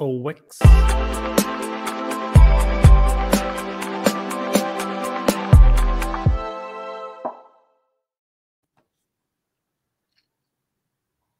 XOX. 0.00 0.58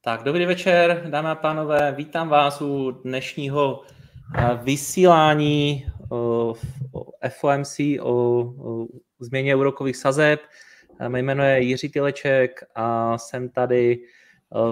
Tak, 0.03 0.23
dobrý 0.23 0.47
večer, 0.47 1.07
dámy 1.11 1.29
a 1.29 1.35
pánové, 1.35 1.93
vítám 1.93 2.29
vás 2.29 2.61
u 2.63 2.91
dnešního 2.91 3.83
eh, 4.39 4.59
vysílání 4.63 5.87
o 6.11 6.55
FOMC, 7.29 7.81
o 8.01 8.45
změně 9.21 9.57
úrokových 9.57 9.97
sazeb. 9.97 10.41
Eh, 11.01 11.09
mé 11.09 11.19
jméno 11.19 11.45
je 11.45 11.63
Jiří 11.63 11.89
Tileček 11.89 12.65
a 12.75 13.19
jsem 13.19 13.49
tady 13.49 13.99
eh, 14.05 14.20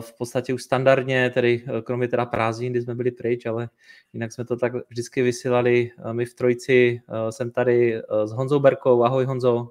v 0.01 0.19
podstatě 0.19 0.55
už 0.55 0.63
standardně, 0.63 1.31
tedy 1.31 1.65
kromě 1.85 2.09
teda 2.09 2.27
prázdnin, 2.27 2.73
kdy 2.73 2.83
jsme 2.83 2.95
byli 2.95 3.11
pryč, 3.11 3.47
ale 3.47 3.69
jinak 4.13 4.33
jsme 4.33 4.45
to 4.45 4.57
tak 4.57 4.73
vždycky 4.89 5.23
vysílali. 5.23 5.91
My 6.13 6.25
v 6.25 6.35
Trojici 6.35 7.01
jsem 7.31 7.51
tady 7.51 8.03
s 8.25 8.33
Honzou 8.33 8.59
Berkou. 8.59 9.05
Ahoj 9.05 9.25
Honzo. 9.25 9.71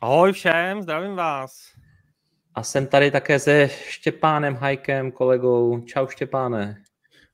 Ahoj 0.00 0.32
všem, 0.32 0.82
zdravím 0.82 1.14
vás. 1.14 1.72
A 2.54 2.62
jsem 2.62 2.86
tady 2.86 3.10
také 3.10 3.38
se 3.38 3.68
Štěpánem 3.68 4.54
Hajkem, 4.54 5.12
kolegou. 5.12 5.80
Čau 5.80 6.06
Štěpáne. 6.06 6.82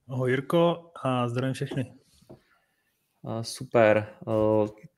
Ahoj 0.09 0.31
Jirko 0.31 0.91
a 1.03 1.29
zdravím 1.29 1.55
všechny. 1.55 1.92
Super. 3.42 4.06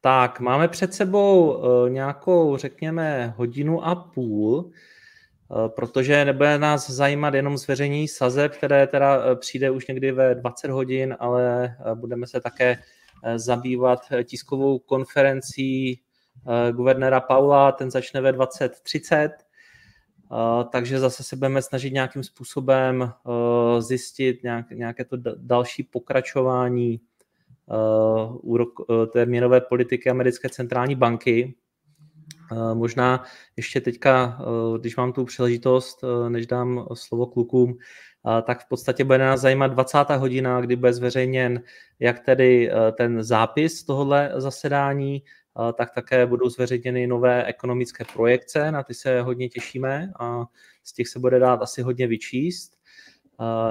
Tak, 0.00 0.40
máme 0.40 0.68
před 0.68 0.94
sebou 0.94 1.62
nějakou, 1.88 2.56
řekněme, 2.56 3.34
hodinu 3.36 3.84
a 3.84 3.94
půl, 3.94 4.70
protože 5.68 6.24
nebude 6.24 6.58
nás 6.58 6.90
zajímat 6.90 7.34
jenom 7.34 7.58
zveřejnění 7.58 8.08
sazeb, 8.08 8.52
které 8.52 8.86
teda 8.86 9.34
přijde 9.34 9.70
už 9.70 9.86
někdy 9.86 10.12
ve 10.12 10.34
20 10.34 10.70
hodin, 10.70 11.16
ale 11.18 11.76
budeme 11.94 12.26
se 12.26 12.40
také 12.40 12.78
zabývat 13.36 14.00
tiskovou 14.24 14.78
konferencí 14.78 16.00
guvernéra 16.72 17.20
Paula, 17.20 17.72
ten 17.72 17.90
začne 17.90 18.20
ve 18.20 18.32
20.30 18.32 19.30
takže 20.70 20.98
zase 20.98 21.22
se 21.22 21.36
budeme 21.36 21.62
snažit 21.62 21.92
nějakým 21.92 22.22
způsobem 22.22 23.12
zjistit 23.78 24.42
nějak, 24.42 24.70
nějaké 24.70 25.04
to 25.04 25.16
další 25.36 25.82
pokračování 25.82 27.00
úrok, 28.40 28.68
té 29.12 29.26
měnové 29.26 29.60
politiky 29.60 30.10
americké 30.10 30.48
centrální 30.48 30.94
banky. 30.94 31.54
Možná 32.74 33.24
ještě 33.56 33.80
teďka, 33.80 34.38
když 34.80 34.96
mám 34.96 35.12
tu 35.12 35.24
příležitost, 35.24 36.04
než 36.28 36.46
dám 36.46 36.86
slovo 36.94 37.26
klukům, 37.26 37.78
tak 38.42 38.60
v 38.60 38.68
podstatě 38.68 39.04
bude 39.04 39.18
nás 39.18 39.40
zajímat 39.40 39.66
20. 39.66 39.98
hodina, 40.16 40.60
kdy 40.60 40.76
bude 40.76 40.92
zveřejněn 40.92 41.62
jak 42.00 42.20
tedy 42.20 42.70
ten 42.96 43.22
zápis 43.22 43.84
tohohle 43.84 44.32
zasedání, 44.36 45.22
tak 45.74 45.94
také 45.94 46.26
budou 46.26 46.48
zveřejněny 46.48 47.06
nové 47.06 47.44
ekonomické 47.44 48.04
projekce, 48.12 48.72
na 48.72 48.82
ty 48.82 48.94
se 48.94 49.20
hodně 49.20 49.48
těšíme 49.48 50.12
a 50.20 50.44
z 50.84 50.92
těch 50.92 51.08
se 51.08 51.18
bude 51.18 51.38
dát 51.38 51.62
asi 51.62 51.82
hodně 51.82 52.06
vyčíst. 52.06 52.72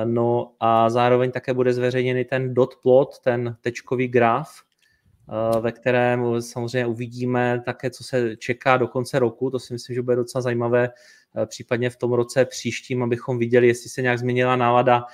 No 0.05 0.53
a 0.59 0.89
zároveň 0.89 1.31
také 1.31 1.53
bude 1.53 1.73
zveřejněný 1.73 2.25
ten 2.25 2.53
dot 2.53 2.75
plot, 2.81 3.19
ten 3.23 3.57
tečkový 3.61 4.07
graf, 4.07 4.49
ve 5.61 5.71
kterém 5.71 6.41
samozřejmě 6.41 6.85
uvidíme 6.85 7.61
také, 7.65 7.89
co 7.89 8.03
se 8.03 8.37
čeká 8.37 8.77
do 8.77 8.87
konce 8.87 9.19
roku. 9.19 9.49
To 9.49 9.59
si 9.59 9.73
myslím, 9.73 9.93
že 9.93 10.01
bude 10.01 10.15
docela 10.15 10.41
zajímavé, 10.41 10.89
případně 11.45 11.89
v 11.89 11.97
tom 11.97 12.13
roce 12.13 12.45
příštím, 12.45 13.03
abychom 13.03 13.37
viděli, 13.37 13.67
jestli 13.67 13.89
se 13.89 14.01
nějak 14.01 14.19
změnila 14.19 14.55
nálada 14.55 15.05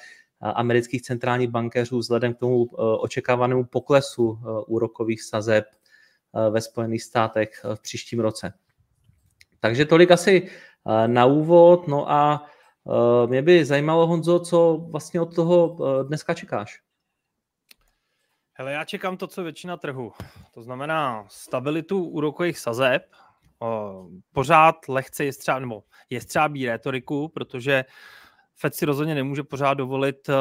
amerických 0.41 1.01
centrálních 1.01 1.49
bankéřů 1.49 1.97
vzhledem 1.97 2.33
k 2.33 2.37
tomu 2.37 2.65
očekávanému 2.75 3.63
poklesu 3.63 4.39
úrokových 4.67 5.23
sazeb 5.23 5.65
Eh, 6.35 6.49
ve 6.49 6.61
Spojených 6.61 7.03
státech 7.03 7.61
eh, 7.65 7.75
v 7.75 7.81
příštím 7.81 8.19
roce. 8.19 8.53
Takže 9.59 9.85
tolik 9.85 10.11
asi 10.11 10.47
eh, 10.47 11.07
na 11.07 11.25
úvod. 11.25 11.87
No 11.87 12.11
a 12.11 12.45
mě 13.27 13.41
by 13.41 13.65
zajímalo, 13.65 14.07
Honzo, 14.07 14.39
co 14.39 14.87
vlastně 14.91 15.21
od 15.21 15.35
toho 15.35 15.77
dneska 16.03 16.33
čekáš? 16.33 16.81
Hele, 18.59 18.71
já 18.71 18.85
čekám 18.85 19.17
to, 19.17 19.27
co 19.27 19.43
většina 19.43 19.77
trhu. 19.77 20.13
To 20.53 20.61
znamená 20.61 21.25
stabilitu 21.27 22.03
úrokových 22.03 22.59
sazeb, 22.59 23.01
pořád 24.31 24.75
lehce 24.87 25.25
je 25.25 25.33
třeba, 25.33 25.59
nebo 25.59 25.83
jestřábí 26.09 26.65
rétoriku, 26.65 27.27
protože 27.27 27.85
Fed 28.55 28.75
si 28.75 28.85
rozhodně 28.85 29.15
nemůže 29.15 29.43
pořád 29.43 29.73
dovolit 29.73 30.29
uh, 30.29 30.35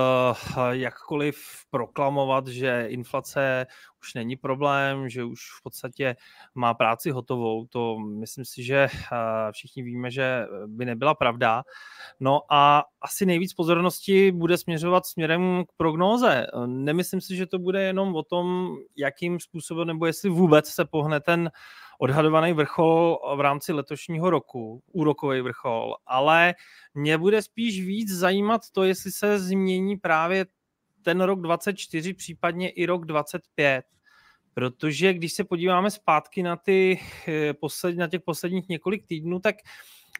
jakkoliv 0.70 1.64
proklamovat, 1.70 2.46
že 2.46 2.86
inflace 2.88 3.66
už 4.00 4.14
není 4.14 4.36
problém, 4.36 5.08
že 5.08 5.24
už 5.24 5.40
v 5.60 5.62
podstatě 5.62 6.16
má 6.54 6.74
práci 6.74 7.10
hotovou. 7.10 7.66
To 7.66 7.98
myslím 7.98 8.44
si, 8.44 8.62
že 8.62 8.88
uh, 8.92 9.18
všichni 9.52 9.82
víme, 9.82 10.10
že 10.10 10.46
by 10.66 10.84
nebyla 10.84 11.14
pravda. 11.14 11.62
No 12.20 12.40
a 12.50 12.84
asi 13.00 13.26
nejvíc 13.26 13.54
pozornosti 13.54 14.32
bude 14.32 14.58
směřovat 14.58 15.06
směrem 15.06 15.64
k 15.68 15.72
prognóze. 15.76 16.46
Nemyslím 16.66 17.20
si, 17.20 17.36
že 17.36 17.46
to 17.46 17.58
bude 17.58 17.82
jenom 17.82 18.16
o 18.16 18.22
tom, 18.22 18.76
jakým 18.96 19.40
způsobem 19.40 19.88
nebo 19.88 20.06
jestli 20.06 20.30
vůbec 20.30 20.68
se 20.68 20.84
pohne 20.84 21.20
ten 21.20 21.50
odhadovaný 21.98 22.52
vrchol 22.52 23.18
v 23.36 23.40
rámci 23.40 23.72
letošního 23.72 24.30
roku, 24.30 24.82
úrokový 24.92 25.40
vrchol, 25.40 25.96
ale 26.06 26.54
mě 26.94 27.18
bude 27.18 27.42
spíš 27.42 27.86
víc 27.86 28.12
zajímat 28.12 28.60
to, 28.72 28.84
jestli 28.84 29.12
se 29.12 29.38
změní 29.38 29.96
právě 29.96 30.46
ten 31.08 31.20
rok 31.20 31.40
24, 31.40 32.14
případně 32.14 32.70
i 32.70 32.86
rok 32.86 33.04
25. 33.04 33.84
Protože 34.54 35.12
když 35.12 35.32
se 35.32 35.44
podíváme 35.44 35.90
zpátky 35.90 36.42
na, 36.42 36.56
ty 36.56 37.00
eh, 37.28 37.54
posled, 37.54 37.96
na 37.96 38.08
těch 38.08 38.20
posledních 38.22 38.68
několik 38.68 39.06
týdnů, 39.06 39.40
tak 39.40 39.56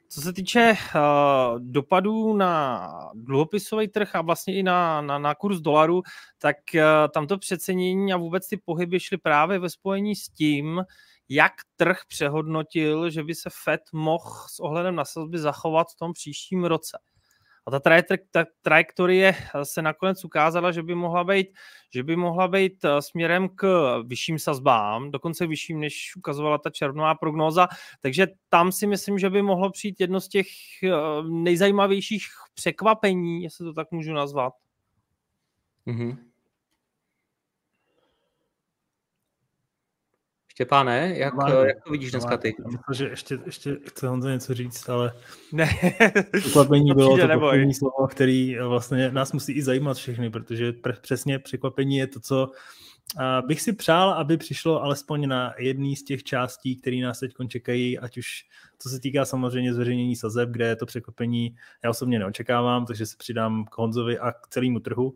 co 0.09 0.21
se 0.21 0.33
týče 0.33 0.73
uh, 0.73 1.61
dopadů 1.61 2.37
na 2.37 2.91
dluhopisový 3.15 3.89
trh 3.89 4.17
a 4.17 4.23
vlastně 4.23 4.55
i 4.55 4.63
na, 4.63 5.01
na, 5.01 5.19
na 5.19 5.35
kurz 5.35 5.61
dolaru, 5.61 6.03
tak 6.39 6.57
uh, 6.75 6.81
tam 7.15 7.27
to 7.27 7.39
přecenění 7.39 8.13
a 8.13 8.17
vůbec 8.17 8.49
ty 8.49 8.57
pohyby 8.57 9.01
šly 9.01 9.19
právě 9.19 9.59
ve 9.59 9.71
spojení 9.71 10.17
s 10.17 10.29
tím, 10.29 10.85
jak 11.29 11.53
trh 11.77 11.99
přehodnotil, 12.09 13.11
že 13.11 13.25
by 13.25 13.35
se 13.35 13.51
Fed 13.65 13.81
mohl 13.93 14.35
s 14.49 14.61
ohledem 14.61 14.95
na 14.95 15.05
sazby 15.05 15.39
zachovat 15.39 15.87
v 15.93 15.97
tom 15.97 16.13
příštím 16.13 16.65
roce. 16.65 16.99
A 17.69 17.71
ta, 17.71 17.81
traje, 17.81 18.03
ta 18.31 18.45
trajektorie 18.63 19.35
se 19.63 19.83
nakonec 19.83 20.25
ukázala, 20.25 20.73
že 20.73 20.83
by 20.83 20.95
mohla 20.95 21.25
být, 21.25 21.49
že 21.95 22.03
by 22.03 22.17
mohla 22.17 22.49
být 22.49 22.85
eh, 22.85 23.03
směrem 23.03 23.49
k 23.49 23.67
vyšším 24.07 24.39
sazbám, 24.39 25.11
dokonce 25.11 25.47
vyšším, 25.47 25.81
než 25.81 26.17
ukazovala 26.17 26.59
ta 26.59 26.71
červnová 26.71 27.15
prognóza. 27.15 27.69
Takže 28.01 28.27
tam 28.49 28.73
si 28.73 28.87
myslím, 28.87 29.19
že 29.19 29.31
by 29.31 29.43
mohlo 29.43 29.71
přijít 29.71 30.01
jedno 30.01 30.21
z 30.21 30.29
těch 30.29 30.47
eh, 30.85 30.91
nejzajímavějších 31.29 32.23
překvapení, 32.55 33.43
jestli 33.43 33.65
to 33.65 33.73
tak 33.73 33.91
můžu 33.91 34.13
nazvat. 34.13 34.53
Mm-hmm. 35.87 36.28
Štěpáne, 40.59 41.15
jak, 41.17 41.35
Má, 41.35 41.51
jak 41.51 41.85
to 41.85 41.91
vidíš 41.91 42.11
dneska 42.11 42.37
ty? 42.37 42.55
Myslím, 42.59 42.95
že 42.95 43.09
ještě, 43.09 43.39
ještě 43.47 43.77
chce 43.87 44.09
Honza 44.09 44.31
něco 44.31 44.55
říct, 44.55 44.89
ale 44.89 45.13
ne. 45.53 45.69
překvapení 46.41 46.95
bylo 46.95 47.19
to 47.19 47.29
poslední 47.41 47.75
slovo, 47.75 48.07
který 48.07 48.59
vlastně 48.59 49.11
nás 49.11 49.33
musí 49.33 49.53
i 49.53 49.63
zajímat 49.63 49.97
všechny, 49.97 50.31
protože 50.31 50.73
přesně 51.01 51.39
překvapení 51.39 51.97
je 51.97 52.07
to, 52.07 52.21
co 52.21 52.51
bych 53.47 53.61
si 53.61 53.73
přál, 53.73 54.11
aby 54.11 54.37
přišlo 54.37 54.83
alespoň 54.83 55.29
na 55.29 55.55
jedný 55.59 55.97
z 55.97 56.03
těch 56.03 56.23
částí, 56.23 56.77
které 56.77 56.97
nás 56.97 57.19
teď 57.19 57.35
čekají, 57.49 57.99
ať 57.99 58.19
už 58.19 58.47
co 58.79 58.89
se 58.89 59.01
týká 59.01 59.25
samozřejmě 59.25 59.75
zveřejnění 59.75 60.17
sazeb, 60.17 60.49
kde 60.49 60.77
to 60.77 60.87
překvapení 60.87 61.57
já 61.85 61.91
osobně 61.91 62.19
neočekávám, 62.19 62.87
takže 62.87 63.07
se 63.07 63.17
přidám 63.19 63.65
k 63.65 63.79
Honzovi 63.79 64.19
a 64.19 64.33
k 64.33 64.49
celému 64.49 64.81
trhu. 64.81 65.15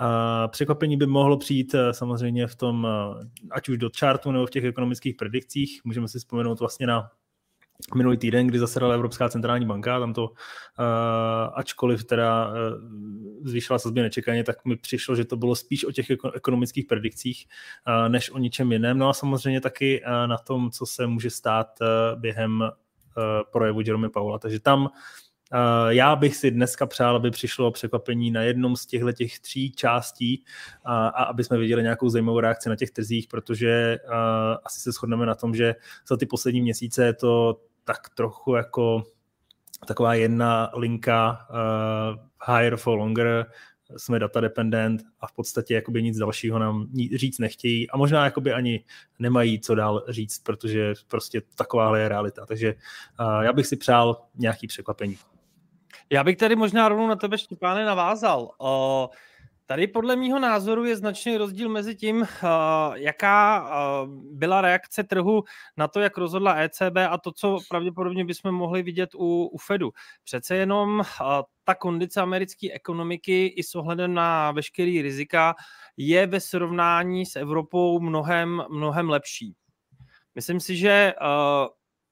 A 0.00 0.48
překvapení 0.48 0.96
by 0.96 1.06
mohlo 1.06 1.36
přijít 1.38 1.74
eh, 1.74 1.94
samozřejmě 1.94 2.46
v 2.46 2.56
tom, 2.56 2.86
eh, 2.90 3.28
ať 3.50 3.68
už 3.68 3.78
do 3.78 3.90
chartu 3.98 4.32
nebo 4.32 4.46
v 4.46 4.50
těch 4.50 4.64
ekonomických 4.64 5.14
predikcích. 5.14 5.80
Můžeme 5.84 6.08
si 6.08 6.18
vzpomenout 6.18 6.60
vlastně 6.60 6.86
na 6.86 7.10
minulý 7.94 8.16
týden, 8.16 8.46
kdy 8.46 8.58
zasedala 8.58 8.94
Evropská 8.94 9.28
centrální 9.28 9.66
banka, 9.66 10.00
tam 10.00 10.14
to, 10.14 10.24
uh, 10.24 10.34
ačkoliv 11.54 12.04
teda 12.04 12.52
zvýšila 13.42 13.78
sazby 13.78 14.02
nečekaně, 14.02 14.44
tak 14.44 14.64
mi 14.64 14.76
přišlo, 14.76 15.16
že 15.16 15.24
to 15.24 15.36
bylo 15.36 15.56
spíš 15.56 15.84
o 15.84 15.92
těch 15.92 16.06
ekonomických 16.34 16.86
predikcích, 16.86 17.46
než 18.08 18.30
o 18.30 18.38
ničem 18.38 18.72
jiném. 18.72 18.98
No 18.98 19.08
a 19.08 19.12
samozřejmě 19.12 19.60
taky 19.60 20.02
na 20.26 20.38
tom, 20.38 20.70
co 20.70 20.86
se 20.86 21.06
může 21.06 21.30
stát 21.30 21.78
během 22.14 22.70
projevu 23.52 23.80
Jerome 23.80 24.10
Paula. 24.10 24.38
Takže 24.38 24.60
tam 24.60 24.88
Eh, 24.88 25.29
já 25.88 26.16
bych 26.16 26.36
si 26.36 26.50
dneska 26.50 26.86
přál, 26.86 27.16
aby 27.16 27.30
přišlo 27.30 27.70
překvapení 27.70 28.30
na 28.30 28.42
jednom 28.42 28.76
z 28.76 28.86
těchto 28.86 29.12
těch 29.12 29.40
tří 29.40 29.72
částí 29.72 30.44
a, 30.84 31.08
a 31.08 31.24
aby 31.24 31.44
jsme 31.44 31.58
viděli 31.58 31.82
nějakou 31.82 32.08
zajímavou 32.08 32.40
reakci 32.40 32.68
na 32.68 32.76
těch 32.76 32.90
trzích, 32.90 33.28
protože 33.28 33.98
uh, 34.04 34.12
asi 34.64 34.80
se 34.80 34.92
shodneme 34.92 35.26
na 35.26 35.34
tom, 35.34 35.54
že 35.54 35.74
za 36.08 36.16
ty 36.16 36.26
poslední 36.26 36.60
měsíce 36.60 37.04
je 37.04 37.14
to 37.14 37.60
tak 37.84 38.08
trochu 38.14 38.54
jako 38.54 39.02
taková 39.86 40.14
jedna 40.14 40.70
linka 40.74 41.46
uh, 41.50 42.54
higher 42.54 42.76
for 42.76 42.98
longer, 42.98 43.46
jsme 43.96 44.18
data 44.18 44.40
dependent 44.40 45.02
a 45.20 45.26
v 45.26 45.32
podstatě 45.32 45.74
jakoby 45.74 46.02
nic 46.02 46.18
dalšího 46.18 46.58
nám 46.58 46.88
říct 47.14 47.38
nechtějí 47.38 47.90
a 47.90 47.96
možná 47.96 48.24
jakoby 48.24 48.52
ani 48.52 48.84
nemají 49.18 49.60
co 49.60 49.74
dál 49.74 50.04
říct, 50.08 50.38
protože 50.38 50.94
prostě 51.08 51.42
takováhle 51.54 52.00
je 52.00 52.08
realita. 52.08 52.46
Takže 52.46 52.74
uh, 53.20 53.40
já 53.40 53.52
bych 53.52 53.66
si 53.66 53.76
přál 53.76 54.22
nějaký 54.34 54.66
překvapení. 54.66 55.18
Já 56.12 56.24
bych 56.24 56.36
tady 56.36 56.56
možná 56.56 56.88
rovnou 56.88 57.06
na 57.06 57.16
tebe, 57.16 57.38
Štěpáne, 57.38 57.84
navázal. 57.84 58.50
Uh, 58.58 59.06
Tady 59.70 59.86
podle 59.86 60.16
mýho 60.16 60.38
názoru 60.38 60.84
je 60.84 60.96
značný 60.96 61.36
rozdíl 61.36 61.68
mezi 61.68 61.94
tím, 61.94 62.26
jaká 62.94 63.70
byla 64.32 64.60
reakce 64.60 65.04
trhu 65.04 65.44
na 65.76 65.88
to, 65.88 66.00
jak 66.00 66.18
rozhodla 66.18 66.54
ECB 66.54 66.96
a 67.10 67.18
to, 67.18 67.32
co 67.32 67.58
pravděpodobně 67.68 68.24
bychom 68.24 68.52
mohli 68.52 68.82
vidět 68.82 69.14
u, 69.14 69.44
u 69.44 69.58
Fedu. 69.58 69.90
Přece 70.24 70.56
jenom 70.56 71.02
ta 71.64 71.74
kondice 71.74 72.20
americké 72.20 72.72
ekonomiky 72.72 73.46
i 73.46 73.62
s 73.62 73.74
ohledem 73.74 74.14
na 74.14 74.52
veškerý 74.52 75.02
rizika 75.02 75.54
je 75.96 76.26
ve 76.26 76.40
srovnání 76.40 77.26
s 77.26 77.36
Evropou 77.36 78.00
mnohem, 78.00 78.64
mnohem 78.70 79.10
lepší. 79.10 79.54
Myslím 80.34 80.60
si, 80.60 80.76
že 80.76 81.12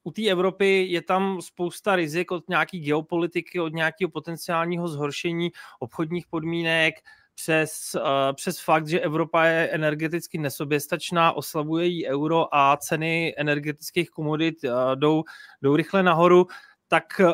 u 0.08 0.10
té 0.10 0.28
Evropy 0.28 0.86
je 0.88 1.02
tam 1.02 1.40
spousta 1.40 1.96
rizik 1.96 2.30
od 2.30 2.48
nějaké 2.48 2.78
geopolitiky, 2.78 3.60
od 3.60 3.72
nějakého 3.72 4.10
potenciálního 4.10 4.88
zhoršení 4.88 5.50
obchodních 5.78 6.26
podmínek, 6.26 6.94
přes, 7.34 7.94
uh, 7.94 8.02
přes 8.34 8.60
fakt, 8.60 8.88
že 8.88 9.00
Evropa 9.00 9.44
je 9.44 9.68
energeticky 9.68 10.38
nesoběstačná, 10.38 11.32
oslabuje 11.32 11.86
jí 11.86 12.06
euro 12.06 12.54
a 12.54 12.76
ceny 12.76 13.34
energetických 13.36 14.10
komodit 14.10 14.64
uh, 14.64 14.70
jdou, 14.94 15.24
jdou 15.62 15.76
rychle 15.76 16.02
nahoru, 16.02 16.46
tak 16.88 17.04
uh, 17.20 17.32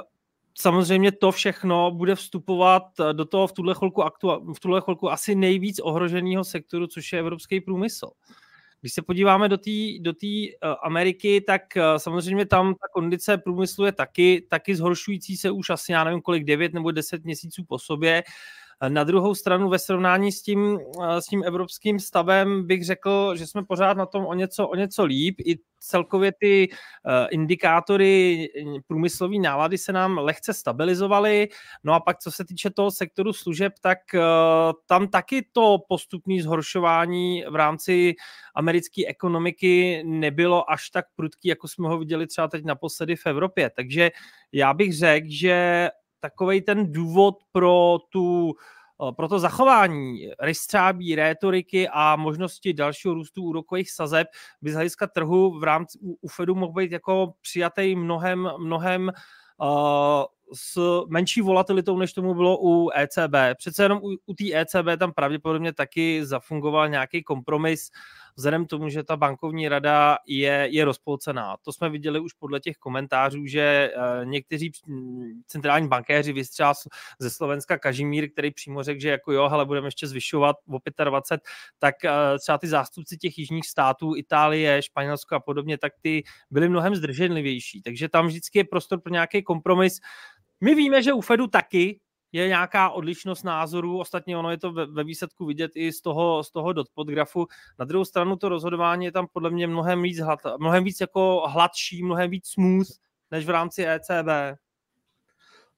samozřejmě 0.55 1.13
to 1.13 1.33
všechno 1.33 1.91
bude 1.91 2.15
vstupovat 2.15 2.83
do 3.13 3.25
toho 3.25 3.47
v 3.47 3.53
tuhle 3.53 3.75
chvilku, 3.75 4.03
aktu, 4.03 4.53
v 4.57 4.61
tuhle 4.61 4.81
chvilku 4.81 5.11
asi 5.11 5.35
nejvíc 5.35 5.79
ohroženého 5.79 6.45
sektoru, 6.45 6.87
což 6.87 7.13
je 7.13 7.19
evropský 7.19 7.61
průmysl. 7.61 8.11
Když 8.85 8.95
se 8.95 9.03
podíváme 9.03 9.49
do 9.49 9.59
té 9.59 9.71
do 10.01 10.13
uh, 10.13 10.75
Ameriky, 10.83 11.41
tak 11.41 11.63
uh, 11.77 11.83
samozřejmě 11.97 12.47
tam 12.47 12.75
ta 12.75 12.87
kondice 12.93 13.39
průmyslu 13.39 13.85
je 13.85 13.93
taky, 13.93 14.47
taky 14.51 14.77
zhoršující 14.77 15.37
se 15.37 15.51
už 15.51 15.71
asi, 15.71 15.93
já 15.93 16.05
nevím 16.05 16.21
kolik, 16.21 16.45
9 16.45 16.75
nebo 16.75 16.91
10 16.91 17.25
měsíců 17.25 17.65
po 17.69 17.79
sobě. 17.79 18.23
Uh, 18.27 18.64
na 18.89 19.05
druhou 19.05 19.35
stranu 19.35 19.69
ve 19.69 19.79
srovnání 19.79 20.33
s 20.33 20.43
tím, 20.43 20.79
eh, 21.03 21.21
s 21.21 21.27
tím 21.27 21.43
evropským 21.45 22.01
stavem 22.01 22.67
bych 22.67 22.85
řekl, 22.85 23.37
že 23.37 23.47
jsme 23.47 23.65
pořád 23.65 23.97
na 23.97 24.07
tom 24.07 24.27
o 24.27 24.35
něco, 24.35 24.69
o 24.69 24.75
něco 24.75 25.05
líp. 25.05 25.35
I 25.47 25.57
celkově 25.87 26.33
ty 26.41 26.69
uh, 26.69 27.13
indikátory 27.31 28.49
průmyslové 28.87 29.39
nálady 29.39 29.79
se 29.79 29.93
nám 29.93 30.19
lehce 30.19 30.55
stabilizovaly. 30.55 31.49
No 31.85 31.93
a 31.93 32.01
pak, 32.01 32.19
co 32.19 32.31
se 32.31 32.45
týče 32.45 32.71
toho 32.71 32.91
sektoru 32.91 33.33
služeb, 33.33 33.73
tak 33.81 33.99
tam 34.87 35.09
taky 35.09 35.47
to 35.53 35.79
postupné 35.89 36.43
zhoršování 36.43 37.45
v 37.51 37.55
rámci 37.55 38.15
americké 38.55 39.07
ekonomiky 39.07 40.03
nebylo 40.07 40.71
až 40.71 40.91
tak 40.91 41.05
prudký, 41.17 41.49
jako 41.49 41.69
jsme 41.69 41.89
ho 41.89 41.99
viděli 41.99 42.27
třeba 42.27 42.49
teď 42.49 42.65
naposledy 42.65 43.17
v 43.17 43.27
Evropě. 43.27 43.71
Takže 43.71 44.11
já 44.53 44.75
bych 44.75 44.97
řekl, 44.97 45.27
že 45.31 45.89
takový 46.25 46.63
ten 46.63 46.93
důvod 46.93 47.35
pro 47.53 47.99
tu 48.09 48.55
eh, 49.09 49.13
pro 49.13 49.29
to 49.29 49.39
zachování 49.39 50.31
rystřábí, 50.41 51.15
rétoriky 51.15 51.89
a 51.93 52.17
možnosti 52.17 52.73
dalšího 52.73 53.15
růstu 53.15 53.43
úrokových 53.43 53.91
sazeb 53.91 54.29
by 54.63 54.71
z 54.71 54.75
hlediska 54.75 55.07
trhu 55.07 55.59
v 55.59 55.65
rámci 55.65 55.99
u, 56.01 56.29
Fedu 56.29 56.55
mohl 56.55 56.73
být 56.73 56.93
jako 56.93 57.35
přijatý 57.43 57.97
mnohem, 57.97 58.51
mnohem 58.59 59.13
uh, 59.61 59.69
s 60.55 61.03
menší 61.09 61.41
volatilitou, 61.41 61.99
než 61.99 62.13
tomu 62.13 62.35
bylo 62.35 62.59
u 62.61 62.91
ECB. 62.95 63.35
Přece 63.57 63.83
jenom 63.83 63.99
u, 64.03 64.17
u 64.27 64.35
té 64.35 64.45
ECB 64.55 64.99
tam 64.99 65.13
pravděpodobně 65.13 65.73
taky 65.73 66.27
zafungoval 66.27 66.89
nějaký 66.89 67.23
kompromis 67.23 67.91
vzhledem 68.37 68.67
k 68.67 68.69
tomu, 68.69 68.89
že 68.89 69.03
ta 69.03 69.17
bankovní 69.17 69.69
rada 69.69 70.19
je, 70.27 70.69
je 70.71 70.85
rozpolcená. 70.85 71.57
To 71.63 71.73
jsme 71.73 71.91
viděli 71.91 72.21
už 72.21 72.33
podle 72.33 72.61
těch 72.61 72.77
komentářů, 72.77 73.47
že 73.47 73.93
uh, 73.97 74.27
někteří 74.27 74.73
centrální 75.47 75.89
bankéři 75.89 76.33
vystřela 76.33 76.75
ze 77.19 77.31
Slovenska 77.31 77.79
Kažimír, 77.79 78.31
který 78.31 78.51
přímo 78.51 78.83
řekl, 78.83 79.01
že 79.01 79.09
jako 79.11 79.33
jo, 79.33 79.43
ale 79.43 79.67
budeme 79.67 79.87
ještě 79.87 80.07
zvyšovat 80.07 80.57
o 80.69 81.05
25, 81.05 81.41
tak 81.79 81.95
uh, 82.05 82.11
třeba 82.39 82.59
ty 82.59 82.69
zástupci 82.69 83.17
těch 83.17 83.39
jižních 83.39 83.67
států, 83.67 84.17
Itálie, 84.17 84.83
Španělsko 84.83 85.35
a 85.35 85.41
podobně, 85.41 85.79
tak 85.79 85.93
ty 86.01 86.23
byly 86.51 86.69
mnohem 86.69 86.95
zdrženlivější. 86.95 87.83
Takže 87.83 88.09
tam 88.09 88.27
vždycky 88.27 88.59
je 88.59 88.65
prostor 88.65 89.01
pro 89.01 89.13
nějaký 89.13 89.43
kompromis. 89.43 90.01
My 90.61 90.75
víme, 90.75 91.03
že 91.03 91.13
u 91.13 91.21
Fedu 91.21 91.47
taky 91.47 92.01
je 92.35 92.49
nějaká 92.49 92.91
odlišnost 92.91 93.43
názorů, 93.43 94.01
ostatně 94.01 94.37
ono 94.37 94.51
je 94.51 94.59
to 94.59 94.73
ve, 94.73 95.05
výsledku 95.05 95.47
vidět 95.47 95.73
i 95.75 95.93
z 95.93 96.01
toho, 96.01 96.45
z 96.45 96.51
toho 96.51 96.73
dot 96.73 96.87
podgrafu. 96.95 97.47
Na 97.79 97.85
druhou 97.85 98.05
stranu 98.05 98.37
to 98.37 98.49
rozhodování 98.49 99.05
je 99.05 99.13
tam 99.13 99.27
podle 99.33 99.51
mě 99.51 99.67
mnohem 99.67 100.03
víc, 100.03 100.19
hlad, 100.19 100.41
mnohem 100.59 100.85
víc 100.85 101.01
jako 101.01 101.43
hladší, 101.49 102.03
mnohem 102.03 102.31
víc 102.31 102.47
smooth, 102.47 102.89
než 103.31 103.47
v 103.47 103.51
rámci 103.51 103.87
ECB. 103.89 104.59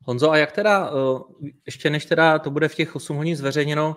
Honzo, 0.05 0.31
a 0.31 0.37
jak 0.37 0.53
teda, 0.53 0.91
eh, 0.91 1.51
ještě 1.67 1.91
než 1.91 2.07
teda 2.07 2.39
to 2.39 2.51
bude 2.51 2.69
v 2.69 2.75
těch 2.75 2.97
8 2.97 3.17
hodin 3.17 3.37
zveřejněno, 3.37 3.97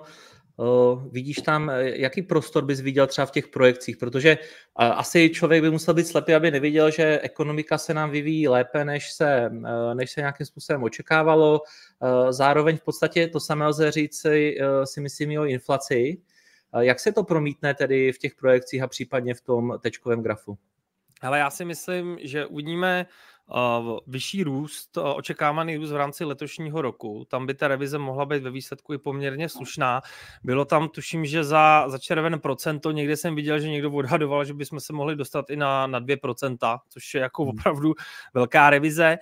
vidíš 1.11 1.37
tam, 1.37 1.69
eh, 1.69 1.97
jaký 1.99 2.21
prostor 2.21 2.65
bys 2.65 2.79
viděl 2.79 3.07
třeba 3.07 3.25
v 3.25 3.31
těch 3.31 3.47
projekcích, 3.47 3.97
protože 3.97 4.37
asi 4.75 5.29
člověk 5.29 5.61
by 5.61 5.71
musel 5.71 5.93
být 5.93 6.07
slepý, 6.07 6.33
aby 6.33 6.51
neviděl, 6.51 6.91
že 6.91 7.19
ekonomika 7.23 7.77
se 7.77 7.93
nám 7.93 8.11
vyvíjí 8.11 8.47
lépe, 8.47 8.85
než 8.85 9.11
se, 9.11 9.49
uh, 9.53 9.93
než 9.93 10.11
se 10.11 10.21
nějakým 10.21 10.45
způsobem 10.45 10.83
očekávalo. 10.83 11.61
Zároveň 12.29 12.77
v 12.77 12.81
podstatě 12.81 13.27
to 13.27 13.39
samé 13.39 13.67
lze 13.67 13.91
říct 13.91 14.21
si, 14.21 14.57
si 14.83 15.01
myslím 15.01 15.39
o 15.39 15.45
inflaci. 15.45 16.17
Jak 16.79 16.99
se 16.99 17.11
to 17.11 17.23
promítne 17.23 17.73
tedy 17.73 18.11
v 18.11 18.17
těch 18.17 18.35
projekcích 18.35 18.81
a 18.81 18.87
případně 18.87 19.33
v 19.33 19.41
tom 19.41 19.79
tečkovém 19.81 20.21
grafu? 20.21 20.57
Ale 21.21 21.39
já 21.39 21.49
si 21.49 21.65
myslím, 21.65 22.17
že 22.21 22.45
uvidíme 22.45 23.05
vyšší 24.07 24.43
růst, 24.43 24.97
očekávaný 24.97 25.77
růst 25.77 25.91
v 25.91 25.95
rámci 25.95 26.25
letošního 26.25 26.81
roku. 26.81 27.25
Tam 27.29 27.45
by 27.45 27.53
ta 27.53 27.67
revize 27.67 27.97
mohla 27.97 28.25
být 28.25 28.43
ve 28.43 28.51
výsledku 28.51 28.93
i 28.93 28.97
poměrně 28.97 29.49
slušná. 29.49 30.01
Bylo 30.43 30.65
tam, 30.65 30.89
tuším, 30.89 31.25
že 31.25 31.43
za, 31.43 31.89
za 31.89 31.97
červen 31.97 32.39
procento, 32.39 32.91
někde 32.91 33.17
jsem 33.17 33.35
viděl, 33.35 33.59
že 33.59 33.69
někdo 33.69 33.91
odhadoval, 33.91 34.45
že 34.45 34.53
bychom 34.53 34.79
se 34.79 34.93
mohli 34.93 35.15
dostat 35.15 35.49
i 35.49 35.55
na, 35.55 35.87
na 35.87 36.01
2%, 36.01 36.79
což 36.89 37.13
je 37.13 37.21
jako 37.21 37.43
hmm. 37.43 37.49
opravdu 37.49 37.93
velká 38.33 38.69
revize. 38.69 39.17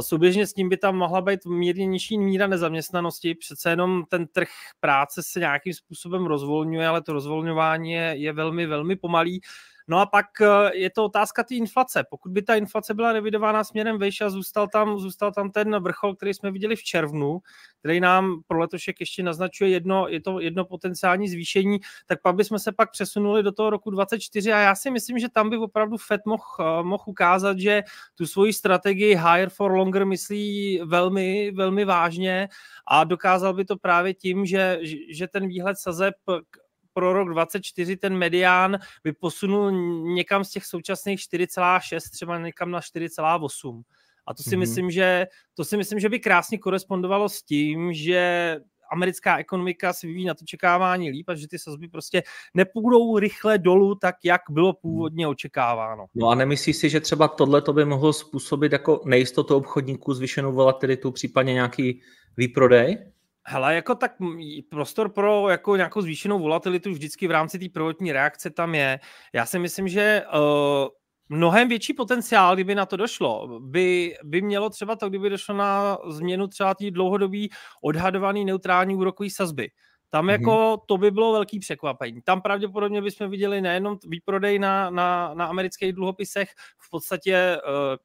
Souběžně 0.00 0.46
s 0.46 0.52
tím 0.52 0.68
by 0.68 0.76
tam 0.76 0.96
mohla 0.96 1.20
být 1.20 1.46
mírně 1.46 1.86
nižší 1.86 2.18
míra 2.18 2.46
nezaměstnanosti. 2.46 3.34
Přece 3.34 3.70
jenom 3.70 4.04
ten 4.08 4.26
trh 4.26 4.48
práce 4.80 5.22
se 5.22 5.40
nějakým 5.40 5.74
způsobem 5.74 6.26
rozvolňuje, 6.26 6.86
ale 6.86 7.02
to 7.02 7.12
rozvolňování 7.12 7.92
je, 7.92 8.14
je 8.16 8.32
velmi, 8.32 8.66
velmi 8.66 8.96
pomalý. 8.96 9.40
No 9.88 9.98
a 9.98 10.06
pak 10.06 10.40
eh, 10.40 10.76
je 10.76 10.90
to 10.90 11.04
otázka 11.04 11.44
té 11.44 11.54
inflace. 11.54 12.04
Pokud 12.10 12.32
by 12.32 12.42
ta 12.42 12.54
inflace 12.54 12.94
byla 12.94 13.12
revidována 13.12 13.64
směrem 13.64 13.98
vejš 13.98 14.20
a 14.20 14.30
zůstal 14.30 14.68
tam, 14.68 14.98
zůstal 14.98 15.32
tam 15.32 15.50
ten 15.50 15.82
vrchol, 15.82 16.14
který 16.14 16.34
jsme 16.34 16.50
viděli 16.50 16.76
v 16.76 16.82
červnu, 16.82 17.40
který 17.78 18.00
nám 18.00 18.42
pro 18.46 18.58
letošek 18.58 19.00
ještě 19.00 19.22
naznačuje 19.22 19.70
jedno, 19.70 20.08
je 20.08 20.20
to 20.20 20.40
jedno 20.40 20.64
potenciální 20.64 21.28
zvýšení, 21.28 21.78
tak 22.06 22.22
pak 22.22 22.34
bychom 22.34 22.58
se 22.58 22.72
pak 22.72 22.90
přesunuli 22.90 23.42
do 23.42 23.52
toho 23.52 23.70
roku 23.70 23.90
2024 23.90 24.52
a 24.52 24.58
já 24.58 24.74
si 24.74 24.90
myslím, 24.90 25.18
že 25.18 25.28
tam 25.28 25.50
by 25.50 25.56
opravdu 25.58 25.96
Fed 25.96 26.20
mohl, 26.26 26.42
eh, 26.60 26.82
mohl 26.82 27.04
ukázat, 27.06 27.58
že 27.58 27.82
tu 28.14 28.26
svoji 28.26 28.52
strategii 28.52 29.14
higher 29.14 29.48
for 29.48 29.72
longer 29.72 30.06
myslí 30.06 30.80
velmi, 30.84 31.50
velmi 31.50 31.84
vážně 31.84 32.48
a 32.86 33.04
dokázal 33.04 33.54
by 33.54 33.64
to 33.64 33.76
právě 33.76 34.14
tím, 34.14 34.46
že, 34.46 34.78
že 35.10 35.28
ten 35.28 35.48
výhled 35.48 35.78
sazeb 35.78 36.14
pro 36.94 37.12
rok 37.12 37.28
24 37.28 37.96
ten 37.96 38.16
medián 38.16 38.78
by 39.04 39.12
posunul 39.12 39.70
někam 40.14 40.44
z 40.44 40.50
těch 40.50 40.66
současných 40.66 41.18
4,6 41.18 41.98
třeba 42.12 42.38
někam 42.38 42.70
na 42.70 42.80
4,8. 42.80 43.82
A 44.26 44.34
to 44.34 44.42
si, 44.42 44.50
mm-hmm. 44.50 44.58
myslím, 44.58 44.90
že, 44.90 45.26
to 45.54 45.64
si 45.64 45.76
myslím, 45.76 46.00
že 46.00 46.08
by 46.08 46.20
krásně 46.20 46.58
korespondovalo 46.58 47.28
s 47.28 47.42
tím, 47.42 47.92
že 47.92 48.56
americká 48.92 49.38
ekonomika 49.38 49.92
se 49.92 50.06
vyvíjí 50.06 50.26
na 50.26 50.34
to 50.34 50.44
čekávání 50.44 51.10
líp 51.10 51.28
a 51.28 51.34
že 51.34 51.48
ty 51.48 51.58
sazby 51.58 51.88
prostě 51.88 52.22
nepůjdou 52.54 53.18
rychle 53.18 53.58
dolů 53.58 53.94
tak, 53.94 54.16
jak 54.24 54.40
bylo 54.50 54.72
původně 54.72 55.28
očekáváno. 55.28 56.06
No 56.14 56.28
a 56.28 56.34
nemyslíš 56.34 56.76
si, 56.76 56.90
že 56.90 57.00
třeba 57.00 57.28
tohle 57.28 57.62
to 57.62 57.72
by 57.72 57.84
mohlo 57.84 58.12
způsobit 58.12 58.72
jako 58.72 59.00
nejistotu 59.04 59.56
obchodníků, 59.56 60.14
zvyšenou 60.14 60.52
volatilitu, 60.52 61.12
případně 61.12 61.52
nějaký 61.52 62.00
výprodej? 62.36 63.12
Hele, 63.46 63.74
jako 63.74 63.94
tak 63.94 64.12
prostor 64.70 65.08
pro 65.08 65.48
jako 65.48 65.76
nějakou 65.76 66.00
zvýšenou 66.00 66.38
volatilitu 66.38 66.90
vždycky 66.90 67.28
v 67.28 67.30
rámci 67.30 67.58
té 67.58 67.66
prvotní 67.74 68.12
reakce 68.12 68.50
tam 68.50 68.74
je. 68.74 69.00
Já 69.32 69.46
si 69.46 69.58
myslím, 69.58 69.88
že 69.88 70.22
uh, 70.34 70.88
mnohem 71.28 71.68
větší 71.68 71.94
potenciál, 71.94 72.54
kdyby 72.54 72.74
na 72.74 72.86
to 72.86 72.96
došlo, 72.96 73.60
by, 73.60 74.16
by 74.24 74.42
mělo 74.42 74.70
třeba 74.70 74.96
to, 74.96 75.08
kdyby 75.08 75.30
došlo 75.30 75.54
na 75.54 75.98
změnu 76.08 76.46
třeba 76.46 76.74
té 76.74 76.90
dlouhodobý 76.90 77.50
odhadovaný 77.84 78.44
neutrální 78.44 78.96
úrokový 78.96 79.30
sazby. 79.30 79.68
Tam 80.10 80.26
mm-hmm. 80.26 80.30
jako 80.30 80.76
to 80.86 80.98
by 80.98 81.10
bylo 81.10 81.32
velký 81.32 81.58
překvapení. 81.58 82.22
Tam 82.22 82.42
pravděpodobně 82.42 83.02
bychom 83.02 83.30
viděli 83.30 83.60
nejenom 83.60 83.98
výprodej 84.06 84.58
na, 84.58 84.90
na, 84.90 85.34
na 85.34 85.46
amerických 85.46 85.92
dluhopisech, 85.92 86.50
v 86.78 86.90
podstatě 86.90 87.56
uh, 87.56 87.96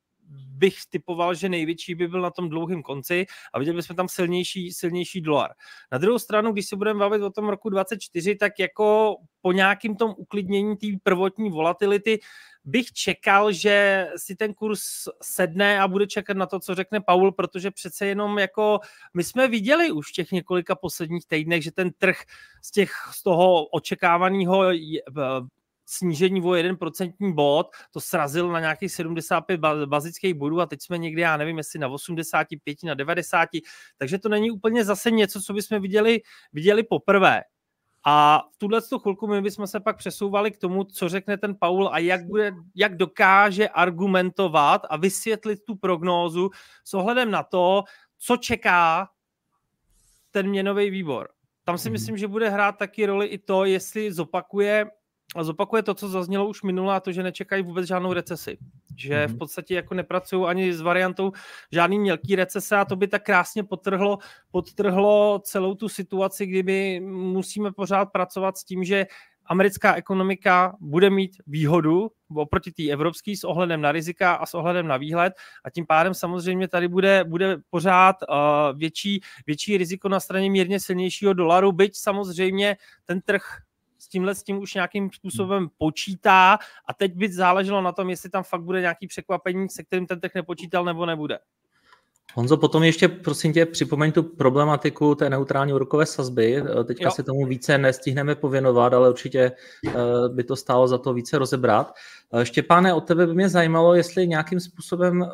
bych 0.58 0.78
typoval, 0.90 1.36
že 1.36 1.50
největší 1.50 1.96
by 1.96 2.08
byl 2.08 2.22
na 2.22 2.30
tom 2.30 2.50
dlouhém 2.50 2.84
konci 2.84 3.26
a 3.54 3.60
viděli 3.60 3.78
bychom 3.78 3.96
tam 3.96 4.08
silnější, 4.08 4.72
silnější 4.72 5.22
dolar. 5.22 5.52
Na 5.92 5.98
druhou 5.98 6.20
stranu, 6.20 6.52
když 6.52 6.66
se 6.66 6.76
budeme 6.76 7.00
bavit 7.00 7.22
o 7.22 7.30
tom 7.30 7.50
roku 7.50 7.70
24, 7.70 8.36
tak 8.36 8.60
jako 8.60 9.16
po 9.42 9.52
nějakým 9.52 9.96
tom 9.96 10.14
uklidnění 10.18 10.78
té 10.78 10.88
prvotní 11.04 11.50
volatility 11.50 12.20
bych 12.68 12.92
čekal, 12.92 13.52
že 13.52 14.08
si 14.18 14.36
ten 14.36 14.54
kurz 14.54 14.82
sedne 15.22 15.82
a 15.82 15.88
bude 15.88 16.08
čekat 16.08 16.38
na 16.38 16.46
to, 16.46 16.60
co 16.60 16.76
řekne 16.76 17.02
Paul, 17.02 17.32
protože 17.32 17.72
přece 17.72 18.08
jenom 18.08 18.40
jako 18.40 18.80
my 19.14 19.24
jsme 19.24 19.48
viděli 19.48 19.92
už 19.92 20.10
v 20.10 20.14
těch 20.14 20.32
několika 20.32 20.76
posledních 20.76 21.28
týdnech, 21.28 21.64
že 21.64 21.72
ten 21.72 21.92
trh 21.98 22.22
z, 22.62 22.72
těch, 22.72 22.92
z 23.12 23.24
toho 23.24 23.66
očekávaného 23.66 24.64
snížení 25.90 26.42
o 26.42 26.46
1% 26.46 27.34
bod, 27.34 27.68
to 27.92 28.02
srazil 28.02 28.52
na 28.52 28.60
nějakých 28.60 28.92
75 28.92 29.60
bazických 29.86 30.34
bodů 30.34 30.62
a 30.62 30.66
teď 30.66 30.82
jsme 30.82 30.98
někde, 30.98 31.22
já 31.22 31.38
nevím, 31.38 31.58
jestli 31.58 31.80
na 31.80 31.88
85, 31.88 32.78
na 32.84 32.94
90, 32.94 33.50
takže 33.98 34.20
to 34.20 34.30
není 34.30 34.52
úplně 34.52 34.86
zase 34.86 35.12
něco, 35.12 35.42
co 35.42 35.54
bychom 35.54 35.82
viděli, 35.82 36.22
viděli 36.54 36.84
poprvé. 36.84 37.42
A 38.06 38.44
v 38.54 38.58
tuhle 38.58 38.82
chvilku 39.02 39.28
my 39.28 39.42
bychom 39.42 39.68
se 39.68 39.80
pak 39.80 39.98
přesouvali 39.98 40.52
k 40.52 40.58
tomu, 40.58 40.84
co 40.84 41.10
řekne 41.10 41.38
ten 41.38 41.56
Paul 41.56 41.90
a 41.92 41.98
jak, 41.98 42.26
bude, 42.26 42.54
jak 42.76 42.98
dokáže 42.98 43.70
argumentovat 43.70 44.82
a 44.90 44.98
vysvětlit 44.98 45.60
tu 45.66 45.76
prognózu 45.76 46.50
s 46.84 46.94
ohledem 46.94 47.32
na 47.32 47.44
to, 47.44 47.84
co 48.18 48.38
čeká 48.38 49.10
ten 50.32 50.50
měnový 50.50 50.90
výbor. 50.90 51.30
Tam 51.64 51.78
si 51.78 51.90
mm-hmm. 51.90 51.92
myslím, 51.92 52.18
že 52.18 52.28
bude 52.28 52.50
hrát 52.50 52.78
taky 52.78 53.06
roli 53.06 53.28
i 53.28 53.38
to, 53.38 53.66
jestli 53.66 54.14
zopakuje 54.14 54.86
zopakuje 55.42 55.84
to, 55.84 55.94
co 55.94 56.10
zaznělo 56.10 56.48
už 56.48 56.64
minule, 56.64 56.96
a 56.96 57.00
to, 57.00 57.12
že 57.12 57.24
nečekají 57.24 57.64
vůbec 57.64 57.88
žádnou 57.88 58.14
recesi. 58.14 58.58
Že 58.96 59.28
v 59.28 59.30
mhm. 59.30 59.38
podstatě 59.38 59.76
jako 59.76 59.94
nepracují 59.94 60.46
ani 60.46 60.74
s 60.74 60.82
variantou 60.82 61.32
žádný 61.72 62.00
mělký 62.00 62.36
recese 62.36 62.78
a 62.78 62.86
to 62.86 62.96
by 62.96 63.08
tak 63.08 63.24
krásně 63.24 63.64
potrhlo, 63.64 64.18
podtrhlo 64.52 65.42
celou 65.44 65.76
tu 65.76 65.90
situaci, 65.90 66.46
kdyby 66.46 67.00
musíme 67.10 67.72
pořád 67.72 68.06
pracovat 68.06 68.58
s 68.58 68.64
tím, 68.64 68.84
že 68.84 69.06
americká 69.46 69.96
ekonomika 69.96 70.76
bude 70.80 71.10
mít 71.10 71.38
výhodu 71.48 72.12
oproti 72.36 72.72
té 72.72 72.84
evropské 72.84 73.36
s 73.38 73.44
ohledem 73.44 73.82
na 73.82 73.92
rizika 73.92 74.34
a 74.34 74.46
s 74.46 74.54
ohledem 74.54 74.88
na 74.88 74.98
výhled 74.98 75.34
a 75.64 75.70
tím 75.70 75.86
pádem 75.86 76.14
samozřejmě 76.14 76.68
tady 76.68 76.88
bude, 76.88 77.24
bude 77.24 77.58
pořád 77.70 78.16
uh, 78.30 78.38
větší, 78.80 79.22
větší 79.48 79.78
riziko 79.78 80.10
na 80.10 80.20
straně 80.20 80.50
mírně 80.50 80.80
silnějšího 80.80 81.34
dolaru, 81.34 81.72
byť 81.72 81.98
samozřejmě 81.98 82.78
ten 83.06 83.22
trh 83.22 83.58
s 84.08 84.10
tímhle 84.10 84.36
s 84.36 84.44
tím 84.44 84.58
už 84.58 84.74
nějakým 84.74 85.10
způsobem 85.14 85.68
počítá 85.78 86.58
a 86.90 86.94
teď 86.94 87.14
by 87.16 87.34
záleželo 87.34 87.82
na 87.82 87.92
tom, 87.92 88.10
jestli 88.10 88.30
tam 88.30 88.44
fakt 88.44 88.64
bude 88.64 88.82
nějaký 88.82 89.08
překvapení, 89.08 89.70
se 89.70 89.84
kterým 89.84 90.08
ten 90.08 90.20
trh 90.20 90.32
nepočítal 90.36 90.86
nebo 90.86 91.06
nebude. 91.06 91.40
Honzo, 92.34 92.58
potom 92.58 92.84
ještě 92.84 93.08
prosím 93.08 93.54
tě 93.54 93.66
připomeň 93.66 94.12
tu 94.12 94.24
problematiku 94.24 95.16
té 95.16 95.30
neutrální 95.30 95.74
úrokové 95.74 96.06
sazby. 96.06 96.64
Teďka 96.86 97.06
jo. 97.06 97.12
se 97.12 97.24
tomu 97.24 97.46
více 97.46 97.78
nestihneme 97.78 98.36
pověnovat, 98.36 98.94
ale 98.94 99.10
určitě 99.10 99.52
eh, 99.88 99.94
by 100.30 100.44
to 100.44 100.56
stálo 100.56 100.88
za 100.88 100.98
to 100.98 101.14
více 101.14 101.38
rozebrat. 101.38 101.94
Eh, 102.34 102.46
Štěpáne, 102.46 102.94
od 102.94 103.02
tebe 103.02 103.28
by 103.28 103.34
mě 103.34 103.50
zajímalo, 103.50 103.96
jestli 103.96 104.28
nějakým 104.28 104.60
způsobem 104.60 105.26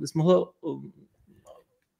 bys 0.00 0.14
mohl 0.14 0.52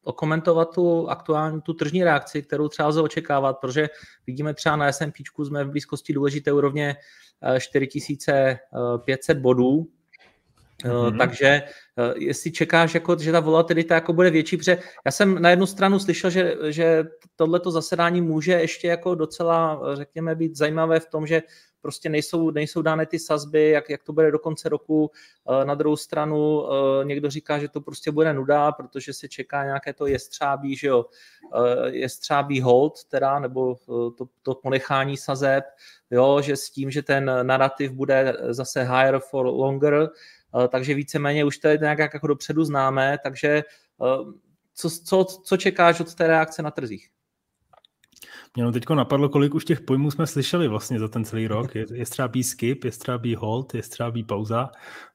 okomentovat 0.05 0.75
tu 0.75 1.11
aktuální, 1.11 1.61
tu 1.61 1.75
tržní 1.75 2.05
reakci, 2.05 2.43
kterou 2.43 2.69
třeba 2.69 2.89
lze 2.89 3.01
očekávat, 3.01 3.59
protože 3.59 3.89
vidíme 4.27 4.55
třeba 4.55 4.77
na 4.77 4.93
S&P 4.93 5.23
jsme 5.45 5.65
v 5.65 5.71
blízkosti 5.71 6.13
důležité 6.13 6.53
úrovně 6.53 6.97
4500 7.59 9.39
bodů, 9.39 9.87
Mm-hmm. 10.85 11.19
Takže 11.19 11.47
eh, 11.47 12.15
jestli 12.17 12.53
čekáš, 12.53 12.95
jako, 12.95 13.19
že 13.19 13.33
ta 13.33 13.41
volatilita 13.41 13.95
jako 13.95 14.13
bude 14.13 14.31
větší, 14.31 14.57
protože 14.57 14.79
já 15.07 15.11
jsem 15.11 15.43
na 15.43 15.51
jednu 15.51 15.67
stranu 15.67 15.99
slyšel, 15.99 16.31
že, 16.31 16.57
že 16.69 17.05
tohleto 17.37 17.71
zasedání 17.71 18.21
může 18.21 18.53
ještě 18.53 18.89
jako 18.89 19.15
docela, 19.15 19.81
řekněme, 19.95 20.35
být 20.35 20.57
zajímavé 20.57 21.01
v 21.01 21.07
tom, 21.07 21.27
že 21.27 21.43
prostě 21.85 22.09
nejsou, 22.09 22.51
nejsou 22.51 22.83
dány 22.83 23.07
ty 23.07 23.19
sazby, 23.19 23.71
jak, 23.71 23.91
jak 23.91 24.03
to 24.03 24.13
bude 24.13 24.31
do 24.31 24.39
konce 24.39 24.69
roku. 24.69 25.11
Eh, 25.51 25.65
na 25.65 25.75
druhou 25.75 25.97
stranu 25.97 26.65
eh, 26.65 27.05
někdo 27.05 27.31
říká, 27.31 27.59
že 27.59 27.69
to 27.69 27.81
prostě 27.81 28.11
bude 28.11 28.35
nuda, 28.35 28.73
protože 28.73 29.13
se 29.13 29.29
čeká 29.29 29.65
nějaké 29.65 29.93
to 29.93 30.07
jestřábí, 30.07 30.77
že 30.77 30.87
jo, 30.87 31.05
eh, 31.05 31.91
jestřábí 31.91 32.61
hold, 32.61 33.05
teda, 33.05 33.39
nebo 33.39 33.77
to, 34.19 34.27
to 34.43 34.55
ponechání 34.55 35.17
sazeb, 35.17 35.65
jo, 36.11 36.41
že 36.41 36.57
s 36.57 36.71
tím, 36.71 36.91
že 36.91 37.03
ten 37.03 37.31
narrativ 37.43 37.93
bude 37.93 38.37
zase 38.49 38.83
higher 38.83 39.19
for 39.19 39.47
longer, 39.47 40.09
takže 40.69 40.95
víceméně 40.95 41.45
už 41.45 41.59
to 41.59 41.69
je 41.69 41.79
nějak 41.79 41.99
jako 41.99 42.27
dopředu 42.27 42.65
známé, 42.65 43.19
takže 43.23 43.63
co, 44.75 44.91
co, 44.91 45.25
co 45.45 45.57
čekáš 45.57 46.01
od 46.01 46.15
té 46.15 46.27
reakce 46.27 46.63
na 46.63 46.71
trzích? 46.71 47.09
Mě 48.57 48.73
teď 48.73 48.91
napadlo, 48.91 49.29
kolik 49.29 49.55
už 49.55 49.65
těch 49.65 49.81
pojmů 49.81 50.11
jsme 50.11 50.27
slyšeli 50.27 50.69
vlastně 50.69 50.99
za 51.01 51.09
ten 51.09 51.25
celý 51.25 51.47
rok. 51.47 51.75
Je, 51.75 51.87
je 51.93 52.07
třeba 52.07 52.31
skip, 52.43 52.85
je 52.85 52.91
třeba 52.91 53.21
hold, 53.37 53.75
je 53.75 53.83
třeba 53.83 54.13
pauza, 54.29 54.71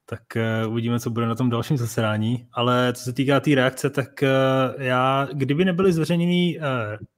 tak 0.06 0.22
uh, 0.66 0.72
uvidíme, 0.72 1.00
co 1.00 1.10
bude 1.10 1.26
na 1.26 1.36
tom 1.36 1.50
dalším 1.50 1.78
zasedání. 1.78 2.48
Ale 2.52 2.94
co 2.94 3.04
se 3.04 3.14
týká 3.14 3.40
té 3.40 3.44
tý 3.44 3.56
reakce, 3.56 3.90
tak 3.90 4.10
uh, 4.22 4.82
já, 4.84 5.28
kdyby 5.34 5.66
nebyly 5.66 5.94
zveřejněné 5.94 6.60
uh, 6.60 6.66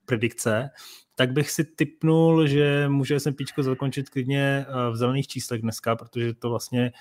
predikce, 0.05 0.69
tak 1.15 1.31
bych 1.31 1.51
si 1.51 1.63
typnul, 1.63 2.47
že 2.47 2.89
může 2.89 3.19
S&P 3.19 3.43
zakončit 3.57 4.09
klidně 4.09 4.65
v 4.91 4.95
zelených 4.95 5.27
číslech 5.27 5.61
dneska, 5.61 5.95
protože 5.95 6.33
to 6.33 6.49
vlastně 6.49 6.91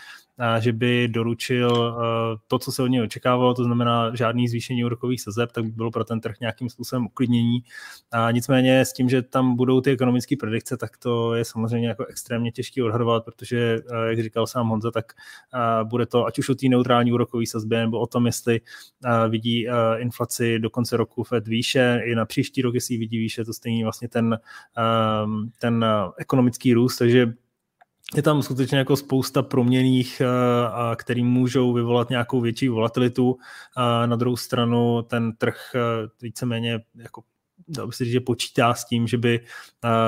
že 0.58 0.72
by 0.72 1.08
doručil 1.08 1.96
eh, 1.98 2.38
to, 2.48 2.58
co 2.58 2.72
se 2.72 2.82
od 2.82 2.86
něj 2.86 3.02
očekávalo, 3.02 3.54
to 3.54 3.64
znamená 3.64 4.16
žádný 4.16 4.48
zvýšení 4.48 4.84
úrokových 4.84 5.20
sazeb, 5.20 5.52
tak 5.52 5.64
by 5.64 5.70
bylo 5.70 5.90
pro 5.90 6.04
ten 6.04 6.20
trh 6.20 6.40
nějakým 6.40 6.68
způsobem 6.68 7.06
uklidnění. 7.06 7.58
A 8.12 8.30
nicméně 8.30 8.80
s 8.80 8.92
tím, 8.92 9.08
že 9.08 9.22
tam 9.22 9.56
budou 9.56 9.80
ty 9.80 9.90
ekonomické 9.90 10.36
predikce, 10.36 10.76
tak 10.76 10.96
to 10.96 11.34
je 11.34 11.44
samozřejmě 11.44 11.88
jako 11.88 12.04
extrémně 12.04 12.52
těžké 12.52 12.84
odhadovat, 12.84 13.24
protože, 13.24 13.80
eh, 13.92 14.08
jak 14.08 14.22
říkal 14.22 14.46
sám 14.46 14.68
Honza, 14.68 14.90
tak 14.90 15.12
eh, 15.54 15.84
bude 15.84 16.06
to 16.06 16.26
ať 16.26 16.38
už 16.38 16.48
o 16.48 16.54
té 16.54 16.66
neutrální 16.68 17.12
úrokové 17.12 17.46
sazbě, 17.46 17.80
nebo 17.80 17.98
o 17.98 18.06
tom, 18.06 18.26
jestli 18.26 18.60
vidí 19.28 19.66
inflaci 19.96 20.58
do 20.58 20.70
konce 20.70 20.96
roku 20.96 21.22
Fed 21.22 21.48
výše, 21.48 22.00
i 22.04 22.14
na 22.14 22.24
příští 22.24 22.62
rok, 22.62 22.74
jestli 22.74 22.96
vidí 22.96 23.18
výše, 23.18 23.44
to 23.44 23.52
stejný 23.52 23.82
vlastně 23.82 24.08
ten, 24.08 24.38
ten 25.58 25.84
ekonomický 26.18 26.74
růst, 26.74 26.96
takže 26.96 27.32
je 28.16 28.22
tam 28.22 28.42
skutečně 28.42 28.78
jako 28.78 28.96
spousta 28.96 29.42
proměných, 29.42 30.20
eh, 30.20 30.96
který 30.96 31.24
můžou 31.24 31.72
vyvolat 31.72 32.10
nějakou 32.10 32.40
větší 32.40 32.68
volatilitu. 32.68 33.36
Na 34.06 34.16
druhou 34.16 34.36
stranu 34.36 35.02
ten 35.02 35.32
trh 35.36 35.56
eh, 35.74 35.80
víceméně 36.22 36.80
jako 36.94 37.22
by 37.68 37.92
se 37.92 38.04
říct, 38.04 38.12
že 38.12 38.20
počítá 38.20 38.74
s 38.74 38.84
tím, 38.84 39.06
že 39.06 39.18
by, 39.18 39.40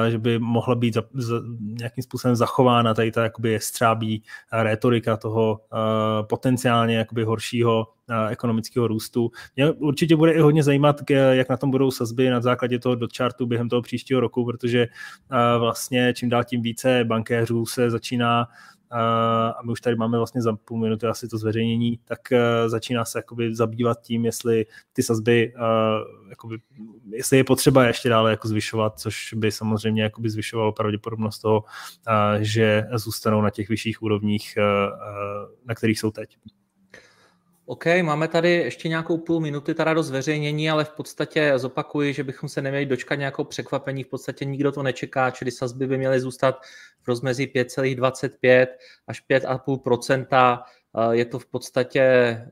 že 0.09 0.18
by 0.18 0.38
mohla 0.38 0.75
být 0.75 0.94
za, 0.94 1.02
za, 1.14 1.40
nějakým 1.61 2.04
způsobem 2.04 2.37
zachována 2.37 2.94
tady 2.94 3.12
ta 3.12 3.23
jakoby 3.23 3.61
střábí 3.61 4.23
retorika 4.52 5.16
toho 5.16 5.61
potenciálně 6.28 6.97
jakoby 6.97 7.25
horšího 7.25 7.87
ekonomického 8.30 8.88
růstu. 8.88 9.30
Mě 9.56 9.71
určitě 9.71 10.16
bude 10.16 10.32
i 10.32 10.40
hodně 10.40 10.62
zajímat, 10.62 11.00
jak 11.11 11.49
na 11.49 11.56
tom 11.56 11.71
budou 11.71 11.90
sazby 11.90 12.30
na 12.30 12.40
základě 12.40 12.78
toho 12.78 12.94
do 12.94 13.09
chartu 13.16 13.47
během 13.47 13.68
toho 13.68 13.82
příštího 13.82 14.21
roku, 14.21 14.44
protože 14.44 14.87
vlastně 15.59 16.14
čím 16.14 16.28
dál 16.28 16.44
tím 16.44 16.62
více 16.62 17.04
bankéřů 17.04 17.66
se 17.66 17.90
začíná 17.90 18.47
a 18.92 19.62
my 19.64 19.72
už 19.72 19.80
tady 19.80 19.96
máme 19.96 20.18
vlastně 20.18 20.42
za 20.42 20.52
půl 20.52 20.78
minuty 20.78 21.06
asi 21.06 21.28
to 21.28 21.38
zveřejnění, 21.38 21.99
tak 22.04 22.32
e, 22.32 22.68
začíná 22.68 23.04
se 23.04 23.18
jakoby 23.18 23.54
zabývat 23.54 24.00
tím, 24.00 24.25
jestli 24.25 24.66
ty 24.92 25.02
sazby, 25.02 25.54
e, 25.56 25.61
jakoby, 26.30 26.58
jestli 27.11 27.37
je 27.37 27.44
potřeba 27.44 27.84
ještě 27.84 28.08
dále 28.08 28.30
jako 28.30 28.49
zvyšovat, 28.49 29.00
což 29.00 29.34
by 29.34 29.52
samozřejmě 29.52 30.02
jakoby 30.02 30.30
zvyšovalo 30.30 30.72
pravděpodobnost 30.72 31.38
toho, 31.38 31.64
e, 32.08 32.44
že 32.44 32.84
zůstanou 32.94 33.42
na 33.42 33.50
těch 33.50 33.68
vyšších 33.68 34.02
úrovních, 34.02 34.58
na 35.64 35.75
kterých 35.75 35.99
jsou 35.99 36.11
teď. 36.11 36.37
OK, 37.66 37.85
máme 38.02 38.28
tady 38.28 38.50
ještě 38.50 38.88
nějakou 38.88 39.19
půl 39.19 39.40
minuty 39.40 39.75
teda 39.75 39.95
do 39.95 40.02
zveřejnění, 40.02 40.71
ale 40.71 40.85
v 40.85 40.90
podstatě 40.90 41.52
zopakuji, 41.57 42.12
že 42.12 42.25
bychom 42.25 42.49
se 42.49 42.62
neměli 42.62 42.87
dočkat 42.87 43.14
nějakou 43.14 43.45
překvapení, 43.45 44.04
v 44.04 44.09
podstatě 44.09 44.45
nikdo 44.45 44.73
to 44.73 44.83
nečeká, 44.83 45.31
čili 45.31 45.50
sazby 45.50 45.87
by 45.87 45.99
měly 45.99 46.21
zůstat 46.21 46.61
v 47.02 47.09
rozmezí 47.09 47.47
5,25 47.47 48.66
až 49.07 49.23
5,5% 49.31 50.62
je 51.11 51.25
to 51.25 51.38
v 51.38 51.47
podstatě 51.47 52.00
eh, 52.00 52.49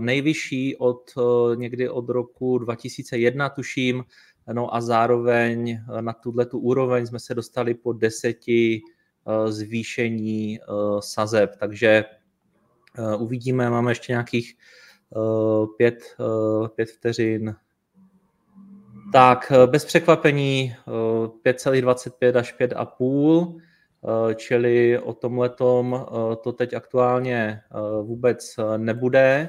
nejvyšší 0.00 0.76
od 0.76 1.10
eh, 1.18 1.56
někdy 1.56 1.88
od 1.88 2.08
roku 2.08 2.58
2001, 2.58 3.48
tuším, 3.48 4.04
no 4.52 4.74
a 4.74 4.80
zároveň 4.80 5.70
eh, 5.70 6.02
na 6.02 6.12
tuhle 6.12 6.46
tu 6.46 6.58
úroveň 6.58 7.06
jsme 7.06 7.20
se 7.20 7.34
dostali 7.34 7.74
po 7.74 7.92
deseti 7.92 8.80
zvýšení 9.48 10.58
sazeb, 11.00 11.56
takže 11.60 12.04
uvidíme, 13.18 13.70
máme 13.70 13.90
ještě 13.90 14.12
nějakých 14.12 14.56
uh, 15.10 15.66
pět, 15.76 15.98
uh, 16.18 16.68
pět 16.68 16.90
vteřin. 16.90 17.54
Tak, 19.12 19.52
bez 19.66 19.84
překvapení 19.84 20.74
5,25 20.86 22.38
až 22.38 22.58
5,5, 22.58 23.60
čili 24.34 24.98
o 24.98 25.12
tomhletom 25.12 26.06
to 26.42 26.52
teď 26.52 26.74
aktuálně 26.74 27.60
vůbec 28.02 28.56
nebude. 28.76 29.48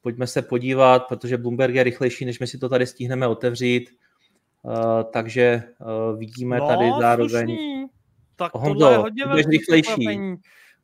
Pojďme 0.00 0.26
se 0.26 0.42
podívat, 0.42 1.06
protože 1.08 1.36
Bloomberg 1.36 1.74
je 1.74 1.82
rychlejší, 1.82 2.24
než 2.24 2.40
my 2.40 2.46
si 2.46 2.58
to 2.58 2.68
tady 2.68 2.86
stihneme 2.86 3.26
otevřít. 3.26 3.90
Takže 5.12 5.62
vidíme 6.16 6.58
no, 6.58 6.66
tady 6.66 6.90
zároveň. 7.00 7.46
Slušný. 7.46 7.86
Tak 8.36 8.54
Honzo, 8.54 8.78
tohle 8.78 8.92
je 8.92 8.98
hodně 8.98 9.24
rychlejší. 9.50 10.08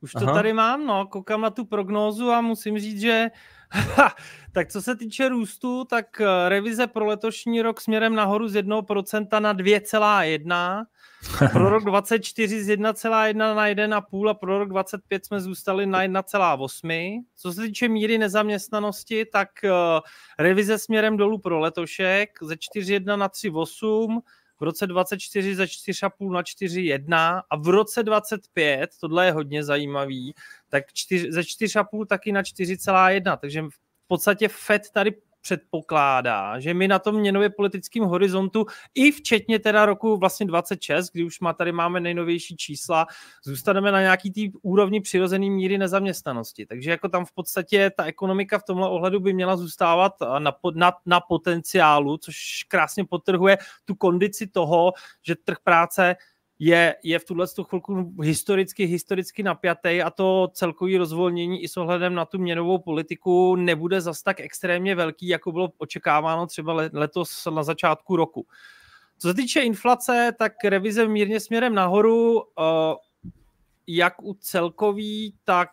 Už 0.05 0.13
to 0.13 0.25
Aha. 0.25 0.35
tady 0.35 0.53
mám, 0.53 0.87
no, 0.87 1.07
koukám 1.07 1.41
na 1.41 1.51
tu 1.51 1.65
prognózu 1.65 2.31
a 2.31 2.41
musím 2.41 2.79
říct, 2.79 3.01
že 3.01 3.31
tak 4.53 4.69
co 4.69 4.83
se 4.83 4.97
týče 4.97 5.29
růstu, 5.29 5.85
tak 5.85 6.21
eh, 6.21 6.49
revize 6.49 6.87
pro 6.87 7.07
letošní 7.07 7.63
rok 7.63 7.81
směrem 7.81 8.15
nahoru 8.15 8.49
z 8.49 8.55
1% 8.55 9.41
na 9.41 9.55
2,1%, 9.55 10.85
pro 11.53 11.69
rok 11.69 11.85
24 11.85 12.65
z 12.65 12.69
1,1 12.69 13.55
na 13.55 13.67
1,5 13.69 14.29
a 14.29 14.35
pro 14.35 14.59
rok 14.59 14.69
25 14.69 15.27
jsme 15.27 15.41
zůstali 15.41 15.87
na 15.87 16.03
1,8. 16.03 17.23
Co 17.37 17.53
se 17.53 17.63
týče 17.63 17.89
míry 17.89 18.19
nezaměstnanosti, 18.19 19.25
tak 19.25 19.49
uh, 19.65 19.71
revize 20.39 20.79
směrem 20.79 21.17
dolů 21.17 21.39
pro 21.39 21.59
letošek 21.59 22.31
ze 22.43 22.55
4,1 22.55 23.17
na 23.17 23.29
3,8, 23.29 24.21
v 24.61 24.63
roce 24.63 24.87
24 24.87 25.55
ze 25.55 25.65
4,5 25.65 26.33
na 26.33 26.43
4,1 26.43 27.43
a 27.51 27.57
v 27.57 27.69
roce 27.69 28.03
25, 28.03 28.91
tohle 29.01 29.27
je 29.27 29.33
hodně 29.33 29.65
zajímavý, 29.65 30.35
tak 30.69 30.93
4, 30.93 31.33
ze 31.33 31.41
4,5 31.41 32.07
taky 32.07 32.33
na 32.33 32.43
4,1, 32.43 33.39
takže 33.39 33.63
v 33.63 34.07
podstatě 34.07 34.49
FED 34.49 34.91
tady 34.91 35.15
předpokládá, 35.45 36.61
že 36.61 36.75
my 36.75 36.89
na 36.89 36.99
tom 36.99 37.15
měnově 37.15 37.51
politickém 37.51 38.05
horizontu 38.05 38.67
i 38.95 39.13
včetně 39.13 39.59
teda 39.59 39.87
roku 39.87 40.17
vlastně 40.17 40.47
26, 40.47 41.11
kdy 41.13 41.25
už 41.25 41.41
má, 41.41 41.53
tady 41.53 41.73
máme 41.73 42.01
nejnovější 42.01 42.57
čísla, 42.57 43.07
zůstaneme 43.45 43.93
na 43.93 44.01
nějaký 44.01 44.33
tý 44.33 44.53
úrovni 44.63 45.01
přirozený 45.01 45.51
míry 45.51 45.79
nezaměstnanosti. 45.79 46.67
Takže 46.67 46.91
jako 46.91 47.09
tam 47.09 47.25
v 47.25 47.33
podstatě 47.33 47.91
ta 47.97 48.05
ekonomika 48.05 48.59
v 48.59 48.63
tomhle 48.63 48.89
ohledu 48.89 49.21
by 49.21 49.33
měla 49.33 49.57
zůstávat 49.57 50.13
na, 50.39 50.53
na, 50.75 50.93
na 51.07 51.21
potenciálu, 51.21 52.17
což 52.17 52.65
krásně 52.69 53.05
potrhuje 53.05 53.59
tu 53.85 53.95
kondici 53.95 54.47
toho, 54.47 54.93
že 55.23 55.35
trh 55.45 55.57
práce 55.65 56.17
je, 56.59 56.97
je 57.03 57.19
v 57.19 57.25
tuhle 57.25 57.47
chvilku 57.69 58.15
historicky, 58.23 58.85
historicky 58.85 59.43
napjatý 59.43 60.03
a 60.03 60.11
to 60.11 60.49
celkový 60.53 60.97
rozvolnění 60.97 61.63
i 61.63 61.69
s 61.69 61.77
ohledem 61.77 62.15
na 62.15 62.25
tu 62.25 62.39
měnovou 62.39 62.79
politiku 62.79 63.57
nebude 63.57 64.01
zas 64.01 64.23
tak 64.23 64.41
extrémně 64.41 64.95
velký, 64.95 65.29
jako 65.29 65.53
bylo 65.53 65.73
očekáváno 65.79 66.47
třeba 66.47 66.73
letos 66.93 67.49
na 67.55 67.63
začátku 67.63 68.17
roku. 68.17 68.47
Co 69.19 69.29
se 69.29 69.35
týče 69.35 69.61
inflace, 69.61 70.33
tak 70.39 70.53
revize 70.65 71.09
mírně 71.09 71.41
směrem 71.41 71.75
nahoru, 71.75 72.43
eh, 72.43 72.63
jak 73.87 74.23
u 74.23 74.35
celkový, 74.35 75.35
tak 75.45 75.71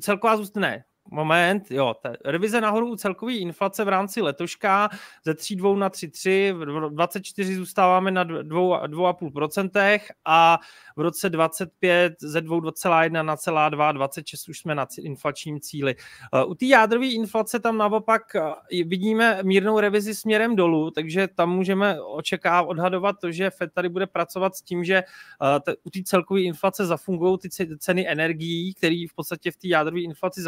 celková 0.00 0.36
zůstane 0.36 0.84
moment, 1.10 1.70
jo, 1.70 1.94
ta 2.02 2.12
revize 2.24 2.60
nahoru 2.60 2.90
u 2.90 2.96
celkové 2.96 3.32
inflace 3.32 3.84
v 3.84 3.88
rámci 3.88 4.22
letoška 4.22 4.88
ze 5.24 5.32
3,2 5.32 5.78
na 5.78 5.90
3,3, 5.90 6.88
v 6.88 6.94
24 6.94 7.56
zůstáváme 7.56 8.10
na 8.10 8.24
2,5% 8.24 10.00
a 10.24 10.58
v 10.96 11.00
roce 11.00 11.30
25 11.30 12.14
ze 12.20 12.40
2,1 12.40 13.24
na 13.24 13.36
celá 13.36 13.68
2, 13.68 13.92
26 13.92 14.48
už 14.48 14.58
jsme 14.58 14.74
na 14.74 14.86
inflačním 14.98 15.60
cíli. 15.60 15.94
Eh, 16.34 16.44
u 16.44 16.54
té 16.54 16.66
jádrové 16.66 17.06
inflace 17.06 17.60
tam 17.60 17.78
naopak 17.78 18.22
eh, 18.34 18.84
vidíme 18.84 19.38
mírnou 19.42 19.80
revizi 19.80 20.14
směrem 20.14 20.56
dolů, 20.56 20.90
takže 20.90 21.28
tam 21.28 21.50
můžeme 21.50 22.02
očekávat, 22.02 22.68
odhadovat 22.68 23.16
to, 23.20 23.32
že 23.32 23.50
Fed 23.50 23.72
tady 23.72 23.88
bude 23.88 24.06
pracovat 24.06 24.56
s 24.56 24.62
tím, 24.62 24.84
že 24.84 24.96
eh, 24.96 25.74
u 25.84 25.90
té 25.90 26.02
celkové 26.04 26.40
inflace 26.40 26.86
zafungují 26.86 27.38
ty 27.38 27.48
ceny 27.78 28.08
energií, 28.08 28.74
které 28.74 29.04
v 29.10 29.14
podstatě 29.14 29.50
v 29.50 29.56
té 29.56 29.68
jádrové 29.68 30.00
inflaci 30.00 30.42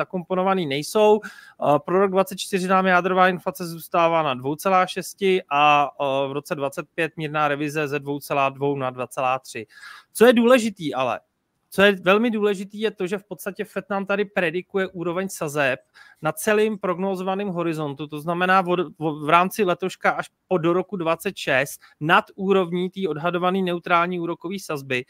zakomponované 0.44 0.66
nejsou. 0.66 1.20
Pro 1.84 2.00
rok 2.00 2.10
24 2.10 2.68
nám 2.68 2.86
jádrová 2.86 3.28
inflace 3.28 3.66
zůstává 3.66 4.22
na 4.22 4.34
2,6 4.34 5.40
a 5.50 5.90
v 6.28 6.32
roce 6.32 6.54
25 6.54 7.16
mírná 7.16 7.48
revize 7.48 7.88
ze 7.88 7.98
2,2 7.98 8.78
na 8.78 8.92
2,3. 8.92 9.66
Co 10.12 10.26
je 10.26 10.32
důležitý 10.32 10.94
ale, 10.94 11.20
co 11.70 11.82
je 11.82 11.92
velmi 11.92 12.30
důležitý, 12.30 12.80
je 12.80 12.90
to, 12.90 13.06
že 13.06 13.18
v 13.18 13.24
podstatě 13.24 13.64
FED 13.64 13.90
nám 13.90 14.06
tady 14.06 14.24
predikuje 14.24 14.86
úroveň 14.88 15.28
sazeb 15.28 15.80
na 16.22 16.32
celým 16.32 16.78
prognózovaným 16.78 17.48
horizontu, 17.48 18.06
to 18.06 18.20
znamená 18.20 18.62
v, 18.62 18.94
v 18.98 19.28
rámci 19.28 19.64
letoška 19.64 20.10
až 20.10 20.30
po 20.48 20.58
do 20.58 20.72
roku 20.72 20.96
26 20.96 21.80
nad 22.00 22.24
úrovní 22.34 22.90
té 22.90 23.08
odhadované 23.08 23.62
neutrální 23.62 24.20
úrokové 24.20 24.58
sazby. 24.58 25.04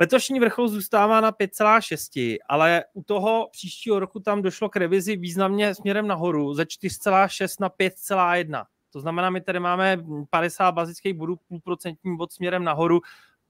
Letošní 0.00 0.40
vrchol 0.40 0.68
zůstává 0.68 1.20
na 1.20 1.32
5,6, 1.32 2.38
ale 2.48 2.84
u 2.92 3.02
toho 3.02 3.48
příštího 3.52 4.00
roku 4.00 4.20
tam 4.20 4.42
došlo 4.42 4.68
k 4.68 4.76
revizi 4.76 5.16
významně 5.16 5.74
směrem 5.74 6.06
nahoru 6.06 6.54
ze 6.54 6.62
4,6 6.62 7.56
na 7.60 7.70
5,1. 7.70 8.64
To 8.92 9.00
znamená, 9.00 9.30
my 9.30 9.40
tady 9.40 9.60
máme 9.60 10.04
50 10.30 10.72
bazických 10.72 11.14
bodů, 11.14 11.36
půlprocentní 11.48 12.16
bod 12.16 12.32
směrem 12.32 12.64
nahoru, 12.64 13.00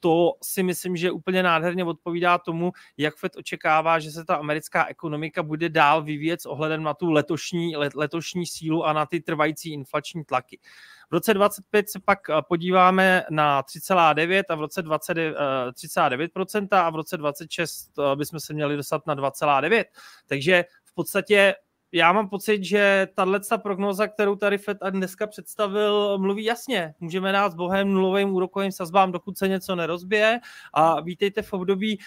to 0.01 0.33
si 0.43 0.63
myslím, 0.63 0.97
že 0.97 1.11
úplně 1.11 1.43
nádherně 1.43 1.85
odpovídá 1.85 2.39
tomu, 2.39 2.73
jak 2.97 3.17
Fed 3.17 3.37
očekává, 3.37 3.99
že 3.99 4.11
se 4.11 4.25
ta 4.25 4.35
americká 4.35 4.87
ekonomika 4.87 5.43
bude 5.43 5.69
dál 5.69 6.03
vyvíjet 6.03 6.43
s 6.43 6.47
ohledem 6.47 6.83
na 6.83 6.95
tu 6.95 7.11
letošní, 7.11 7.77
let, 7.77 7.95
letošní 7.95 8.47
sílu 8.47 8.85
a 8.85 8.93
na 8.93 9.07
ty 9.07 9.21
trvající 9.21 9.73
inflační 9.73 10.25
tlaky. 10.25 10.59
V 11.11 11.13
roce 11.13 11.35
25 11.35 11.91
se 11.91 12.01
pak 12.05 12.31
eh, 12.31 12.35
podíváme 12.49 13.25
na 13.31 13.63
3,9 13.63 14.43
a 14.49 14.55
v 14.55 14.61
roce 14.61 14.83
20, 14.83 15.17
3,9% 15.17 16.69
eh, 16.73 16.77
a 16.77 16.91
v 16.91 16.97
roce 16.97 17.17
26 17.17 17.91
eh, 17.99 18.17
bychom 18.17 18.41
se 18.41 18.55
měli 18.55 18.77
dostat 18.77 19.07
na 19.07 19.17
2,9. 19.17 19.85
Takže 20.27 20.65
v 20.85 20.95
podstatě 20.95 21.55
já 21.93 22.13
mám 22.13 22.29
pocit, 22.29 22.65
že 22.65 23.09
tahle 23.15 23.41
prognóza, 23.63 24.07
kterou 24.07 24.37
tady 24.37 24.59
Fed 24.59 24.79
dneska 24.91 25.27
představil, 25.27 26.19
mluví 26.19 26.45
jasně. 26.45 26.95
Můžeme 27.01 27.33
dát 27.33 27.53
s 27.53 27.55
bohem 27.55 27.93
nulovým 27.93 28.35
úrokovým 28.35 28.73
sazbám, 28.73 29.13
dokud 29.13 29.39
se 29.39 29.49
něco 29.49 29.77
nerozbije 29.77 30.41
a 30.75 31.01
vítejte 31.01 31.43
v 31.43 31.53
období 31.53 31.99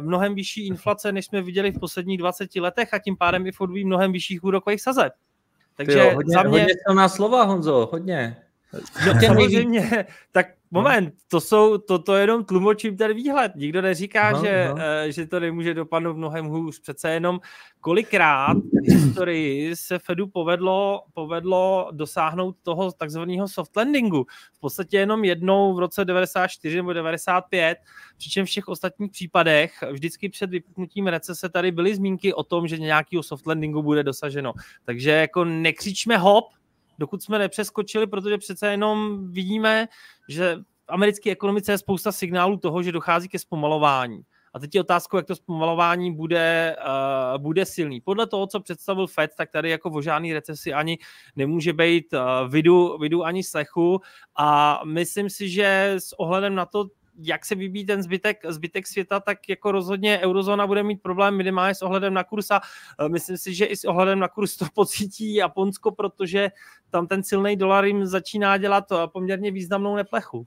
mnohem 0.00 0.34
vyšší 0.34 0.66
inflace, 0.66 1.12
než 1.12 1.26
jsme 1.26 1.42
viděli 1.42 1.72
v 1.72 1.80
posledních 1.80 2.18
20 2.18 2.56
letech 2.56 2.94
a 2.94 2.98
tím 2.98 3.16
pádem 3.16 3.46
i 3.46 3.52
v 3.52 3.60
období 3.60 3.84
mnohem 3.84 4.12
vyšších 4.12 4.44
úrokových 4.44 4.82
sazeb. 4.82 5.12
Takže 5.76 5.98
jo, 5.98 6.14
hodně, 6.14 6.34
za 6.34 6.42
mě... 6.42 6.50
hodně 6.50 6.74
silná 6.86 7.08
slova, 7.08 7.42
Honzo, 7.42 7.88
hodně. 7.92 8.43
No, 9.06 9.20
samozřejmě, 9.26 10.06
tak 10.32 10.46
moment, 10.70 11.14
to 11.28 11.40
jsou, 11.40 11.78
to, 11.78 11.98
to 11.98 12.16
jenom 12.16 12.44
tlumočím 12.44 12.96
ten 12.96 13.14
výhled. 13.14 13.52
Nikdo 13.56 13.82
neříká, 13.82 14.30
no, 14.30 14.44
že, 14.44 14.68
no. 14.68 14.76
Že 15.12 15.26
to 15.26 15.40
nemůže 15.40 15.74
dopadnout 15.74 16.16
mnohem 16.16 16.46
hůř. 16.46 16.80
Přece 16.80 17.10
jenom 17.10 17.40
kolikrát 17.80 18.56
v 18.56 18.92
historii 18.92 19.76
se 19.76 19.98
Fedu 19.98 20.26
povedlo, 20.26 21.02
povedlo 21.14 21.88
dosáhnout 21.92 22.56
toho 22.62 22.92
takzvaného 22.92 23.48
soft 23.48 23.76
landingu. 23.76 24.26
V 24.52 24.60
podstatě 24.60 24.96
jenom 24.96 25.24
jednou 25.24 25.74
v 25.74 25.78
roce 25.78 26.04
94 26.04 26.76
nebo 26.76 26.92
95, 26.92 27.78
přičemž 28.16 28.48
v 28.48 28.50
všech 28.50 28.68
ostatních 28.68 29.10
případech 29.10 29.72
vždycky 29.90 30.28
před 30.28 30.50
vypuknutím 30.50 31.06
recese 31.06 31.48
tady 31.48 31.72
byly 31.72 31.94
zmínky 31.94 32.34
o 32.34 32.42
tom, 32.42 32.68
že 32.68 32.78
nějakého 32.78 33.22
soft 33.22 33.46
landingu 33.46 33.82
bude 33.82 34.02
dosaženo. 34.02 34.52
Takže 34.84 35.10
jako 35.10 35.44
nekřičme 35.44 36.16
hop, 36.16 36.44
dokud 36.98 37.22
jsme 37.22 37.38
nepřeskočili, 37.38 38.06
protože 38.06 38.38
přece 38.38 38.70
jenom 38.70 39.28
vidíme, 39.32 39.88
že 40.28 40.56
v 40.56 40.88
americké 40.88 41.30
ekonomice 41.30 41.72
je 41.72 41.78
spousta 41.78 42.12
signálů 42.12 42.56
toho, 42.56 42.82
že 42.82 42.92
dochází 42.92 43.28
ke 43.28 43.38
zpomalování. 43.38 44.22
A 44.54 44.58
teď 44.58 44.74
je 44.74 44.80
otázkou, 44.80 45.16
jak 45.16 45.26
to 45.26 45.36
zpomalování 45.36 46.14
bude, 46.14 46.76
uh, 46.86 47.42
bude 47.42 47.66
silný. 47.66 48.00
Podle 48.00 48.26
toho, 48.26 48.46
co 48.46 48.60
představil 48.60 49.06
Fed, 49.06 49.30
tak 49.36 49.50
tady 49.50 49.70
jako 49.70 49.90
o 49.90 50.02
žádný 50.02 50.32
recesi 50.32 50.72
ani 50.72 50.98
nemůže 51.36 51.72
být 51.72 52.12
uh, 52.12 52.52
vidu, 52.52 52.98
vidu 52.98 53.24
ani 53.24 53.42
slechu. 53.42 54.00
A 54.36 54.80
myslím 54.84 55.30
si, 55.30 55.48
že 55.48 55.94
s 55.98 56.12
ohledem 56.12 56.54
na 56.54 56.66
to, 56.66 56.86
jak 57.18 57.44
se 57.44 57.54
vybíjí 57.54 57.86
ten 57.86 58.02
zbytek, 58.02 58.42
zbytek 58.48 58.86
světa, 58.86 59.20
tak 59.20 59.48
jako 59.48 59.72
rozhodně 59.72 60.18
eurozóna 60.18 60.66
bude 60.66 60.82
mít 60.82 61.02
problém 61.02 61.36
minimálně 61.36 61.74
s 61.74 61.82
ohledem 61.82 62.14
na 62.14 62.24
kurz 62.24 62.50
a 62.50 62.60
e, 63.00 63.08
myslím 63.08 63.36
si, 63.36 63.54
že 63.54 63.64
i 63.64 63.76
s 63.76 63.84
ohledem 63.84 64.18
na 64.18 64.28
kurz 64.28 64.56
to 64.56 64.66
pocítí 64.74 65.34
Japonsko, 65.34 65.90
protože 65.90 66.50
tam 66.90 67.06
ten 67.06 67.22
silný 67.22 67.56
dolar 67.56 67.84
jim 67.84 68.06
začíná 68.06 68.56
dělat 68.56 68.84
poměrně 69.06 69.50
významnou 69.50 69.96
neplechu. 69.96 70.46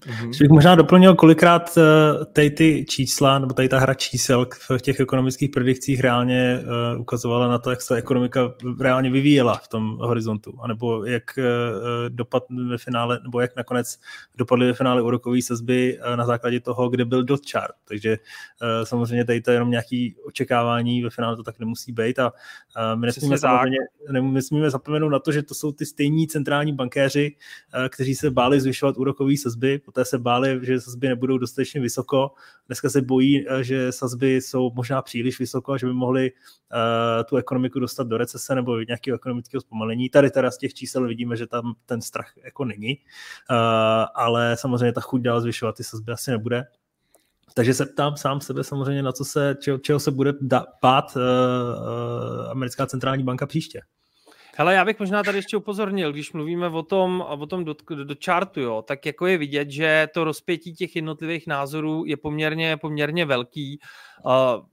Mm-hmm. 0.00 0.38
bych 0.40 0.50
možná 0.50 0.74
doplnil, 0.74 1.14
kolikrát 1.14 1.70
uh, 1.76 2.24
tady 2.24 2.50
ty 2.50 2.84
čísla, 2.88 3.38
nebo 3.38 3.54
tady 3.54 3.68
ta 3.68 3.78
hra 3.78 3.94
čísel 3.94 4.46
v 4.76 4.80
těch 4.80 5.00
ekonomických 5.00 5.50
predikcích 5.50 6.00
reálně 6.00 6.60
uh, 6.94 7.00
ukazovala 7.00 7.48
na 7.48 7.58
to, 7.58 7.70
jak 7.70 7.82
se 7.82 7.96
ekonomika 7.96 8.52
reálně 8.80 9.10
vyvíjela 9.10 9.54
v 9.56 9.68
tom 9.68 9.96
horizontu, 10.00 10.54
anebo 10.62 11.04
jak 11.04 11.22
uh, 11.38 11.44
dopad 12.08 12.42
ve 12.68 12.78
finále, 12.78 13.20
nebo 13.22 13.40
jak 13.40 13.56
nakonec 13.56 13.98
dopadly 14.36 14.66
ve 14.66 14.72
finále 14.72 15.02
úrokové 15.02 15.42
sazby 15.42 15.98
na 16.16 16.26
základě 16.26 16.60
toho, 16.60 16.88
kde 16.88 17.04
byl 17.04 17.24
dot 17.24 17.50
chart. 17.50 17.74
Takže 17.88 18.18
samozřejmě 18.84 19.24
tady 19.24 19.40
to 19.40 19.50
je 19.50 19.54
jenom 19.54 19.70
nějaké 19.70 20.08
očekávání, 20.26 21.02
ve 21.02 21.10
finále 21.10 21.36
to 21.36 21.42
tak 21.42 21.58
nemusí 21.58 21.92
být 21.92 22.18
a 22.18 22.32
my 22.94 23.06
nesmíme, 23.06 23.38
samozřejmě, 23.38 23.78
nesmíme 24.20 24.70
zapomenout 24.70 25.08
na 25.08 25.18
to, 25.18 25.32
že 25.32 25.42
to 25.42 25.54
jsou 25.54 25.72
ty 25.72 25.86
stejní 25.86 26.26
centrální 26.28 26.72
bankéři, 26.72 27.36
kteří 27.88 28.14
se 28.14 28.30
báli 28.30 28.60
zvyšovat 28.60 28.96
úrokové 28.96 29.36
sazby, 29.36 29.78
poté 29.94 30.04
se 30.04 30.18
báli, 30.18 30.60
že 30.62 30.80
sazby 30.80 31.08
nebudou 31.08 31.38
dostatečně 31.38 31.80
vysoko, 31.80 32.30
dneska 32.66 32.90
se 32.90 33.02
bojí, 33.02 33.46
že 33.60 33.92
sazby 33.92 34.34
jsou 34.34 34.70
možná 34.74 35.02
příliš 35.02 35.38
vysoko 35.38 35.72
a 35.72 35.78
že 35.78 35.86
by 35.86 35.92
mohli 35.92 36.30
uh, 36.32 37.24
tu 37.24 37.36
ekonomiku 37.36 37.80
dostat 37.80 38.06
do 38.06 38.16
recese 38.16 38.54
nebo 38.54 38.80
nějakého 38.80 39.14
ekonomického 39.14 39.60
zpomalení. 39.60 40.10
Tady 40.10 40.30
teda 40.30 40.50
z 40.50 40.58
těch 40.58 40.74
čísel 40.74 41.06
vidíme, 41.06 41.36
že 41.36 41.46
tam 41.46 41.74
ten 41.86 42.00
strach 42.00 42.32
jako 42.44 42.64
není, 42.64 42.98
uh, 43.50 43.56
ale 44.14 44.56
samozřejmě 44.56 44.92
ta 44.92 45.00
chuť 45.00 45.22
dál 45.22 45.40
zvyšovat 45.40 45.76
ty 45.76 45.84
sazby 45.84 46.12
asi 46.12 46.30
nebude. 46.30 46.64
Takže 47.54 47.74
se 47.74 47.86
ptám 47.86 48.16
sám 48.16 48.40
sebe 48.40 48.64
samozřejmě, 48.64 49.02
na 49.02 49.12
co 49.12 49.24
se, 49.24 49.56
čeho, 49.60 49.78
čeho 49.78 50.00
se 50.00 50.10
bude 50.10 50.32
bát 50.82 51.16
uh, 51.16 51.22
uh, 51.22 52.50
americká 52.50 52.86
centrální 52.86 53.22
banka 53.22 53.46
příště. 53.46 53.80
Hele, 54.56 54.74
já 54.74 54.84
bych 54.84 55.00
možná 55.00 55.22
tady 55.22 55.38
ještě 55.38 55.56
upozornil, 55.56 56.12
když 56.12 56.32
mluvíme 56.32 56.68
o 56.68 56.82
tom, 56.82 57.24
o 57.28 57.46
tom 57.46 57.64
do, 57.64 57.74
do 58.04 58.14
chartu, 58.24 58.60
jo, 58.60 58.82
tak 58.82 59.06
jako 59.06 59.26
je 59.26 59.38
vidět, 59.38 59.70
že 59.70 60.08
to 60.14 60.24
rozpětí 60.24 60.74
těch 60.74 60.96
jednotlivých 60.96 61.46
názorů 61.46 62.04
je 62.06 62.16
poměrně, 62.16 62.76
poměrně 62.76 63.24
velký. 63.24 63.80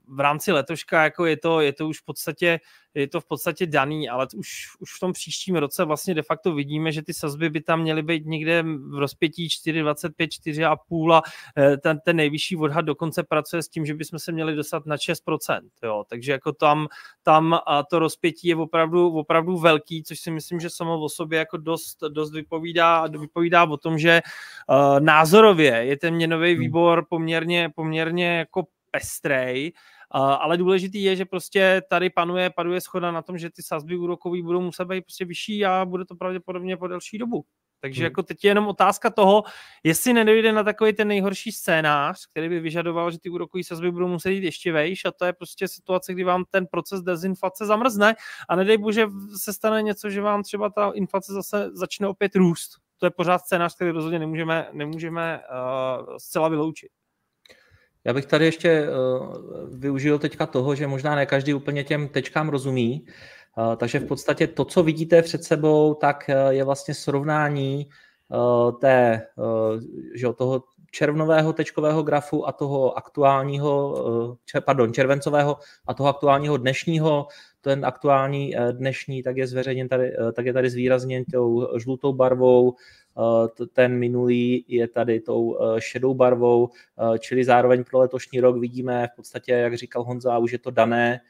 V 0.08 0.20
rámci 0.20 0.52
letoška 0.52 1.04
jako 1.04 1.26
je 1.26 1.36
to, 1.36 1.60
je 1.60 1.72
to 1.72 1.88
už 1.88 2.00
v 2.00 2.04
podstatě 2.04 2.60
je 2.94 3.08
to 3.08 3.20
v 3.20 3.24
podstatě 3.26 3.66
daný, 3.66 4.08
ale 4.08 4.26
už, 4.36 4.48
už 4.78 4.96
v 4.96 5.00
tom 5.00 5.12
příštím 5.12 5.56
roce 5.56 5.84
vlastně 5.84 6.14
de 6.14 6.22
facto 6.22 6.54
vidíme, 6.54 6.92
že 6.92 7.02
ty 7.02 7.14
sazby 7.14 7.50
by 7.50 7.60
tam 7.60 7.80
měly 7.80 8.02
být 8.02 8.26
někde 8.26 8.62
v 8.62 8.98
rozpětí 8.98 9.48
4,25, 9.48 10.12
4,5 10.90 11.12
a 11.12 11.22
eh, 11.56 11.76
ten, 11.76 12.00
ten 12.04 12.16
nejvyšší 12.16 12.56
odhad 12.56 12.84
dokonce 12.84 13.22
pracuje 13.22 13.62
s 13.62 13.68
tím, 13.68 13.86
že 13.86 13.94
bychom 13.94 14.18
se 14.18 14.32
měli 14.32 14.54
dostat 14.54 14.86
na 14.86 14.96
6%. 14.96 15.60
Jo. 15.82 16.04
Takže 16.08 16.32
jako 16.32 16.52
tam, 16.52 16.88
tam 17.22 17.58
to 17.90 17.98
rozpětí 17.98 18.48
je 18.48 18.56
opravdu, 18.56 19.08
opravdu 19.08 19.56
velký, 19.56 20.02
což 20.02 20.20
si 20.20 20.30
myslím, 20.30 20.60
že 20.60 20.70
samo 20.70 21.00
o 21.00 21.08
sobě 21.08 21.38
jako 21.38 21.56
dost, 21.56 21.98
dost 22.08 22.32
vypovídá, 22.32 23.06
vypovídá 23.06 23.64
o 23.64 23.76
tom, 23.76 23.98
že 23.98 24.20
uh, 24.68 25.00
názorově 25.00 25.72
je 25.72 25.96
ten 25.96 26.14
měnový 26.14 26.52
hmm. 26.52 26.60
výbor 26.60 27.06
poměrně, 27.08 27.70
poměrně 27.74 28.38
jako 28.38 28.64
pestrej 28.92 29.72
ale 30.14 30.56
důležitý 30.56 31.02
je, 31.02 31.16
že 31.16 31.24
prostě 31.24 31.82
tady 31.90 32.10
panuje, 32.10 32.50
panuje 32.50 32.80
schoda 32.80 33.10
na 33.10 33.22
tom, 33.22 33.38
že 33.38 33.50
ty 33.50 33.62
sazby 33.62 33.96
úrokový 33.96 34.42
budou 34.42 34.60
muset 34.60 34.84
být 34.84 35.04
prostě 35.04 35.24
vyšší 35.24 35.64
a 35.64 35.84
bude 35.84 36.04
to 36.04 36.16
pravděpodobně 36.16 36.76
po 36.76 36.88
delší 36.88 37.18
dobu. 37.18 37.44
Takže 37.80 38.00
hmm. 38.00 38.04
jako 38.04 38.22
teď 38.22 38.44
je 38.44 38.50
jenom 38.50 38.68
otázka 38.68 39.10
toho, 39.10 39.42
jestli 39.84 40.12
nedojde 40.12 40.52
na 40.52 40.62
takový 40.64 40.92
ten 40.92 41.08
nejhorší 41.08 41.52
scénář, 41.52 42.26
který 42.30 42.48
by 42.48 42.60
vyžadoval, 42.60 43.10
že 43.10 43.18
ty 43.18 43.30
úrokové 43.30 43.64
sazby 43.64 43.90
budou 43.90 44.08
muset 44.08 44.30
jít 44.30 44.44
ještě 44.44 44.72
vejš 44.72 45.04
a 45.04 45.12
to 45.12 45.24
je 45.24 45.32
prostě 45.32 45.68
situace, 45.68 46.12
kdy 46.12 46.24
vám 46.24 46.44
ten 46.50 46.66
proces 46.66 47.00
dezinflace 47.00 47.66
zamrzne 47.66 48.14
a 48.48 48.56
nedej 48.56 48.78
bože 48.78 49.06
se 49.36 49.52
stane 49.52 49.82
něco, 49.82 50.10
že 50.10 50.20
vám 50.20 50.42
třeba 50.42 50.70
ta 50.70 50.92
inflace 50.94 51.32
zase 51.32 51.70
začne 51.72 52.08
opět 52.08 52.36
růst. 52.36 52.70
To 52.98 53.06
je 53.06 53.10
pořád 53.10 53.38
scénář, 53.38 53.74
který 53.74 53.90
rozhodně 53.90 54.18
nemůžeme, 54.18 54.68
nemůžeme 54.72 55.40
uh, 55.40 56.16
zcela 56.16 56.48
vyloučit. 56.48 56.88
Já 58.04 58.12
bych 58.12 58.26
tady 58.26 58.44
ještě 58.44 58.88
uh, 58.88 59.36
využil 59.78 60.18
teďka 60.18 60.46
toho, 60.46 60.74
že 60.74 60.86
možná 60.86 61.14
ne 61.14 61.26
každý 61.26 61.54
úplně 61.54 61.84
těm 61.84 62.08
tečkám 62.08 62.48
rozumí, 62.48 63.06
uh, 63.58 63.76
takže 63.76 63.98
v 63.98 64.06
podstatě 64.06 64.46
to, 64.46 64.64
co 64.64 64.82
vidíte 64.82 65.22
před 65.22 65.44
sebou, 65.44 65.94
tak 65.94 66.24
uh, 66.28 66.50
je 66.50 66.64
vlastně 66.64 66.94
srovnání 66.94 67.88
té, 68.80 69.26
že 70.14 70.26
toho 70.36 70.64
červnového 70.90 71.52
tečkového 71.52 72.02
grafu 72.02 72.48
a 72.48 72.52
toho 72.52 72.98
aktuálního, 72.98 74.04
pardon, 74.64 74.92
červencového 74.92 75.56
a 75.86 75.94
toho 75.94 76.08
aktuálního 76.08 76.56
dnešního. 76.56 77.26
Ten 77.60 77.86
aktuální 77.86 78.54
dnešní 78.72 79.22
tak 79.22 79.36
je 79.36 79.46
zveřejněn 79.46 79.88
tady, 79.88 80.12
tak 80.32 80.46
je 80.46 80.52
tady 80.52 80.70
zvýrazněn 80.70 81.24
tou 81.24 81.78
žlutou 81.78 82.12
barvou, 82.12 82.74
Eh, 82.74 83.01
ten 83.72 83.98
minulý 83.98 84.64
je 84.68 84.88
tady 84.88 85.20
tou 85.20 85.58
eh, 85.60 85.80
šedou 85.80 86.14
barvou, 86.14 86.68
eh, 87.14 87.18
čili 87.18 87.44
zároveň 87.44 87.84
pro 87.84 87.98
letošní 87.98 88.40
rok 88.40 88.56
vidíme 88.56 89.08
v 89.12 89.16
podstatě, 89.16 89.52
jak 89.52 89.76
říkal 89.76 90.04
Honza, 90.04 90.38
už 90.38 90.52
je 90.52 90.58
to 90.58 90.70
dané, 90.70 91.20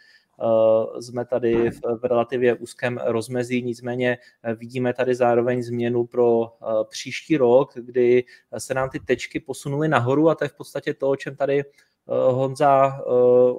jsme 1.01 1.25
tady 1.25 1.71
v 1.71 2.05
relativně 2.05 2.55
úzkém 2.55 3.01
rozmezí, 3.05 3.63
nicméně 3.63 4.19
vidíme 4.57 4.95
tady 4.95 5.15
zároveň 5.15 5.63
změnu 5.63 6.07
pro 6.07 6.53
příští 6.89 7.37
rok, 7.37 7.73
kdy 7.75 8.25
se 8.59 8.75
nám 8.75 8.91
ty 8.91 9.01
tečky 9.01 9.41
posunuly 9.41 9.89
nahoru 9.89 10.29
a 10.29 10.35
to 10.35 10.45
je 10.45 10.49
v 10.49 10.57
podstatě 10.57 10.95
to, 10.95 11.09
o 11.09 11.17
čem 11.17 11.37
tady 11.37 11.65
Honza, 12.07 13.01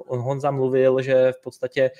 Honza 0.06 0.50
mluvil, 0.50 1.02
že 1.02 1.32
v 1.32 1.42
podstatě 1.42 1.90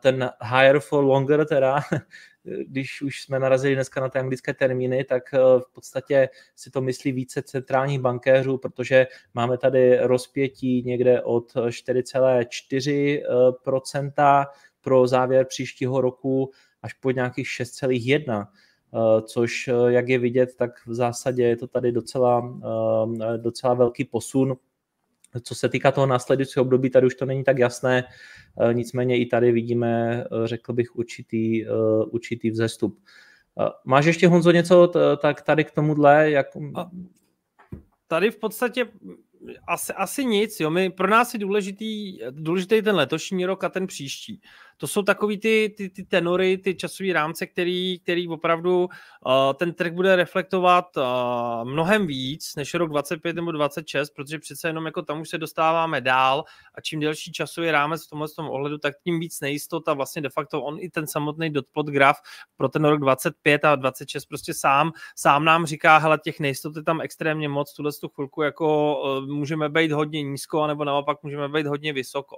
ten 0.00 0.30
higher 0.42 0.80
for 0.80 1.04
longer 1.04 1.46
teda 1.46 1.80
když 2.44 3.02
už 3.02 3.22
jsme 3.22 3.38
narazili 3.38 3.74
dneska 3.74 4.00
na 4.00 4.08
ty 4.08 4.18
anglické 4.18 4.54
termíny, 4.54 5.04
tak 5.04 5.34
eh, 5.34 5.38
v 5.38 5.72
podstatě 5.72 6.28
si 6.56 6.70
to 6.70 6.80
myslí 6.80 7.12
více 7.12 7.42
centrálních 7.42 8.00
bankéřů, 8.00 8.58
protože 8.58 9.06
máme 9.34 9.58
tady 9.58 9.98
rozpětí 10.00 10.82
někde 10.82 11.22
od 11.22 11.54
4,4% 11.54 14.46
pro 14.80 15.06
závěr 15.06 15.46
příštího 15.46 16.00
roku 16.00 16.50
až 16.82 16.92
po 16.92 17.10
nějakých 17.10 17.46
6,1%. 17.46 18.46
Eh, 18.96 19.22
což, 19.22 19.68
eh, 19.68 19.92
jak 19.92 20.08
je 20.08 20.18
vidět, 20.18 20.56
tak 20.56 20.86
v 20.86 20.94
zásadě 20.94 21.42
je 21.42 21.56
to 21.56 21.66
tady 21.66 21.92
docela, 21.92 22.58
docela 23.36 23.74
velký 23.74 24.04
posun 24.04 24.56
co 25.42 25.54
se 25.54 25.68
týká 25.68 25.92
toho 25.92 26.06
následujícího 26.06 26.64
období, 26.64 26.90
tady 26.90 27.06
už 27.06 27.14
to 27.14 27.26
není 27.26 27.44
tak 27.44 27.58
jasné, 27.58 28.04
eh, 28.60 28.74
nicméně 28.74 29.18
i 29.18 29.26
tady 29.26 29.52
vidíme, 29.52 30.24
eh, 30.24 30.46
řekl 30.46 30.72
bych, 30.72 30.96
určitý, 30.96 31.66
eh, 31.66 31.70
určitý 32.10 32.50
vzestup. 32.50 33.00
Máš 33.84 34.04
ještě, 34.04 34.28
Honzo, 34.28 34.50
něco 34.50 34.92
tak 35.22 35.42
tady 35.42 35.64
k 35.64 35.70
tomuhle? 35.70 36.30
Jak... 36.30 36.46
Tady 38.06 38.30
v 38.30 38.36
podstatě 38.36 38.86
asi, 39.66 39.92
asi 39.92 40.24
nic. 40.24 40.60
Jo. 40.60 40.70
My, 40.70 40.90
pro 40.90 41.08
nás 41.08 41.34
je 41.34 41.40
důležitý, 41.40 42.18
důležitý 42.30 42.82
ten 42.82 42.96
letošní 42.96 43.46
rok 43.46 43.64
a 43.64 43.68
ten 43.68 43.86
příští 43.86 44.40
to 44.84 44.88
jsou 44.88 45.02
takový 45.02 45.38
ty, 45.38 45.74
ty, 45.76 45.88
ty 45.88 46.04
tenory, 46.04 46.58
ty 46.58 46.74
časové 46.74 47.12
rámce, 47.12 47.46
který, 47.46 47.98
který 47.98 48.28
opravdu 48.28 48.84
uh, 48.84 49.32
ten 49.54 49.72
trh 49.72 49.92
bude 49.92 50.16
reflektovat 50.16 50.96
uh, 50.96 51.02
mnohem 51.64 52.06
víc 52.06 52.56
než 52.56 52.74
rok 52.74 52.90
25 52.90 53.36
nebo 53.36 53.52
26, 53.52 54.10
protože 54.10 54.38
přece 54.38 54.68
jenom 54.68 54.86
jako 54.86 55.02
tam 55.02 55.20
už 55.20 55.28
se 55.28 55.38
dostáváme 55.38 56.00
dál 56.00 56.44
a 56.74 56.80
čím 56.80 57.00
delší 57.00 57.32
časový 57.32 57.70
rámec 57.70 58.06
v 58.06 58.10
tomhle 58.10 58.28
tom 58.36 58.50
ohledu, 58.50 58.78
tak 58.78 58.94
tím 59.04 59.20
víc 59.20 59.40
nejistota 59.40 59.94
vlastně 59.94 60.22
de 60.22 60.28
facto 60.28 60.62
on 60.62 60.76
i 60.80 60.90
ten 60.90 61.06
samotný 61.06 61.50
dotplot 61.50 61.86
graf 61.86 62.16
pro 62.56 62.68
ten 62.68 62.84
rok 62.84 63.00
25 63.00 63.64
a 63.64 63.74
26 63.74 64.26
prostě 64.26 64.54
sám, 64.54 64.92
sám 65.16 65.44
nám 65.44 65.66
říká, 65.66 65.98
hele, 65.98 66.18
těch 66.24 66.40
nejistot 66.40 66.76
je 66.76 66.82
tam 66.82 67.00
extrémně 67.00 67.48
moc, 67.48 67.74
tuhle 67.74 67.92
tu 68.00 68.08
chvilku 68.08 68.42
jako 68.42 68.98
uh, 69.00 69.26
můžeme 69.28 69.68
být 69.68 69.92
hodně 69.92 70.22
nízko, 70.22 70.60
anebo 70.60 70.84
naopak 70.84 71.22
můžeme 71.22 71.48
být 71.48 71.66
hodně 71.66 71.92
vysoko. 71.92 72.36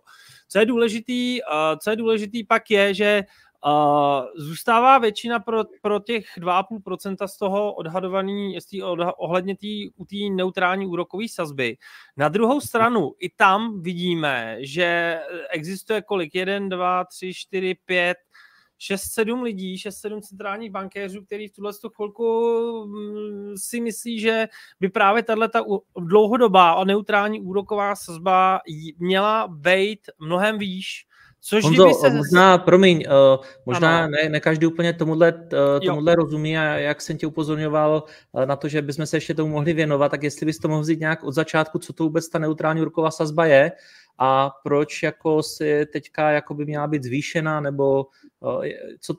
Co 0.49 0.59
je 0.59 0.67
důležitý, 0.67 1.43
uh, 1.43 1.79
co 1.79 1.91
je 1.91 1.97
důležitý 1.97 2.36
důležitý 2.37 2.45
pak 2.45 2.71
je, 2.71 2.95
že 2.95 3.25
Uh, 3.67 4.25
zůstává 4.37 4.99
většina 4.99 5.41
pro, 5.41 5.65
pro 5.83 6.01
těch 6.01 6.25
2,5% 6.39 7.27
z 7.27 7.39
toho 7.39 7.75
odhadovaný 7.75 8.55
jestli 8.55 8.83
odha, 8.83 9.19
ohledně 9.19 9.57
tý, 9.57 9.91
u 9.97 10.05
té 10.05 10.17
neutrální 10.31 10.87
úrokové 10.87 11.25
sazby. 11.29 11.77
Na 12.17 12.29
druhou 12.29 12.61
stranu 12.61 13.13
i 13.19 13.31
tam 13.31 13.83
vidíme, 13.83 14.57
že 14.61 15.19
existuje 15.51 16.03
kolik? 16.03 16.35
1, 16.35 16.69
2, 16.69 17.05
3, 17.05 17.35
4, 17.35 17.75
5, 17.85 18.17
6-7 18.79 19.43
lidí, 19.43 19.77
6-7 19.77 20.21
centrálních 20.21 20.71
bankéřů, 20.71 21.25
který 21.25 21.49
v 21.49 21.53
tuhle 21.53 21.73
chvilku 21.97 22.27
mm, 22.87 23.57
si 23.57 23.81
myslí, 23.81 24.21
že 24.21 24.49
by 24.81 24.89
právě 24.89 25.23
tato 25.23 25.81
dlouhodobá 25.99 26.73
a 26.73 26.85
neutrální 26.85 27.41
úroková 27.41 27.97
sazba 27.97 28.61
měla 28.99 29.49
být 29.49 30.01
mnohem 30.21 30.59
výš, 30.59 31.07
Což 31.49 31.65
Honzo, 31.65 31.95
se... 31.95 32.11
možná, 32.11 32.59
promiň, 32.59 33.05
uh, 33.07 33.45
možná 33.67 34.09
ne, 34.09 34.29
ne 34.29 34.41
každý 34.41 34.67
úplně 34.67 34.93
tomuhle, 34.93 35.33
uh, 35.33 35.87
tomuhle 35.87 36.15
rozumí 36.15 36.59
a 36.59 36.63
jak 36.63 37.01
jsem 37.01 37.19
tě 37.19 37.27
upozorňoval 37.27 38.03
uh, 38.33 38.47
na 38.47 38.57
to, 38.57 38.69
že 38.69 38.83
bychom 38.83 39.07
se 39.07 39.17
ještě 39.17 39.35
tomu 39.35 39.53
mohli 39.53 39.73
věnovat, 39.73 40.09
tak 40.09 40.23
jestli 40.23 40.47
bys 40.47 40.59
to 40.59 40.69
mohl 40.69 40.81
vzít 40.81 41.01
nějak 41.01 41.25
od 41.25 41.33
začátku, 41.33 41.79
co 41.79 41.93
to 41.93 42.05
vůbec 42.05 42.29
ta 42.29 42.39
neutrální 42.39 42.81
úroková 42.81 43.11
sazba 43.11 43.47
je 43.47 43.73
a 44.19 44.51
proč 44.63 45.03
jako 45.03 45.43
si 45.43 45.87
teďka 45.93 46.31
jako 46.31 46.55
by 46.55 46.65
měla 46.65 46.87
být 46.87 47.05
zvýšena, 47.05 47.61
nebo 47.61 48.07
uh, 48.41 48.65
co, 49.01 49.15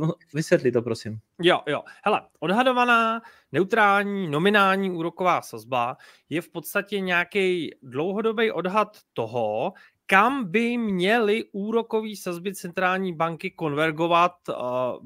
uh, 0.00 0.10
vysvětli 0.34 0.72
to, 0.72 0.82
prosím. 0.82 1.18
Jo, 1.42 1.60
jo. 1.66 1.82
Hele, 2.04 2.20
odhadovaná 2.40 3.22
neutrální 3.52 4.28
nominální 4.28 4.90
úroková 4.90 5.42
sazba 5.42 5.96
je 6.30 6.40
v 6.40 6.48
podstatě 6.48 7.00
nějaký 7.00 7.70
dlouhodobý 7.82 8.50
odhad 8.50 8.98
toho, 9.12 9.72
kam 10.06 10.50
by 10.50 10.78
měly 10.78 11.44
úrokové 11.52 12.16
sazby 12.16 12.54
centrální 12.54 13.14
banky 13.14 13.50
konvergovat 13.50 14.32
uh, 14.48 14.54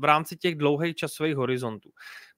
v 0.00 0.04
rámci 0.04 0.36
těch 0.36 0.54
dlouhých 0.54 0.96
časových 0.96 1.36
horizontů. 1.36 1.90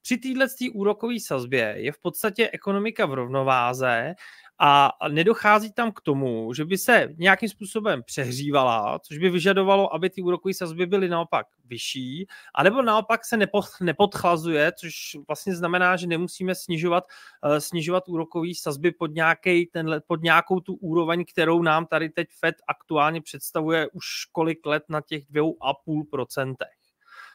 Při 0.02 0.16
této 0.16 0.72
úrokové 0.72 1.14
sazbě 1.20 1.74
je 1.76 1.92
v 1.92 1.98
podstatě 1.98 2.50
ekonomika 2.52 3.06
v 3.06 3.14
rovnováze 3.14 4.14
a 4.60 4.92
nedochází 5.08 5.72
tam 5.72 5.92
k 5.92 6.00
tomu, 6.00 6.54
že 6.54 6.64
by 6.64 6.78
se 6.78 7.08
nějakým 7.18 7.48
způsobem 7.48 8.02
přehřívala, 8.02 8.98
což 8.98 9.18
by 9.18 9.30
vyžadovalo, 9.30 9.94
aby 9.94 10.10
ty 10.10 10.22
úrokové 10.22 10.54
sazby 10.54 10.86
byly 10.86 11.08
naopak 11.08 11.46
vyšší, 11.64 12.26
anebo 12.54 12.82
naopak 12.82 13.24
se 13.24 13.38
nepodchlazuje, 13.80 14.72
což 14.72 14.92
vlastně 15.28 15.56
znamená, 15.56 15.96
že 15.96 16.06
nemusíme 16.06 16.54
snižovat, 16.54 17.04
uh, 17.44 17.56
snižovat 17.56 18.08
úrokové 18.08 18.48
sazby 18.60 18.92
pod, 18.92 19.10
nějaký, 19.14 19.66
tenhle, 19.66 20.00
pod 20.00 20.22
nějakou 20.22 20.60
tu 20.60 20.74
úroveň, 20.74 21.24
kterou 21.24 21.62
nám 21.62 21.86
tady 21.86 22.08
teď 22.08 22.28
FED 22.40 22.54
aktuálně 22.68 23.20
představuje 23.20 23.88
už 23.92 24.04
kolik 24.32 24.66
let 24.66 24.82
na 24.88 25.00
těch 25.00 25.30
2,5%. 25.30 26.54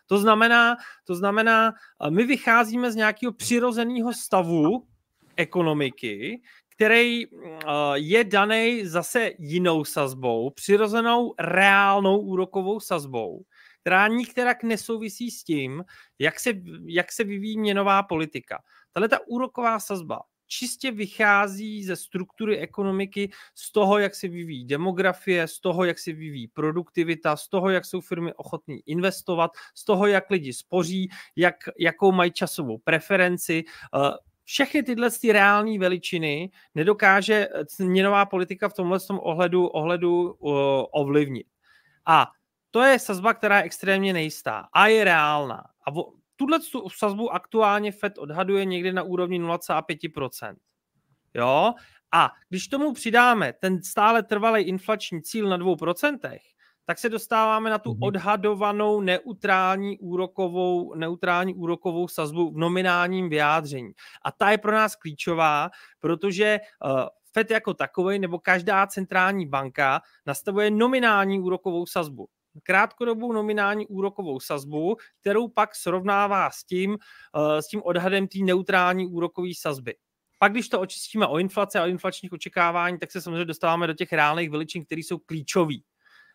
To 0.07 0.17
znamená, 0.17 0.75
to 1.05 1.15
znamená, 1.15 1.73
my 2.09 2.23
vycházíme 2.23 2.91
z 2.91 2.95
nějakého 2.95 3.33
přirozeného 3.33 4.13
stavu 4.13 4.87
ekonomiky, 5.35 6.41
který 6.75 7.25
je 7.93 8.23
daný 8.23 8.85
zase 8.85 9.31
jinou 9.39 9.85
sazbou, 9.85 10.49
přirozenou 10.49 11.33
reálnou 11.39 12.19
úrokovou 12.19 12.79
sazbou, 12.79 13.43
která 13.81 14.07
nikterak 14.07 14.63
nesouvisí 14.63 15.31
s 15.31 15.43
tím, 15.43 15.83
jak 16.19 16.39
se, 16.39 16.53
jak 16.85 17.11
se 17.11 17.23
vyvíjí 17.23 17.59
měnová 17.59 18.03
politika. 18.03 18.63
Tahle 18.93 19.09
ta 19.09 19.19
úroková 19.27 19.79
sazba 19.79 20.19
čistě 20.47 20.91
vychází 20.91 21.83
ze 21.83 21.95
struktury 21.95 22.59
ekonomiky, 22.59 23.31
z 23.55 23.71
toho, 23.71 23.99
jak 23.99 24.15
se 24.15 24.27
vyvíjí 24.27 24.65
demografie, 24.65 25.47
z 25.47 25.59
toho, 25.59 25.85
jak 25.85 25.99
se 25.99 26.11
vyvíjí 26.13 26.47
produktivita, 26.47 27.37
z 27.37 27.47
toho, 27.47 27.69
jak 27.69 27.85
jsou 27.85 28.01
firmy 28.01 28.33
ochotní 28.33 28.79
investovat, 28.85 29.51
z 29.75 29.85
toho, 29.85 30.07
jak 30.07 30.29
lidi 30.29 30.53
spoří, 30.53 31.09
jak, 31.35 31.55
jakou 31.79 32.11
mají 32.11 32.31
časovou 32.31 32.77
preferenci. 32.77 33.63
Všechny 34.43 34.83
tyhle 34.83 35.09
ty 35.11 35.31
reální 35.31 35.79
veličiny 35.79 36.51
nedokáže 36.75 37.47
eh, 37.79 37.83
měnová 37.83 38.25
politika 38.25 38.69
v 38.69 38.73
tomhle 38.73 38.99
tom 38.99 39.19
ohledu, 39.23 39.67
ohledu 39.67 40.33
uh, 40.33 40.53
ovlivnit. 40.91 41.47
A 42.05 42.31
to 42.71 42.81
je 42.81 42.99
sazba, 42.99 43.33
která 43.33 43.57
je 43.57 43.63
extrémně 43.63 44.13
nejistá 44.13 44.67
a 44.73 44.87
je 44.87 45.03
reálná. 45.03 45.63
A 45.87 45.91
tuhle 46.35 46.59
sazbu 46.97 47.33
aktuálně 47.33 47.91
Fed 47.91 48.17
odhaduje 48.17 48.65
někde 48.65 48.93
na 48.93 49.03
úrovni 49.03 49.41
0,5%. 49.41 50.55
Jo? 51.33 51.73
A 52.11 52.31
když 52.49 52.67
tomu 52.67 52.93
přidáme 52.93 53.53
ten 53.53 53.83
stále 53.83 54.23
trvalý 54.23 54.63
inflační 54.63 55.21
cíl 55.21 55.49
na 55.49 55.57
2%, 55.57 56.39
tak 56.85 56.99
se 56.99 57.09
dostáváme 57.09 57.69
na 57.69 57.79
tu 57.79 57.93
mhm. 57.93 58.03
odhadovanou 58.03 59.01
neutrální 59.01 59.99
úrokovou, 59.99 60.95
neutrální 60.95 61.55
úrokovou 61.55 62.07
sazbu 62.07 62.51
v 62.51 62.57
nominálním 62.57 63.29
vyjádření. 63.29 63.91
A 64.25 64.31
ta 64.31 64.51
je 64.51 64.57
pro 64.57 64.71
nás 64.71 64.95
klíčová, 64.95 65.69
protože 65.99 66.59
uh, 66.85 66.91
FED 67.33 67.51
jako 67.51 67.73
takový 67.73 68.19
nebo 68.19 68.39
každá 68.39 68.87
centrální 68.87 69.47
banka 69.47 70.01
nastavuje 70.25 70.71
nominální 70.71 71.39
úrokovou 71.39 71.85
sazbu 71.85 72.27
krátkodobou 72.63 73.33
nominální 73.33 73.87
úrokovou 73.87 74.39
sazbu, 74.39 74.95
kterou 75.21 75.47
pak 75.47 75.75
srovnává 75.75 76.49
s 76.49 76.63
tím, 76.63 76.97
eh, 77.37 77.61
s 77.61 77.67
tím 77.67 77.81
odhadem 77.83 78.27
té 78.27 78.39
neutrální 78.39 79.07
úrokové 79.07 79.49
sazby. 79.57 79.95
Pak, 80.39 80.51
když 80.51 80.69
to 80.69 80.79
očistíme 80.79 81.27
o 81.27 81.37
inflaci 81.37 81.77
a 81.77 81.83
o 81.83 81.87
inflačních 81.87 82.33
očekávání, 82.33 82.99
tak 82.99 83.11
se 83.11 83.21
samozřejmě 83.21 83.45
dostáváme 83.45 83.87
do 83.87 83.93
těch 83.93 84.13
reálných 84.13 84.49
veličin, 84.49 84.85
které 84.85 84.99
jsou 84.99 85.17
klíčové. 85.17 85.73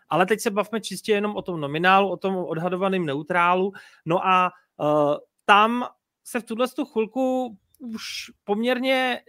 Ale 0.08 0.26
teď 0.26 0.40
se 0.40 0.50
bavíme 0.50 0.80
čistě 0.80 1.12
jenom 1.12 1.36
o 1.36 1.42
tom 1.42 1.60
nominálu, 1.60 2.08
o 2.08 2.16
tom 2.16 2.36
odhadovaném 2.36 3.06
neutrálu. 3.06 3.72
No 4.04 4.26
a 4.26 4.50
uh, 4.76 5.16
tam 5.44 5.84
se 6.24 6.40
v 6.40 6.44
tuhle 6.44 6.66
chvilku 6.92 7.56
už 7.78 8.04
poměrně 8.44 9.20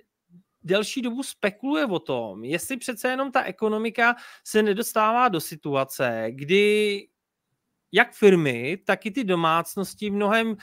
delší 0.63 1.01
dobu 1.01 1.23
spekuluje 1.23 1.85
o 1.85 1.99
tom, 1.99 2.43
jestli 2.43 2.77
přece 2.77 3.07
jenom 3.07 3.31
ta 3.31 3.43
ekonomika 3.43 4.15
se 4.43 4.63
nedostává 4.63 5.27
do 5.27 5.41
situace, 5.41 6.25
kdy 6.29 7.07
jak 7.91 8.13
firmy, 8.13 8.77
tak 8.85 9.05
i 9.05 9.11
ty 9.11 9.23
domácnosti 9.23 10.11
mnohem 10.11 10.55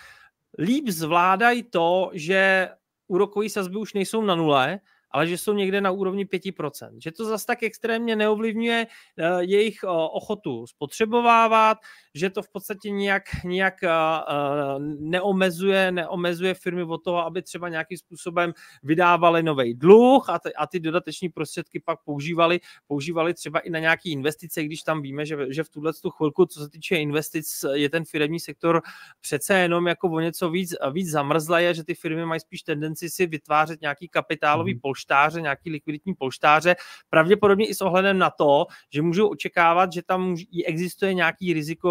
líp 0.59 0.89
zvládají 0.89 1.63
to, 1.63 2.11
že 2.13 2.69
úrokové 3.07 3.49
sazby 3.49 3.77
už 3.77 3.95
nejsou 3.95 4.23
na 4.23 4.35
nule, 4.35 4.81
ale 5.17 5.27
že 5.27 5.39
jsou 5.39 5.53
někde 5.53 5.81
na 5.81 5.91
úrovni 5.91 6.25
5%. 6.25 6.91
Že 7.03 7.13
to 7.13 7.25
zase 7.25 7.47
tak 7.47 7.63
extrémně 7.63 8.17
neovlivňuje 8.17 8.87
uh, 8.87 9.39
jejich 9.39 9.79
uh, 9.85 9.91
ochotu 9.91 10.67
spotřebovávat, 10.67 11.79
že 12.15 12.31
to 12.31 12.43
v 12.43 12.49
podstatě 12.49 12.91
nijak, 12.91 13.23
nijak 13.45 13.75
uh, 13.83 14.83
neomezuje, 15.01 15.93
neomezuje 15.93 16.55
firmy 16.55 16.83
od 16.83 17.05
toho, 17.05 17.25
aby 17.25 17.43
třeba 17.43 17.69
nějakým 17.69 17.99
způsobem 17.99 18.53
vydávali 18.83 19.43
nový 19.43 19.75
dluh 19.75 20.31
a 20.31 20.39
ty, 20.39 20.55
a 20.55 20.67
ty 20.67 20.81
dodateční 20.81 21.29
prostředky 21.29 21.81
pak 21.81 21.99
používali, 22.05 22.61
používali 22.87 23.35
třeba 23.35 23.59
i 23.59 23.71
na 23.71 23.79
nějaké 23.79 24.11
investice, 24.11 24.65
když 24.65 24.83
tam 24.83 25.03
víme, 25.03 25.27
že, 25.27 25.37
že 25.49 25.65
v 25.65 25.69
tuhle 25.69 25.93
tu 25.93 26.11
chvilku, 26.11 26.47
co 26.47 26.61
se 26.61 26.69
týče 26.69 26.97
investic, 26.97 27.65
je 27.73 27.91
ten 27.91 28.05
firmní 28.05 28.41
sektor 28.41 28.83
přece 29.21 29.59
jenom 29.59 29.87
jako 29.87 30.09
o 30.09 30.21
něco 30.21 30.51
víc, 30.51 30.75
víc 30.93 31.11
zamrzlé, 31.11 31.75
že 31.75 31.85
ty 31.85 31.95
firmy 31.95 32.27
mají 32.27 32.41
spíš 32.41 32.63
tendenci 32.63 33.11
si 33.11 33.27
vytvářet 33.27 33.81
nějaký 33.81 34.09
kapitálový 34.09 34.75
mm. 34.75 34.81
Polštáře, 35.07 35.41
nějaký 35.41 35.71
likviditní 35.71 36.15
polštáře, 36.15 36.77
pravděpodobně 37.11 37.67
i 37.67 37.75
s 37.75 37.81
ohledem 37.81 38.19
na 38.19 38.31
to, 38.31 38.67
že 38.93 39.03
můžou 39.03 39.29
očekávat, 39.29 39.93
že 39.93 40.03
tam 40.03 40.37
existuje 40.67 41.15
nějaký 41.15 41.53
riziko 41.53 41.87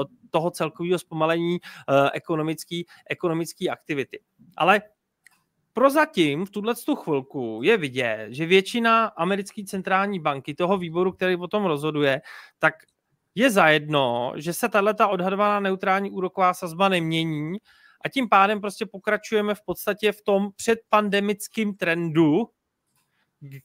Eh, 0.00 0.04
toho 0.30 0.50
celkového 0.50 0.98
zpomalení 0.98 1.58
eh, 1.58 2.10
ekonomické 2.12 2.82
ekonomický 3.10 3.70
aktivity. 3.70 4.20
Ale 4.56 4.82
prozatím 5.72 6.46
v 6.46 6.50
tuhle 6.50 6.74
chvilku 7.02 7.60
je 7.62 7.76
vidět, 7.76 8.26
že 8.30 8.46
většina 8.46 9.06
americké 9.06 9.64
centrální 9.64 10.20
banky, 10.20 10.54
toho 10.54 10.78
výboru, 10.78 11.12
který 11.12 11.36
o 11.36 11.48
tom 11.48 11.64
rozhoduje, 11.64 12.20
tak 12.58 12.74
je 13.34 13.50
zajedno, 13.50 14.32
že 14.36 14.52
se 14.52 14.68
tato 14.68 15.10
odhadovaná 15.10 15.60
neutrální 15.60 16.10
úroková 16.10 16.54
sazba 16.54 16.88
nemění 16.88 17.58
a 18.04 18.08
tím 18.08 18.28
pádem 18.28 18.60
prostě 18.60 18.86
pokračujeme 18.86 19.54
v 19.54 19.62
podstatě 19.62 20.12
v 20.12 20.22
tom 20.22 20.48
předpandemickém 20.56 21.74
trendu, 21.74 22.48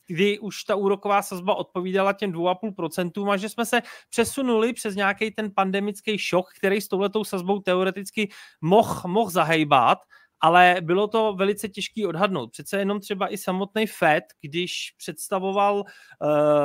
kdy 0.07 0.39
už 0.39 0.63
ta 0.63 0.75
úroková 0.75 1.21
sazba 1.21 1.55
odpovídala 1.55 2.13
těm 2.13 2.31
2,5% 2.31 3.31
a 3.31 3.37
že 3.37 3.49
jsme 3.49 3.65
se 3.65 3.81
přesunuli 4.09 4.73
přes 4.73 4.95
nějaký 4.95 5.31
ten 5.31 5.51
pandemický 5.51 6.17
šok, 6.17 6.45
který 6.57 6.81
s 6.81 6.87
touhletou 6.87 7.23
sazbou 7.23 7.59
teoreticky 7.59 8.29
mohl 8.61 9.01
moh 9.07 9.31
zahejbat 9.31 9.97
ale 10.41 10.75
bylo 10.81 11.07
to 11.07 11.33
velice 11.33 11.69
těžký 11.69 12.05
odhadnout. 12.05 12.51
Přece 12.51 12.79
jenom 12.79 12.99
třeba 12.99 13.33
i 13.33 13.37
samotný 13.37 13.87
FED, 13.87 14.23
když 14.41 14.93
představoval, 14.97 15.83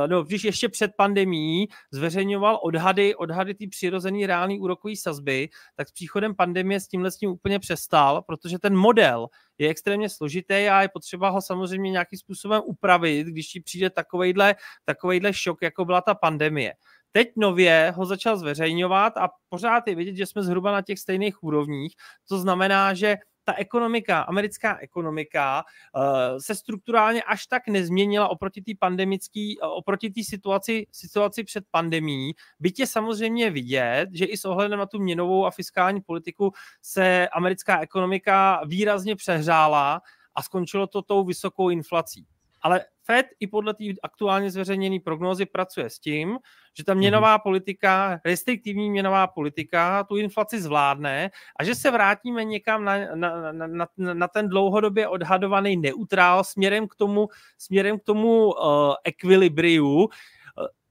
no, 0.07 0.23
když 0.23 0.45
ještě 0.45 0.69
před 0.69 0.91
pandemí 0.97 1.69
zveřejňoval 1.93 2.61
odhady, 2.63 3.15
odhady 3.15 3.55
ty 3.55 3.67
přirozený 3.67 4.27
reální 4.27 4.61
úrokové 4.61 4.97
sazby, 4.97 5.49
tak 5.77 5.89
s 5.89 5.93
příchodem 5.93 6.35
pandemie 6.35 6.81
s 6.81 6.89
tímhle 6.89 7.11
s 7.11 7.17
tím 7.17 7.31
úplně 7.31 7.59
přestal, 7.59 8.23
protože 8.23 8.59
ten 8.59 8.77
model 8.77 9.29
je 9.59 9.69
extrémně 9.69 10.09
složitý 10.09 10.55
a 10.55 10.83
je 10.83 10.89
potřeba 10.89 11.29
ho 11.29 11.43
samozřejmě 11.43 11.91
nějakým 11.91 12.19
způsobem 12.19 12.63
upravit, 12.65 13.27
když 13.27 13.49
ti 13.49 13.61
přijde 13.61 13.91
takovejhle, 13.91 14.55
takovejhle 14.85 15.33
šok, 15.33 15.63
jako 15.63 15.85
byla 15.85 16.01
ta 16.01 16.15
pandemie. 16.15 16.73
Teď 17.13 17.29
nově 17.37 17.93
ho 17.97 18.07
začal 18.07 18.37
zveřejňovat 18.37 19.17
a 19.17 19.29
pořád 19.49 19.89
je 19.89 19.95
vidět, 19.95 20.17
že 20.17 20.27
jsme 20.27 20.43
zhruba 20.43 20.73
na 20.73 20.83
těch 20.83 20.99
stejných 20.99 21.43
úrovních. 21.43 21.95
To 22.29 22.39
znamená, 22.39 22.95
že 22.95 23.17
ta 23.45 23.55
ekonomika, 23.55 24.21
americká 24.21 24.79
ekonomika 24.79 25.65
uh, 25.97 26.03
se 26.39 26.55
strukturálně 26.55 27.23
až 27.23 27.47
tak 27.47 27.69
nezměnila 27.69 28.29
oproti 28.29 28.63
té 28.63 28.73
pandemické, 28.79 29.55
uh, 29.63 29.69
oproti 29.73 30.11
té 30.11 30.25
situaci, 30.25 30.87
situaci 30.93 31.45
před 31.45 31.65
pandemí. 31.71 32.33
Byť 32.61 32.81
je 32.81 32.87
samozřejmě 32.87 33.51
vidět, 33.51 34.09
že 34.13 34.25
i 34.25 34.37
s 34.37 34.45
ohledem 34.45 34.79
na 34.79 34.87
tu 34.87 34.99
měnovou 34.99 35.47
a 35.47 35.51
fiskální 35.51 36.01
politiku 36.01 36.53
se 36.83 37.29
americká 37.29 37.81
ekonomika 37.81 38.61
výrazně 38.67 39.17
přehřála 39.17 40.01
a 40.35 40.43
skončilo 40.43 40.87
to 40.87 41.03
tou 41.03 41.25
vysokou 41.25 41.71
inflací. 41.71 42.27
Ale 42.63 42.85
Fed 43.11 43.27
i 43.41 43.47
podle 43.47 43.75
té 43.75 43.85
aktuálně 44.03 44.51
zveřejněné 44.51 45.01
prognózy 45.05 45.47
pracuje 45.47 45.91
s 45.91 45.99
tím, 45.99 46.39
že 46.77 46.85
ta 46.85 46.95
měnová 46.95 47.33
mhm. 47.33 47.41
politika, 47.43 48.21
restriktivní 48.25 48.91
měnová 48.91 49.27
politika 49.27 50.05
tu 50.05 50.17
inflaci 50.17 50.61
zvládne 50.61 51.31
a 51.61 51.65
že 51.65 51.75
se 51.75 51.91
vrátíme 51.91 52.45
někam 52.45 52.85
na, 52.85 53.15
na, 53.15 53.53
na, 53.53 53.67
na, 53.67 54.15
na 54.15 54.29
ten 54.29 54.49
dlouhodobě 54.49 55.09
odhadovaný 55.09 55.77
neutrál 55.77 56.45
směrem 56.45 56.89
k 56.89 56.95
tomu, 56.95 57.29
směrem 57.59 57.99
k 57.99 58.05
tomu 58.05 58.47
uh, 58.47 58.55
ekvilibriu, 59.05 60.09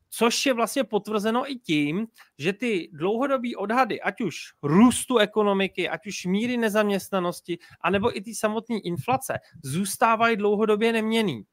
což 0.10 0.46
je 0.46 0.54
vlastně 0.54 0.84
potvrzeno 0.84 1.52
i 1.52 1.56
tím, 1.56 2.08
že 2.38 2.54
ty 2.54 2.90
dlouhodobé 2.94 3.50
odhady, 3.58 4.02
ať 4.02 4.22
už 4.22 4.36
růstu 4.64 5.18
ekonomiky, 5.18 5.90
ať 5.90 6.08
už 6.08 6.26
míry 6.26 6.58
nezaměstnanosti, 6.58 7.58
anebo 7.82 8.18
i 8.18 8.22
ty 8.22 8.36
samotné 8.36 8.80
inflace, 8.80 9.40
zůstávají 9.64 10.38
dlouhodobě 10.38 10.94
neměný. 10.94 11.44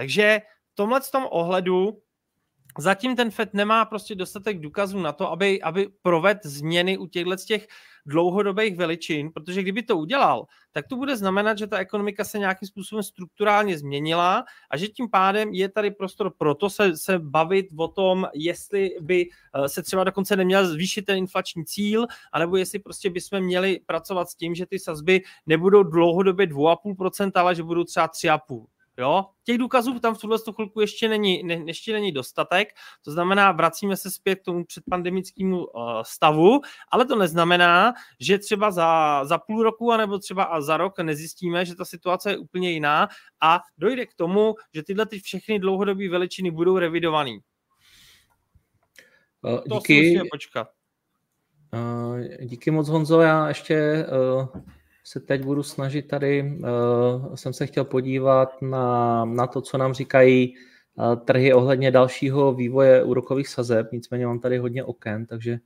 Takže 0.00 0.40
v 0.72 0.74
tomhle 0.74 1.00
tom 1.12 1.26
ohledu 1.30 2.02
zatím 2.78 3.16
ten 3.16 3.30
FED 3.30 3.54
nemá 3.54 3.84
prostě 3.84 4.14
dostatek 4.14 4.60
důkazů 4.60 5.00
na 5.00 5.12
to, 5.12 5.30
aby, 5.30 5.62
aby 5.62 5.88
proved 6.02 6.38
změny 6.44 6.98
u 6.98 7.06
těchto 7.06 7.36
těch 7.36 7.66
dlouhodobých 8.06 8.76
veličin, 8.76 9.30
protože 9.32 9.62
kdyby 9.62 9.82
to 9.82 9.96
udělal, 9.96 10.46
tak 10.72 10.88
to 10.88 10.96
bude 10.96 11.16
znamenat, 11.16 11.58
že 11.58 11.66
ta 11.66 11.78
ekonomika 11.78 12.24
se 12.24 12.38
nějakým 12.38 12.68
způsobem 12.68 13.02
strukturálně 13.02 13.78
změnila 13.78 14.44
a 14.70 14.76
že 14.76 14.88
tím 14.88 15.10
pádem 15.10 15.54
je 15.54 15.68
tady 15.68 15.90
prostor 15.90 16.32
pro 16.38 16.54
to 16.54 16.70
se, 16.70 16.96
se 16.96 17.18
bavit 17.18 17.66
o 17.76 17.88
tom, 17.88 18.26
jestli 18.34 18.90
by 19.00 19.28
eh, 19.54 19.68
se 19.68 19.82
třeba 19.82 20.04
dokonce 20.04 20.36
neměl 20.36 20.68
zvýšit 20.68 21.02
ten 21.02 21.18
inflační 21.18 21.64
cíl, 21.64 22.06
anebo 22.32 22.56
jestli 22.56 22.78
prostě 22.78 23.10
bychom 23.10 23.40
měli 23.40 23.80
pracovat 23.86 24.30
s 24.30 24.34
tím, 24.34 24.54
že 24.54 24.66
ty 24.66 24.78
sazby 24.78 25.22
nebudou 25.46 25.82
dlouhodobě 25.82 26.46
2,5%, 26.46 27.30
ale 27.34 27.54
že 27.54 27.62
budou 27.62 27.84
třeba 27.84 28.08
3,5%. 28.08 28.66
Jo? 29.00 29.24
Těch 29.44 29.58
důkazů 29.58 29.98
tam 29.98 30.14
v 30.14 30.18
tuhle 30.18 30.38
chvilku 30.54 30.80
ještě 30.80 31.08
není, 31.08 31.42
ne, 31.42 31.54
ještě 31.66 31.92
není 31.92 32.12
dostatek, 32.12 32.68
to 33.04 33.12
znamená, 33.12 33.52
vracíme 33.52 33.96
se 33.96 34.10
zpět 34.10 34.36
k 34.36 34.44
tomu 34.44 34.64
předpandemickému 34.64 35.64
uh, 35.64 35.82
stavu, 36.02 36.60
ale 36.92 37.04
to 37.04 37.16
neznamená, 37.16 37.92
že 38.20 38.38
třeba 38.38 38.70
za, 38.70 39.20
za 39.24 39.38
půl 39.38 39.62
roku 39.62 39.92
anebo 39.92 40.18
třeba 40.18 40.60
za 40.60 40.76
rok 40.76 40.98
nezjistíme, 40.98 41.64
že 41.64 41.74
ta 41.74 41.84
situace 41.84 42.30
je 42.30 42.38
úplně 42.38 42.70
jiná 42.70 43.08
a 43.40 43.60
dojde 43.78 44.06
k 44.06 44.14
tomu, 44.14 44.54
že 44.74 44.82
tyhle 44.82 45.06
ty 45.06 45.20
všechny 45.20 45.58
dlouhodobé 45.58 46.08
veličiny 46.08 46.50
budou 46.50 46.78
revidované. 46.78 47.38
Uh, 49.42 49.78
díky. 49.78 50.18
To 50.18 50.24
počkat. 50.30 50.68
Uh, 51.72 52.20
díky 52.40 52.70
moc, 52.70 52.88
Honzo. 52.88 53.20
Já 53.20 53.48
ještě 53.48 54.06
uh 54.52 54.62
se 55.10 55.20
teď 55.20 55.44
budu 55.44 55.62
snažit 55.62 56.02
tady, 56.02 56.42
uh, 56.42 57.34
jsem 57.34 57.52
se 57.52 57.66
chtěl 57.66 57.84
podívat 57.84 58.62
na, 58.62 59.24
na 59.24 59.46
to, 59.46 59.60
co 59.60 59.78
nám 59.78 59.94
říkají 59.94 60.54
uh, 60.94 61.16
trhy 61.16 61.52
ohledně 61.52 61.90
dalšího 61.90 62.54
vývoje 62.54 63.02
úrokových 63.02 63.48
sazeb, 63.48 63.92
nicméně 63.92 64.26
mám 64.26 64.38
tady 64.38 64.58
hodně 64.58 64.84
oken, 64.84 65.26
takže 65.26 65.58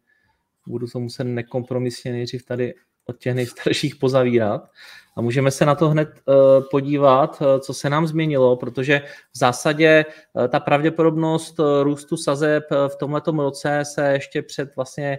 budu 0.69 0.87
to 0.87 1.01
muset 1.01 1.25
nekompromisně 1.25 2.13
nejdřív 2.13 2.45
tady 2.45 2.75
od 3.07 3.19
těch 3.19 3.35
nejstarších 3.35 3.97
pozavírat. 3.97 4.71
A 5.17 5.21
můžeme 5.21 5.51
se 5.51 5.67
na 5.67 5.75
to 5.75 5.89
hned 5.89 6.09
uh, 6.09 6.35
podívat, 6.71 7.41
uh, 7.41 7.61
co 7.61 7.75
se 7.75 7.91
nám 7.91 8.07
změnilo, 8.07 8.57
protože 8.57 9.03
v 9.33 9.39
zásadě 9.39 10.05
uh, 10.33 10.49
ta 10.49 10.61
pravděpodobnost 10.61 11.61
růstu 11.83 12.17
sazeb 12.17 12.65
v 12.89 12.97
tomto 12.97 13.31
roce 13.31 13.83
se 13.85 14.13
ještě 14.13 14.43
před 14.43 14.77
vlastně 14.77 15.19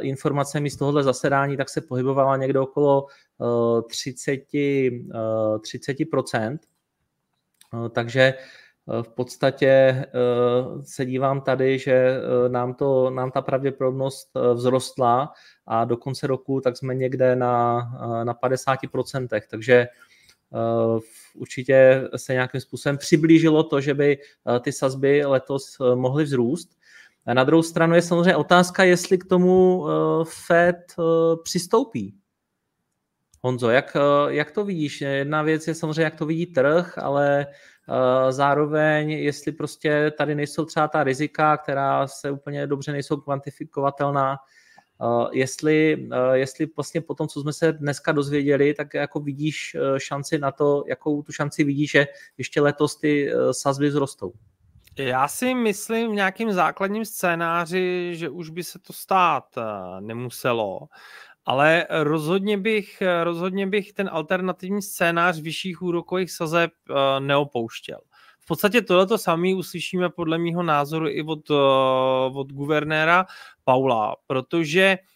informacemi 0.00 0.70
z 0.70 0.76
tohohle 0.76 1.02
zasedání, 1.02 1.56
tak 1.56 1.68
se 1.68 1.80
pohybovala 1.80 2.36
někde 2.36 2.60
okolo 2.60 3.06
30, 3.88 4.40
30%. 4.52 6.58
Takže 7.90 8.34
v 9.02 9.08
podstatě 9.08 10.04
se 10.82 11.06
dívám 11.06 11.40
tady, 11.40 11.78
že 11.78 12.20
nám, 12.48 12.74
to, 12.74 13.10
nám 13.10 13.30
ta 13.30 13.42
pravděpodobnost 13.42 14.30
vzrostla 14.56 15.32
a 15.66 15.84
do 15.84 15.96
konce 15.96 16.26
roku 16.26 16.60
tak 16.60 16.76
jsme 16.76 16.94
někde 16.94 17.36
na, 17.36 17.80
na 18.24 18.34
50%, 18.34 19.40
takže 19.50 19.88
určitě 21.34 22.08
se 22.16 22.32
nějakým 22.32 22.60
způsobem 22.60 22.98
přiblížilo 22.98 23.62
to, 23.62 23.80
že 23.80 23.94
by 23.94 24.18
ty 24.60 24.72
sazby 24.72 25.24
letos 25.24 25.76
mohly 25.94 26.24
vzrůst. 26.24 26.79
Na 27.32 27.44
druhou 27.44 27.62
stranu 27.62 27.94
je 27.94 28.02
samozřejmě 28.02 28.36
otázka, 28.36 28.84
jestli 28.84 29.18
k 29.18 29.24
tomu 29.24 29.84
Fed 30.24 30.94
přistoupí. 31.42 32.14
Honzo, 33.42 33.70
jak, 33.70 33.96
eh, 33.96 34.34
jak 34.34 34.50
to 34.50 34.64
vidíš? 34.64 35.00
Jedna 35.00 35.42
věc 35.42 35.68
je 35.68 35.74
samozřejmě, 35.74 36.02
jak 36.02 36.14
to 36.14 36.26
vidí 36.26 36.46
trh, 36.46 36.98
ale 36.98 37.46
zároveň, 38.30 39.10
jestli 39.10 39.52
prostě 39.52 40.12
tady 40.18 40.34
nejsou 40.34 40.64
třeba 40.64 40.88
ta 40.88 41.04
rizika, 41.04 41.56
která 41.56 42.06
se 42.06 42.30
úplně 42.30 42.66
dobře 42.66 42.92
nejsou 42.92 43.16
kvantifikovatelná, 43.16 44.36
jestli, 45.32 46.08
jestli 46.32 46.66
vlastně 46.76 47.00
po 47.00 47.14
tom, 47.14 47.28
co 47.28 47.40
jsme 47.40 47.52
se 47.52 47.72
dneska 47.72 48.12
dozvěděli, 48.12 48.74
tak 48.74 48.94
jako 48.94 49.20
vidíš 49.20 49.76
šanci 49.98 50.38
na 50.38 50.52
to, 50.52 50.84
jakou 50.86 51.22
tu 51.22 51.32
šanci 51.32 51.64
vidíš, 51.64 51.90
že 51.90 52.06
ještě 52.38 52.60
letos 52.60 52.96
ty 52.96 53.32
sazby 53.50 53.90
zrostou? 53.90 54.32
Já 54.98 55.28
si 55.28 55.54
myslím 55.54 56.10
v 56.10 56.14
nějakým 56.14 56.52
základním 56.52 57.04
scénáři, 57.04 58.10
že 58.16 58.28
už 58.28 58.50
by 58.50 58.64
se 58.64 58.78
to 58.78 58.92
stát 58.92 59.44
nemuselo 60.00 60.88
ale 61.50 61.86
rozhodně 61.90 62.58
bych, 62.58 63.02
rozhodně 63.22 63.66
bych 63.66 63.92
ten 63.92 64.10
alternativní 64.12 64.82
scénář 64.82 65.40
vyšších 65.40 65.82
úrokových 65.82 66.32
sazeb 66.32 66.70
eh, 66.90 67.20
neopouštěl. 67.20 67.98
V 68.40 68.46
podstatě 68.46 68.82
tohleto 68.82 69.18
samý 69.18 69.54
uslyšíme 69.54 70.10
podle 70.10 70.38
mého 70.38 70.62
názoru 70.62 71.08
i 71.08 71.22
od, 71.22 71.50
eh, 71.50 71.54
od 72.34 72.52
guvernéra 72.52 73.26
Paula, 73.64 74.16
protože 74.26 74.98
Uh, 74.98 75.06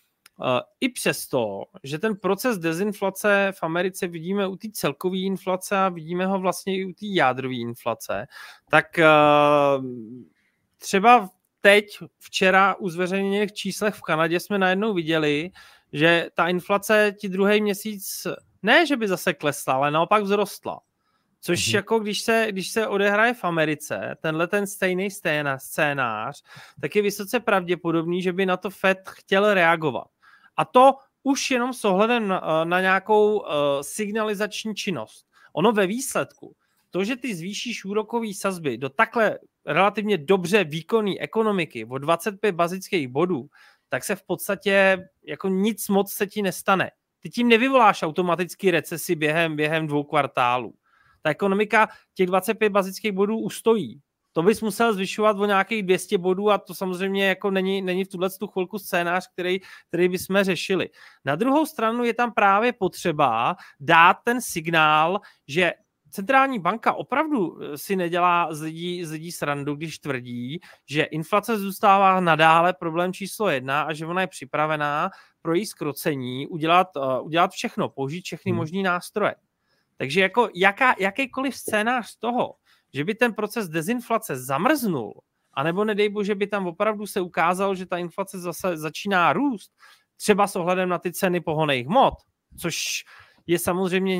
I 0.80 0.88
přesto, 0.88 1.62
že 1.82 1.98
ten 1.98 2.16
proces 2.16 2.58
dezinflace 2.58 3.52
v 3.54 3.62
Americe 3.62 4.06
vidíme 4.06 4.46
u 4.46 4.56
té 4.56 4.68
celkové 4.72 5.18
inflace 5.18 5.76
a 5.76 5.88
vidíme 5.88 6.26
ho 6.26 6.38
vlastně 6.38 6.76
i 6.76 6.84
u 6.84 6.92
té 6.92 7.06
jádrové 7.06 7.54
inflace, 7.54 8.26
tak 8.70 8.86
uh, 8.98 9.84
třeba 10.78 11.30
teď, 11.60 11.98
včera 12.18 12.74
u 12.74 12.88
zveřejněných 12.88 13.52
číslech 13.52 13.94
v 13.94 14.02
Kanadě 14.02 14.40
jsme 14.40 14.58
najednou 14.58 14.94
viděli, 14.94 15.50
že 15.92 16.28
ta 16.34 16.48
inflace 16.48 17.14
ti 17.20 17.28
druhý 17.28 17.60
měsíc 17.60 18.26
ne, 18.62 18.86
že 18.86 18.96
by 18.96 19.08
zase 19.08 19.34
klesla, 19.34 19.74
ale 19.74 19.90
naopak 19.90 20.24
vzrostla. 20.24 20.80
Což 21.40 21.58
mm-hmm. 21.58 21.74
jako 21.74 21.98
když 21.98 22.20
se, 22.20 22.46
když 22.48 22.68
se 22.68 22.86
odehraje 22.86 23.34
v 23.34 23.44
Americe, 23.44 24.16
tenhle 24.20 24.46
ten 24.46 24.66
stejný 24.66 25.08
scénář, 25.58 26.42
tak 26.80 26.96
je 26.96 27.02
vysoce 27.02 27.40
pravděpodobný, 27.40 28.22
že 28.22 28.32
by 28.32 28.46
na 28.46 28.56
to 28.56 28.70
Fed 28.70 28.98
chtěl 29.08 29.54
reagovat. 29.54 30.06
A 30.56 30.64
to 30.64 30.94
už 31.22 31.50
jenom 31.50 31.72
s 31.72 31.84
ohledem 31.84 32.28
na, 32.28 32.64
na 32.64 32.80
nějakou 32.80 33.38
uh, 33.38 33.46
signalizační 33.80 34.74
činnost. 34.74 35.26
Ono 35.52 35.72
ve 35.72 35.86
výsledku, 35.86 36.56
to, 36.90 37.04
že 37.04 37.16
ty 37.16 37.34
zvýšíš 37.34 37.84
úrokový 37.84 38.34
sazby 38.34 38.78
do 38.78 38.88
takhle 38.88 39.38
relativně 39.66 40.18
dobře 40.18 40.64
výkonné 40.64 41.14
ekonomiky 41.18 41.84
o 41.84 41.98
25 41.98 42.52
bazických 42.52 43.08
bodů, 43.08 43.48
tak 43.88 44.04
se 44.04 44.16
v 44.16 44.22
podstatě 44.22 44.98
jako 45.22 45.48
nic 45.48 45.88
moc 45.88 46.12
se 46.12 46.26
ti 46.26 46.42
nestane. 46.42 46.90
Ty 47.20 47.30
tím 47.30 47.48
nevyvoláš 47.48 48.02
automaticky 48.02 48.70
recesi 48.70 49.14
během, 49.14 49.56
během 49.56 49.86
dvou 49.86 50.04
kvartálů. 50.04 50.74
Ta 51.22 51.30
ekonomika 51.30 51.88
těch 52.14 52.26
25 52.26 52.70
bazických 52.70 53.12
bodů 53.12 53.38
ustojí. 53.38 54.00
To 54.36 54.42
bys 54.42 54.60
musel 54.60 54.94
zvyšovat 54.94 55.38
o 55.38 55.46
nějakých 55.46 55.82
200 55.82 56.18
bodů 56.18 56.50
a 56.50 56.58
to 56.58 56.74
samozřejmě 56.74 57.26
jako 57.26 57.50
není, 57.50 57.82
není 57.82 58.04
v 58.04 58.08
tuhle 58.08 58.30
tu 58.30 58.46
chvilku 58.46 58.78
scénář, 58.78 59.28
který, 59.32 59.60
který 59.88 60.08
bychom 60.08 60.44
řešili. 60.44 60.88
Na 61.24 61.34
druhou 61.34 61.66
stranu 61.66 62.04
je 62.04 62.14
tam 62.14 62.32
právě 62.32 62.72
potřeba 62.72 63.56
dát 63.80 64.16
ten 64.24 64.40
signál, 64.40 65.20
že 65.48 65.72
centrální 66.10 66.58
banka 66.58 66.92
opravdu 66.92 67.58
eh, 67.62 67.78
si 67.78 67.96
nedělá 67.96 68.54
z 68.54 68.62
lidí, 68.62 69.04
z 69.04 69.10
lidí 69.10 69.32
srandu, 69.32 69.74
když 69.74 69.98
tvrdí, 69.98 70.60
že 70.90 71.02
inflace 71.02 71.58
zůstává 71.58 72.20
nadále 72.20 72.72
problém 72.72 73.12
číslo 73.12 73.48
jedna 73.48 73.82
a 73.82 73.92
že 73.92 74.06
ona 74.06 74.20
je 74.20 74.26
připravená 74.26 75.10
pro 75.42 75.54
její 75.54 75.66
skrocení 75.66 76.46
udělat, 76.46 76.88
uh, 76.96 77.26
udělat 77.26 77.50
všechno, 77.50 77.88
použít 77.88 78.24
všechny 78.24 78.50
hmm. 78.52 78.56
možné 78.56 78.82
nástroje. 78.82 79.34
Takže 79.96 80.20
jako 80.20 80.48
jaká, 80.54 80.94
jakýkoliv 80.98 81.56
scénář 81.56 82.16
toho, 82.18 82.54
že 82.94 83.04
by 83.04 83.14
ten 83.14 83.34
proces 83.34 83.68
dezinflace 83.68 84.36
zamrznul, 84.36 85.20
anebo 85.54 85.84
nedej 85.84 86.08
bože 86.08 86.34
by 86.34 86.46
tam 86.46 86.66
opravdu 86.66 87.06
se 87.06 87.20
ukázalo, 87.20 87.74
že 87.74 87.86
ta 87.86 87.98
inflace 87.98 88.38
zase 88.38 88.76
začíná 88.76 89.32
růst, 89.32 89.72
třeba 90.16 90.46
s 90.46 90.56
ohledem 90.56 90.88
na 90.88 90.98
ty 90.98 91.12
ceny 91.12 91.40
pohoných 91.40 91.86
hmot, 91.86 92.14
což 92.60 93.04
je 93.46 93.58
samozřejmě 93.58 94.18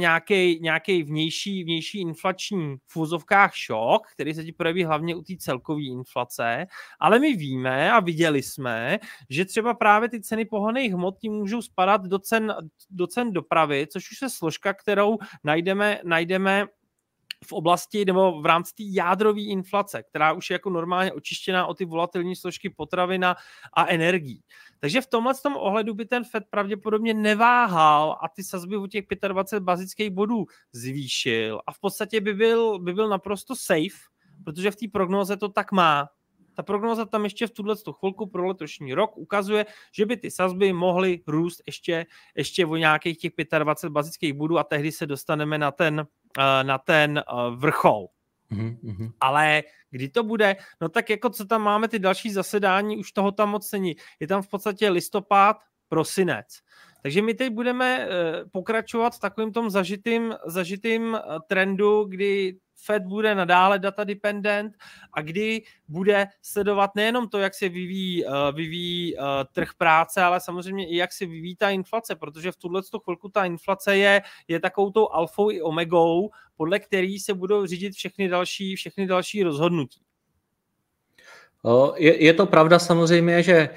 nějaký, 0.61 1.03
vnější, 1.05 1.65
vnější 1.65 2.01
inflační 2.01 2.77
v 2.87 2.97
úzovkách 2.97 3.55
šok, 3.55 4.07
který 4.15 4.35
se 4.35 4.45
ti 4.45 4.53
projeví 4.53 4.85
hlavně 4.85 5.15
u 5.15 5.23
té 5.23 5.37
celkové 5.39 5.83
inflace, 5.83 6.67
ale 7.01 7.19
my 7.19 7.37
víme 7.37 7.93
a 7.93 8.01
viděli 8.01 8.43
jsme, 8.43 8.99
že 9.31 9.45
třeba 9.45 9.75
právě 9.75 10.09
ty 10.09 10.21
ceny 10.21 10.45
pohoných 10.45 10.93
hmot 10.93 11.19
tím 11.19 11.33
můžou 11.33 11.63
spadat 11.63 12.03
do 12.03 12.19
cen, 12.19 12.55
do 12.91 13.07
cen 13.07 13.33
dopravy, 13.33 13.87
což 13.93 14.11
už 14.11 14.23
je 14.23 14.31
složka, 14.31 14.75
kterou 14.75 15.19
najdeme, 15.45 16.01
najdeme 16.05 16.67
v 17.47 17.53
oblasti 17.53 18.05
nebo 18.05 18.41
v 18.41 18.47
rámci 18.47 18.75
té 18.75 18.83
jádrové 18.87 19.41
inflace, 19.41 20.03
která 20.03 20.33
už 20.33 20.51
je 20.51 20.55
jako 20.55 20.71
normálně 20.71 21.13
očištěná 21.13 21.67
o 21.67 21.75
ty 21.75 21.85
volatilní 21.85 22.37
složky 22.37 22.71
potravina 22.71 23.37
a 23.73 23.87
energií. 23.87 24.43
Takže 24.81 25.01
v 25.01 25.07
tomhle 25.07 25.35
tom 25.35 25.57
ohledu 25.57 25.95
by 25.95 26.05
ten 26.05 26.25
Fed 26.25 26.45
pravděpodobně 26.51 27.15
neváhal 27.15 28.19
a 28.23 28.29
ty 28.29 28.45
sazby 28.45 28.77
o 28.77 28.87
těch 28.87 29.05
25 29.29 29.65
bazických 29.65 30.11
bodů 30.11 30.47
zvýšil 30.73 31.61
a 31.67 31.73
v 31.73 31.79
podstatě 31.79 32.21
by 32.21 32.35
byl, 32.35 32.79
by 32.79 32.93
byl 32.93 33.09
naprosto 33.09 33.57
safe, 33.57 33.99
protože 34.45 34.71
v 34.71 34.77
té 34.77 34.87
prognoze 34.93 35.37
to 35.37 35.49
tak 35.49 35.73
má. 35.73 36.09
Ta 36.55 36.63
prognoza 36.63 37.05
tam 37.05 37.25
ještě 37.25 37.47
v 37.47 37.51
tuhle 37.51 37.75
chvilku 38.01 38.27
pro 38.27 38.47
letošní 38.47 38.95
rok 38.95 39.17
ukazuje, 39.17 39.67
že 39.93 40.07
by 40.07 40.17
ty 40.17 40.31
sazby 40.31 40.73
mohly 40.73 41.21
růst 41.27 41.63
ještě, 41.67 42.07
ještě 42.37 42.67
o 42.67 42.77
nějakých 42.77 43.19
těch 43.19 43.33
25 43.59 43.93
bazických 43.93 44.33
bodů 44.33 44.59
a 44.59 44.65
tehdy 44.65 44.93
se 44.93 45.07
dostaneme 45.07 45.59
na 45.59 45.71
ten, 45.71 46.07
eh, 46.39 46.65
na 46.65 46.79
ten 46.79 47.19
eh, 47.19 47.23
vrchol. 47.57 48.07
Mm-hmm. 48.53 49.13
Ale 49.21 49.63
kdy 49.91 50.09
to 50.09 50.23
bude? 50.23 50.57
No 50.81 50.89
tak 50.89 51.11
jako 51.11 51.31
co 51.31 51.45
tam 51.45 51.63
máme, 51.63 51.89
ty 51.89 51.99
další 51.99 52.31
zasedání, 52.31 52.97
už 52.97 53.13
toho 53.13 53.33
tam 53.33 53.51
moc 53.51 53.73
není. 53.73 53.97
Je 54.21 54.27
tam 54.27 54.43
v 54.43 54.49
podstatě 54.49 54.89
listopad, 54.89 55.57
prosinec. 55.89 56.47
Takže 57.05 57.23
my 57.23 57.35
teď 57.35 57.53
budeme 57.53 57.99
eh, 57.99 58.09
pokračovat 58.53 59.15
v 59.15 59.21
takovém 59.21 59.53
tom 59.53 59.71
zažitým, 59.71 60.35
zažitým 60.47 61.15
eh, 61.15 61.21
trendu, 61.47 62.05
kdy 62.05 62.57
Fed 62.85 63.03
bude 63.03 63.35
nadále 63.35 63.79
data 63.79 64.05
dependent 64.05 64.73
a 65.13 65.23
kdy 65.23 65.63
bude 65.89 66.27
sledovat 66.43 66.95
nejenom 66.95 67.29
to, 67.29 67.39
jak 67.39 67.55
se 67.55 67.69
vyvíjí, 67.69 68.25
uh, 68.25 68.33
vyvíjí 68.55 69.17
trh 69.53 69.69
práce, 69.79 70.23
ale 70.23 70.41
samozřejmě 70.41 70.89
i 70.89 70.97
jak 70.97 71.13
se 71.13 71.27
vyvíjí 71.27 71.57
ta 71.57 71.71
inflace, 71.71 72.15
protože 72.15 72.53
v 72.53 72.57
tuhle 72.57 72.83
chvilku 73.05 73.29
ta 73.29 73.45
inflace 73.45 73.97
je, 73.97 74.23
je 74.49 74.61
takovou 74.61 74.91
tou 74.91 75.09
alfou 75.09 75.51
i 75.51 75.63
omegou, 75.63 76.31
podle 76.57 76.79
který 76.79 77.19
se 77.19 77.35
budou 77.35 77.67
řídit 77.67 77.93
všechny 77.93 78.29
další, 78.29 78.77
všechny 78.77 79.07
další 79.07 79.43
rozhodnutí. 79.43 80.01
Je, 81.97 82.25
je 82.25 82.33
to 82.33 82.47
pravda 82.47 82.79
samozřejmě, 82.79 83.43
že 83.43 83.69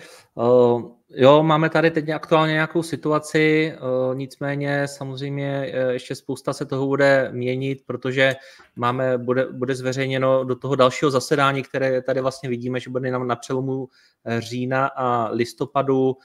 Jo, 1.10 1.44
máme 1.44 1.70
tady 1.70 1.92
teď 1.92 2.10
aktuálně 2.10 2.54
nějakou 2.54 2.84
situaci, 2.84 3.74
nicméně 4.14 4.88
samozřejmě 4.88 5.72
e, 5.74 5.94
ještě 5.94 6.16
spousta 6.16 6.54
se 6.54 6.66
toho 6.66 6.88
bude 6.88 7.30
měnit, 7.32 7.84
protože 7.86 8.36
máme, 8.76 9.18
bude, 9.18 9.46
bude 9.52 9.76
zveřejněno 9.76 10.44
do 10.44 10.56
toho 10.56 10.76
dalšího 10.76 11.12
zasedání, 11.12 11.64
které 11.64 12.02
tady 12.02 12.22
vlastně 12.22 12.50
vidíme, 12.50 12.80
že 12.80 12.90
bude 12.90 13.12
nám 13.12 13.28
na 13.28 13.36
přelomu 13.36 13.88
e, 14.26 14.42
října 14.42 14.88
a 14.88 15.30
listopadu, 15.32 16.18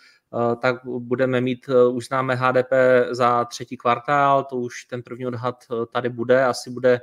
tak 0.60 0.76
budeme 0.84 1.40
mít, 1.40 1.66
už 1.92 2.06
známe 2.06 2.34
HDP 2.34 2.72
za 3.10 3.44
třetí 3.44 3.76
kvartál, 3.76 4.44
to 4.44 4.56
už 4.56 4.84
ten 4.84 5.02
první 5.02 5.26
odhad 5.26 5.54
tady 5.92 6.08
bude, 6.08 6.44
asi 6.44 6.70
bude 6.70 7.00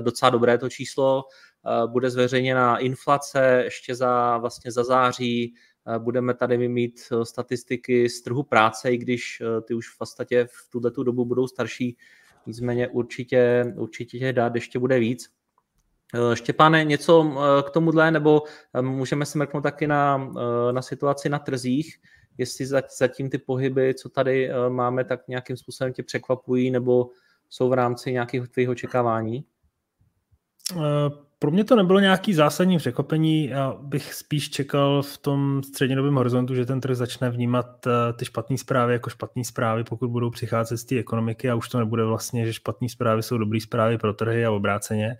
docela 0.00 0.30
dobré 0.30 0.58
to 0.58 0.68
číslo, 0.68 1.22
bude 1.86 2.10
zveřejněna 2.10 2.78
inflace 2.78 3.60
ještě 3.64 3.94
za, 3.94 4.38
vlastně 4.38 4.72
za 4.72 4.84
září, 4.84 5.54
Budeme 5.98 6.34
tady 6.34 6.68
mít 6.68 7.00
eh, 7.12 7.24
statistiky 7.24 8.08
z 8.08 8.22
trhu 8.22 8.42
práce, 8.42 8.92
i 8.92 8.96
když 8.96 9.40
eh, 9.40 9.60
ty 9.60 9.74
už 9.74 9.94
v 9.94 9.98
podstatě 9.98 10.46
v 10.50 10.70
tuto 10.70 11.02
dobu 11.02 11.24
budou 11.24 11.46
starší, 11.46 11.96
nicméně 12.46 12.88
určitě, 12.88 13.74
určitě 13.76 14.32
dát 14.32 14.54
ještě 14.54 14.78
bude 14.78 14.98
víc. 14.98 15.30
Eh, 16.14 16.36
Štěpáne, 16.36 16.84
něco 16.84 17.36
k 17.66 17.70
tomuhle, 17.70 18.10
nebo 18.10 18.42
můžeme 18.80 19.26
se 19.26 19.38
mrknout 19.38 19.62
taky 19.62 19.86
na, 19.86 20.30
na 20.72 20.82
situaci 20.82 21.28
na 21.28 21.38
trzích, 21.38 22.00
jestli 22.38 22.66
zatím 22.98 23.30
ty 23.30 23.38
pohyby, 23.38 23.94
co 23.94 24.08
tady 24.08 24.50
máme, 24.68 25.04
tak 25.04 25.28
nějakým 25.28 25.56
způsobem 25.56 25.92
tě 25.92 26.02
překvapují, 26.02 26.70
nebo 26.70 27.10
jsou 27.50 27.68
v 27.68 27.72
rámci 27.72 28.12
nějakých 28.12 28.48
tvých 28.48 28.68
očekávání? 28.68 29.44
Pro 31.38 31.50
mě 31.50 31.64
to 31.64 31.76
nebylo 31.76 32.00
nějaký 32.00 32.34
zásadní 32.34 32.78
překvapení. 32.78 33.48
Já 33.48 33.76
bych 33.80 34.14
spíš 34.14 34.50
čekal 34.50 35.02
v 35.02 35.18
tom 35.18 35.62
střednědobém 35.62 36.14
horizontu, 36.14 36.54
že 36.54 36.66
ten 36.66 36.80
trh 36.80 36.96
začne 36.96 37.30
vnímat 37.30 37.86
eh, 37.86 38.12
ty 38.12 38.24
špatné 38.24 38.58
zprávy 38.58 38.92
jako 38.92 39.10
špatné 39.10 39.44
zprávy, 39.44 39.84
pokud 39.84 40.08
budou 40.08 40.30
přicházet 40.30 40.76
z 40.76 40.84
té 40.84 40.98
ekonomiky 40.98 41.50
a 41.50 41.54
už 41.54 41.68
to 41.68 41.78
nebude 41.78 42.04
vlastně, 42.04 42.46
že 42.46 42.52
špatné 42.52 42.88
zprávy 42.88 43.22
jsou 43.22 43.38
dobré 43.38 43.60
zprávy 43.60 43.98
pro 43.98 44.14
trhy 44.14 44.46
a 44.46 44.50
obráceně 44.50 45.16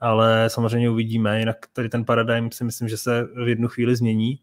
ale 0.00 0.50
samozřejmě 0.50 0.90
uvidíme, 0.90 1.38
jinak 1.38 1.56
tady 1.72 1.88
ten 1.88 2.04
paradigm 2.04 2.50
si 2.52 2.64
myslím, 2.64 2.88
že 2.88 2.96
se 2.96 3.28
v 3.44 3.48
jednu 3.48 3.68
chvíli 3.68 3.96
změní. 3.96 4.40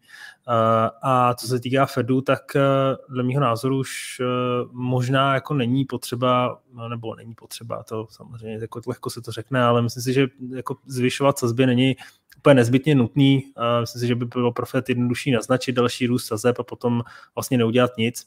A 1.02 1.34
co 1.34 1.46
se 1.46 1.60
týká 1.60 1.86
Fedu, 1.86 2.20
tak 2.20 2.56
e, 2.56 2.60
dle 3.08 3.22
mého 3.22 3.40
názoru 3.40 3.78
už 3.78 4.20
e, 4.20 4.24
možná 4.72 5.34
jako 5.34 5.54
není 5.54 5.84
potřeba, 5.84 6.60
nebo 6.88 7.14
není 7.14 7.34
potřeba, 7.34 7.82
to 7.82 8.06
samozřejmě 8.10 8.58
jako 8.60 8.80
lehko 8.86 9.10
se 9.10 9.20
to 9.20 9.32
řekne, 9.32 9.62
ale 9.62 9.82
myslím 9.82 10.02
si, 10.02 10.12
že 10.12 10.26
jako 10.54 10.76
zvyšovat 10.86 11.38
sazby 11.38 11.66
není 11.66 11.96
úplně 12.36 12.54
nezbytně 12.54 12.94
nutný. 12.94 13.52
Myslím 13.80 14.00
si, 14.00 14.06
že 14.06 14.14
by 14.14 14.24
bylo 14.24 14.52
pro 14.52 14.66
Fed 14.66 14.88
jednodušší 14.88 15.30
naznačit 15.30 15.72
další 15.72 16.06
růst 16.06 16.26
sazeb 16.26 16.58
a 16.58 16.62
potom 16.62 17.02
vlastně 17.34 17.58
neudělat 17.58 17.90
nic, 17.98 18.26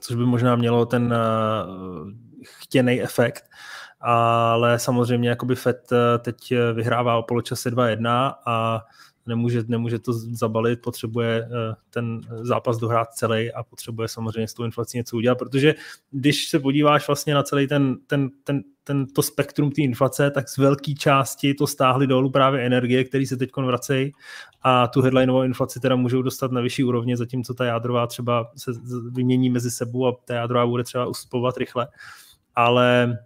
což 0.00 0.16
by 0.16 0.26
možná 0.26 0.56
mělo 0.56 0.86
ten 0.86 1.14
chtěný 2.42 3.02
efekt 3.02 3.44
ale 4.02 4.78
samozřejmě 4.78 5.28
jakoby 5.28 5.54
Fed 5.54 5.92
eh, 5.92 6.18
teď 6.18 6.52
eh, 6.52 6.72
vyhrává 6.72 7.16
o 7.16 7.22
poločase 7.22 7.70
2-1 7.70 8.34
a 8.46 8.80
nemůže, 9.26 9.62
nemůže 9.68 9.98
to 9.98 10.12
zabalit, 10.12 10.82
potřebuje 10.82 11.48
eh, 11.48 11.74
ten 11.90 12.20
zápas 12.40 12.78
dohrát 12.78 13.12
celý 13.12 13.52
a 13.52 13.62
potřebuje 13.62 14.08
samozřejmě 14.08 14.48
s 14.48 14.54
tou 14.54 14.64
inflací 14.64 14.98
něco 14.98 15.16
udělat, 15.16 15.38
protože 15.38 15.74
když 16.10 16.48
se 16.48 16.58
podíváš 16.58 17.06
vlastně 17.06 17.34
na 17.34 17.42
celý 17.42 17.66
ten, 17.66 17.96
ten, 18.06 18.30
ten, 18.44 18.62
ten 18.84 19.06
to 19.06 19.22
spektrum 19.22 19.70
té 19.70 19.82
inflace, 19.82 20.30
tak 20.30 20.48
z 20.48 20.58
velké 20.58 20.94
části 20.94 21.54
to 21.54 21.66
stáhly 21.66 22.06
dolů 22.06 22.30
právě 22.30 22.66
energie, 22.66 23.04
které 23.04 23.26
se 23.26 23.36
teď 23.36 23.50
vracejí 23.56 24.12
a 24.62 24.86
tu 24.86 25.02
headlineovou 25.02 25.42
inflaci 25.42 25.80
teda 25.80 25.96
můžou 25.96 26.22
dostat 26.22 26.52
na 26.52 26.60
vyšší 26.60 26.84
úrovně, 26.84 27.16
zatímco 27.16 27.54
ta 27.54 27.64
jádrová 27.64 28.06
třeba 28.06 28.50
se 28.56 28.70
vymění 29.10 29.50
mezi 29.50 29.70
sebou 29.70 30.06
a 30.06 30.16
ta 30.24 30.34
jádrová 30.34 30.66
bude 30.66 30.84
třeba 30.84 31.06
ustupovat 31.06 31.56
rychle. 31.56 31.88
Ale 32.54 33.18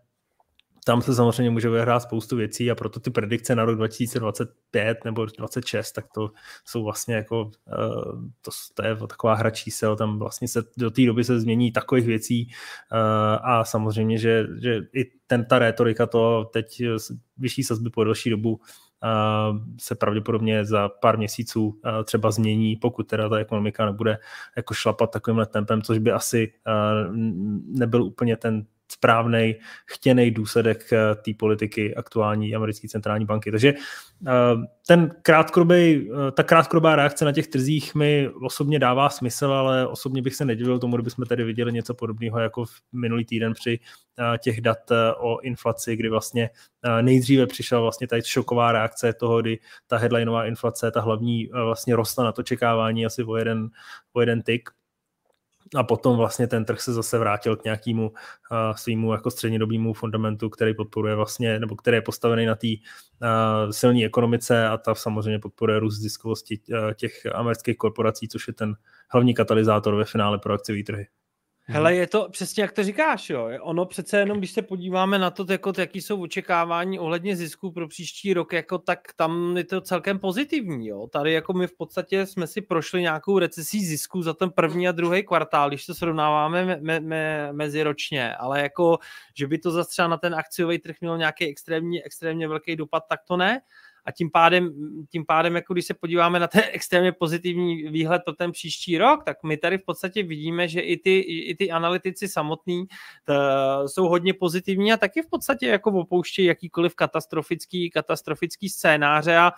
tam 0.87 1.03
se 1.03 1.15
samozřejmě 1.15 1.51
může 1.51 1.69
vyhrát 1.69 2.03
spoustu 2.03 2.37
věcí 2.37 2.71
a 2.71 2.75
proto 2.75 3.01
ty 3.01 3.11
predikce 3.11 3.55
na 3.55 3.65
rok 3.65 3.77
2025 3.77 5.05
nebo 5.05 5.25
2026, 5.25 5.93
tak 5.93 6.07
to 6.15 6.31
jsou 6.65 6.85
vlastně 6.85 7.15
jako, 7.15 7.45
uh, 7.45 7.51
to, 8.43 8.51
to 8.75 8.87
je 8.87 8.97
taková 8.97 9.35
hra 9.35 9.51
čísel, 9.51 9.97
tam 9.97 10.19
vlastně 10.19 10.49
se 10.49 10.63
do 10.77 10.91
té 10.91 11.07
doby 11.07 11.25
se 11.25 11.41
změní 11.41 11.73
takových 11.73 12.07
věcí 12.07 12.47
uh, 12.47 12.99
a 13.43 13.65
samozřejmě, 13.65 14.19
že, 14.19 14.47
že 14.63 14.81
i 14.95 15.05
ten, 15.27 15.45
ta 15.45 15.59
retorika 15.59 16.07
to 16.07 16.45
teď 16.53 16.83
vyšší 17.39 17.63
sazby 17.63 17.91
po 17.91 18.05
delší 18.05 18.31
dobu 18.31 18.53
uh, 18.53 18.61
se 19.81 19.95
pravděpodobně 19.95 20.65
za 20.65 20.89
pár 20.89 21.19
měsíců 21.19 21.81
třeba 22.05 22.31
změní, 22.31 22.77
pokud 22.77 23.03
teda 23.09 23.29
ta 23.29 23.37
ekonomika 23.37 23.87
nebude 23.87 24.19
jako 24.57 24.75
šlapat 24.75 25.11
takovýmhle 25.11 25.47
tempem, 25.47 25.83
což 25.83 25.99
by 25.99 26.13
asi 26.13 26.53
nebyl 27.67 28.03
úplně 28.03 28.37
ten 28.37 28.67
správný, 28.89 29.55
chtěný 29.87 30.31
důsledek 30.31 30.93
eh, 30.93 31.15
té 31.15 31.31
politiky 31.39 31.95
aktuální 31.95 32.55
americké 32.55 32.89
centrální 32.89 33.25
banky. 33.25 33.51
Takže 33.51 33.75
eh, 34.27 34.33
ten 34.87 35.11
eh, 35.29 36.33
ta 36.33 36.43
krátkodobá 36.43 36.97
reakce 36.97 37.25
na 37.25 37.33
těch 37.33 37.47
trzích 37.47 37.95
mi 37.95 38.29
osobně 38.43 38.79
dává 38.79 39.09
smysl, 39.09 39.47
ale 39.47 39.87
osobně 39.87 40.23
bych 40.23 40.35
se 40.35 40.45
nedivil 40.45 40.79
tomu, 40.79 40.97
kdybychom 40.97 41.25
tady 41.25 41.45
viděli 41.45 41.73
něco 41.73 41.95
podobného 41.95 42.39
jako 42.39 42.65
v 42.65 42.71
minulý 42.93 43.25
týden 43.25 43.53
při 43.53 43.81
těch 44.39 44.61
dat 44.61 44.79
o 45.19 45.41
inflaci, 45.41 45.97
kdy 45.97 46.09
vlastně 46.09 46.51
nejdříve 47.01 47.47
přišla 47.47 47.81
vlastně 47.81 48.09
tady 48.09 48.23
šoková 48.25 48.73
reakce 48.73 49.13
toho, 49.13 49.41
kdy 49.41 49.59
ta 49.87 49.97
headlineová 49.97 50.47
inflace, 50.47 50.91
ta 50.91 51.01
hlavní 51.01 51.49
vlastně 51.65 51.97
rostla 51.97 52.25
na 52.25 52.33
to 52.33 52.43
čekávání 52.43 53.07
asi 53.07 53.25
o 53.25 53.37
jeden, 53.37 53.69
o 54.13 54.21
jeden 54.21 54.43
tick 54.43 54.71
a 55.77 55.83
potom 55.83 56.17
vlastně 56.17 56.47
ten 56.47 56.65
trh 56.65 56.81
se 56.81 56.93
zase 56.93 57.19
vrátil 57.19 57.57
k 57.57 57.65
nějakému 57.65 58.09
uh, 58.11 58.17
svýmu 58.77 59.13
jako 59.13 59.31
střednědobému 59.31 59.93
fundamentu, 59.93 60.49
který 60.51 60.75
podporuje 60.75 61.15
vlastně, 61.15 61.61
nebo 61.61 61.77
který 61.77 61.97
je 61.97 62.03
postavený 62.03 62.47
na 62.47 62.55
té 62.55 62.67
uh, 62.67 63.71
silné 63.71 64.05
ekonomice 64.05 64.69
a 64.69 64.77
ta 64.77 64.95
samozřejmě 64.95 65.39
podporuje 65.39 65.79
růst 65.79 65.99
ziskovosti 65.99 66.61
uh, 66.69 66.93
těch 66.93 67.27
amerických 67.35 67.77
korporací, 67.77 68.29
což 68.29 68.49
je 68.49 68.55
ten 68.55 68.77
hlavní 69.11 69.35
katalyzátor 69.35 69.95
ve 69.95 70.05
finále 70.05 70.39
pro 70.39 70.55
akciové 70.55 70.83
trhy. 70.83 71.07
Hele, 71.69 71.95
je 71.95 72.07
to 72.07 72.29
přesně 72.31 72.63
jak 72.63 72.73
to 72.73 72.85
říkáš, 72.85 73.31
jo. 73.31 73.49
Ono 73.61 73.87
přece 73.87 74.19
jenom, 74.19 74.39
když 74.39 74.51
se 74.51 74.63
podíváme 74.63 75.19
na 75.19 75.31
to, 75.31 75.47
jako, 75.51 75.73
jaký 75.79 76.01
jsou 76.01 76.23
očekávání 76.23 76.99
ohledně 76.99 77.37
zisku 77.37 77.73
pro 77.73 77.89
příští 77.89 78.35
rok, 78.35 78.53
jako, 78.53 78.79
tak 78.79 78.99
tam 79.17 79.57
je 79.57 79.65
to 79.65 79.81
celkem 79.81 80.19
pozitivní, 80.19 80.89
jo. 80.89 81.07
Tady 81.13 81.33
jako 81.33 81.53
my 81.53 81.67
v 81.67 81.77
podstatě 81.77 82.27
jsme 82.27 82.47
si 82.47 82.61
prošli 82.61 83.03
nějakou 83.03 83.39
recesí 83.39 83.85
zisku 83.85 84.23
za 84.23 84.35
ten 84.35 84.51
první 84.51 84.89
a 84.89 84.93
druhý 84.93 85.23
kvartál, 85.23 85.69
když 85.69 85.87
to 85.87 85.95
srovnáváme 85.95 86.65
me, 86.65 86.79
me, 86.81 87.01
me, 87.01 87.53
meziročně, 87.53 88.37
ale 88.37 88.63
jako, 88.63 88.99
že 89.35 89.47
by 89.47 89.59
to 89.59 89.71
zase 89.71 89.91
třeba 89.91 90.09
na 90.09 90.17
ten 90.17 90.35
akciový 90.35 90.79
trh 90.79 90.97
mělo 91.01 91.17
nějaký 91.17 91.45
extrémně, 91.47 92.03
extrémně 92.05 92.49
velký 92.49 92.77
dopad, 92.77 93.03
tak 93.09 93.21
to 93.29 93.37
ne 93.37 93.61
a 94.07 94.13
tím 94.13 94.31
pádem, 94.31 94.73
tím 95.11 95.27
pádem, 95.27 95.55
jako 95.57 95.73
když 95.73 95.87
se 95.87 95.95
podíváme 95.95 96.41
na 96.41 96.47
ten 96.47 96.63
extrémně 96.73 97.13
pozitivní 97.13 97.83
výhled 97.83 98.23
pro 98.25 98.35
ten 98.35 98.53
příští 98.53 98.99
rok, 98.99 99.25
tak 99.25 99.37
my 99.43 99.57
tady 99.57 99.79
v 99.79 99.85
podstatě 99.85 100.23
vidíme, 100.23 100.69
že 100.69 100.81
i 100.81 100.97
ty, 100.97 101.19
i 101.19 101.55
ty 101.55 101.71
analytici 101.71 102.29
samotní 102.29 102.87
t, 103.25 103.35
jsou 103.87 104.09
hodně 104.09 104.35
pozitivní 104.35 104.93
a 104.93 104.97
taky 104.97 105.23
v 105.23 105.31
podstatě 105.31 105.67
jako 105.67 105.91
opouštějí 105.91 106.49
jakýkoliv 106.49 106.95
katastrofický, 106.95 107.91
katastrofický 107.91 108.69
scénáře 108.69 109.37
a 109.37 109.53